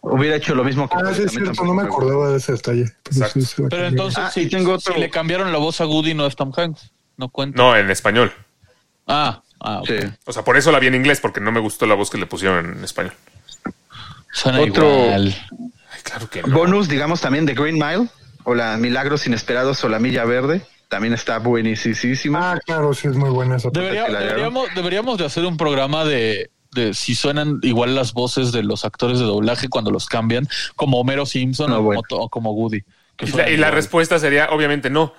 Hubiera 0.00 0.36
hecho 0.36 0.54
lo 0.54 0.62
mismo 0.62 0.88
que 0.88 0.94
Ah, 0.96 1.12
sí, 1.12 1.22
es 1.24 1.32
cierto, 1.32 1.64
no 1.64 1.74
me 1.74 1.82
acordaba 1.82 2.30
de 2.30 2.36
ese 2.36 2.52
detalle. 2.52 2.84
Pero 3.02 3.26
sí, 3.30 3.62
la 3.62 3.68
Pero 3.68 3.86
entonces, 3.86 4.22
Ah, 4.24 4.30
si, 4.30 4.42
y 4.42 4.48
tengo 4.48 4.74
otro- 4.74 4.94
si 4.94 5.00
le 5.00 5.10
cambiaron 5.10 5.50
la 5.50 5.58
voz 5.58 5.80
a 5.80 5.86
Woody, 5.86 6.14
no 6.14 6.24
es 6.26 6.36
Tom 6.36 6.52
Hanks. 6.56 6.92
No 7.16 7.28
cuenta. 7.30 7.56
No, 7.60 7.76
en 7.76 7.90
español. 7.90 8.32
Ah, 9.08 9.42
ah. 9.60 9.82
Sí. 9.86 9.94
O 10.26 10.32
sea, 10.32 10.42
por 10.44 10.56
eso 10.56 10.72
la 10.72 10.78
vi 10.78 10.86
en 10.88 10.94
inglés 10.94 11.20
porque 11.20 11.40
no 11.40 11.52
me 11.52 11.60
gustó 11.60 11.86
la 11.86 11.94
voz 11.94 12.10
que 12.10 12.18
le 12.18 12.26
pusieron 12.26 12.78
en 12.78 12.84
español. 12.84 13.12
Suena 14.32 14.60
Otro- 14.60 14.88
igual. 15.06 15.34
Ay, 15.92 16.00
claro 16.02 16.30
que 16.30 16.42
no. 16.42 16.54
Bonus, 16.56 16.88
digamos, 16.88 17.20
también 17.20 17.46
de 17.46 17.54
Green 17.54 17.74
Mile 17.74 18.08
o 18.44 18.54
la 18.54 18.76
Milagros 18.76 19.26
Inesperados 19.26 19.82
o 19.84 19.88
la 19.88 19.98
Milla 19.98 20.24
Verde. 20.24 20.62
También 20.88 21.14
está 21.14 21.38
buenísima. 21.38 22.52
Ah, 22.52 22.58
claro, 22.64 22.92
sí 22.94 23.06
es 23.08 23.14
muy 23.16 23.30
buena 23.30 23.56
esa. 23.56 23.70
Debería- 23.70 24.06
deberíamos, 24.06 24.68
deberíamos 24.74 25.18
de 25.18 25.24
hacer 25.26 25.44
un 25.44 25.56
programa 25.56 26.04
de, 26.04 26.50
de 26.72 26.94
si 26.94 27.14
suenan 27.14 27.58
igual 27.62 27.94
las 27.94 28.12
voces 28.12 28.50
de 28.50 28.62
los 28.64 28.84
actores 28.84 29.18
de 29.20 29.24
doblaje 29.24 29.68
cuando 29.68 29.90
los 29.92 30.06
cambian, 30.06 30.48
como 30.74 30.98
Homero 31.00 31.26
Simpson 31.26 31.70
No, 31.70 31.78
o, 31.78 31.82
bueno. 31.82 32.02
como, 32.08 32.22
o 32.24 32.28
como 32.28 32.52
Woody. 32.52 32.82
Y 33.20 33.30
la, 33.32 33.50
y 33.50 33.56
respuesta 33.56 34.18
sería, 34.18 34.48
obviamente, 34.50 34.88
no. 34.90 35.12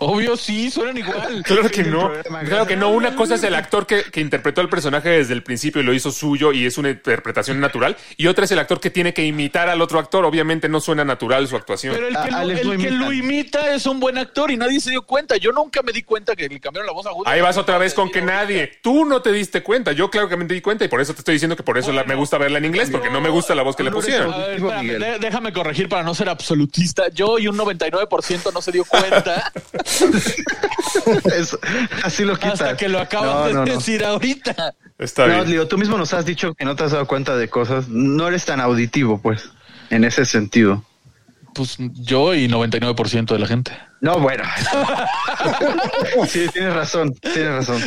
Obvio, 0.00 0.36
sí, 0.36 0.70
suenan 0.70 0.96
igual. 0.96 1.42
Claro 1.44 1.70
que 1.70 1.82
no. 1.84 2.10
Claro 2.46 2.66
que 2.66 2.76
no. 2.76 2.88
Una 2.90 3.14
cosa 3.14 3.34
es 3.34 3.42
el 3.42 3.54
actor 3.54 3.86
que, 3.86 4.04
que 4.04 4.20
interpretó 4.20 4.60
al 4.60 4.68
personaje 4.68 5.08
desde 5.10 5.34
el 5.34 5.42
principio 5.42 5.80
y 5.82 5.84
lo 5.84 5.92
hizo 5.94 6.10
suyo 6.10 6.52
y 6.52 6.64
es 6.66 6.78
una 6.78 6.90
interpretación 6.90 7.60
natural. 7.60 7.96
Y 8.16 8.26
otra 8.26 8.44
es 8.44 8.50
el 8.52 8.58
actor 8.58 8.80
que 8.80 8.90
tiene 8.90 9.12
que 9.14 9.24
imitar 9.24 9.68
al 9.68 9.80
otro 9.82 9.98
actor. 9.98 10.24
Obviamente 10.24 10.68
no 10.68 10.80
suena 10.80 11.04
natural 11.04 11.46
su 11.48 11.56
actuación. 11.56 11.94
Pero 11.94 12.08
el 12.08 12.14
que, 12.14 12.18
A- 12.34 12.44
lo, 12.44 12.50
el 12.52 12.66
lo 12.68 12.76
que 12.78 12.90
lo 12.90 13.12
imita 13.12 13.74
es 13.74 13.86
un 13.86 14.00
buen 14.00 14.16
actor 14.18 14.50
y 14.50 14.56
nadie 14.56 14.80
se 14.80 14.90
dio 14.90 15.02
cuenta. 15.02 15.36
Yo 15.36 15.52
nunca 15.52 15.82
me 15.82 15.92
di 15.92 16.02
cuenta 16.02 16.34
que 16.34 16.48
le 16.48 16.58
cambiaron 16.60 16.86
la 16.86 16.92
voz 16.92 17.06
a. 17.06 17.10
Ahí 17.30 17.40
vas 17.40 17.56
otra 17.58 17.78
vez 17.78 17.92
con 17.94 18.10
que 18.10 18.22
nadie. 18.22 18.78
Tú 18.82 19.04
no 19.04 19.20
te 19.22 19.32
diste 19.32 19.62
cuenta. 19.62 19.92
Yo 19.92 20.10
claro 20.10 20.28
que 20.28 20.36
me 20.36 20.44
di 20.46 20.60
cuenta 20.60 20.84
y 20.84 20.88
por 20.88 21.00
eso 21.00 21.12
te 21.14 21.18
estoy 21.20 21.34
diciendo 21.34 21.56
que 21.56 21.62
por 21.62 21.76
eso 21.78 21.92
la- 21.92 22.04
me 22.04 22.14
gusta 22.14 22.38
verla 22.38 22.58
en 22.58 22.64
inglés 22.64 22.88
porque 22.90 23.10
no 23.10 23.20
me 23.20 23.28
gusta 23.28 23.54
la 23.54 23.62
voz 23.62 23.76
que 23.76 23.82
le 23.84 23.90
pusieron. 23.90 24.32
A 24.32 24.38
ver, 24.38 24.56
espérame, 24.56 25.18
déjame 25.20 25.52
corregir 25.52 25.88
para 25.88 26.02
no 26.02 26.14
ser 26.14 26.28
absolutista. 26.28 27.08
Yo 27.10 27.38
y 27.38 27.48
un 27.48 27.56
99% 27.58 28.52
no 28.52 28.62
se 28.62 28.72
dio 28.72 28.84
cuenta 28.84 29.52
Así 32.02 32.24
lo 32.24 32.34
quitas. 32.36 32.60
hasta 32.60 32.76
que 32.76 32.88
lo 32.88 32.98
acabas 33.00 33.52
No, 33.52 33.64
de 33.64 33.64
no. 33.70 33.76
decir 33.76 34.04
ahorita. 34.04 34.74
Está 34.98 35.26
No, 35.26 35.34
bien. 35.36 35.50
Leo, 35.50 35.68
tú 35.68 35.78
mismo 35.78 35.96
nos 35.98 36.12
has 36.14 36.24
dicho 36.24 36.54
que 36.54 36.64
no 36.64 36.76
te 36.76 36.84
has 36.84 36.92
dado 36.92 37.06
cuenta 37.06 37.36
de 37.36 37.48
cosas. 37.48 37.88
No 37.88 38.28
eres 38.28 38.44
tan 38.44 38.60
auditivo, 38.60 39.20
pues, 39.20 39.50
en 39.90 40.04
ese 40.04 40.24
sentido. 40.24 40.84
Pues 41.54 41.76
yo 41.78 42.34
y 42.34 42.48
99% 42.48 43.26
de 43.32 43.38
la 43.38 43.46
gente. 43.46 43.72
No, 44.00 44.18
bueno. 44.18 44.44
sí, 46.28 46.46
tienes 46.52 46.74
razón, 46.74 47.12
tienes 47.14 47.52
razón. 47.66 47.82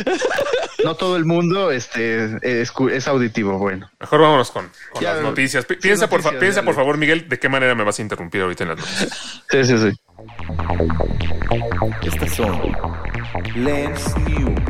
No 0.84 0.94
todo 0.96 1.16
el 1.16 1.24
mundo 1.24 1.70
este, 1.70 2.38
es, 2.42 3.08
auditivo, 3.08 3.58
bueno. 3.58 3.90
Mejor 3.98 4.20
vámonos 4.20 4.50
con, 4.50 4.70
con 4.92 5.02
Ya, 5.02 5.14
las 5.14 5.22
noticias. 5.22 5.64
Pi- 5.64 5.76
piensa, 5.76 6.08
por, 6.08 6.20
fa- 6.20 6.26
noticias, 6.28 6.40
piensa 6.40 6.56
dale. 6.60 6.66
por 6.66 6.74
favor, 6.74 6.98
Miguel, 6.98 7.28
de 7.28 7.38
qué 7.38 7.48
manera 7.48 7.74
me 7.74 7.84
vas 7.84 7.98
a 7.98 8.02
interrumpir 8.02 8.42
ahorita 8.42 8.64
en 8.64 8.68
las 8.70 8.78
noticias. 8.78 9.42
Sí, 9.50 9.64
sí, 9.64 9.78
sí. 9.78 10.00
Estas 12.02 12.34
son 12.34 12.76
Lens 13.54 14.16
News. 14.18 14.60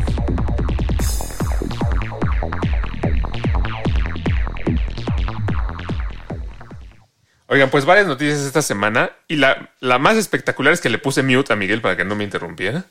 Oigan, 7.46 7.70
pues 7.70 7.84
varias 7.84 8.06
noticias 8.06 8.40
esta 8.40 8.62
semana 8.62 9.10
y 9.28 9.36
la, 9.36 9.70
la 9.80 9.98
más 9.98 10.16
espectacular 10.16 10.72
es 10.72 10.80
que 10.80 10.88
le 10.88 10.98
puse 10.98 11.22
mute 11.22 11.52
a 11.52 11.56
Miguel 11.56 11.82
para 11.82 11.96
que 11.96 12.04
no 12.04 12.14
me 12.16 12.24
interrumpiera. 12.24 12.84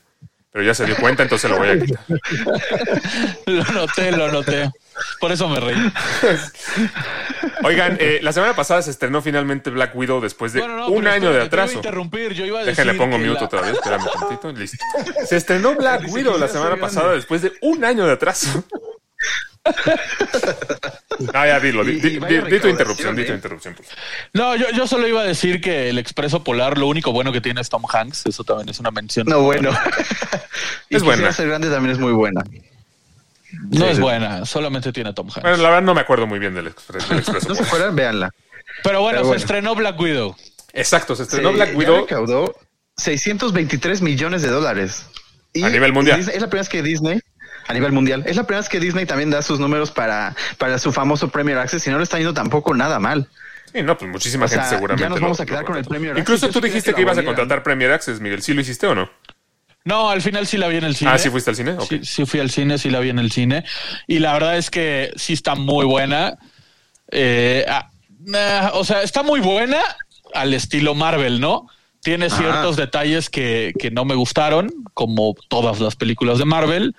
Pero 0.54 0.64
ya 0.66 0.72
se 0.72 0.84
dio 0.86 0.94
cuenta, 0.94 1.24
entonces 1.24 1.50
lo 1.50 1.58
voy 1.58 1.68
a 1.70 1.80
quitar. 1.80 2.04
Lo 3.46 3.64
noté, 3.72 4.12
lo 4.12 4.30
noté. 4.30 4.70
Por 5.18 5.32
eso 5.32 5.48
me 5.48 5.58
reí. 5.58 5.76
Oigan, 7.64 7.96
eh, 7.98 8.20
la 8.22 8.32
semana 8.32 8.54
pasada 8.54 8.80
se 8.80 8.90
estrenó 8.92 9.20
finalmente 9.20 9.70
Black 9.70 9.96
Widow 9.96 10.20
después 10.20 10.52
de 10.52 10.60
Bueno, 10.60 10.76
no, 10.76 10.86
un 10.90 11.08
año 11.08 11.32
de 11.32 11.42
espérate, 11.42 11.50
te 11.50 11.56
iba 11.56 11.62
a 11.62 11.64
atraso. 11.64 11.78
interrumpir, 11.78 12.32
yo 12.34 12.44
iba 12.46 12.60
a 12.60 12.64
decir 12.64 12.76
Déjenle 12.84 12.94
pongo 13.04 13.18
mute 13.18 13.40
la- 13.40 13.44
otra 13.46 13.60
vez, 13.62 13.72
espérame 13.72 14.04
tantito, 14.12 14.52
listo. 14.52 14.78
Se 15.26 15.36
estrenó 15.36 15.74
Black 15.76 16.04
Widow 16.08 16.38
la 16.38 16.46
semana 16.46 16.76
pasada 16.76 17.14
después 17.14 17.42
de 17.42 17.52
un 17.60 17.84
año 17.84 18.06
de 18.06 18.12
atraso. 18.12 18.64
Ah, 21.32 21.46
ya 21.46 21.60
dilo, 21.60 21.84
di, 21.84 21.92
di- 22.00 22.18
tu 22.60 22.68
interrupción, 22.68 23.14
di 23.16 23.24
tu 23.24 23.32
¿eh? 23.32 23.36
interrupción. 23.36 23.76
No, 24.32 24.56
yo, 24.56 24.66
yo 24.70 24.86
solo 24.86 25.06
iba 25.08 25.20
a 25.22 25.24
decir 25.24 25.60
que 25.60 25.88
el 25.88 25.98
Expreso 25.98 26.42
Polar, 26.44 26.76
lo 26.78 26.86
único 26.86 27.12
bueno 27.12 27.32
que 27.32 27.40
tiene 27.40 27.60
es 27.60 27.68
Tom 27.68 27.84
Hanks. 27.90 28.26
Eso 28.26 28.44
también 28.44 28.68
es 28.68 28.80
una 28.80 28.90
mención. 28.90 29.26
No, 29.28 29.40
bueno. 29.42 29.70
y 30.90 30.96
Es 30.96 31.02
buena. 31.02 31.32
Ser 31.32 31.48
grande 31.48 31.70
también 31.70 31.92
es 31.92 31.98
muy 31.98 32.12
buena. 32.12 32.42
No 33.70 33.84
Sí, 33.86 33.90
es 33.90 33.96
sí. 33.96 34.02
buena, 34.02 34.44
solamente 34.44 34.92
tiene 34.92 35.12
Tom 35.12 35.28
Hanks. 35.28 35.42
Bueno, 35.42 35.56
la 35.58 35.68
verdad 35.68 35.82
no 35.82 35.94
me 35.94 36.00
acuerdo 36.00 36.26
muy 36.26 36.38
bien 36.40 36.54
del, 36.54 36.66
expres- 36.66 37.06
del 37.08 37.18
Expreso. 37.20 37.48
¿No 37.48 37.54
se 37.54 37.62
acuerdan? 37.62 37.94
Véanla. 37.94 38.30
pero 38.82 39.00
bueno, 39.02 39.20
pero 39.22 39.30
se 39.32 39.36
estrenó 39.38 39.74
Black 39.74 39.98
Widow. 39.98 40.36
Exacto, 40.72 41.14
se 41.14 41.22
estrenó 41.22 41.50
Sí, 41.50 41.54
Black 41.56 41.76
Widow. 41.76 42.00
recaudó 42.02 42.54
623 42.96 44.02
millones 44.02 44.42
de 44.42 44.48
dólares. 44.48 45.06
Y 45.52 45.62
A 45.62 45.70
nivel 45.70 45.92
mundial. 45.92 46.18
Disney- 46.18 46.34
es 46.34 46.42
la 46.42 46.48
primera 46.48 46.62
vez 46.62 46.68
que 46.68 46.82
Disney, 46.82 47.20
a 47.66 47.72
nivel 47.72 47.92
mundial, 47.92 48.24
es 48.26 48.36
la 48.36 48.44
primera 48.44 48.60
vez 48.60 48.68
que 48.68 48.80
Disney 48.80 49.06
también 49.06 49.30
da 49.30 49.42
sus 49.42 49.58
números 49.60 49.90
para, 49.90 50.34
para 50.58 50.78
su 50.78 50.92
famoso 50.92 51.28
Premier 51.28 51.58
Access 51.58 51.86
y 51.86 51.90
no 51.90 51.98
le 51.98 52.04
está 52.04 52.18
yendo 52.18 52.34
tampoco 52.34 52.74
nada 52.74 52.98
mal. 52.98 53.28
Sí, 53.72 53.82
no, 53.82 53.96
pues 53.98 54.10
muchísima 54.10 54.44
O 54.44 54.48
sea, 54.48 54.58
gente 54.62 54.76
seguramente. 54.76 55.02
ya 55.02 55.08
nos 55.08 55.18
lo- 55.18 55.24
vamos 55.26 55.40
a 55.40 55.42
lo 55.42 55.46
quedar 55.48 55.64
con 55.64 55.76
el. 55.76 55.84
Premier 55.84 56.12
Access. 56.12 56.20
Incluso 56.22 56.48
tú 56.50 56.60
dijiste 56.64 56.94
que 56.94 57.00
ibas 57.02 57.18
a 57.18 57.24
contratar 57.24 57.62
Premier 57.62 57.90
Access, 57.92 58.20
Miguel. 58.20 58.40
¿Sí 58.42 58.54
lo 58.54 58.60
hiciste 58.60 58.86
o 58.86 58.94
no? 58.94 59.10
No, 59.84 60.08
al 60.08 60.22
final 60.22 60.46
sí 60.46 60.56
la 60.56 60.68
vi 60.68 60.76
en 60.76 60.84
el 60.84 60.94
cine. 60.96 61.10
Ah, 61.10 61.18
¿sí 61.18 61.28
fuiste 61.28 61.50
al 61.50 61.56
cine? 61.56 61.76
Sí, 61.88 62.00
sí 62.04 62.24
fui 62.24 62.40
al 62.40 62.50
cine, 62.50 62.78
sí 62.78 62.88
la 62.88 63.00
vi 63.00 63.10
en 63.10 63.18
el 63.18 63.30
cine. 63.32 63.64
Y 64.06 64.18
la 64.20 64.32
verdad 64.32 64.56
es 64.56 64.70
que 64.70 65.12
sí 65.16 65.32
está 65.34 65.56
muy 65.56 65.84
buena. 65.84 66.38
Eh, 67.10 67.64
ah, 67.68 67.90
nah, 68.20 68.70
o 68.74 68.84
sea, 68.84 69.02
está 69.02 69.22
muy 69.22 69.40
buena 69.40 69.78
al 70.32 70.54
estilo 70.54 70.94
Marvel, 70.94 71.40
¿no? 71.40 71.68
Tiene 72.02 72.26
Ajá. 72.26 72.36
ciertos 72.38 72.76
detalles 72.76 73.28
que, 73.30 73.72
que 73.78 73.90
no 73.90 74.04
me 74.04 74.14
gustaron, 74.14 74.70
como 74.94 75.34
todas 75.48 75.80
las 75.80 75.96
películas 75.96 76.38
de 76.38 76.44
Marvel. 76.44 76.94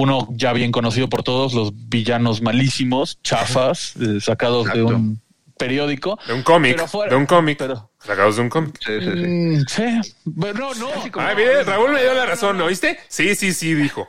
Uno 0.00 0.28
ya 0.30 0.52
bien 0.54 0.72
conocido 0.72 1.08
por 1.08 1.22
todos, 1.22 1.52
los 1.52 1.72
villanos 1.74 2.40
malísimos, 2.40 3.18
chafas, 3.22 3.94
eh, 4.00 4.18
sacados 4.20 4.72
de 4.72 4.82
un 4.82 5.20
periódico. 5.58 6.18
De 6.26 6.32
un 6.32 6.42
cómic. 6.42 6.86
Fuera- 6.86 7.10
De 7.10 7.16
un 7.16 7.26
cómic. 7.26 7.58
pero- 7.58 7.90
Sacados 8.02 8.36
de 8.36 8.42
un 8.42 8.48
cómic. 8.48 8.78
Sí, 8.80 8.92
sí, 8.98 9.10
sí. 9.12 9.26
Mm, 9.26 9.64
sí, 9.68 10.14
pero 10.40 10.54
no, 10.58 10.74
no. 10.74 10.88
Ah, 11.18 11.34
bien, 11.34 11.66
Raúl 11.66 11.92
me 11.92 12.00
dio 12.00 12.14
la 12.14 12.24
razón, 12.24 12.56
¿no 12.56 12.64
oíste? 12.64 12.98
Sí, 13.08 13.34
sí, 13.34 13.52
sí, 13.52 13.74
dijo. 13.74 14.08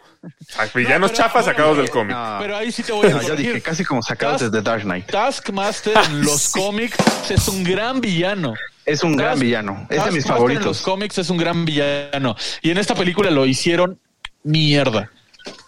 Villanos 0.73 1.11
pero- 1.11 1.23
chafas 1.23 1.43
bueno, 1.43 1.57
sacados 1.57 1.77
del 1.77 1.89
cómic. 1.89 2.15
No. 2.15 2.37
Pero 2.39 2.55
ahí 2.55 2.71
sí 2.71 2.83
te 2.83 2.93
voy 2.93 3.07
a 3.07 3.09
No, 3.09 3.15
yo 3.21 3.27
corregir. 3.29 3.47
dije 3.47 3.61
casi 3.61 3.83
como 3.83 4.01
sacados 4.01 4.39
desde 4.39 4.61
Dark 4.61 4.83
Knight. 4.83 5.07
Taskmaster 5.11 5.93
en 6.05 6.21
los 6.23 6.41
Sí. 6.41 6.59
cómics 6.59 6.97
es 7.29 7.47
un 7.49 7.65
gran 7.65 7.99
villano. 7.99 8.53
Es 8.85 9.03
un 9.03 9.17
gran 9.17 9.37
villano. 9.37 9.87
Es 9.89 10.05
de 10.05 10.11
mis 10.11 10.23
Taskmaster 10.23 10.51
En 10.51 10.63
los 10.63 10.77
favoritos. 10.77 10.81
cómics 10.83 11.17
es 11.17 11.29
un 11.29 11.37
gran 11.37 11.65
villano. 11.65 12.37
Y 12.61 12.69
en 12.71 12.77
esta 12.77 12.95
película 12.95 13.29
lo 13.29 13.45
hicieron 13.45 13.99
mierda. 14.43 15.11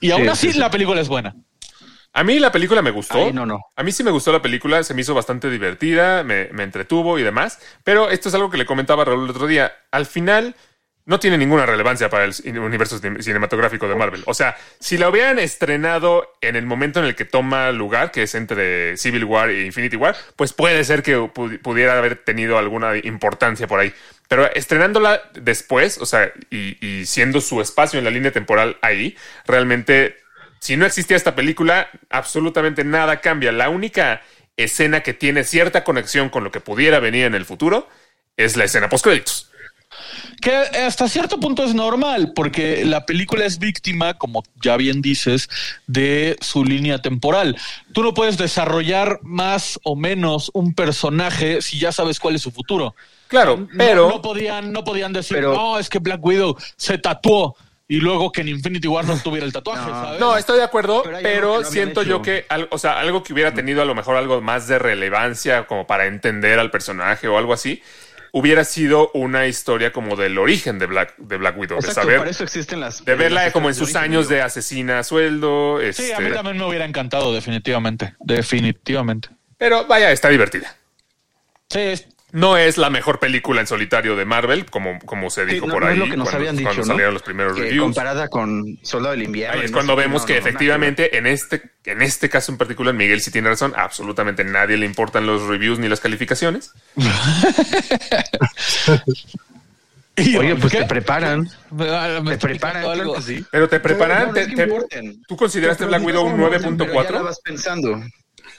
Y 0.01 0.11
aún 0.11 0.23
Sí, 0.23 0.27
así 0.29 0.47
sí, 0.47 0.53
sí. 0.53 0.59
la 0.59 0.69
película 0.71 1.01
es 1.01 1.07
buena. 1.07 1.35
A 2.15 2.23
mí 2.23 2.37
la 2.37 2.51
película 2.51 2.81
me 2.83 2.91
gustó. 2.91 3.17
Ay, 3.25 3.33
no, 3.33 3.45
no. 3.45 3.59
A 3.75 3.81
mí 3.83 3.91
sí 3.91 4.03
me 4.03 4.11
gustó 4.11 4.31
la 4.31 4.41
película, 4.41 4.83
se 4.83 4.93
me 4.93 5.01
hizo 5.01 5.15
bastante 5.15 5.49
divertida, 5.49 6.23
me, 6.23 6.49
me 6.51 6.63
entretuvo 6.63 7.17
y 7.17 7.23
demás. 7.23 7.59
Pero 7.83 8.09
esto 8.11 8.29
es 8.29 8.35
algo 8.35 8.51
que 8.51 8.57
le 8.57 8.65
comentaba 8.67 9.01
a 9.01 9.05
Raúl 9.05 9.23
el 9.23 9.31
otro 9.31 9.47
día. 9.47 9.71
Al 9.89 10.05
final, 10.05 10.55
no 11.05 11.19
tiene 11.19 11.37
ninguna 11.39 11.65
relevancia 11.65 12.09
para 12.11 12.25
el 12.25 12.33
universo 12.59 12.99
cine- 13.01 13.21
cinematográfico 13.23 13.87
de 13.89 13.95
Marvel. 13.95 14.21
O 14.27 14.33
sea, 14.35 14.55
si 14.79 14.97
la 14.99 15.09
hubieran 15.09 15.39
estrenado 15.39 16.29
en 16.39 16.55
el 16.55 16.65
momento 16.67 16.99
en 16.99 17.05
el 17.05 17.15
que 17.15 17.25
toma 17.25 17.71
lugar, 17.71 18.11
que 18.11 18.23
es 18.23 18.35
entre 18.35 18.95
Civil 18.95 19.25
War 19.25 19.49
e 19.49 19.65
Infinity 19.65 19.95
War, 19.97 20.15
pues 20.35 20.53
puede 20.53 20.83
ser 20.83 21.01
que 21.01 21.17
pu- 21.17 21.59
pudiera 21.61 21.97
haber 21.97 22.17
tenido 22.23 22.57
alguna 22.59 22.95
importancia 22.95 23.67
por 23.67 23.79
ahí. 23.79 23.91
Pero 24.33 24.51
estrenándola 24.51 25.21
después, 25.33 25.99
o 25.99 26.07
sea, 26.07 26.33
y, 26.49 27.05
siendo 27.05 27.39
su 27.39 27.61
espacio 27.61 27.99
en 27.99 28.05
la 28.05 28.09
línea 28.09 28.31
temporal 28.31 28.77
ahí, 28.81 29.15
realmente, 29.45 30.17
si 30.57 30.75
no 30.75 30.87
existía 30.87 31.15
esta 31.15 31.35
película, 31.35 31.87
absolutamente 32.09 32.83
nada 32.83 33.21
cambia. 33.21 33.51
La 33.51 33.69
única 33.69 34.23
escena 34.57 35.01
que 35.01 35.13
tiene 35.13 35.43
cierta 35.43 35.83
conexión 35.83 36.29
con 36.29 36.43
lo 36.43 36.51
que 36.51 36.61
pudiera 36.61 36.99
venir 36.99 37.25
en 37.25 37.35
el 37.35 37.45
futuro 37.45 37.87
es 38.35 38.57
la 38.57 38.63
escena 38.63 38.89
post-créditos. 38.89 39.51
Que 40.43 40.53
hasta 40.55 41.07
cierto 41.07 41.39
punto 41.39 41.63
es 41.63 41.73
normal, 41.73 42.33
porque 42.35 42.83
la 42.83 43.05
película 43.05 43.45
es 43.45 43.59
víctima, 43.59 44.15
como 44.15 44.43
ya 44.61 44.75
bien 44.75 45.01
dices, 45.01 45.47
de 45.87 46.35
su 46.41 46.65
línea 46.65 47.01
temporal. 47.01 47.55
Tú 47.93 48.03
no 48.03 48.13
puedes 48.13 48.37
desarrollar 48.37 49.19
más 49.21 49.79
o 49.83 49.95
menos 49.95 50.51
un 50.53 50.73
personaje 50.73 51.61
si 51.61 51.79
ya 51.79 51.93
sabes 51.93 52.19
cuál 52.19 52.35
es 52.35 52.41
su 52.41 52.51
futuro. 52.51 52.93
Claro, 53.29 53.67
pero... 53.77 54.09
no, 54.09 54.21
podían, 54.21 54.73
no 54.73 54.83
podían 54.83 55.13
decir, 55.13 55.37
Pero- 55.37 55.53
no, 55.55 55.79
es 55.79 55.87
que 55.89 55.99
Black 55.99 56.23
Widow 56.23 56.57
se 56.75 56.97
tatuó 56.97 57.55
y 57.87 57.97
luego 57.97 58.31
que 58.31 58.41
en 58.41 58.49
Infinity 58.49 58.87
War 58.87 59.05
no 59.05 59.17
tuviera 59.17 59.45
el 59.45 59.53
tatuaje, 59.53 59.89
No. 59.89 60.03
¿sabes? 60.03 60.19
No, 60.19 60.37
estoy 60.37 60.57
de 60.57 60.63
acuerdo, 60.65 61.03
Pero 61.21 61.61
no 61.61 61.65
siento 61.69 62.01
hecho. 62.01 62.09
yo 62.09 62.21
que, 62.21 62.45
o 62.69 62.77
sea, 62.77 62.99
algo 62.99 63.23
que 63.23 63.31
hubiera 63.33 63.53
tenido 63.53 63.81
a 63.81 63.85
lo 63.85 63.95
mejor 63.95 64.17
algo 64.17 64.41
más 64.41 64.67
de 64.67 64.77
relevancia 64.77 65.65
como 65.67 65.87
para 65.87 66.05
entender 66.07 66.59
al 66.59 66.69
personaje 66.69 67.27
o 67.29 67.37
algo 67.37 67.53
así, 67.53 67.81
hubiera 68.35 68.63
sido 68.65 69.11
una 69.13 69.45
historia 69.45 69.93
como 69.93 70.15
del 70.15 70.39
origen 70.39 70.79
de 70.79 70.87
Black, 70.87 71.15
de 71.17 71.37
Black 71.37 71.55
Widow, 71.57 71.77
Exacto, 71.77 71.99
de 72.01 72.03
saber, 72.05 72.17
para 72.17 72.31
eso 72.31 72.43
existen 72.43 72.79
las. 72.79 73.05
de 73.05 73.13
verla 73.15 73.43
las 73.45 73.53
como 73.53 73.69
en 73.69 73.75
sus 73.75 73.95
años 73.95 74.27
de 74.27 74.41
asesina 74.41 74.97
a 74.99 75.03
sueldo, 75.03 75.77
Sí, 75.79 75.85
este, 75.87 76.15
a 76.15 76.19
mí 76.19 76.31
también 76.31 76.57
me 76.57 76.65
hubiera 76.65 76.83
encantado, 76.85 77.31
definitivamente. 77.33 78.15
Definitivamente. 78.19 79.29
pero 79.57 79.85
vaya, 79.85 80.11
está 80.11 80.29
divertida. 80.29 80.75
Sí, 81.69 81.79
es- 81.79 82.07
No 82.33 82.57
es 82.57 82.77
la 82.79 82.89
mejor 82.89 83.19
película 83.19 83.61
en 83.61 83.67
solitario 83.67 84.15
de 84.15 84.25
Marvel, 84.25 84.65
como, 84.65 84.97
como 85.05 85.29
se 85.29 85.45
Sí, 85.45 85.53
dijo 85.53 85.67
no- 85.67 85.73
por 85.73 85.83
no 85.83 85.87
ahí 85.89 85.93
es 85.93 85.99
lo 85.99 86.05
que 86.05 86.17
nos 86.17 86.25
cuando, 86.29 86.37
habían 86.39 86.55
dicho, 86.57 86.65
cuando 86.67 86.81
¿no? 86.81 86.87
salieron 86.87 87.13
los 87.13 87.21
primeros 87.23 87.53
Que 87.55 87.61
reviews. 87.61 87.83
comparada 87.83 88.27
con 88.27 88.79
Soldado 88.81 89.11
del 89.11 89.23
Invierno. 89.23 89.59
Ahí 89.59 89.65
es 89.65 89.71
cuando 89.71 89.95
vemos 89.95 90.23
no, 90.23 90.25
que 90.25 90.33
no, 90.33 90.39
no, 90.41 90.47
efectivamente 90.47 91.15
en 91.17 91.27
este, 91.27 91.61
en 91.85 92.01
este 92.01 92.29
caso 92.29 92.51
en 92.51 92.57
particular, 92.57 92.93
Miguel 92.95 93.21
sí 93.21 93.29
tiene 93.31 93.49
razón, 93.49 93.73
absolutamente 93.77 94.43
nadie 94.43 94.77
le 94.77 94.85
importan 94.87 95.25
los 95.27 95.43
reviews 95.43 95.77
ni 95.79 95.87
las 95.87 95.99
calificaciones. 95.99 96.73
y- 100.15 100.35
Oye, 100.37 100.55
pues 100.55 100.71
¿qué? 100.71 100.79
te 100.79 100.85
preparan. 100.85 101.47
Me- 101.71 101.89
ah, 101.89 102.19
me 102.23 102.31
Te 102.31 102.37
preparan, 102.37 102.81
diciendo 102.83 102.93
claro 102.93 103.01
algo. 103.01 103.13
que 103.15 103.21
sí. 103.21 103.45
Pero 103.51 103.67
te 103.69 103.79
preparan, 103.79 104.27
no 104.27 104.33
te- 104.33 104.47
te- 104.47 104.63
importen. 104.63 105.21
¿tú 105.27 105.35
consideraste 105.37 105.83
Te 105.83 105.87
Black 105.87 106.03
Widow 106.03 106.25
un 106.25 106.35
predisponen, 106.49 106.77
Pero 106.77 106.93
ya 106.93 107.01
la 107.11 107.19
9.4? 107.19 107.23
vas 107.23 107.39
pensando. 107.41 108.01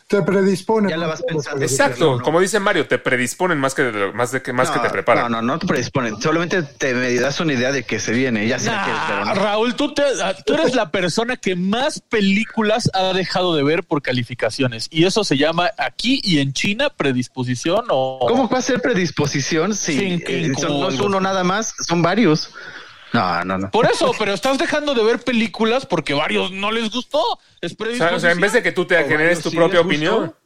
Te 0.07 0.21
predispone. 0.23 0.91
Ya 0.91 0.99
la 0.99 1.07
vas 1.07 1.23
pensando. 1.23 1.65
Exacto, 1.65 2.17
No. 2.19 2.23
como 2.23 2.39
dice 2.39 2.61
Mario, 2.61 2.87
te 2.87 2.99
predisponen 2.99 3.59
más 3.59 3.75
que, 3.75 3.83
de- 3.85 4.13
más, 4.13 4.33
de 4.33 4.43
que, 4.43 4.53
más 4.53 4.71
que 4.71 4.79
te 4.79 4.91
preparan. 4.91 5.33
No, 5.33 5.41
no, 5.41 5.55
no 5.55 5.59
te 5.59 5.67
predisponen. 5.67 6.21
Solamente 6.21 6.63
te 6.63 6.93
me 6.93 7.13
das 7.15 7.41
una 7.41 7.55
idea 7.55 7.73
de 7.73 7.85
que 7.85 7.99
se 7.99 8.13
viene. 8.13 8.47
Ya 8.47 8.59
sé 8.59 8.71
Nah, 8.71 8.85
que 8.85 8.91
pero 9.09 9.25
no. 9.25 9.35
Raúl, 9.35 9.75
tú, 9.77 9.95
te- 9.95 10.03
ah, 10.23 10.35
tú 10.45 10.55
eres 10.55 10.75
la 10.75 10.91
persona 10.91 11.37
que 11.39 11.57
más 11.57 12.01
películas 12.01 12.91
ha 12.93 13.15
dejado 13.15 13.55
de 13.57 13.63
ver 13.63 13.83
por 13.83 14.03
calificaciones. 14.03 14.89
Y 14.91 15.05
eso 15.07 15.25
se 15.25 15.39
llama 15.39 15.71
aquí 15.79 16.21
y 16.23 16.39
en 16.41 16.53
China 16.53 16.91
predisposición 16.91 17.87
o... 17.89 18.27
¿Cómo 18.29 18.49
va 18.49 18.59
a 18.59 18.63
ser 18.63 18.83
predisposición 18.83 19.75
si 19.75 19.99
Sin- 19.99 20.23
eh, 20.27 20.53
son- 20.59 20.81
no 20.81 20.89
es 20.91 21.01
uno 21.01 21.19
nada 21.19 21.45
más? 21.45 21.73
Son 21.87 22.03
varios. 22.03 22.51
No, 23.15 23.45
no, 23.45 23.59
no. 23.59 23.71
Por 23.71 23.87
eso, 23.87 24.13
pero 24.19 24.35
estás 24.35 24.59
dejando 24.59 24.93
de 24.93 25.05
ver 25.05 25.21
películas 25.21 25.87
porque 25.87 26.15
varios 26.15 26.51
no 26.51 26.73
les 26.73 26.91
gustó. 26.91 27.23
Es 27.61 27.77
O 27.79 28.19
sea, 28.19 28.29
o 28.29 28.33
en 28.33 28.41
vez 28.41 28.53
de 28.53 28.61
que 28.61 28.73
tú 28.73 28.85
te 28.87 28.99
O 28.99 29.07
generes 29.09 29.41
tu 29.41 29.51
sí 29.51 29.57
propia 29.57 29.81
opinión. 29.81 30.27
gustó. 30.27 30.39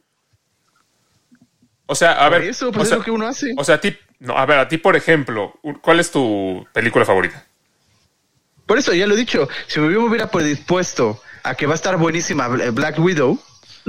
O 1.87 1.95
sea, 1.95 2.11
a 2.23 2.29
Por 2.29 2.39
ver. 2.39 2.49
eso, 2.49 2.69
o 2.69 2.71
pues 2.71 2.83
es 2.83 2.89
sea, 2.89 2.97
lo 2.99 3.03
que 3.03 3.09
uno 3.09 3.25
hace. 3.25 3.55
O 3.57 3.63
sea, 3.63 3.75
a 3.75 3.81
ti, 3.81 3.97
no, 4.19 4.37
a 4.37 4.45
ver, 4.45 4.59
a 4.59 4.67
ti, 4.67 4.77
por 4.77 4.95
ejemplo, 4.95 5.59
¿cuál 5.81 5.99
es 5.99 6.11
tu 6.11 6.63
película 6.71 7.05
favorita? 7.05 7.43
Por 8.67 8.77
eso 8.77 8.93
ya 8.93 9.07
lo 9.07 9.15
he 9.15 9.17
dicho. 9.17 9.49
Si 9.65 9.79
me 9.79 9.97
hubiera 9.97 10.29
predispuesto 10.29 11.19
a 11.41 11.55
que 11.55 11.65
va 11.65 11.71
a 11.73 11.75
estar 11.75 11.97
buenísima 11.97 12.47
Bla- 12.49 12.69
Black 12.71 12.99
Widow, 12.99 13.39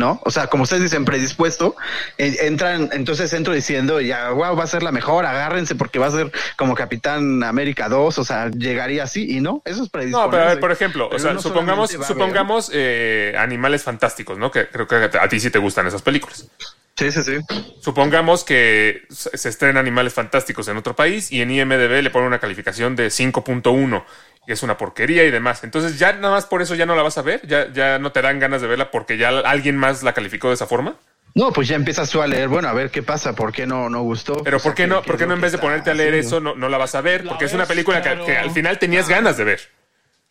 ¿no? 0.00 0.20
O 0.24 0.32
sea, 0.32 0.48
como 0.48 0.64
ustedes 0.64 0.82
dicen, 0.82 1.04
predispuesto, 1.04 1.76
eh, 2.18 2.36
entran, 2.40 2.88
entonces 2.92 3.32
entro 3.32 3.52
diciendo, 3.52 4.00
ya, 4.00 4.30
wow, 4.30 4.56
va 4.56 4.64
a 4.64 4.66
ser 4.66 4.82
la 4.82 4.90
mejor, 4.90 5.26
agárrense 5.26 5.76
porque 5.76 6.00
va 6.00 6.06
a 6.06 6.10
ser 6.10 6.32
como 6.56 6.74
Capitán 6.74 7.44
América 7.44 7.88
2, 7.88 8.18
o 8.18 8.24
sea, 8.24 8.50
llegaría 8.50 9.04
así 9.04 9.36
y 9.36 9.40
no, 9.40 9.62
eso 9.64 9.84
es 9.84 9.90
predisponerse. 9.90 10.26
No, 10.26 10.30
pero 10.30 10.42
a 10.42 10.48
ver, 10.48 10.58
por 10.58 10.72
ejemplo, 10.72 11.08
o 11.12 11.18
sea, 11.18 11.38
supongamos, 11.38 11.92
supongamos 11.92 12.70
eh, 12.72 13.34
Animales 13.38 13.84
Fantásticos, 13.84 14.38
¿no? 14.38 14.50
Que 14.50 14.66
creo 14.68 14.88
que 14.88 14.96
a 14.96 15.28
ti 15.28 15.38
sí 15.38 15.50
te 15.50 15.58
gustan 15.58 15.86
esas 15.86 16.02
películas. 16.02 16.48
Sí, 16.96 17.10
sí, 17.12 17.22
sí. 17.22 17.38
Supongamos 17.80 18.44
que 18.44 19.04
se 19.08 19.36
se 19.38 19.48
estrena 19.48 19.80
Animales 19.80 20.12
Fantásticos 20.12 20.68
en 20.68 20.76
otro 20.76 20.94
país 20.94 21.32
y 21.32 21.40
en 21.40 21.50
IMDB 21.50 22.02
le 22.02 22.10
ponen 22.10 22.28
una 22.28 22.40
calificación 22.40 22.94
de 22.94 23.06
5.1, 23.08 24.04
que 24.29 24.29
es 24.46 24.62
una 24.62 24.76
porquería 24.76 25.24
y 25.24 25.30
demás. 25.30 25.64
Entonces, 25.64 25.98
ya 25.98 26.12
nada 26.12 26.34
más 26.34 26.46
por 26.46 26.62
eso 26.62 26.74
ya 26.74 26.86
no 26.86 26.94
la 26.94 27.02
vas 27.02 27.18
a 27.18 27.22
ver, 27.22 27.46
ya, 27.46 27.70
ya 27.72 27.98
no 27.98 28.12
te 28.12 28.22
dan 28.22 28.38
ganas 28.38 28.60
de 28.60 28.68
verla 28.68 28.90
porque 28.90 29.16
ya 29.16 29.28
alguien 29.28 29.76
más 29.76 30.02
la 30.02 30.12
calificó 30.12 30.48
de 30.48 30.54
esa 30.54 30.66
forma. 30.66 30.96
No, 31.34 31.52
pues 31.52 31.68
ya 31.68 31.76
empiezas 31.76 32.10
tú 32.10 32.20
a 32.20 32.26
leer, 32.26 32.48
bueno, 32.48 32.68
a 32.68 32.72
ver 32.72 32.90
qué 32.90 33.02
pasa, 33.02 33.34
por 33.34 33.52
qué 33.52 33.66
no, 33.66 33.88
no 33.88 34.02
gustó. 34.02 34.42
Pero 34.42 34.56
O 34.56 34.60
sea, 34.60 34.70
¿por 34.70 34.76
qué 34.76 34.86
no, 34.86 35.02
por 35.02 35.16
qué 35.16 35.26
no 35.26 35.34
en 35.34 35.40
vez 35.40 35.52
de 35.52 35.58
ponerte 35.58 35.90
a 35.90 35.94
leer 35.94 36.14
eso 36.14 36.40
no, 36.40 36.54
no 36.56 36.68
la 36.68 36.78
vas 36.78 36.94
a 36.94 37.00
ver? 37.00 37.24
La 37.24 37.30
Porque 37.30 37.44
es 37.44 37.52
una 37.52 37.62
ves, 37.62 37.68
película 37.68 38.02
que, 38.02 38.36
al 38.36 38.50
final 38.50 38.78
tenías 38.78 39.08
ganas 39.08 39.36
de 39.36 39.44
ver. 39.44 39.60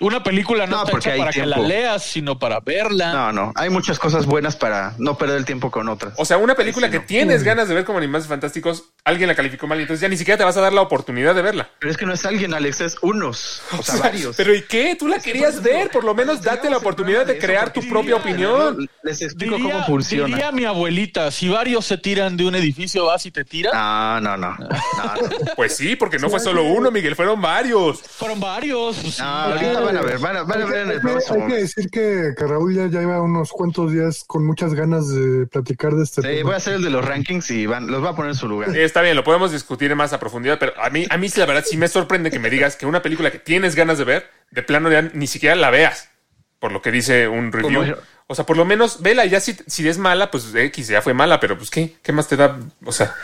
Una 0.01 0.23
película 0.23 0.65
no, 0.65 0.77
No, 0.77 0.79
está 0.83 0.91
porque 0.91 1.09
hecha 1.09 1.17
para 1.17 1.31
que 1.31 1.45
la 1.45 1.57
leas, 1.57 2.03
sino 2.03 2.39
para 2.39 2.59
verla. 2.61 3.11
No, 3.11 3.31
no, 3.33 3.51
hay 3.55 3.69
muchas 3.69 3.99
cosas 3.99 4.25
buenas 4.25 4.55
para 4.55 4.93
no 4.97 5.17
perder 5.17 5.37
el 5.37 5.45
tiempo 5.45 5.69
con 5.71 5.89
otras. 5.89 6.13
O 6.17 6.23
sea, 6.23 6.37
una 6.37 6.55
película 6.55 6.87
Sí, 6.87 6.91
que 6.93 6.99
no. 6.99 7.05
tienes 7.05 7.43
ganas 7.43 7.67
de 7.67 7.75
ver 7.75 7.83
como 7.83 7.97
Animales 7.97 8.27
Fantásticos, 8.27 8.85
alguien 9.03 9.27
la 9.27 9.35
calificó 9.35 9.67
mal 9.67 9.77
y 9.79 9.81
entonces 9.81 10.01
ya 10.01 10.07
ni 10.07 10.15
siquiera 10.15 10.37
te 10.37 10.43
vas 10.45 10.55
a 10.55 10.61
dar 10.61 10.71
la 10.71 10.81
oportunidad 10.81 11.35
de 11.35 11.41
verla. 11.41 11.69
Pero 11.79 11.91
es 11.91 11.97
que 11.97 12.05
no 12.05 12.13
es 12.13 12.25
alguien, 12.25 12.53
Alex, 12.53 12.79
es 12.81 12.97
unos, 13.01 13.61
o 13.77 13.83
sea, 13.83 13.95
varios. 14.03 14.35
Pero 14.37 14.55
¿y 14.55 14.61
qué? 14.63 14.95
Tú 14.97 15.07
la 15.09 15.19
querías 15.19 15.61
ver, 15.61 15.89
por 15.91 16.05
lo 16.05 16.15
menos 16.15 16.41
date 16.41 16.69
la 16.69 16.77
oportunidad 16.77 17.25
de 17.25 17.37
crear 17.37 17.73
tu 17.73 17.81
propia 17.89 18.15
opinión. 18.15 18.89
Les 19.03 19.21
explico 19.21 19.55
Diría, 19.57 19.73
cómo 19.73 19.85
funciona. 19.85 20.27
diría 20.35 20.51
mi 20.53 20.63
abuelita, 20.63 21.29
si 21.31 21.49
varios 21.49 21.85
se 21.85 21.97
tiran 21.97 22.37
de 22.37 22.45
un 22.45 22.55
edificio, 22.55 23.05
vas 23.07 23.25
y 23.25 23.31
te 23.31 23.43
tiras. 23.43 23.73
No, 23.73 24.21
no, 24.21 24.37
no. 24.37 24.57
No, 24.99 25.15
no. 25.15 25.29
Pues 25.55 25.75
sí, 25.75 25.95
porque 25.95 26.19
no 26.19 26.29
fue 26.29 26.39
solo 26.39 26.63
uno, 26.63 26.91
Miguel, 26.91 27.15
fueron 27.15 27.41
varios. 27.41 28.01
Fueron 28.01 28.39
varios. 28.39 28.97
pues, 28.97 29.19
van 29.93 29.97
a 29.97 30.01
ver, 30.01 30.19
van 30.19 30.37
a, 30.37 30.43
van 30.43 30.61
a 30.61 30.65
ver 30.65 30.77
en 30.79 30.87
el 30.87 30.91
Hay 30.91 30.95
que, 31.01 31.07
próximo. 31.07 31.43
hay 31.45 31.47
que 31.51 31.55
decir 31.57 31.89
que, 31.89 32.33
que 32.37 32.47
Raúl 32.47 32.75
ya 32.75 32.87
lleva 32.87 33.21
unos 33.21 33.51
cuantos 33.51 33.91
días 33.91 34.23
con 34.25 34.45
muchas 34.45 34.73
ganas 34.73 35.07
de 35.13 35.45
platicar 35.47 35.93
de 35.95 36.03
este 36.03 36.21
Sí, 36.21 36.27
tema. 36.27 36.43
voy 36.43 36.53
a 36.53 36.57
hacer 36.57 36.73
el 36.75 36.83
de 36.83 36.89
los 36.89 37.03
rankings 37.05 37.51
y 37.51 37.65
van, 37.65 37.87
los 37.91 38.01
voy 38.01 38.09
a 38.09 38.15
poner 38.15 38.31
en 38.31 38.37
su 38.37 38.47
lugar. 38.47 38.75
Está 38.75 39.01
bien, 39.01 39.15
lo 39.15 39.23
podemos 39.23 39.51
discutir 39.51 39.95
más 39.95 40.13
a 40.13 40.19
profundidad, 40.19 40.57
pero 40.59 40.73
a 40.81 40.89
mí, 40.89 41.05
a 41.09 41.17
mí 41.17 41.29
sí, 41.29 41.39
la 41.39 41.45
verdad, 41.45 41.63
sí 41.67 41.77
me 41.77 41.87
sorprende 41.87 42.31
que 42.31 42.39
me 42.39 42.49
digas 42.49 42.75
que 42.75 42.85
una 42.85 43.01
película 43.01 43.31
que 43.31 43.39
tienes 43.39 43.75
ganas 43.75 43.97
de 43.97 44.03
ver, 44.03 44.29
de 44.51 44.63
plano 44.63 44.91
ya 44.91 45.01
ni 45.01 45.27
siquiera 45.27 45.55
la 45.55 45.69
veas, 45.69 46.09
por 46.59 46.71
lo 46.71 46.81
que 46.81 46.91
dice 46.91 47.27
un 47.27 47.51
review. 47.51 47.81
Como- 47.81 47.95
O 48.31 48.35
sea, 48.35 48.45
por 48.45 48.57
lo 48.57 48.63
menos 48.65 49.01
vela 49.01 49.25
y 49.25 49.29
ya 49.31 49.39
si, 49.39 49.57
si 49.65 49.87
es 49.89 49.97
mala, 49.97 50.29
pues 50.29 50.53
X, 50.53 50.87
ya 50.87 51.01
fue 51.01 51.15
mala, 51.15 51.39
pero 51.39 51.57
pues 51.57 51.71
¿qué? 51.71 51.95
¿Qué 52.03 52.11
más 52.11 52.27
te 52.27 52.35
da? 52.35 52.59
O 52.85 52.91
sea, 52.91 53.15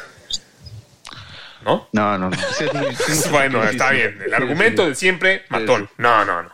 ¿no? 1.63 1.87
No, 1.93 2.17
no, 2.17 2.29
no. 2.31 2.37
Sí, 2.57 2.63
es 2.65 2.73
muy- 2.73 2.95
sí, 2.95 3.11
mucho 3.13 3.29
Bueno, 3.31 3.63
está 3.63 3.91
bien. 3.91 4.19
El 4.23 4.29
Sí, 4.29 4.35
argumento 4.35 4.83
sí. 4.83 4.89
de 4.89 4.95
siempre, 4.95 5.45
matón. 5.49 5.89
No, 5.97 6.25
no, 6.25 6.43
no. 6.43 6.49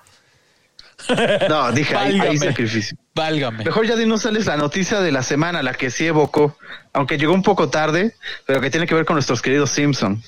No, 1.50 1.72
dije, 1.72 1.96
hay, 1.96 2.14
hay 2.14 2.18
Válgame. 2.20 2.40
sacrificio. 2.40 2.98
Válgame. 3.16 3.64
Mejor 3.66 3.86
ya 3.86 3.96
dinos 3.96 4.22
sales 4.22 4.46
la 4.46 4.58
noticia 4.58 5.02
de 5.02 5.12
la 5.12 5.24
semana, 5.24 5.62
la 5.64 5.74
que 5.74 5.90
sí 5.90 6.08
evocó, 6.08 6.58
aunque 6.94 7.18
llegó 7.18 7.34
un 7.34 7.44
poco 7.44 7.70
tarde, 7.70 8.16
pero 8.46 8.62
que 8.62 8.70
tiene 8.70 8.88
que 8.88 8.96
ver 8.96 9.06
con 9.06 9.16
nuestros 9.16 9.42
queridos 9.42 9.72
Simpson. 9.72 10.22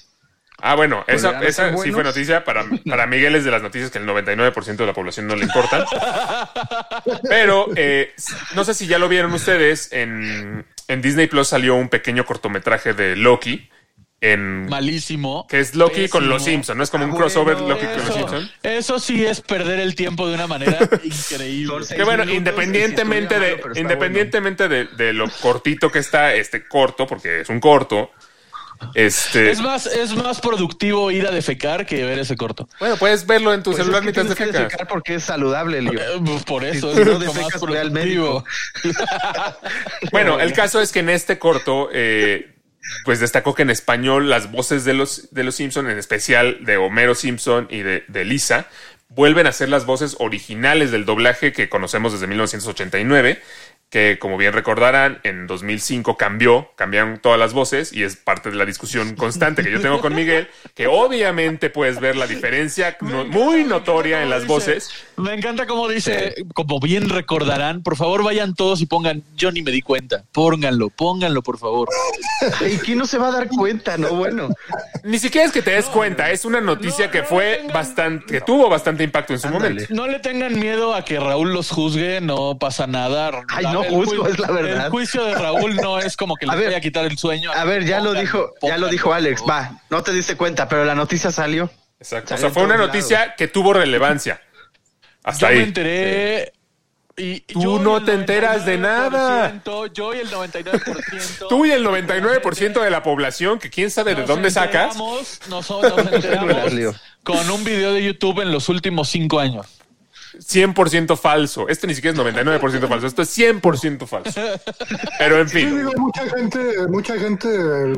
Ah, 0.66 0.76
bueno, 0.76 1.04
esa, 1.08 1.28
¿Volverán 1.28 1.44
a 1.44 1.50
esa 1.50 1.70
ser 1.72 1.80
sí 1.80 1.92
fue 1.92 2.04
noticia. 2.06 2.46
Para, 2.46 2.64
para 2.90 3.06
Miguel 3.06 3.36
es 3.36 3.44
de 3.44 3.52
las 3.52 3.62
noticias 3.62 3.92
que 3.92 3.98
el 3.98 4.08
99% 4.08 4.76
de 4.78 4.86
la 4.86 4.94
población 4.94 5.28
no 5.28 5.36
le 5.36 5.44
importan. 5.44 5.84
Pero 7.28 7.68
eh, 7.76 8.14
no 8.56 8.64
sé 8.64 8.74
si 8.74 8.88
ya 8.88 8.98
lo 8.98 9.10
vieron 9.10 9.34
ustedes. 9.34 9.92
En, 9.92 10.66
en 10.88 11.02
Disney 11.02 11.28
Plus 11.28 11.50
salió 11.50 11.76
un 11.76 11.90
pequeño 11.90 12.26
cortometraje 12.26 12.94
de 12.94 13.18
Loki. 13.18 13.70
En, 14.26 14.68
Malísimo. 14.70 15.46
que 15.50 15.60
es 15.60 15.76
Loki 15.76 16.08
con 16.08 16.30
los 16.30 16.46
Simpsons, 16.46 16.78
¿no? 16.78 16.84
Es 16.84 16.90
como 16.90 17.04
un 17.04 17.12
Ah, 17.12 17.16
crossover 17.16 17.56
bueno, 17.58 17.70
Loki 17.76 17.86
con 17.86 17.96
los 17.98 18.04
Eso, 18.06 18.14
Simpsons. 18.18 18.52
eso 18.64 19.00
sí 19.00 19.26
es 19.26 19.42
perder 19.42 19.80
el 19.82 19.96
tiempo 19.96 20.28
de 20.30 20.36
una 20.36 20.48
manera 20.48 20.80
increíble. 21.04 21.86
Que 21.90 22.04
bueno, 22.04 22.24
minutos, 22.26 22.38
independientemente 22.38 23.38
de, 23.40 23.58
malo, 23.58 23.74
independientemente 23.76 24.68
de, 24.70 24.86
de 24.86 25.12
lo 25.14 25.30
cortito 25.42 25.92
que 25.92 26.00
está, 26.00 26.34
este 26.34 26.66
corto, 26.68 27.06
porque 27.06 27.42
es 27.42 27.50
un 27.50 27.60
corto. 27.60 28.12
Este, 28.96 29.50
Es 29.52 29.62
más, 29.62 29.86
es 29.86 30.14
más 30.16 30.42
productivo 30.42 31.10
ir 31.12 31.26
a 31.28 31.32
defecar 31.32 31.86
que 31.86 32.04
ver 32.06 32.20
ese 32.20 32.36
corto. 32.36 32.68
bueno, 32.80 32.98
puedes 32.98 33.26
verlo 33.26 33.54
en 33.54 33.62
tu 33.64 33.72
Pues 33.72 33.80
es 33.80 33.86
celular 33.86 34.02
que 34.02 34.06
mientras 34.08 34.30
defecas. 34.30 34.54
defecar 34.64 34.88
porque 34.88 35.16
es 35.16 35.24
saludable, 35.24 35.82
Leo. 35.82 35.94
Eh, 35.94 36.22
pues 36.26 36.44
por 36.44 36.64
eso 36.66 36.94
Si 36.94 37.00
es 37.02 37.06
no 37.08 37.14
más 37.14 37.20
defecas, 37.22 37.54
al 37.78 37.92
productivo. 37.92 38.44
Bueno, 40.12 40.40
el 40.40 40.54
caso 40.54 40.82
es 40.82 40.92
que 40.92 41.00
en 41.00 41.10
este 41.10 41.40
corto, 41.40 41.90
eh, 41.94 42.53
pues 43.06 43.20
destacó 43.20 43.54
que 43.56 43.62
en 43.64 43.70
español 43.70 44.30
las 44.30 44.52
voces 44.52 44.86
de 44.86 44.94
los, 44.94 45.34
de 45.34 45.44
los 45.44 45.56
Simpson, 45.56 45.90
en 45.90 45.98
especial 45.98 46.58
de 46.66 46.78
Homero 46.78 47.16
Simpson 47.16 47.68
y 47.70 47.80
de, 47.82 48.04
de 48.08 48.26
Lisa, 48.26 48.68
vuelven 49.10 49.48
a 49.48 49.52
ser 49.52 49.70
las 49.70 49.86
voces 49.86 50.16
originales 50.20 50.92
del 50.92 51.06
doblaje 51.06 51.52
que 51.54 51.70
conocemos 51.70 52.14
desde 52.14 52.28
1989 52.28 53.42
que 53.90 54.18
como 54.18 54.38
bien 54.38 54.54
recordarán, 54.54 55.20
en 55.22 55.46
2005 55.46 56.18
cambió, 56.18 56.72
cambiaron 56.76 57.20
todas 57.20 57.38
las 57.38 57.54
voces 57.54 57.94
y 57.94 58.02
es 58.02 58.16
parte 58.16 58.50
de 58.50 58.56
la 58.56 58.66
discusión 58.66 59.16
constante 59.16 59.62
que 59.62 59.70
yo 59.70 59.80
tengo 59.82 60.02
con 60.02 60.16
Miguel, 60.16 60.50
que 60.74 60.88
obviamente 60.88 61.70
puedes 61.70 62.00
ver 62.00 62.16
la 62.16 62.26
diferencia 62.26 62.98
no- 63.02 63.24
muy 63.26 63.64
notoria 63.66 64.24
en 64.24 64.32
las 64.32 64.48
voces. 64.48 64.90
Me 65.16 65.34
encanta 65.34 65.68
como 65.68 65.88
dice, 65.88 66.34
como 66.56 66.80
bien 66.80 67.08
recordarán, 67.10 67.84
por 67.84 67.96
favor 67.98 68.24
vayan 68.24 68.56
todos 68.56 68.82
y 68.82 68.86
pongan, 68.88 69.24
yo 69.36 69.52
ni 69.52 69.62
me 69.62 69.72
di 69.72 69.82
cuenta, 69.82 70.24
pónganlo, 70.32 70.90
pónganlo 70.90 71.42
por 71.44 71.60
favor. 71.60 71.88
¿Y 72.68 72.78
quién 72.80 72.98
no 72.98 73.06
se 73.06 73.18
va 73.18 73.28
a 73.28 73.32
dar 73.32 73.48
cuenta? 73.48 73.98
No, 73.98 74.10
bueno. 74.16 74.50
Ni 75.04 75.20
siquiera 75.20 75.46
es 75.46 75.54
que 75.54 75.62
te 75.62 75.72
des 75.72 75.86
cuenta, 75.86 76.32
es 76.32 76.46
una 76.46 76.62
noticia 76.62 77.06
no, 77.06 77.12
que 77.12 77.20
no 77.22 77.28
fue 77.28 77.60
tengan- 77.62 77.74
bastante, 77.74 78.26
que 78.34 78.42
tuvo 78.42 78.70
bastante 78.70 79.04
impacto 79.04 79.34
en 79.34 79.40
su 79.40 79.48
Ándale. 79.48 79.70
momento. 79.70 79.94
No 79.94 80.08
le 80.08 80.20
tengan 80.20 80.60
miedo 80.60 80.94
a 80.96 81.06
que 81.06 81.20
Raúl 81.20 81.54
los 81.54 81.70
juzgue, 81.70 82.20
no 82.20 82.58
pasa 82.58 82.88
nada. 82.88 83.44
Ay, 83.50 83.66
no 83.72 83.84
juzgo, 83.84 84.26
ju- 84.26 84.30
es 84.30 84.40
la 84.40 84.52
verdad. 84.52 84.86
El 84.86 84.92
juicio 84.92 85.24
de 85.26 85.36
Raúl 85.36 85.76
no 85.76 86.00
es 86.00 86.18
como 86.18 86.36
que 86.36 86.48
le 86.48 86.56
voy 86.56 86.74
a 86.74 86.82
quitar 86.82 87.06
el 87.06 87.18
sueño. 87.18 87.52
A 87.54 87.64
ver, 87.66 87.86
ya 87.86 88.00
lo 88.00 88.14
dijo, 88.14 88.54
ya 88.62 88.78
lo 88.78 88.88
dijo 88.88 89.14
Alex. 89.14 89.44
Va, 89.48 89.80
no 89.90 90.02
te 90.02 90.12
diste 90.12 90.36
cuenta, 90.36 90.68
pero 90.68 90.86
la 90.86 90.96
noticia 90.96 91.32
salió. 91.32 91.70
Exacto. 92.00 92.34
O 92.34 92.38
sea, 92.38 92.50
fue 92.50 92.64
una 92.64 92.78
noticia 92.78 93.36
que 93.38 93.48
tuvo 93.48 93.74
relevancia. 93.74 94.42
Hasta 95.24 95.48
Yo 95.48 95.54
me 95.54 95.60
ahí. 95.60 95.68
enteré. 95.68 96.54
Y 97.16 97.42
Tú 97.42 97.78
no 97.80 98.04
te 98.04 98.14
enteras 98.14 98.66
de 98.66 98.78
nada. 98.80 99.54
99%, 99.64 99.94
Yo 99.94 100.16
y 100.16 100.20
el 100.20 100.32
99%. 100.32 101.48
Tú 101.48 101.66
y 101.66 101.72
el 101.72 101.86
99% 101.86 102.82
de 102.82 102.90
la 102.90 103.04
población, 103.04 103.60
que 103.60 103.70
quién 103.70 103.92
sabe 103.92 104.16
de 104.16 104.24
dónde 104.24 104.50
sacas. 104.50 104.98
Nos, 104.98 105.40
nos 105.48 105.70
enteramos 106.12 106.96
con 107.24 107.50
un 107.52 107.64
video 107.64 107.94
de 107.94 108.04
YouTube 108.04 108.42
en 108.42 108.52
los 108.52 108.68
últimos 108.68 109.10
cinco 109.10 109.40
años. 109.40 109.68
100% 110.40 111.18
falso. 111.18 111.68
Este 111.70 111.88
ni 111.88 111.96
siquiera 111.96 112.16
es 112.16 112.36
99% 112.38 112.88
falso, 112.88 113.08
esto 113.08 113.22
es 113.22 113.38
100% 113.38 114.06
falso. 114.08 114.42
Pero 115.20 115.40
en 115.40 115.50
Sí, 115.50 115.60
fin, 115.60 115.78
digo, 115.78 115.92
mucha 115.98 116.28
gente, 116.30 116.88
mucha 116.90 117.18
gente 117.20 117.50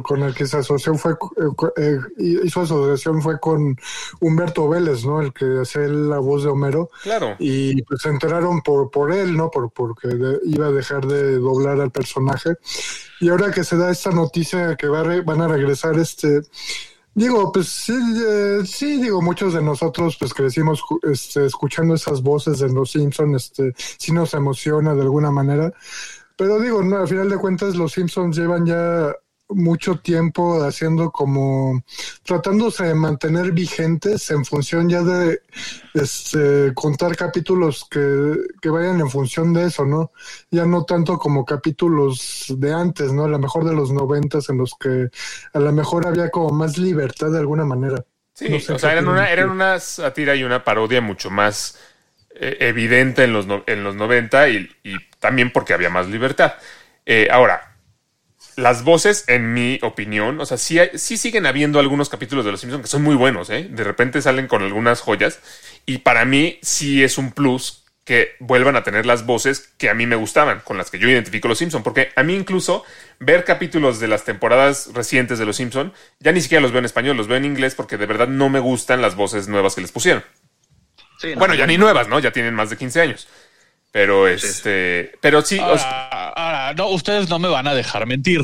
con 0.04 0.22
el 0.24 0.34
que 0.34 0.46
se 0.46 0.58
asoció 0.58 0.96
fue, 0.96 1.14
eh, 1.14 1.98
eh, 2.18 2.40
hizo 2.44 2.62
asociación 2.62 3.22
fue 3.22 3.40
con 3.40 3.78
Humberto 4.20 4.68
Vélez, 4.70 5.06
¿no? 5.06 5.22
El 5.22 5.34
que 5.34 5.46
hace 5.62 5.88
la 5.88 6.20
voz 6.20 6.44
de 6.44 6.50
Homero. 6.50 6.90
claro. 7.04 7.36
Y 7.40 7.82
pues 7.84 8.02
se 8.02 8.10
enteraron 8.10 8.62
por, 8.62 8.92
por 8.92 9.12
él, 9.12 9.36
¿no? 9.36 9.50
Por, 9.52 9.72
porque 9.72 10.08
de- 10.10 10.40
iba 10.46 10.68
a 10.68 10.72
dejar 10.72 11.06
de 11.06 11.38
doblar 11.40 11.80
al 11.82 11.92
personaje. 11.92 12.52
Y 13.22 13.30
ahora 13.30 13.52
que 13.52 13.64
se 13.64 13.78
da 13.78 13.90
esta 13.92 14.12
noticia 14.12 14.76
que 14.76 14.88
va 14.88 15.00
a 15.02 15.04
re- 15.04 15.22
van 15.22 15.42
a 15.42 15.48
regresar 15.48 15.98
este... 16.00 16.42
Digo, 17.16 17.49
pues 17.49 17.70
sí, 17.70 17.93
eh, 18.28 18.59
sí, 18.66 19.01
digo, 19.01 19.22
muchos 19.22 19.53
de 19.53 19.61
nosotros 19.61 20.18
pues 20.20 20.34
crecimos 20.34 20.84
este, 21.03 21.45
escuchando 21.45 21.95
esas 21.95 22.22
voces 22.22 22.59
de 22.59 22.68
los 22.68 22.91
Simpsons, 22.91 23.36
este, 23.36 23.74
sí 23.78 24.11
nos 24.11 24.34
emociona 24.34 24.93
de 24.93 25.01
alguna 25.01 25.32
manera. 25.32 25.72
Pero 26.36 26.59
digo, 26.59 26.84
no, 26.84 26.97
al 26.97 27.07
final 27.07 27.30
de 27.30 27.38
cuentas 27.38 27.76
los 27.76 27.93
Simpsons 27.93 28.36
llevan 28.36 28.66
ya 28.66 29.16
mucho 29.50 30.00
tiempo 30.00 30.64
haciendo 30.64 31.12
como 31.12 31.84
tratándose 32.24 32.86
de 32.86 32.96
mantener 32.96 33.52
vigentes 33.52 34.32
en 34.32 34.43
función 34.46 34.89
ya 34.89 35.04
de 35.04 35.41
este, 35.93 36.74
contar 36.74 37.16
capítulos 37.16 37.88
que, 37.89 38.36
que 38.62 38.70
vayan 38.70 39.00
en 39.00 39.10
función 39.10 39.54
de 39.54 39.66
eso, 39.68 39.86
¿no? 39.86 40.12
Ya 40.52 40.66
no 40.66 40.84
tanto 40.84 41.18
como 41.18 41.46
capítulos 41.46 42.46
de 42.58 42.74
antes, 42.74 43.14
¿no? 43.14 43.26
A 43.26 43.30
lo 43.30 43.39
mejor 43.39 43.66
de 43.66 43.74
los 43.74 43.91
noventas 43.91 44.50
en 44.50 44.58
los 44.58 44.76
que 44.80 45.10
a 45.54 45.60
lo 45.60 45.72
mejor 45.72 46.08
había 46.08 46.30
como 46.30 46.50
más 46.50 46.78
libertad 46.78 47.32
de 47.32 47.39
alguna 47.39 47.66
manera. 47.66 48.04
Sí, 48.34 48.50
No 48.50 48.60
sé 48.60 48.74
o 48.74 48.80
sea, 48.80 48.91
eran 48.91 49.08
una, 49.08 49.32
eran 49.32 49.50
una 49.50 49.80
sátira 49.80 50.36
y 50.36 50.43
una 50.43 50.64
parodia 50.64 51.00
mucho 51.02 51.30
más 51.30 51.80
eh, 52.36 52.58
evidente 52.62 53.24
en 53.24 53.32
los, 53.34 53.48
no- 53.48 53.64
en 53.66 53.84
los 53.84 53.96
90 53.96 54.50
y, 54.50 54.70
y 54.84 54.96
también 55.20 55.52
porque 55.54 55.74
había 55.74 55.89
más 55.89 56.08
libertad. 56.08 56.56
Eh, 57.06 57.30
ahora, 57.32 57.75
las 58.58 58.84
voces, 58.84 59.26
en 59.28 59.53
mi 59.53 59.80
opinión, 59.82 60.39
o 60.39 60.45
sea, 60.45 60.58
sí, 60.58 60.80
hay- 60.80 60.91
sí 60.97 61.18
siguen 61.18 61.45
habiendo 61.45 61.80
algunos 61.80 62.10
capítulos 62.10 62.45
de 62.45 62.51
Los 62.51 62.62
Simpsons 62.62 62.84
que 62.84 62.89
son 62.89 63.03
muy 63.03 63.16
buenos, 63.16 63.49
¿eh? 63.49 63.68
De 63.70 63.84
repente 63.84 64.22
salen 64.22 64.47
con 64.47 64.64
algunas 64.64 65.01
joyas 65.01 65.39
y 65.86 65.99
para 65.99 66.26
mí 66.26 66.60
sí 66.62 67.03
es 67.03 67.18
un 67.18 67.32
plus 67.32 67.84
que 68.06 68.36
vuelvan 68.39 68.76
a 68.76 68.84
tener 68.84 69.06
las 69.08 69.26
voces 69.26 69.74
que 69.80 69.89
a 69.89 69.95
mí 69.95 70.06
me 70.06 70.16
gustaban, 70.16 70.60
con 70.64 70.78
las 70.78 70.91
que 70.91 70.99
yo 70.99 71.10
identifico 71.10 71.47
Los 71.47 71.58
Simpson, 71.58 71.82
porque 71.84 72.10
a 72.16 72.22
mí 72.24 72.36
incluso 72.36 72.84
ver 73.20 73.43
capítulos 73.45 73.99
de 73.99 74.08
las 74.08 74.24
temporadas 74.26 74.89
recientes 74.93 75.39
de 75.39 75.45
Los 75.45 75.56
Simpson 75.58 75.91
ya 76.20 76.32
ni 76.32 76.41
siquiera 76.41 76.62
los 76.62 76.72
veo 76.72 76.80
en 76.80 76.86
español, 76.86 77.18
los 77.18 77.28
veo 77.28 77.38
en 77.38 77.45
inglés 77.45 77.74
porque 77.76 77.97
de 77.97 78.06
verdad 78.06 78.28
no 78.28 78.49
me 78.49 78.60
gustan 78.60 79.01
las 79.01 79.16
voces 79.16 79.47
nuevas 79.47 79.74
que 79.76 79.82
les 79.82 79.91
pusieron. 79.91 80.24
Sí, 81.18 81.34
no, 81.36 81.39
Bueno, 81.39 81.53
ya 81.56 81.66
ni 81.68 81.78
nuevas, 81.78 82.08
¿no? 82.08 82.20
Ya 82.20 82.32
tienen 82.32 82.53
más 82.53 82.70
de 82.70 82.78
15 82.78 83.01
años. 83.01 83.28
Pero 83.96 84.28
este, 84.28 85.14
pero 85.22 85.41
sí, 85.41 85.58
o 85.58 85.78
sea, 85.78 86.10
Ahora, 86.36 86.74
no, 86.74 86.89
ustedes 86.89 87.30
no 87.30 87.39
me 87.39 87.48
van 87.48 87.66
a 87.66 87.74
dejar 87.74 88.06
mentir. 88.06 88.41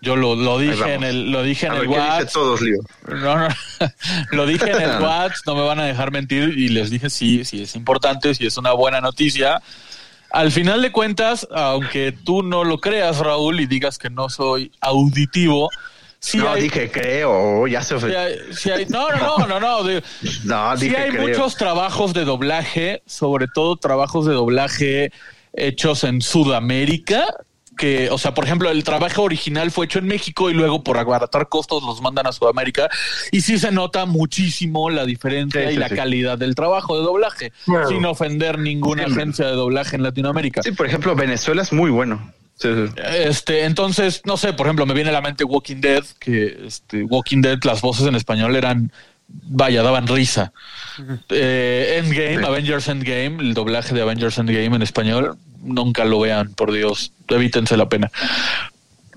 Yo 0.00 0.14
lo, 0.14 0.36
lo 0.36 0.60
dije 0.60 0.94
en 0.94 1.02
el, 1.02 1.32
lo 1.32 1.42
dije 1.42 1.66
en 1.66 1.72
A 1.72 1.78
el 1.78 1.88
ver, 1.88 1.88
¿qué 1.88 1.96
dice 1.96 2.08
WhatsApp. 2.08 2.32
todos, 2.32 2.60
Lío? 2.60 2.78
No, 3.08 3.36
no, 3.36 3.48
lo 4.30 4.46
dije 4.46 4.70
en 4.70 4.80
el 4.80 4.90
WhatsApp, 5.02 5.44
no 5.44 5.56
me 5.56 5.62
van 5.62 5.80
a 5.80 5.86
dejar 5.86 6.12
mentir 6.12 6.56
y 6.56 6.68
les 6.68 6.90
dije 6.90 7.10
sí, 7.10 7.44
sí 7.44 7.62
es 7.62 7.74
importante, 7.74 8.32
sí 8.36 8.46
es 8.46 8.56
una 8.58 8.74
buena 8.74 9.00
noticia. 9.00 9.60
Al 10.30 10.52
final 10.52 10.80
de 10.82 10.92
cuentas, 10.92 11.48
aunque 11.50 12.12
tú 12.12 12.44
no 12.44 12.62
lo 12.62 12.78
creas, 12.78 13.18
Raúl, 13.18 13.58
y 13.58 13.66
digas 13.66 13.98
que 13.98 14.08
no 14.08 14.28
soy 14.28 14.70
auditivo, 14.80 15.68
sí 16.26 16.38
No, 16.38 16.50
hay, 16.50 16.62
dije 16.62 16.90
creo, 16.90 17.66
ya 17.68 17.82
se 17.82 17.94
ofendió. 17.94 18.18
hay- 18.18 18.34
sí 18.52 18.68
hay- 18.70 18.86
no, 18.86 19.08
no, 19.10 19.38
no, 19.38 19.46
no, 19.46 19.60
no, 19.60 19.82
de- 19.84 20.02
No, 20.44 20.76
dije 20.76 20.96
hay 20.96 21.10
creo. 21.10 21.28
muchos 21.28 21.54
trabajos 21.56 22.12
de 22.14 22.24
doblaje, 22.24 23.02
sobre 23.06 23.46
todo 23.46 23.76
trabajos 23.76 24.26
de 24.26 24.34
doblaje 24.34 25.12
hechos 25.52 26.02
en 26.04 26.20
Sudamérica, 26.20 27.24
que, 27.78 28.08
o 28.10 28.16
sea, 28.18 28.32
por 28.34 28.44
ejemplo, 28.44 28.70
el 28.70 28.82
trabajo 28.84 29.22
original 29.22 29.70
fue 29.70 29.84
hecho 29.84 29.98
en 29.98 30.06
México 30.06 30.48
y 30.50 30.54
luego 30.54 30.82
por 30.82 30.96
abaratar 30.98 31.48
costos 31.48 31.82
los 31.82 32.00
mandan 32.00 32.26
a 32.26 32.32
Sudamérica 32.32 32.88
y 33.30 33.42
sí 33.42 33.58
se 33.58 33.70
nota 33.70 34.06
muchísimo 34.06 34.88
la 34.90 35.04
diferencia 35.04 35.68
Sí, 35.68 35.74
y 35.74 35.76
la 35.76 35.88
sí. 35.90 35.94
calidad 35.94 36.38
del 36.38 36.54
trabajo 36.54 36.96
de 36.98 37.04
doblaje, 37.04 37.52
sin 37.88 38.04
ofender 38.06 38.58
ninguna 38.58 39.04
agencia 39.04 39.46
de 39.46 39.52
doblaje 39.52 39.94
en 39.96 40.02
Latinoamérica. 40.02 40.62
Sí, 40.62 40.72
por 40.72 40.86
ejemplo, 40.86 41.14
Venezuela 41.14 41.60
es 41.62 41.72
muy 41.72 41.90
bueno. 41.90 42.32
Sí, 42.56 42.68
sí. 42.74 42.92
Este, 43.18 43.64
entonces, 43.64 44.22
no 44.24 44.36
sé, 44.36 44.52
por 44.54 44.66
ejemplo, 44.66 44.86
me 44.86 44.94
viene 44.94 45.10
a 45.10 45.12
la 45.12 45.20
mente 45.20 45.44
Walking 45.44 45.80
Dead, 45.80 46.04
que 46.18 46.64
este, 46.66 47.04
Walking 47.04 47.42
Dead, 47.42 47.58
las 47.64 47.82
voces 47.82 48.06
en 48.06 48.14
español 48.14 48.56
eran, 48.56 48.90
vaya, 49.28 49.82
daban 49.82 50.06
risa. 50.06 50.52
Eh, 51.28 52.00
Endgame, 52.02 52.38
Sí. 52.38 52.44
Avengers 52.44 52.88
Endgame, 52.88 53.42
el 53.42 53.54
doblaje 53.54 53.94
de 53.94 54.00
Avengers 54.00 54.38
Endgame 54.38 54.74
en 54.76 54.82
español, 54.82 55.36
nunca 55.62 56.04
lo 56.04 56.20
vean, 56.20 56.54
por 56.54 56.72
Dios, 56.72 57.12
evítense 57.28 57.76
la 57.76 57.88
pena. 57.88 58.10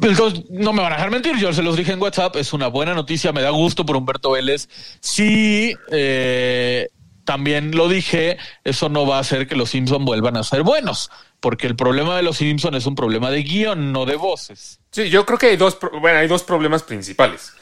Entonces, 0.02 0.44
no 0.50 0.72
me 0.72 0.82
van 0.82 0.94
a 0.94 0.96
dejar 0.96 1.12
mentir, 1.12 1.38
yo 1.38 1.52
se 1.52 1.62
los 1.62 1.76
dije 1.76 1.92
en 1.92 2.02
WhatsApp, 2.02 2.36
es 2.38 2.54
una 2.54 2.68
buena 2.68 2.94
noticia, 2.94 3.32
me 3.34 3.42
da 3.42 3.50
gusto 3.50 3.86
por 3.86 3.98
Humberto 3.98 4.32
Vélez. 4.32 4.70
Sí, 5.02 5.74
eh, 5.92 6.88
también 7.26 7.76
lo 7.76 7.90
dije, 7.90 8.38
eso 8.64 8.90
no 8.90 9.06
va 9.06 9.18
a 9.18 9.20
hacer 9.20 9.48
que 9.48 9.56
los 9.56 9.70
Simpson 9.70 10.06
vuelvan 10.06 10.38
a 10.38 10.44
ser 10.44 10.64
buenos, 10.64 11.12
porque 11.40 11.68
el 11.68 11.76
problema 11.76 12.16
de 12.18 12.24
los 12.24 12.38
Simpson 12.38 12.76
es 12.76 12.86
un 12.86 12.96
problema 12.96 13.32
de 13.32 13.44
guion, 13.44 13.92
no 13.92 14.06
de 14.06 14.16
voces. 14.16 14.80
Sí, 14.92 15.10
yo 15.10 15.26
creo 15.26 15.38
que 15.38 15.48
hay 15.48 15.58
dos, 15.58 15.78
bueno, 16.02 16.20
hay 16.20 16.28
dos 16.28 16.44
problemas 16.44 16.84
principales. 16.84 17.54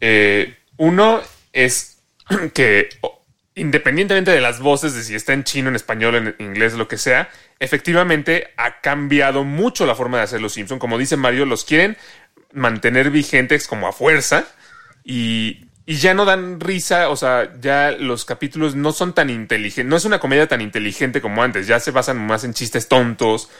Eh, 0.00 0.56
uno 0.76 1.20
es 1.52 2.02
que 2.54 2.88
independientemente 3.54 4.30
de 4.30 4.40
las 4.40 4.60
voces, 4.60 4.94
de 4.94 5.02
si 5.02 5.14
está 5.14 5.32
en 5.32 5.44
chino, 5.44 5.68
en 5.68 5.76
español, 5.76 6.14
en 6.14 6.34
inglés, 6.38 6.74
lo 6.74 6.88
que 6.88 6.96
sea, 6.96 7.28
efectivamente 7.58 8.48
ha 8.56 8.80
cambiado 8.80 9.44
mucho 9.44 9.86
la 9.86 9.94
forma 9.94 10.18
de 10.18 10.24
hacer 10.24 10.40
los 10.40 10.54
Simpson. 10.54 10.78
Como 10.78 10.98
dice 10.98 11.16
Mario, 11.16 11.44
los 11.44 11.64
quieren 11.64 11.96
mantener 12.52 13.10
vigentes 13.10 13.66
como 13.66 13.86
a 13.86 13.92
fuerza 13.92 14.46
y, 15.04 15.66
y 15.86 15.96
ya 15.96 16.14
no 16.14 16.24
dan 16.24 16.60
risa, 16.60 17.08
o 17.08 17.16
sea, 17.16 17.52
ya 17.60 17.90
los 17.90 18.24
capítulos 18.24 18.74
no 18.76 18.92
son 18.92 19.14
tan 19.14 19.30
inteligentes, 19.30 19.88
no 19.88 19.96
es 19.96 20.04
una 20.04 20.20
comedia 20.20 20.46
tan 20.46 20.60
inteligente 20.60 21.20
como 21.20 21.42
antes, 21.42 21.66
ya 21.66 21.80
se 21.80 21.90
basan 21.90 22.18
más 22.18 22.44
en 22.44 22.54
chistes 22.54 22.88
tontos. 22.88 23.50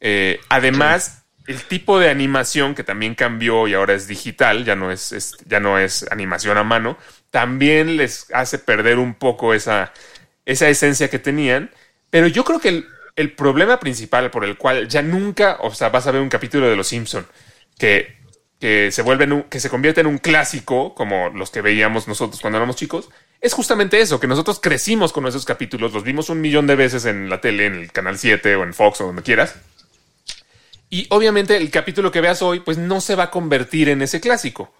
Eh, 0.00 0.40
además, 0.48 1.24
el 1.46 1.62
tipo 1.62 1.98
de 1.98 2.10
animación 2.10 2.74
que 2.74 2.84
también 2.84 3.14
cambió 3.14 3.66
y 3.66 3.74
ahora 3.74 3.94
es 3.94 4.06
digital, 4.06 4.64
ya 4.64 4.76
no 4.76 4.90
es, 4.90 5.36
ya 5.46 5.60
no 5.60 5.78
es 5.78 6.06
animación 6.10 6.56
a 6.58 6.64
mano, 6.64 6.98
también 7.30 7.96
les 7.96 8.26
hace 8.32 8.58
perder 8.58 8.98
un 8.98 9.14
poco 9.14 9.54
esa, 9.54 9.92
esa 10.44 10.68
esencia 10.68 11.10
que 11.10 11.18
tenían. 11.18 11.70
Pero 12.10 12.26
yo 12.26 12.44
creo 12.44 12.60
que 12.60 12.68
el, 12.68 12.86
el 13.16 13.32
problema 13.32 13.80
principal 13.80 14.30
por 14.30 14.44
el 14.44 14.56
cual 14.56 14.88
ya 14.88 15.02
nunca, 15.02 15.58
o 15.60 15.74
sea, 15.74 15.88
vas 15.88 16.06
a 16.06 16.12
ver 16.12 16.22
un 16.22 16.28
capítulo 16.28 16.68
de 16.68 16.76
Los 16.76 16.88
Simpson 16.88 17.26
que, 17.78 18.21
que 18.62 18.92
se 18.92 19.02
vuelve 19.02 19.24
en 19.24 19.32
un- 19.32 19.42
que 19.42 19.58
se 19.58 19.68
convierte 19.68 20.02
en 20.02 20.06
un 20.06 20.18
clásico, 20.18 20.94
como 20.94 21.30
los 21.30 21.50
que 21.50 21.62
veíamos 21.62 22.06
nosotros 22.06 22.40
cuando 22.40 22.58
éramos 22.58 22.76
chicos, 22.76 23.08
es 23.40 23.54
justamente 23.54 24.00
eso, 24.00 24.20
que 24.20 24.28
nosotros 24.28 24.60
crecimos 24.60 25.12
con 25.12 25.26
esos 25.26 25.44
capítulos, 25.44 25.92
los 25.92 26.04
vimos 26.04 26.28
un 26.28 26.40
millón 26.40 26.68
de 26.68 26.76
veces 26.76 27.04
en 27.06 27.28
la 27.28 27.40
tele, 27.40 27.66
en 27.66 27.74
el 27.74 27.90
canal 27.90 28.18
7 28.18 28.54
o 28.54 28.62
en 28.62 28.72
Fox 28.72 29.00
o 29.00 29.06
donde 29.06 29.22
quieras. 29.22 29.56
Y 30.90 31.08
obviamente 31.10 31.56
el 31.56 31.72
capítulo 31.72 32.12
que 32.12 32.20
veas 32.20 32.40
hoy, 32.40 32.60
pues 32.60 32.78
no 32.78 33.00
se 33.00 33.16
va 33.16 33.24
a 33.24 33.30
convertir 33.32 33.88
en 33.88 34.00
ese 34.00 34.20
clásico. 34.20 34.72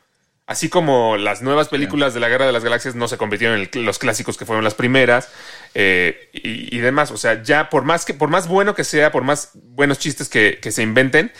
Así 0.47 0.69
como 0.69 1.17
las 1.17 1.43
nuevas 1.43 1.69
películas 1.69 2.15
de 2.15 2.21
la 2.21 2.29
Guerra 2.29 2.47
de 2.47 2.53
las 2.53 2.63
Galaxias 2.63 2.95
no 2.95 3.09
se 3.09 3.17
convirtieron 3.17 3.59
en 3.59 3.69
el- 3.73 3.85
los 3.85 3.99
clásicos 3.99 4.37
que 4.37 4.45
fueron 4.47 4.63
las 4.65 4.75
primeras 4.75 5.29
eh, 5.75 6.29
y, 6.33 6.77
y 6.77 6.79
demás. 6.81 7.11
O 7.11 7.17
sea, 7.17 7.43
ya 7.43 7.69
por 7.69 7.83
más 7.85 8.05
que, 8.05 8.15
por 8.15 8.29
más 8.29 8.47
bueno 8.47 8.77
que 8.77 8.85
sea, 8.85 9.11
por 9.11 9.25
más 9.25 9.51
buenos 9.55 9.99
chistes 9.99 10.29
que, 10.29 10.59
que 10.63 10.71
se 10.71 10.83
inventen, 10.83 11.33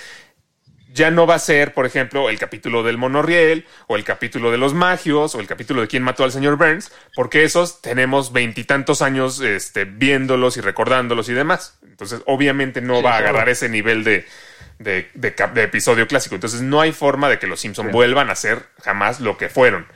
ya 0.93 1.11
no 1.11 1.27
va 1.27 1.37
a 1.37 1.39
ser, 1.39 1.73
por 1.73 1.87
ejemplo, 1.87 2.29
el 2.29 2.39
capítulo 2.39 2.83
del 2.83 2.99
monorriel, 2.99 3.67
o 3.87 3.97
el 3.97 4.05
capítulo 4.05 4.51
de 4.51 4.59
los 4.59 4.75
magios, 4.75 5.35
o 5.35 5.41
el 5.41 5.47
capítulo 5.47 5.81
de 5.81 5.89
quién 5.89 6.03
mató 6.03 6.25
al 6.25 6.33
señor 6.33 6.57
Burns, 6.57 6.93
porque 7.15 7.45
esos 7.45 7.81
tenemos 7.81 8.33
veintitantos 8.33 9.01
años 9.01 9.41
este, 9.41 9.85
viéndolos 9.85 10.57
y 10.57 10.61
recordándolos 10.61 11.29
y 11.29 11.33
demás. 11.33 11.79
Entonces, 11.83 12.23
obviamente 12.27 12.81
no 12.81 13.03
va 13.03 13.15
a 13.15 13.19
agarrar 13.19 13.49
ese 13.49 13.69
nivel 13.69 14.05
de, 14.05 14.27
de, 14.79 15.11
de 15.15 15.35
cap- 15.35 15.55
de 15.55 15.63
episodio 15.63 16.07
clásico. 16.07 16.35
Entonces, 16.35 16.61
no 16.61 16.81
hay 16.81 16.93
forma 16.93 17.29
de 17.29 17.39
que 17.39 17.47
los 17.47 17.61
Simpson 17.61 17.91
vuelvan 17.91 18.31
a 18.31 18.35
ser 18.35 18.67
jamás 18.83 19.21
lo 19.21 19.37
que 19.39 19.49
fueron. 19.49 19.87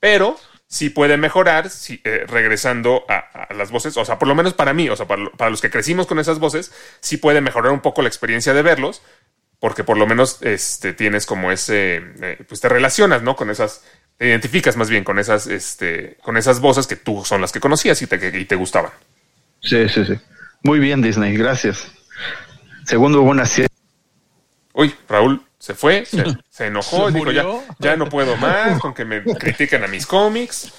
Pero 0.00 0.38
sí 0.68 0.90
puede 0.90 1.16
mejorar 1.16 1.70
eh, 2.04 2.24
regresando 2.26 3.04
a, 3.08 3.18
a 3.18 3.54
las 3.54 3.70
voces, 3.70 3.96
o 3.96 4.04
sea, 4.04 4.18
por 4.18 4.26
lo 4.26 4.34
menos 4.34 4.52
para 4.52 4.72
mí, 4.72 4.88
o 4.88 4.96
sea, 4.96 5.06
para, 5.06 5.30
para 5.30 5.50
los 5.50 5.60
que 5.60 5.70
crecimos 5.70 6.06
con 6.08 6.18
esas 6.18 6.40
voces, 6.40 6.72
sí 7.00 7.18
puede 7.18 7.40
mejorar 7.40 7.72
un 7.72 7.80
poco 7.80 8.02
la 8.02 8.08
experiencia 8.08 8.52
de 8.52 8.62
verlos, 8.62 9.00
porque 9.60 9.84
por 9.84 9.96
lo 9.96 10.06
menos 10.06 10.38
este, 10.42 10.92
tienes 10.92 11.26
como 11.26 11.50
ese, 11.52 11.96
eh, 12.20 12.38
pues 12.48 12.60
te 12.60 12.68
relacionas, 12.68 13.22
¿no? 13.22 13.36
Con 13.36 13.50
esas, 13.50 13.82
te 14.18 14.28
identificas 14.28 14.76
más 14.76 14.88
bien 14.90 15.04
con 15.04 15.18
esas, 15.18 15.46
este, 15.46 16.16
con 16.22 16.36
esas 16.36 16.60
voces 16.60 16.86
que 16.86 16.96
tú 16.96 17.24
son 17.24 17.40
las 17.40 17.52
que 17.52 17.60
conocías 17.60 18.00
y 18.02 18.06
te, 18.06 18.18
que- 18.18 18.38
y 18.38 18.44
te 18.44 18.54
gustaban. 18.56 18.92
Sí, 19.62 19.88
sí, 19.88 20.04
sí. 20.04 20.14
Muy 20.62 20.78
bien, 20.78 21.00
Disney, 21.02 21.36
gracias. 21.36 21.86
Segundo, 22.84 23.22
serie. 23.46 23.68
Uy, 24.74 24.94
Raúl 25.08 25.42
se 25.58 25.74
fue, 25.74 26.04
se, 26.04 26.24
se 26.50 26.66
enojó, 26.66 27.10
¿Se 27.10 27.18
dijo, 27.18 27.32
ya, 27.32 27.44
ya 27.78 27.96
no 27.96 28.08
puedo 28.08 28.36
más 28.36 28.78
con 28.80 28.94
que 28.94 29.04
me 29.04 29.22
critiquen 29.24 29.82
a 29.84 29.88
mis 29.88 30.06
cómics. 30.06 30.72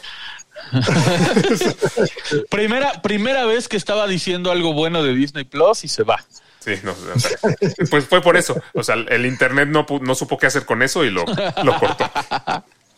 Primera, 2.49 3.01
primera 3.01 3.45
vez 3.45 3.67
que 3.67 3.77
estaba 3.77 4.07
diciendo 4.07 4.51
algo 4.51 4.73
bueno 4.73 5.03
de 5.03 5.13
Disney 5.13 5.43
Plus 5.43 5.83
y 5.83 5.87
se 5.87 6.03
va. 6.03 6.23
Sí, 6.67 6.81
no, 6.83 6.91
o 7.15 7.19
sea, 7.19 7.37
pues 7.89 8.05
fue 8.05 8.21
por 8.21 8.35
eso. 8.35 8.61
O 8.73 8.83
sea, 8.83 8.95
el 8.95 9.25
internet 9.25 9.69
no, 9.69 9.85
pu- 9.85 10.01
no 10.01 10.15
supo 10.15 10.37
qué 10.37 10.47
hacer 10.47 10.65
con 10.65 10.83
eso 10.83 11.05
y 11.05 11.09
lo, 11.11 11.23
lo 11.63 11.79
cortó. 11.79 12.11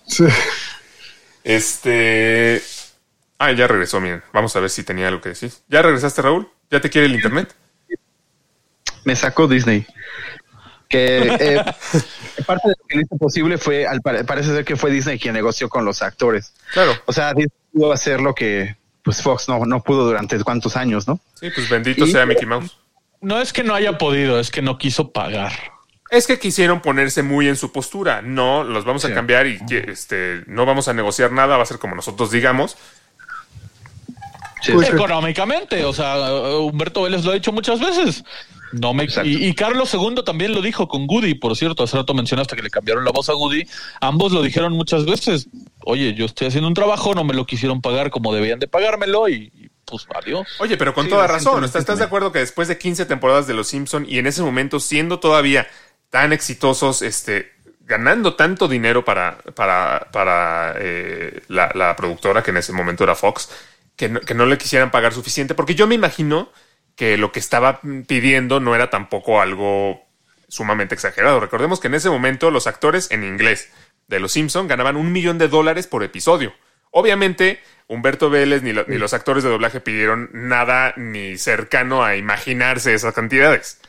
Sí. 0.07 0.24
Este. 1.43 2.61
Ah, 3.38 3.51
ya 3.51 3.67
regresó, 3.67 4.01
miren. 4.01 4.24
Vamos 4.34 4.55
a 4.55 4.59
ver 4.59 4.70
si 4.70 4.84
tenía 4.84 5.07
algo 5.07 5.22
que 5.22 5.30
decir. 5.30 5.51
¿Ya 5.67 5.82
regresaste, 5.84 6.22
Raúl? 6.24 6.49
¿Ya 6.72 6.82
te 6.82 6.89
quiere 6.89 7.05
el 7.07 7.13
internet? 7.15 7.53
Me 9.05 9.15
sacó 9.15 9.47
Disney. 9.47 9.86
Que 10.89 11.20
eh, 11.39 11.63
parte 12.47 12.70
de 12.70 12.76
lo 12.80 12.86
que 12.88 12.97
hizo 13.01 13.17
posible 13.17 13.57
fue, 13.59 13.86
al 13.86 14.01
pare- 14.01 14.24
parece 14.24 14.49
ser 14.49 14.65
que 14.65 14.76
fue 14.76 14.89
Disney 14.91 15.20
quien 15.20 15.36
negoció 15.36 15.70
con 15.70 15.86
los 15.86 16.01
actores. 16.01 16.53
Claro. 16.74 16.93
O 17.05 17.13
sea, 17.13 17.34
Disney 17.34 17.55
pudo 17.72 17.93
hacer 17.93 18.20
lo 18.20 18.34
que 18.34 18.76
pues 19.03 19.22
Fox 19.22 19.47
no, 19.47 19.63
no 19.65 19.82
pudo 19.84 20.05
durante 20.05 20.38
cuántos 20.43 20.76
años, 20.76 21.07
¿no? 21.07 21.20
Sí, 21.36 21.49
pues 21.53 21.70
bendito 21.70 22.05
Y- 22.05 22.11
sea 22.11 22.26
Mickey 22.26 22.47
Mouse. 22.47 22.76
No 23.22 23.39
es 23.41 23.53
que 23.53 23.63
no 23.63 23.74
haya 23.74 23.97
podido, 23.97 24.39
es 24.39 24.51
que 24.51 24.61
no 24.61 24.78
quiso 24.78 25.11
pagar. 25.11 25.51
Es 26.09 26.26
que 26.26 26.39
quisieron 26.39 26.82
ponerse 26.82 27.22
muy 27.22 27.47
en 27.47 27.55
su 27.55 27.72
postura. 27.72 28.22
No, 28.22 28.63
los 28.63 28.84
vamos 28.86 29.05
a 29.05 29.13
cambiar 29.13 29.45
y 29.45 29.59
este, 29.70 30.43
no 30.47 30.65
vamos 30.65 30.88
a 30.88 30.93
negociar 30.93 31.32
nada. 31.32 31.57
Va 31.57 31.63
a 31.63 31.67
ser 31.67 31.78
como 31.78 31.95
nosotros 31.95 32.32
digamos. 32.32 32.78
Sí, 34.61 34.74
Pues. 34.74 34.89
Económicamente, 34.89 35.86
o 35.86 35.93
sea, 35.93 36.34
Humberto 36.57 37.03
Vélez 37.03 37.24
lo 37.24 37.32
ha 37.32 37.36
dicho 37.36 37.51
muchas 37.51 37.80
veces. 37.80 38.24
No 38.72 38.93
me 38.93 39.07
y, 39.24 39.47
y 39.47 39.53
Carlos 39.55 39.93
II 39.93 40.22
también 40.24 40.53
lo 40.53 40.61
dijo 40.61 40.88
con 40.88 41.07
Goody, 41.07 41.34
por 41.34 41.55
cierto, 41.55 41.84
hace 41.84 41.97
rato 41.97 42.13
mencionaste 42.13 42.55
que 42.55 42.61
le 42.61 42.70
cambiaron 42.70 43.03
la 43.03 43.11
voz 43.11 43.30
a 43.30 43.34
Goody. 43.34 43.65
Ambos 43.99 44.32
lo 44.32 44.43
dijeron 44.43 44.74
muchas 44.74 45.05
veces. 45.05 45.47
Oye, 45.86 46.13
yo 46.13 46.26
estoy 46.26 46.47
haciendo 46.47 46.67
un 46.67 46.74
trabajo, 46.74 47.15
no 47.15 47.24
me 47.24 47.34
lo 47.34 47.45
quisieron 47.45 47.82
pagar 47.82 48.11
como 48.11 48.34
debían 48.34 48.59
de 48.59 48.67
pagármelo 48.67 49.28
y, 49.28 49.51
y, 49.55 49.70
pues 49.90 50.08
adiós. 50.16 50.48
Oye, 50.60 50.78
pero 50.78 50.94
con 50.94 51.06
Sí, 51.06 51.10
toda 51.10 51.28
razón. 51.28 51.64
¿Estás, 51.64 51.82
¿Estás 51.82 52.00
de 52.00 52.06
acuerdo 52.06 52.32
que 52.32 52.40
después 52.40 52.68
de 52.68 52.78
15 52.78 53.06
temporadas 53.06 53.48
de 53.48 53.54
Los 53.54 53.68
Simpson 53.68 54.06
y 54.08 54.20
en 54.20 54.28
ese 54.28 54.42
momento 54.42 54.80
siendo 54.80 55.20
todavía 55.20 55.68
tan 56.10 56.34
exitosos, 56.34 57.02
este, 57.02 57.52
ganando 57.82 58.36
tanto 58.36 58.68
dinero 58.68 59.04
para, 59.04 59.38
para, 59.56 60.10
para 60.12 60.74
eh, 60.78 61.42
la, 61.48 61.72
la 61.74 61.96
productora, 61.96 62.44
que 62.44 62.52
en 62.52 62.58
ese 62.58 62.74
momento 62.74 63.04
era 63.04 63.16
Fox, 63.16 63.50
que 63.96 64.10
no, 64.10 64.20
que 64.22 64.34
no 64.34 64.46
le 64.46 64.58
quisieran 64.58 64.92
pagar 64.92 65.14
suficiente? 65.14 65.56
Porque 65.56 65.76
yo 65.76 65.88
me 65.88 65.96
imagino 65.96 66.52
que 66.96 67.18
lo 67.18 67.32
que 67.32 67.40
estaba 67.40 67.82
pidiendo 68.08 68.60
no 68.60 68.76
era 68.76 68.90
tampoco 68.90 69.42
algo 69.42 70.06
sumamente 70.48 70.96
exagerado. 70.96 71.40
Recordemos 71.40 71.80
que 71.80 71.88
en 71.88 71.96
ese 71.96 72.10
momento 72.10 72.52
los 72.52 72.68
actores 72.68 73.10
en 73.12 73.24
inglés 73.24 73.72
de 74.08 74.20
Los 74.20 74.34
Simpson 74.34 74.68
ganaban 74.68 74.98
un 74.98 75.12
millón 75.12 75.38
de 75.38 75.48
dólares 75.48 75.88
por 75.88 76.04
episodio. 76.04 76.54
Obviamente, 76.92 77.60
Humberto 77.88 78.30
Vélez 78.30 78.62
ni, 78.64 78.74
lo- 78.74 78.86
ni 78.88 78.98
los 78.98 79.14
actores 79.14 79.44
de 79.44 79.50
doblaje 79.50 79.80
pidieron 79.80 80.30
nada 80.34 80.94
ni 80.98 81.38
cercano 81.38 82.04
a 82.04 82.16
imaginarse 82.16 82.94
esas 82.94 83.14
cantidades. 83.14 83.80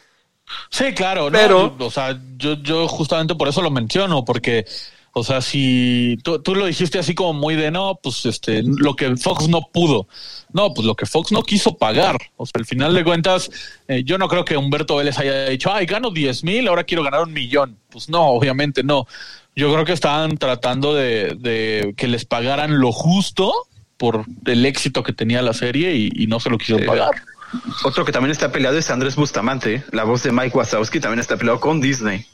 Sí, 0.71 0.93
claro, 0.95 1.31
¿no? 1.31 1.39
Pero- 1.39 1.77
o 1.79 1.91
sea, 1.91 2.19
yo, 2.37 2.55
yo 2.63 2.89
justamente 2.89 3.35
por 3.35 3.49
eso 3.49 3.63
lo 3.63 3.71
menciono, 3.71 4.25
porque, 4.25 4.65
o 5.13 5.23
sea, 5.23 5.41
si 5.41 6.19
tú, 6.25 6.43
tú 6.43 6.55
lo 6.57 6.67
dijiste 6.67 6.99
así 6.99 7.15
como 7.15 7.33
muy 7.35 7.55
de 7.55 7.71
no, 7.71 7.99
pues 8.03 8.27
este, 8.27 8.63
lo 8.65 8.95
que 8.97 9.17
Fox 9.17 9.49
no 9.49 9.61
pudo. 9.73 10.09
No, 10.53 10.75
pues 10.75 10.85
lo 10.87 10.97
que 10.97 11.07
Fox 11.07 11.31
no 11.31 11.43
quiso 11.43 11.77
pagar. 11.77 12.17
O 12.37 12.45
sea, 12.47 12.53
al 12.59 12.67
final 12.67 12.93
de 12.95 13.05
cuentas, 13.05 13.49
eh, 13.87 14.03
yo 14.05 14.19
no 14.19 14.29
creo 14.29 14.45
que 14.45 14.57
Humberto 14.57 14.97
Vélez 14.97 15.17
haya 15.19 15.45
dicho, 15.47 15.73
ay, 15.73 15.87
gano 15.87 16.11
10 16.11 16.43
mil, 16.43 16.67
ahora 16.67 16.83
quiero 16.85 17.05
ganar 17.05 17.23
un 17.23 17.33
millón. 17.33 17.79
Pues 17.89 18.09
no, 18.09 18.27
obviamente 18.31 18.83
no. 18.83 19.07
Yo 19.61 19.71
creo 19.73 19.85
que 19.85 19.93
estaban 19.93 20.39
tratando 20.39 20.95
de, 20.95 21.37
de 21.39 21.93
que 21.99 22.09
les 22.09 22.25
pagaran 22.25 22.81
lo 22.81 22.93
justo 22.93 23.53
por 23.99 24.25
el 24.47 24.65
éxito 24.65 25.03
que 25.03 25.13
tenía 25.13 25.43
la 25.43 25.53
serie 25.53 25.95
y, 25.97 26.09
y 26.15 26.27
no 26.29 26.41
se 26.41 26.49
lo 26.49 26.57
Sí. 26.59 26.73
pagar. 26.87 27.11
Otro 27.85 28.07
que 28.07 28.13
también 28.13 28.31
está 28.31 28.51
peleado 28.51 28.79
es 28.79 28.91
Andrés 28.91 29.17
Bustamante, 29.17 29.83
la 29.93 30.05
voz 30.05 30.23
de 30.23 30.33
Mike 30.33 30.57
Wazowski 30.57 30.99
también 30.99 31.19
está 31.21 31.37
peleado 31.37 31.61
con 31.61 31.81
Disney. 31.83 32.25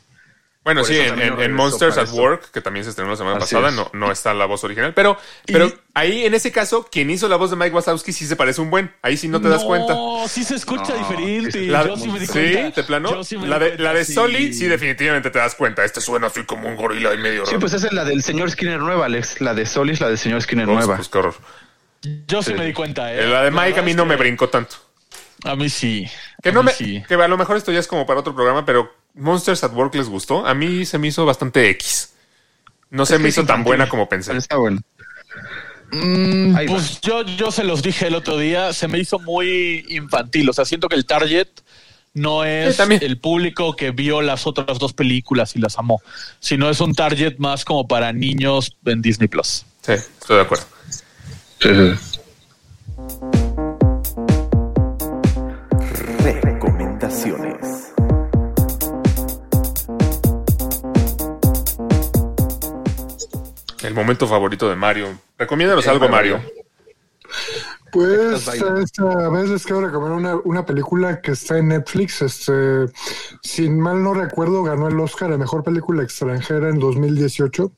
Bueno, 0.67 0.81
Por 0.81 0.89
sí, 0.91 0.99
en, 0.99 1.53
Monsters 1.53 1.97
at 1.97 2.07
esto. 2.07 2.17
Work, 2.17 2.51
que 2.51 2.61
también 2.61 2.83
se 2.83 2.91
estrenó 2.91 3.13
la 3.13 3.17
semana 3.17 3.37
Así 3.37 3.55
pasada, 3.55 3.69
es. 3.69 3.77
no, 3.77 3.89
no 3.93 4.11
está 4.11 4.35
la 4.35 4.47
voz 4.47 4.65
original. 4.65 4.93
Pero, 4.95 5.17
pero 5.47 5.73
ahí, 5.95 6.27
en 6.27 6.35
ese 6.35 6.51
caso, 6.51 6.89
quien 6.91 7.09
hizo 7.09 7.29
la 7.29 7.37
voz 7.37 7.51
de 7.51 7.57
Mike 7.57 7.71
Wazowski 7.73 8.13
sí 8.13 8.27
se 8.27 8.35
parece 8.35 8.61
un 8.61 8.69
buen. 8.71 8.93
Ahí 9.01 9.17
sí 9.17 9.29
no 9.29 9.41
te 9.41 9.49
das 9.49 9.63
cuenta. 9.63 9.95
No, 9.95 10.27
sí 10.27 10.43
se 10.43 10.57
escucha 10.57 10.93
No, 10.93 10.99
diferente. 10.99 11.53
sí 11.53 11.67
La, 11.67 11.87
yo 11.87 11.97
sí 11.97 12.09
me 12.09 12.19
di 12.19 12.27
sí, 12.27 12.33
cuenta. 12.33 12.73
¿te 12.73 12.83
plano? 12.83 13.23
Sí 13.23 13.37
la 13.37 13.61
de, 13.61 13.79
la 13.79 13.95
de 13.95 14.05
sí. 14.05 14.15
Soli, 14.15 14.53
sí, 14.53 14.67
definitivamente 14.67 15.31
te 15.31 15.39
das 15.39 15.55
cuenta. 15.55 15.85
Este 15.85 16.01
suena 16.01 16.27
así 16.27 16.43
como 16.43 16.67
un 16.69 16.75
gorila 16.75 17.15
y 17.15 17.19
medio 17.19 17.47
Sí, 17.47 17.53
raro. 17.53 17.61
pues 17.61 17.73
esa 17.73 17.87
es 17.87 17.93
la 17.93 18.05
del 18.05 18.25
señor 18.25 18.51
Skinner 18.51 18.81
nueva, 18.81 19.07
Alex. 19.07 19.41
La 19.41 19.55
de 19.55 19.67
Solis, 19.67 20.01
la 20.01 20.09
del 20.09 20.19
señor 20.19 20.43
Skinner 20.43 20.67
Pues, 20.67 20.79
nueva. 20.79 20.97
pues, 20.97 21.09
qué 21.09 21.19
horror. 21.19 21.35
Yo 22.27 22.43
sí 22.43 22.51
Sí. 22.51 22.59
me 22.59 22.65
di 22.67 22.73
cuenta. 22.73 23.15
eh. 23.15 23.25
La 23.29 23.45
de 23.45 23.53
Mike 23.53 23.79
a 23.79 23.83
mí 23.83 23.93
es 23.93 23.97
no 23.97 24.03
que 24.03 24.09
me 24.09 24.17
brincó 24.17 24.49
tanto. 24.49 24.75
A 25.45 25.55
mí 25.55 25.71
sí. 25.71 26.09
Que 26.43 26.49
A 26.49 26.53
no 26.53 26.65
mí 26.65 26.67
me, 26.67 26.73
sí. 26.73 27.05
que 27.07 27.15
a 27.15 27.29
lo 27.29 27.37
mejor 27.39 27.57
esto 27.57 27.71
ya 27.71 27.79
es 27.79 27.87
como 27.87 28.05
para 28.05 28.19
otro 28.19 28.35
programa, 28.35 28.67
pero 28.67 28.93
Monsters 29.17 29.65
at 29.65 29.73
Work 29.73 29.95
les 29.95 30.09
gustó. 30.09 30.47
A 30.47 30.55
mí 30.55 30.85
se 30.85 30.99
me 30.99 31.09
hizo 31.09 31.25
bastante 31.27 31.69
X. 31.71 32.13
No 32.91 33.05
se 33.07 33.19
me 33.19 33.31
hizo 33.31 33.45
tan 33.45 33.65
buena 33.65 33.89
como 33.89 34.09
pensé. 34.09 34.37
Está 34.37 34.57
bueno. 34.57 34.81
Mm, 35.93 36.57
pues 36.67 37.01
yo, 37.01 37.23
yo 37.23 37.51
se 37.51 37.65
los 37.65 37.83
dije 37.83 38.09
el 38.09 38.15
otro 38.15 38.39
día, 38.39 38.73
se 38.73 38.89
me 38.89 38.99
hizo 38.99 39.19
muy 39.19 39.85
infantil. 39.89 40.49
O 40.51 40.53
sea, 40.53 40.65
siento 40.65 40.89
que 40.89 40.97
el 40.97 41.07
target 41.07 41.49
no 42.13 42.45
es 42.45 42.77
Sí, 42.77 42.83
el 43.03 43.19
público 43.19 43.77
que 43.77 43.91
vio 43.91 44.23
las 44.23 44.47
otras 44.47 44.79
dos 44.79 44.93
películas 44.93 45.55
y 45.55 45.59
las 45.61 45.79
amó, 45.79 46.01
sino 46.41 46.71
es 46.71 46.81
un 46.81 46.95
target 46.95 47.37
más 47.39 47.65
como 47.65 47.87
para 47.87 48.13
niños 48.13 48.77
en 48.85 49.03
Disney 49.03 49.29
Plus. 49.29 49.67
Sí, 49.83 49.93
estoy 49.93 50.37
de 50.37 50.43
acuerdo. 50.43 50.65
Sí, 51.61 51.69
sí. 51.69 52.17
El 63.87 63.95
momento 63.95 64.27
favorito 64.27 64.69
de 64.69 64.77
Mario. 64.77 65.19
Recomiéndanos 65.39 65.87
algo, 65.87 66.09
Mario. 66.09 66.39
Mario. 66.39 66.53
Pues 67.93 68.47
vez 68.47 69.49
les 69.49 69.65
quiero 69.65 69.87
recomendar 69.87 70.19
una, 70.19 70.37
una 70.45 70.67
película 70.67 71.21
que 71.21 71.31
está 71.31 71.59
en 71.59 71.69
Netflix. 71.69 72.21
Este, 72.21 72.87
sin 73.43 73.79
mal 73.81 74.03
no 74.03 74.13
recuerdo, 74.13 74.63
ganó 74.65 74.89
el 74.89 74.99
Oscar 74.99 75.33
a 75.33 75.39
Mejor 75.39 75.63
Película 75.63 76.03
Extranjera 76.03 76.69
en 76.69 76.79
2018. 76.79 77.73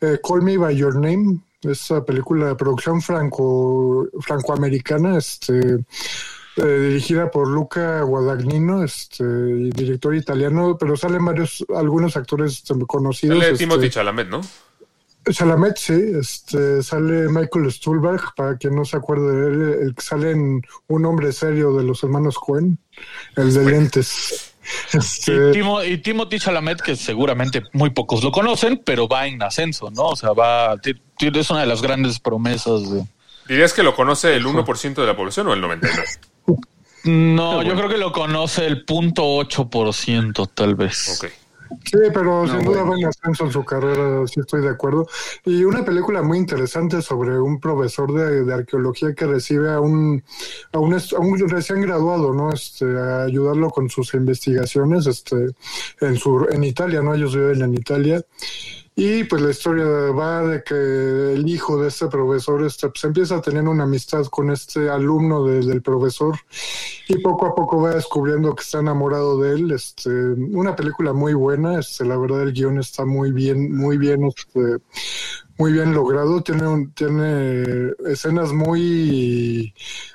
Eh, 0.00 0.18
Call 0.26 0.42
Me 0.42 0.56
By 0.56 0.74
Your 0.74 0.94
Name, 0.94 1.40
esa 1.62 2.04
película 2.04 2.46
de 2.48 2.54
producción 2.54 3.02
franco 3.02 4.08
francoamericana, 4.20 5.18
este, 5.18 5.84
eh, 6.56 6.78
dirigida 6.88 7.30
por 7.30 7.46
Luca 7.46 8.02
Guadagnino, 8.02 8.82
este, 8.82 9.22
y 9.22 9.70
director 9.70 10.14
italiano, 10.14 10.76
pero 10.78 10.96
salen 10.96 11.24
varios, 11.24 11.64
algunos 11.74 12.16
actores 12.16 12.54
este, 12.54 12.74
conocidos. 12.86 13.38
Sale 13.38 13.52
este, 13.52 13.64
Timothy 13.64 13.90
Chalamet, 13.90 14.28
¿no? 14.28 14.40
Chalamet, 15.30 15.76
sí, 15.76 15.94
este, 16.18 16.82
sale 16.82 17.28
Michael 17.28 17.70
Stuhlbarg, 17.70 18.34
para 18.34 18.56
quien 18.56 18.74
no 18.74 18.84
se 18.84 18.96
acuerde 18.96 19.32
de 19.32 19.48
él, 19.48 19.78
el 19.88 19.94
que 19.94 20.02
sale 20.02 20.32
en 20.32 20.62
Un 20.88 21.04
hombre 21.06 21.32
serio 21.32 21.72
de 21.74 21.84
los 21.84 22.02
hermanos 22.02 22.36
Cohen, 22.38 22.78
el 23.36 23.52
de 23.54 23.64
lentes. 23.64 24.48
Este, 24.92 25.32
Y, 25.32 25.52
Timo- 25.52 25.84
y 25.84 25.98
Timothy 25.98 26.38
Chalamet, 26.38 26.80
que 26.82 26.94
seguramente 26.94 27.62
muy 27.72 27.90
pocos 27.90 28.22
lo 28.22 28.30
conocen, 28.30 28.80
pero 28.84 29.08
va 29.08 29.26
en 29.26 29.42
ascenso, 29.42 29.90
¿no? 29.90 30.04
O 30.04 30.16
sea, 30.16 30.30
va, 30.34 30.76
es 30.84 31.50
una 31.50 31.62
de 31.62 31.66
las 31.66 31.82
grandes 31.82 32.20
promesas 32.20 32.88
de... 32.88 33.04
¿Dirías 33.48 33.72
que 33.72 33.82
lo 33.82 33.96
conoce 33.96 34.36
el 34.36 34.46
1% 34.46 34.94
de 34.94 35.06
la 35.06 35.16
población 35.16 35.48
o 35.48 35.54
el 35.54 35.62
99%? 35.62 36.18
No, 37.04 37.62
yo 37.62 37.74
creo 37.74 37.88
que 37.88 37.98
lo 37.98 38.12
conoce 38.12 38.64
el 38.66 38.84
punto 38.84 39.24
8% 39.24 40.48
tal 40.54 40.76
vez. 40.76 41.20
Ok. 41.20 41.30
Sí, 41.84 41.98
pero 42.12 42.46
sin 42.48 42.64
duda 42.64 42.82
va 42.84 42.96
en 42.98 43.06
ascenso 43.06 43.44
en 43.44 43.52
su 43.52 43.64
carrera, 43.64 44.26
sí 44.26 44.40
estoy 44.40 44.62
de 44.62 44.68
acuerdo. 44.70 45.06
Y 45.44 45.64
una 45.64 45.84
película 45.84 46.22
muy 46.22 46.38
interesante 46.38 47.02
sobre 47.02 47.38
un 47.38 47.60
profesor 47.60 48.12
de, 48.12 48.44
de 48.44 48.54
arqueología 48.54 49.14
que 49.14 49.26
recibe 49.26 49.70
a 49.72 49.80
un, 49.80 50.22
a 50.72 50.78
un, 50.78 50.94
est- 50.94 51.12
a 51.12 51.18
un 51.18 51.38
recién 51.48 51.80
graduado, 51.82 52.32
¿no? 52.32 52.52
Este, 52.52 52.84
a 52.98 53.24
ayudarlo 53.24 53.70
con 53.70 53.88
sus 53.90 54.14
investigaciones, 54.14 55.06
este, 55.06 55.48
en 56.00 56.16
su, 56.16 56.46
en 56.50 56.64
Italia, 56.64 57.02
¿no? 57.02 57.14
Ellos 57.14 57.34
viven 57.34 57.62
en 57.62 57.74
Italia. 57.74 58.24
Y 58.94 59.24
pues 59.24 59.40
la 59.40 59.50
historia 59.50 59.86
va 59.86 60.42
de 60.42 60.62
que 60.62 60.74
el 61.32 61.48
hijo 61.48 61.80
de 61.80 61.88
este 61.88 62.08
profesor 62.08 62.62
este, 62.62 62.88
pues 62.90 63.02
empieza 63.04 63.36
a 63.36 63.40
tener 63.40 63.62
una 63.66 63.84
amistad 63.84 64.26
con 64.26 64.50
este 64.50 64.90
alumno 64.90 65.44
de- 65.44 65.60
del 65.66 65.80
profesor 65.80 66.36
y 67.08 67.18
poco 67.18 67.46
a 67.46 67.54
poco 67.54 67.80
va 67.82 67.94
descubriendo 67.94 68.54
que 68.54 68.62
está 68.62 68.80
enamorado 68.80 69.40
de 69.40 69.54
él. 69.54 69.70
Este, 69.72 70.10
una 70.10 70.74
película 70.76 71.12
muy 71.12 71.34
buena, 71.34 71.78
este, 71.78 72.04
la 72.04 72.16
verdad 72.16 72.42
el 72.42 72.52
guion 72.52 72.78
está 72.78 73.04
muy 73.04 73.32
bien, 73.32 73.74
muy 73.76 73.98
bien, 73.98 74.24
este, 74.24 74.78
muy 75.58 75.72
bien 75.72 75.92
logrado. 75.92 76.42
Tiene 76.42 76.66
un- 76.66 76.92
tiene 76.92 77.92
escenas 78.06 78.52
muy 78.52 79.74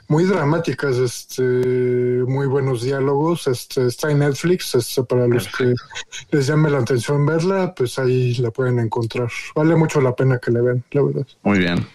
muy 0.09 0.23
dramáticas, 0.23 0.95
este, 0.97 1.43
muy 1.43 2.47
buenos 2.47 2.81
diálogos. 2.81 3.45
Este, 3.47 3.87
está 3.87 4.09
en 4.09 4.19
Netflix, 4.19 4.73
este, 4.75 5.03
para 5.03 5.27
los 5.27 5.47
que 5.49 5.73
les 6.31 6.47
llame 6.47 6.69
la 6.69 6.77
atención 6.79 7.25
verla, 7.25 7.73
pues 7.75 7.99
ahí 7.99 8.33
la 8.35 8.49
pueden 8.51 8.79
encontrar. 8.79 9.29
Vale 9.53 9.75
mucho 9.75 9.99
la 9.99 10.15
pena 10.15 10.39
que 10.39 10.51
la 10.51 10.61
vean, 10.61 10.83
la 10.91 11.01
verdad. 11.03 11.27
Muy 11.43 11.59
bien. 11.59 11.85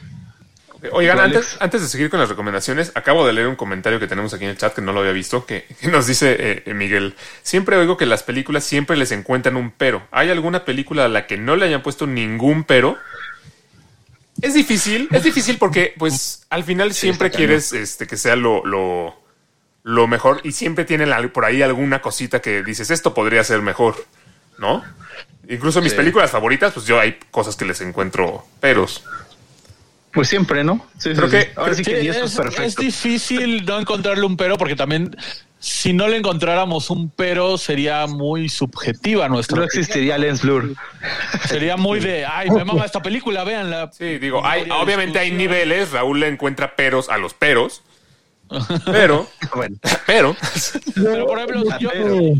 Oigan, 0.90 1.20
antes, 1.20 1.56
antes 1.60 1.80
de 1.80 1.86
seguir 1.88 2.10
con 2.10 2.18
las 2.18 2.28
recomendaciones, 2.28 2.90
acabo 2.96 3.24
de 3.24 3.32
leer 3.32 3.46
un 3.46 3.54
comentario 3.54 4.00
que 4.00 4.08
tenemos 4.08 4.34
aquí 4.34 4.44
en 4.44 4.50
el 4.50 4.58
chat 4.58 4.74
que 4.74 4.80
no 4.80 4.92
lo 4.92 5.00
había 5.00 5.12
visto, 5.12 5.46
que, 5.46 5.64
que 5.80 5.86
nos 5.88 6.08
dice 6.08 6.34
eh, 6.38 6.62
eh, 6.66 6.74
Miguel, 6.74 7.14
siempre 7.42 7.76
oigo 7.76 7.96
que 7.96 8.04
las 8.06 8.24
películas 8.24 8.64
siempre 8.64 8.96
les 8.96 9.12
encuentran 9.12 9.54
un 9.56 9.70
pero. 9.70 10.02
¿Hay 10.10 10.30
alguna 10.30 10.64
película 10.64 11.04
a 11.04 11.08
la 11.08 11.26
que 11.28 11.36
no 11.38 11.54
le 11.54 11.66
hayan 11.66 11.82
puesto 11.82 12.06
ningún 12.08 12.64
pero? 12.64 12.98
Es 14.40 14.54
difícil, 14.54 15.08
es 15.12 15.22
difícil 15.22 15.56
porque 15.58 15.94
pues 15.98 16.46
al 16.50 16.64
final 16.64 16.92
siempre 16.94 17.30
quieres 17.30 17.72
este, 17.72 18.06
que 18.08 18.16
sea 18.16 18.34
lo, 18.34 18.64
lo, 18.66 19.14
lo 19.84 20.08
mejor 20.08 20.40
y 20.42 20.50
siempre 20.52 20.84
tiene 20.84 21.06
la- 21.06 21.22
por 21.28 21.44
ahí 21.44 21.62
alguna 21.62 22.00
cosita 22.02 22.40
que 22.40 22.62
dices, 22.64 22.90
esto 22.90 23.14
podría 23.14 23.44
ser 23.44 23.62
mejor, 23.62 24.04
¿no? 24.58 24.82
Incluso 25.48 25.80
mis 25.80 25.92
Sí. 25.92 25.96
películas 25.98 26.30
favoritas, 26.30 26.72
pues 26.72 26.86
yo 26.86 26.98
hay 26.98 27.18
cosas 27.30 27.54
que 27.56 27.64
les 27.66 27.80
encuentro 27.82 28.44
peros. 28.58 29.04
Pues 30.12 30.28
siempre, 30.28 30.62
¿no? 30.62 30.86
Sí, 30.98 31.10
Creo 31.14 31.26
sí, 31.28 31.36
que- 31.36 31.42
sí. 31.42 31.48
Ahora 31.56 31.74
sí 31.74 31.82
que 31.82 32.08
es, 32.08 32.16
es 32.16 32.34
perfecto. 32.36 32.62
es 32.62 32.76
difícil 32.76 33.64
no 33.64 33.78
encontrarle 33.80 34.24
un 34.26 34.36
pero 34.36 34.58
porque 34.58 34.76
también 34.76 35.16
si 35.58 35.92
no 35.92 36.08
le 36.08 36.16
encontráramos 36.16 36.90
un 36.90 37.08
pero 37.08 37.56
sería 37.56 38.06
muy 38.06 38.48
subjetiva 38.48 39.28
nuestra. 39.28 39.58
No 39.58 39.64
existiría 39.64 40.18
Lens 40.18 40.42
Blur. 40.42 40.74
Sería 41.46 41.76
muy 41.76 42.00
de, 42.00 42.26
ay, 42.26 42.50
me 42.50 42.64
mama 42.64 42.84
esta 42.84 43.00
película, 43.00 43.44
véanla. 43.44 43.90
Sí, 43.92 44.18
digo, 44.18 44.44
hay, 44.44 44.68
obviamente 44.70 45.18
hay 45.18 45.30
niveles, 45.30 45.92
Raúl 45.92 46.20
le 46.20 46.28
encuentra 46.28 46.74
peros 46.76 47.08
a 47.08 47.16
los 47.16 47.32
peros, 47.32 47.82
pero, 48.84 49.26
Bueno, 49.54 49.76
pero, 50.06 50.36
Pero 50.94 51.26
por 51.26 51.38
ejemplo, 51.38 51.78
yo- 51.78 51.90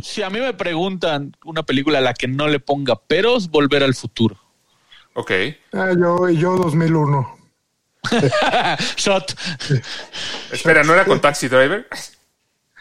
si 0.02 0.22
a 0.22 0.28
mí 0.28 0.40
me 0.40 0.52
preguntan 0.52 1.34
una 1.44 1.62
película 1.62 1.98
a 1.98 2.02
la 2.02 2.12
que 2.12 2.28
no 2.28 2.48
le 2.48 2.60
ponga 2.60 2.96
peros, 2.96 3.48
Volver 3.48 3.82
al 3.82 3.94
Futuro. 3.94 4.36
ok. 5.14 5.30
Ah, 5.72 5.92
yo, 5.98 6.28
yo 6.28 6.56
2001. 6.56 7.38
Shot. 8.96 9.34
Espera, 10.50 10.82
¿no 10.82 10.94
era 10.94 11.04
con 11.04 11.20
Taxi 11.20 11.48
Driver? 11.48 11.86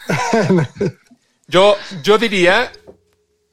Yo, 1.48 1.78
yo 2.02 2.18
diría 2.18 2.72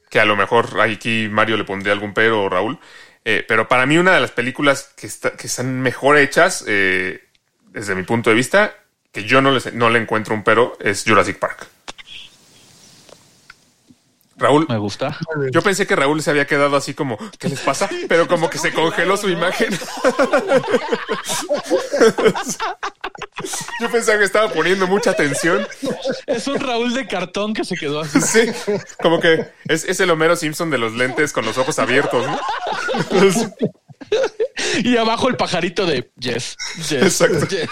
que 0.09 0.19
a 0.21 0.25
lo 0.25 0.35
mejor 0.37 0.79
aquí 0.79 1.27
Mario 1.29 1.57
le 1.57 1.65
pondría 1.65 1.91
algún 1.91 2.13
pero 2.13 2.43
o 2.43 2.49
Raúl, 2.49 2.79
eh, 3.25 3.43
pero 3.47 3.67
para 3.67 3.85
mí 3.85 3.97
una 3.97 4.13
de 4.13 4.21
las 4.21 4.31
películas 4.31 4.93
que, 4.95 5.05
está- 5.07 5.31
que 5.31 5.47
están 5.47 5.81
mejor 5.81 6.17
hechas, 6.17 6.63
eh, 6.65 7.21
desde 7.65 7.95
mi 7.95 8.03
punto 8.03 8.29
de 8.29 8.37
vista, 8.37 8.73
que 9.11 9.25
yo 9.25 9.41
no, 9.41 9.51
les- 9.51 9.73
no 9.73 9.89
le 9.89 9.99
encuentro 9.99 10.33
un 10.33 10.43
pero, 10.45 10.77
es 10.79 11.03
Jurassic 11.05 11.39
Park. 11.39 11.67
Raúl, 14.39 14.65
Me 14.69 14.77
gusta. 14.77 15.17
Yo 15.51 15.61
pensé 15.61 15.85
que 15.85 15.95
Raúl 15.95 16.21
se 16.21 16.29
había 16.31 16.47
quedado 16.47 16.75
así 16.75 16.93
como, 16.93 17.17
¿qué 17.37 17.49
les 17.49 17.59
pasa? 17.59 17.89
Pero 18.07 18.27
como 18.27 18.49
que 18.49 18.57
se 18.57 18.73
congeló 18.73 19.17
su 19.17 19.29
imagen. 19.29 19.69
Yo 23.79 23.89
pensaba 23.91 24.17
que 24.17 24.25
estaba 24.25 24.49
poniendo 24.49 24.87
mucha 24.87 25.11
atención. 25.11 25.67
Es 26.27 26.47
un 26.47 26.59
Raúl 26.59 26.93
de 26.93 27.07
cartón 27.07 27.53
que 27.53 27.63
se 27.63 27.75
quedó 27.75 28.01
así. 28.01 28.19
Sí, 28.21 28.51
como 29.01 29.19
que 29.19 29.47
es, 29.67 29.85
es 29.85 29.99
el 29.99 30.09
Homero 30.09 30.35
Simpson 30.35 30.69
de 30.69 30.77
los 30.77 30.93
lentes 30.93 31.31
con 31.33 31.45
los 31.45 31.57
ojos 31.57 31.79
abiertos. 31.79 32.25
¿no? 32.27 32.39
Y 34.83 34.97
abajo 34.97 35.29
el 35.29 35.37
pajarito 35.37 35.85
de 35.85 36.11
Yes. 36.17 36.57
Yes. 36.89 37.21
Exacto. 37.21 37.47
yes. 37.47 37.69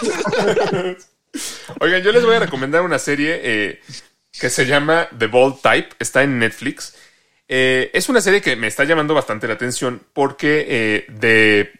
Oigan, 1.80 2.02
yo 2.02 2.12
les 2.12 2.24
voy 2.24 2.36
a 2.36 2.40
recomendar 2.40 2.82
una 2.82 2.98
serie 2.98 3.40
eh, 3.42 3.80
que 4.32 4.50
se 4.50 4.66
llama 4.66 5.08
The 5.16 5.26
Bold 5.26 5.60
Type. 5.62 5.90
Está 5.98 6.22
en 6.22 6.38
Netflix. 6.38 6.96
Eh, 7.48 7.90
es 7.94 8.08
una 8.08 8.20
serie 8.20 8.42
que 8.42 8.56
me 8.56 8.66
está 8.66 8.84
llamando 8.84 9.14
bastante 9.14 9.48
la 9.48 9.54
atención 9.54 10.02
porque 10.12 10.66
eh, 10.68 11.06
de 11.08 11.72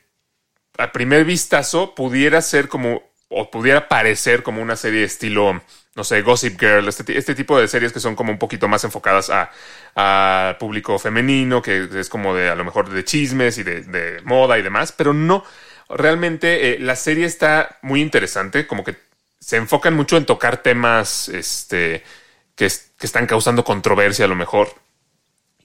a 0.79 0.93
primer 0.93 1.25
vistazo 1.25 1.95
pudiera 1.95 2.41
ser 2.41 2.69
como 2.69 3.03
o 3.29 3.51
pudiera 3.51 3.89
parecer 3.89 4.43
como 4.43 4.63
una 4.63 4.77
serie 4.77 5.05
estilo, 5.05 5.61
no 5.95 6.05
sé, 6.05 6.23
Gossip 6.23 6.59
Girl, 6.59 6.89
este, 6.89 7.19
este 7.19 7.35
tipo 7.35 7.61
de 7.61 7.69
series 7.69 7.93
que 7.93 8.01
son 8.01 8.17
como 8.17 8.33
un 8.33 8.39
poquito 8.39 8.69
más 8.69 8.85
enfocadas 8.85 9.29
a, 9.29 9.51
a 9.95 10.57
público 10.59 10.99
femenino, 10.99 11.61
que 11.61 11.89
es 11.95 12.09
como 12.09 12.35
de 12.35 12.49
a 12.49 12.55
lo 12.55 12.65
mejor 12.65 12.89
de 12.89 13.05
chismes 13.05 13.59
y 13.59 13.63
de, 13.65 13.83
de 13.83 14.23
moda 14.23 14.59
y 14.59 14.63
demás, 14.63 14.93
pero 14.93 15.13
no, 15.13 15.45
realmente 15.91 16.73
eh, 16.73 16.79
la 16.79 16.97
serie 16.97 17.27
está 17.27 17.79
muy 17.83 18.01
interesante, 18.01 18.67
como 18.67 18.83
que 18.83 18.97
se 19.41 19.57
enfocan 19.57 19.95
mucho 19.95 20.17
en 20.17 20.25
tocar 20.25 20.63
temas 20.63 21.29
este, 21.29 22.03
que, 22.59 22.67
es- 22.67 22.93
que 22.99 23.07
están 23.07 23.27
causando 23.27 23.65
controversia 23.65 24.27
a 24.27 24.29
lo 24.29 24.35
mejor. 24.35 24.75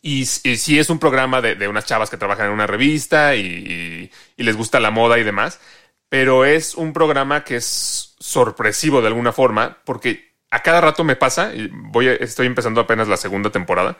Y, 0.01 0.21
y 0.21 0.57
sí 0.57 0.79
es 0.79 0.89
un 0.89 0.99
programa 0.99 1.41
de, 1.41 1.67
unas 1.67 1.85
chavas 1.85 2.09
que 2.09 2.17
trabajan 2.17 2.47
en 2.47 2.51
una 2.53 2.67
revista 2.67 3.35
y, 3.35 4.11
les 4.37 4.57
gusta 4.57 4.79
la 4.81 4.91
moda 4.91 5.17
y 5.17 5.23
demás, 5.23 5.59
pero 6.09 6.45
es 6.45 6.75
un 6.75 6.91
programa 6.93 7.43
que 7.45 7.55
es 7.57 8.13
sorpresivo 8.19 9.01
de 9.01 9.07
alguna 9.07 9.31
forma 9.31 9.77
porque 9.85 10.33
a 10.51 10.61
cada 10.61 10.81
rato 10.81 11.03
me 11.03 11.15
pasa, 11.15 11.53
y 11.55 11.69
voy 11.71 12.07
estoy 12.07 12.45
empezando 12.45 12.81
apenas 12.81 13.07
la 13.07 13.17
segunda 13.17 13.49
temporada, 13.49 13.97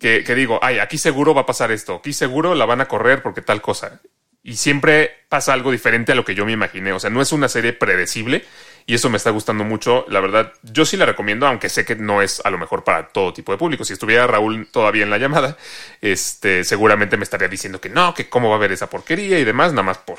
que, 0.00 0.24
que 0.24 0.34
digo, 0.34 0.58
ay, 0.62 0.78
aquí 0.78 0.96
seguro 0.96 1.34
va 1.34 1.42
a 1.42 1.46
pasar 1.46 1.72
esto, 1.72 1.96
aquí 1.96 2.12
seguro 2.14 2.54
la 2.54 2.64
van 2.64 2.80
a 2.80 2.88
correr 2.88 3.22
porque 3.22 3.42
tal 3.42 3.60
cosa. 3.60 4.00
Y 4.42 4.56
siempre 4.56 5.10
pasa 5.28 5.52
algo 5.52 5.70
diferente 5.70 6.12
a 6.12 6.14
lo 6.14 6.24
que 6.24 6.34
yo 6.34 6.46
me 6.46 6.52
imaginé. 6.52 6.92
O 6.92 7.00
sea, 7.00 7.10
no 7.10 7.20
es 7.20 7.32
una 7.32 7.48
serie 7.48 7.74
predecible 7.74 8.44
y 8.90 8.94
eso 8.94 9.08
me 9.08 9.18
está 9.18 9.30
gustando 9.30 9.62
mucho. 9.62 10.04
La 10.08 10.18
verdad, 10.18 10.52
yo 10.64 10.84
sí 10.84 10.96
la 10.96 11.06
recomiendo, 11.06 11.46
aunque 11.46 11.68
sé 11.68 11.84
que 11.84 11.94
no 11.94 12.22
es 12.22 12.42
a 12.44 12.50
lo 12.50 12.58
mejor 12.58 12.82
para 12.82 13.06
todo 13.06 13.32
tipo 13.32 13.52
de 13.52 13.58
público. 13.58 13.84
Si 13.84 13.92
estuviera 13.92 14.26
Raúl 14.26 14.66
todavía 14.66 15.04
en 15.04 15.10
la 15.10 15.18
llamada, 15.18 15.56
este, 16.00 16.64
seguramente 16.64 17.16
me 17.16 17.22
estaría 17.22 17.46
diciendo 17.46 17.80
que 17.80 17.88
no, 17.88 18.12
que 18.14 18.28
cómo 18.28 18.50
va 18.50 18.56
a 18.56 18.58
ver 18.58 18.72
esa 18.72 18.90
porquería 18.90 19.38
y 19.38 19.44
demás, 19.44 19.70
nada 19.70 19.84
más 19.84 19.98
por 19.98 20.18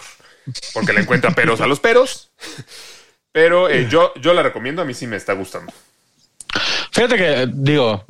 porque 0.73 0.93
le 0.93 1.01
encuentra 1.01 1.31
peros 1.31 1.59
a 1.59 1.67
los 1.67 1.81
peros. 1.81 2.31
Pero 3.33 3.69
eh, 3.69 3.89
yo, 3.89 4.13
yo 4.15 4.33
la 4.33 4.41
recomiendo, 4.41 4.81
a 4.81 4.85
mí 4.85 4.93
sí 4.93 5.05
me 5.05 5.17
está 5.17 5.33
gustando. 5.33 5.73
Fíjate 6.93 7.17
que, 7.17 7.49
digo, 7.53 8.05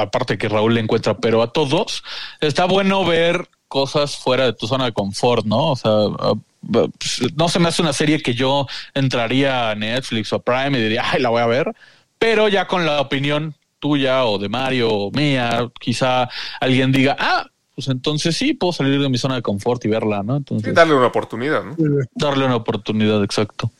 aparte 0.00 0.36
que 0.36 0.48
Raúl 0.48 0.74
le 0.74 0.80
encuentra, 0.80 1.16
pero 1.16 1.42
a 1.42 1.52
todos, 1.52 2.02
está 2.40 2.64
bueno 2.64 3.04
ver 3.04 3.48
cosas 3.68 4.16
fuera 4.16 4.44
de 4.44 4.52
tu 4.52 4.66
zona 4.66 4.84
de 4.86 4.92
confort, 4.92 5.44
¿no? 5.46 5.72
O 5.72 5.76
sea, 5.76 5.90
ah, 6.18 6.34
pues, 6.70 7.20
no 7.36 7.48
se 7.48 7.58
me 7.58 7.68
hace 7.68 7.82
una 7.82 7.92
serie 7.92 8.22
que 8.22 8.34
yo 8.34 8.66
entraría 8.94 9.70
a 9.70 9.74
Netflix 9.74 10.32
o 10.32 10.36
a 10.36 10.42
Prime 10.42 10.78
y 10.78 10.82
diría, 10.82 11.04
ay, 11.12 11.20
la 11.20 11.28
voy 11.30 11.42
a 11.42 11.46
ver, 11.46 11.72
pero 12.18 12.48
ya 12.48 12.66
con 12.66 12.86
la 12.86 13.00
opinión 13.00 13.54
tuya 13.78 14.24
o 14.24 14.38
de 14.38 14.48
Mario 14.48 14.88
o 14.90 15.10
mía, 15.10 15.68
quizá 15.80 16.28
alguien 16.60 16.90
diga, 16.92 17.16
ah, 17.18 17.46
pues 17.74 17.88
entonces 17.88 18.36
sí, 18.36 18.54
puedo 18.54 18.72
salir 18.72 19.00
de 19.00 19.08
mi 19.08 19.18
zona 19.18 19.34
de 19.36 19.42
confort 19.42 19.84
y 19.84 19.88
verla, 19.88 20.22
¿no? 20.22 20.34
Sí, 20.34 20.38
Entonces, 20.38 20.74
darle 20.74 20.94
una 20.94 21.06
oportunidad, 21.08 21.62
¿no? 21.62 21.76
darle 22.14 22.46
una 22.46 22.56
oportunidad, 22.56 23.22
exacto. 23.22 23.70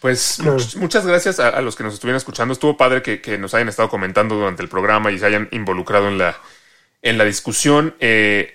Pues 0.00 0.38
Claro. 0.40 0.56
much- 0.58 0.76
muchas 0.76 1.06
gracias 1.06 1.40
a, 1.40 1.48
a 1.48 1.60
los 1.60 1.76
que 1.76 1.84
nos 1.84 1.94
estuvieron 1.94 2.16
escuchando. 2.16 2.52
Estuvo 2.52 2.76
padre 2.76 3.02
que, 3.02 3.20
que 3.20 3.38
nos 3.38 3.54
hayan 3.54 3.68
estado 3.68 3.88
comentando 3.88 4.34
durante 4.34 4.62
el 4.62 4.68
programa 4.68 5.10
y 5.12 5.18
se 5.18 5.26
hayan 5.26 5.48
involucrado 5.52 6.08
en 6.08 6.18
la, 6.18 6.36
en 7.02 7.16
la 7.18 7.24
discusión. 7.24 7.94
Eh, 8.00 8.52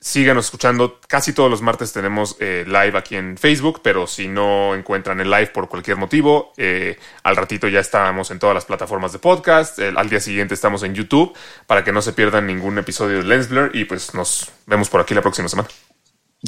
síganos 0.00 0.46
escuchando. 0.46 0.98
Casi 1.06 1.32
todos 1.34 1.50
los 1.50 1.60
martes 1.62 1.92
tenemos 1.92 2.36
eh, 2.40 2.64
live 2.66 2.96
aquí 2.96 3.16
en 3.16 3.36
Facebook, 3.36 3.80
pero 3.82 4.06
si 4.06 4.28
no 4.28 4.74
encuentran 4.74 5.20
el 5.20 5.30
live 5.30 5.48
por 5.48 5.68
cualquier 5.68 5.96
motivo, 5.98 6.52
eh, 6.56 6.98
al 7.22 7.36
ratito 7.36 7.68
ya 7.68 7.80
estamos 7.80 8.30
en 8.30 8.38
todas 8.38 8.54
las 8.54 8.64
plataformas 8.64 9.12
de 9.12 9.18
podcast. 9.18 9.78
El- 9.78 9.98
al 9.98 10.08
día 10.08 10.20
siguiente 10.20 10.54
estamos 10.54 10.82
en 10.82 10.94
YouTube 10.94 11.34
para 11.66 11.84
que 11.84 11.92
no 11.92 12.00
se 12.02 12.12
pierdan 12.14 12.46
ningún 12.46 12.78
episodio 12.78 13.18
de 13.18 13.24
Lens 13.24 13.48
Blur 13.50 13.70
y 13.74 13.84
pues 13.84 14.14
nos 14.14 14.50
vemos 14.66 14.88
por 14.88 15.00
aquí 15.02 15.14
la 15.14 15.22
próxima 15.22 15.48
semana. 15.48 15.68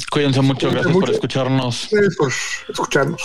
Cuídense 0.09 0.41
mucho, 0.41 0.71
gracias 0.71 0.91
por 0.91 1.01
mucho. 1.01 1.11
escucharnos. 1.13 1.87
Gracias 1.91 2.15
por 2.15 2.31
escucharnos. 2.69 3.21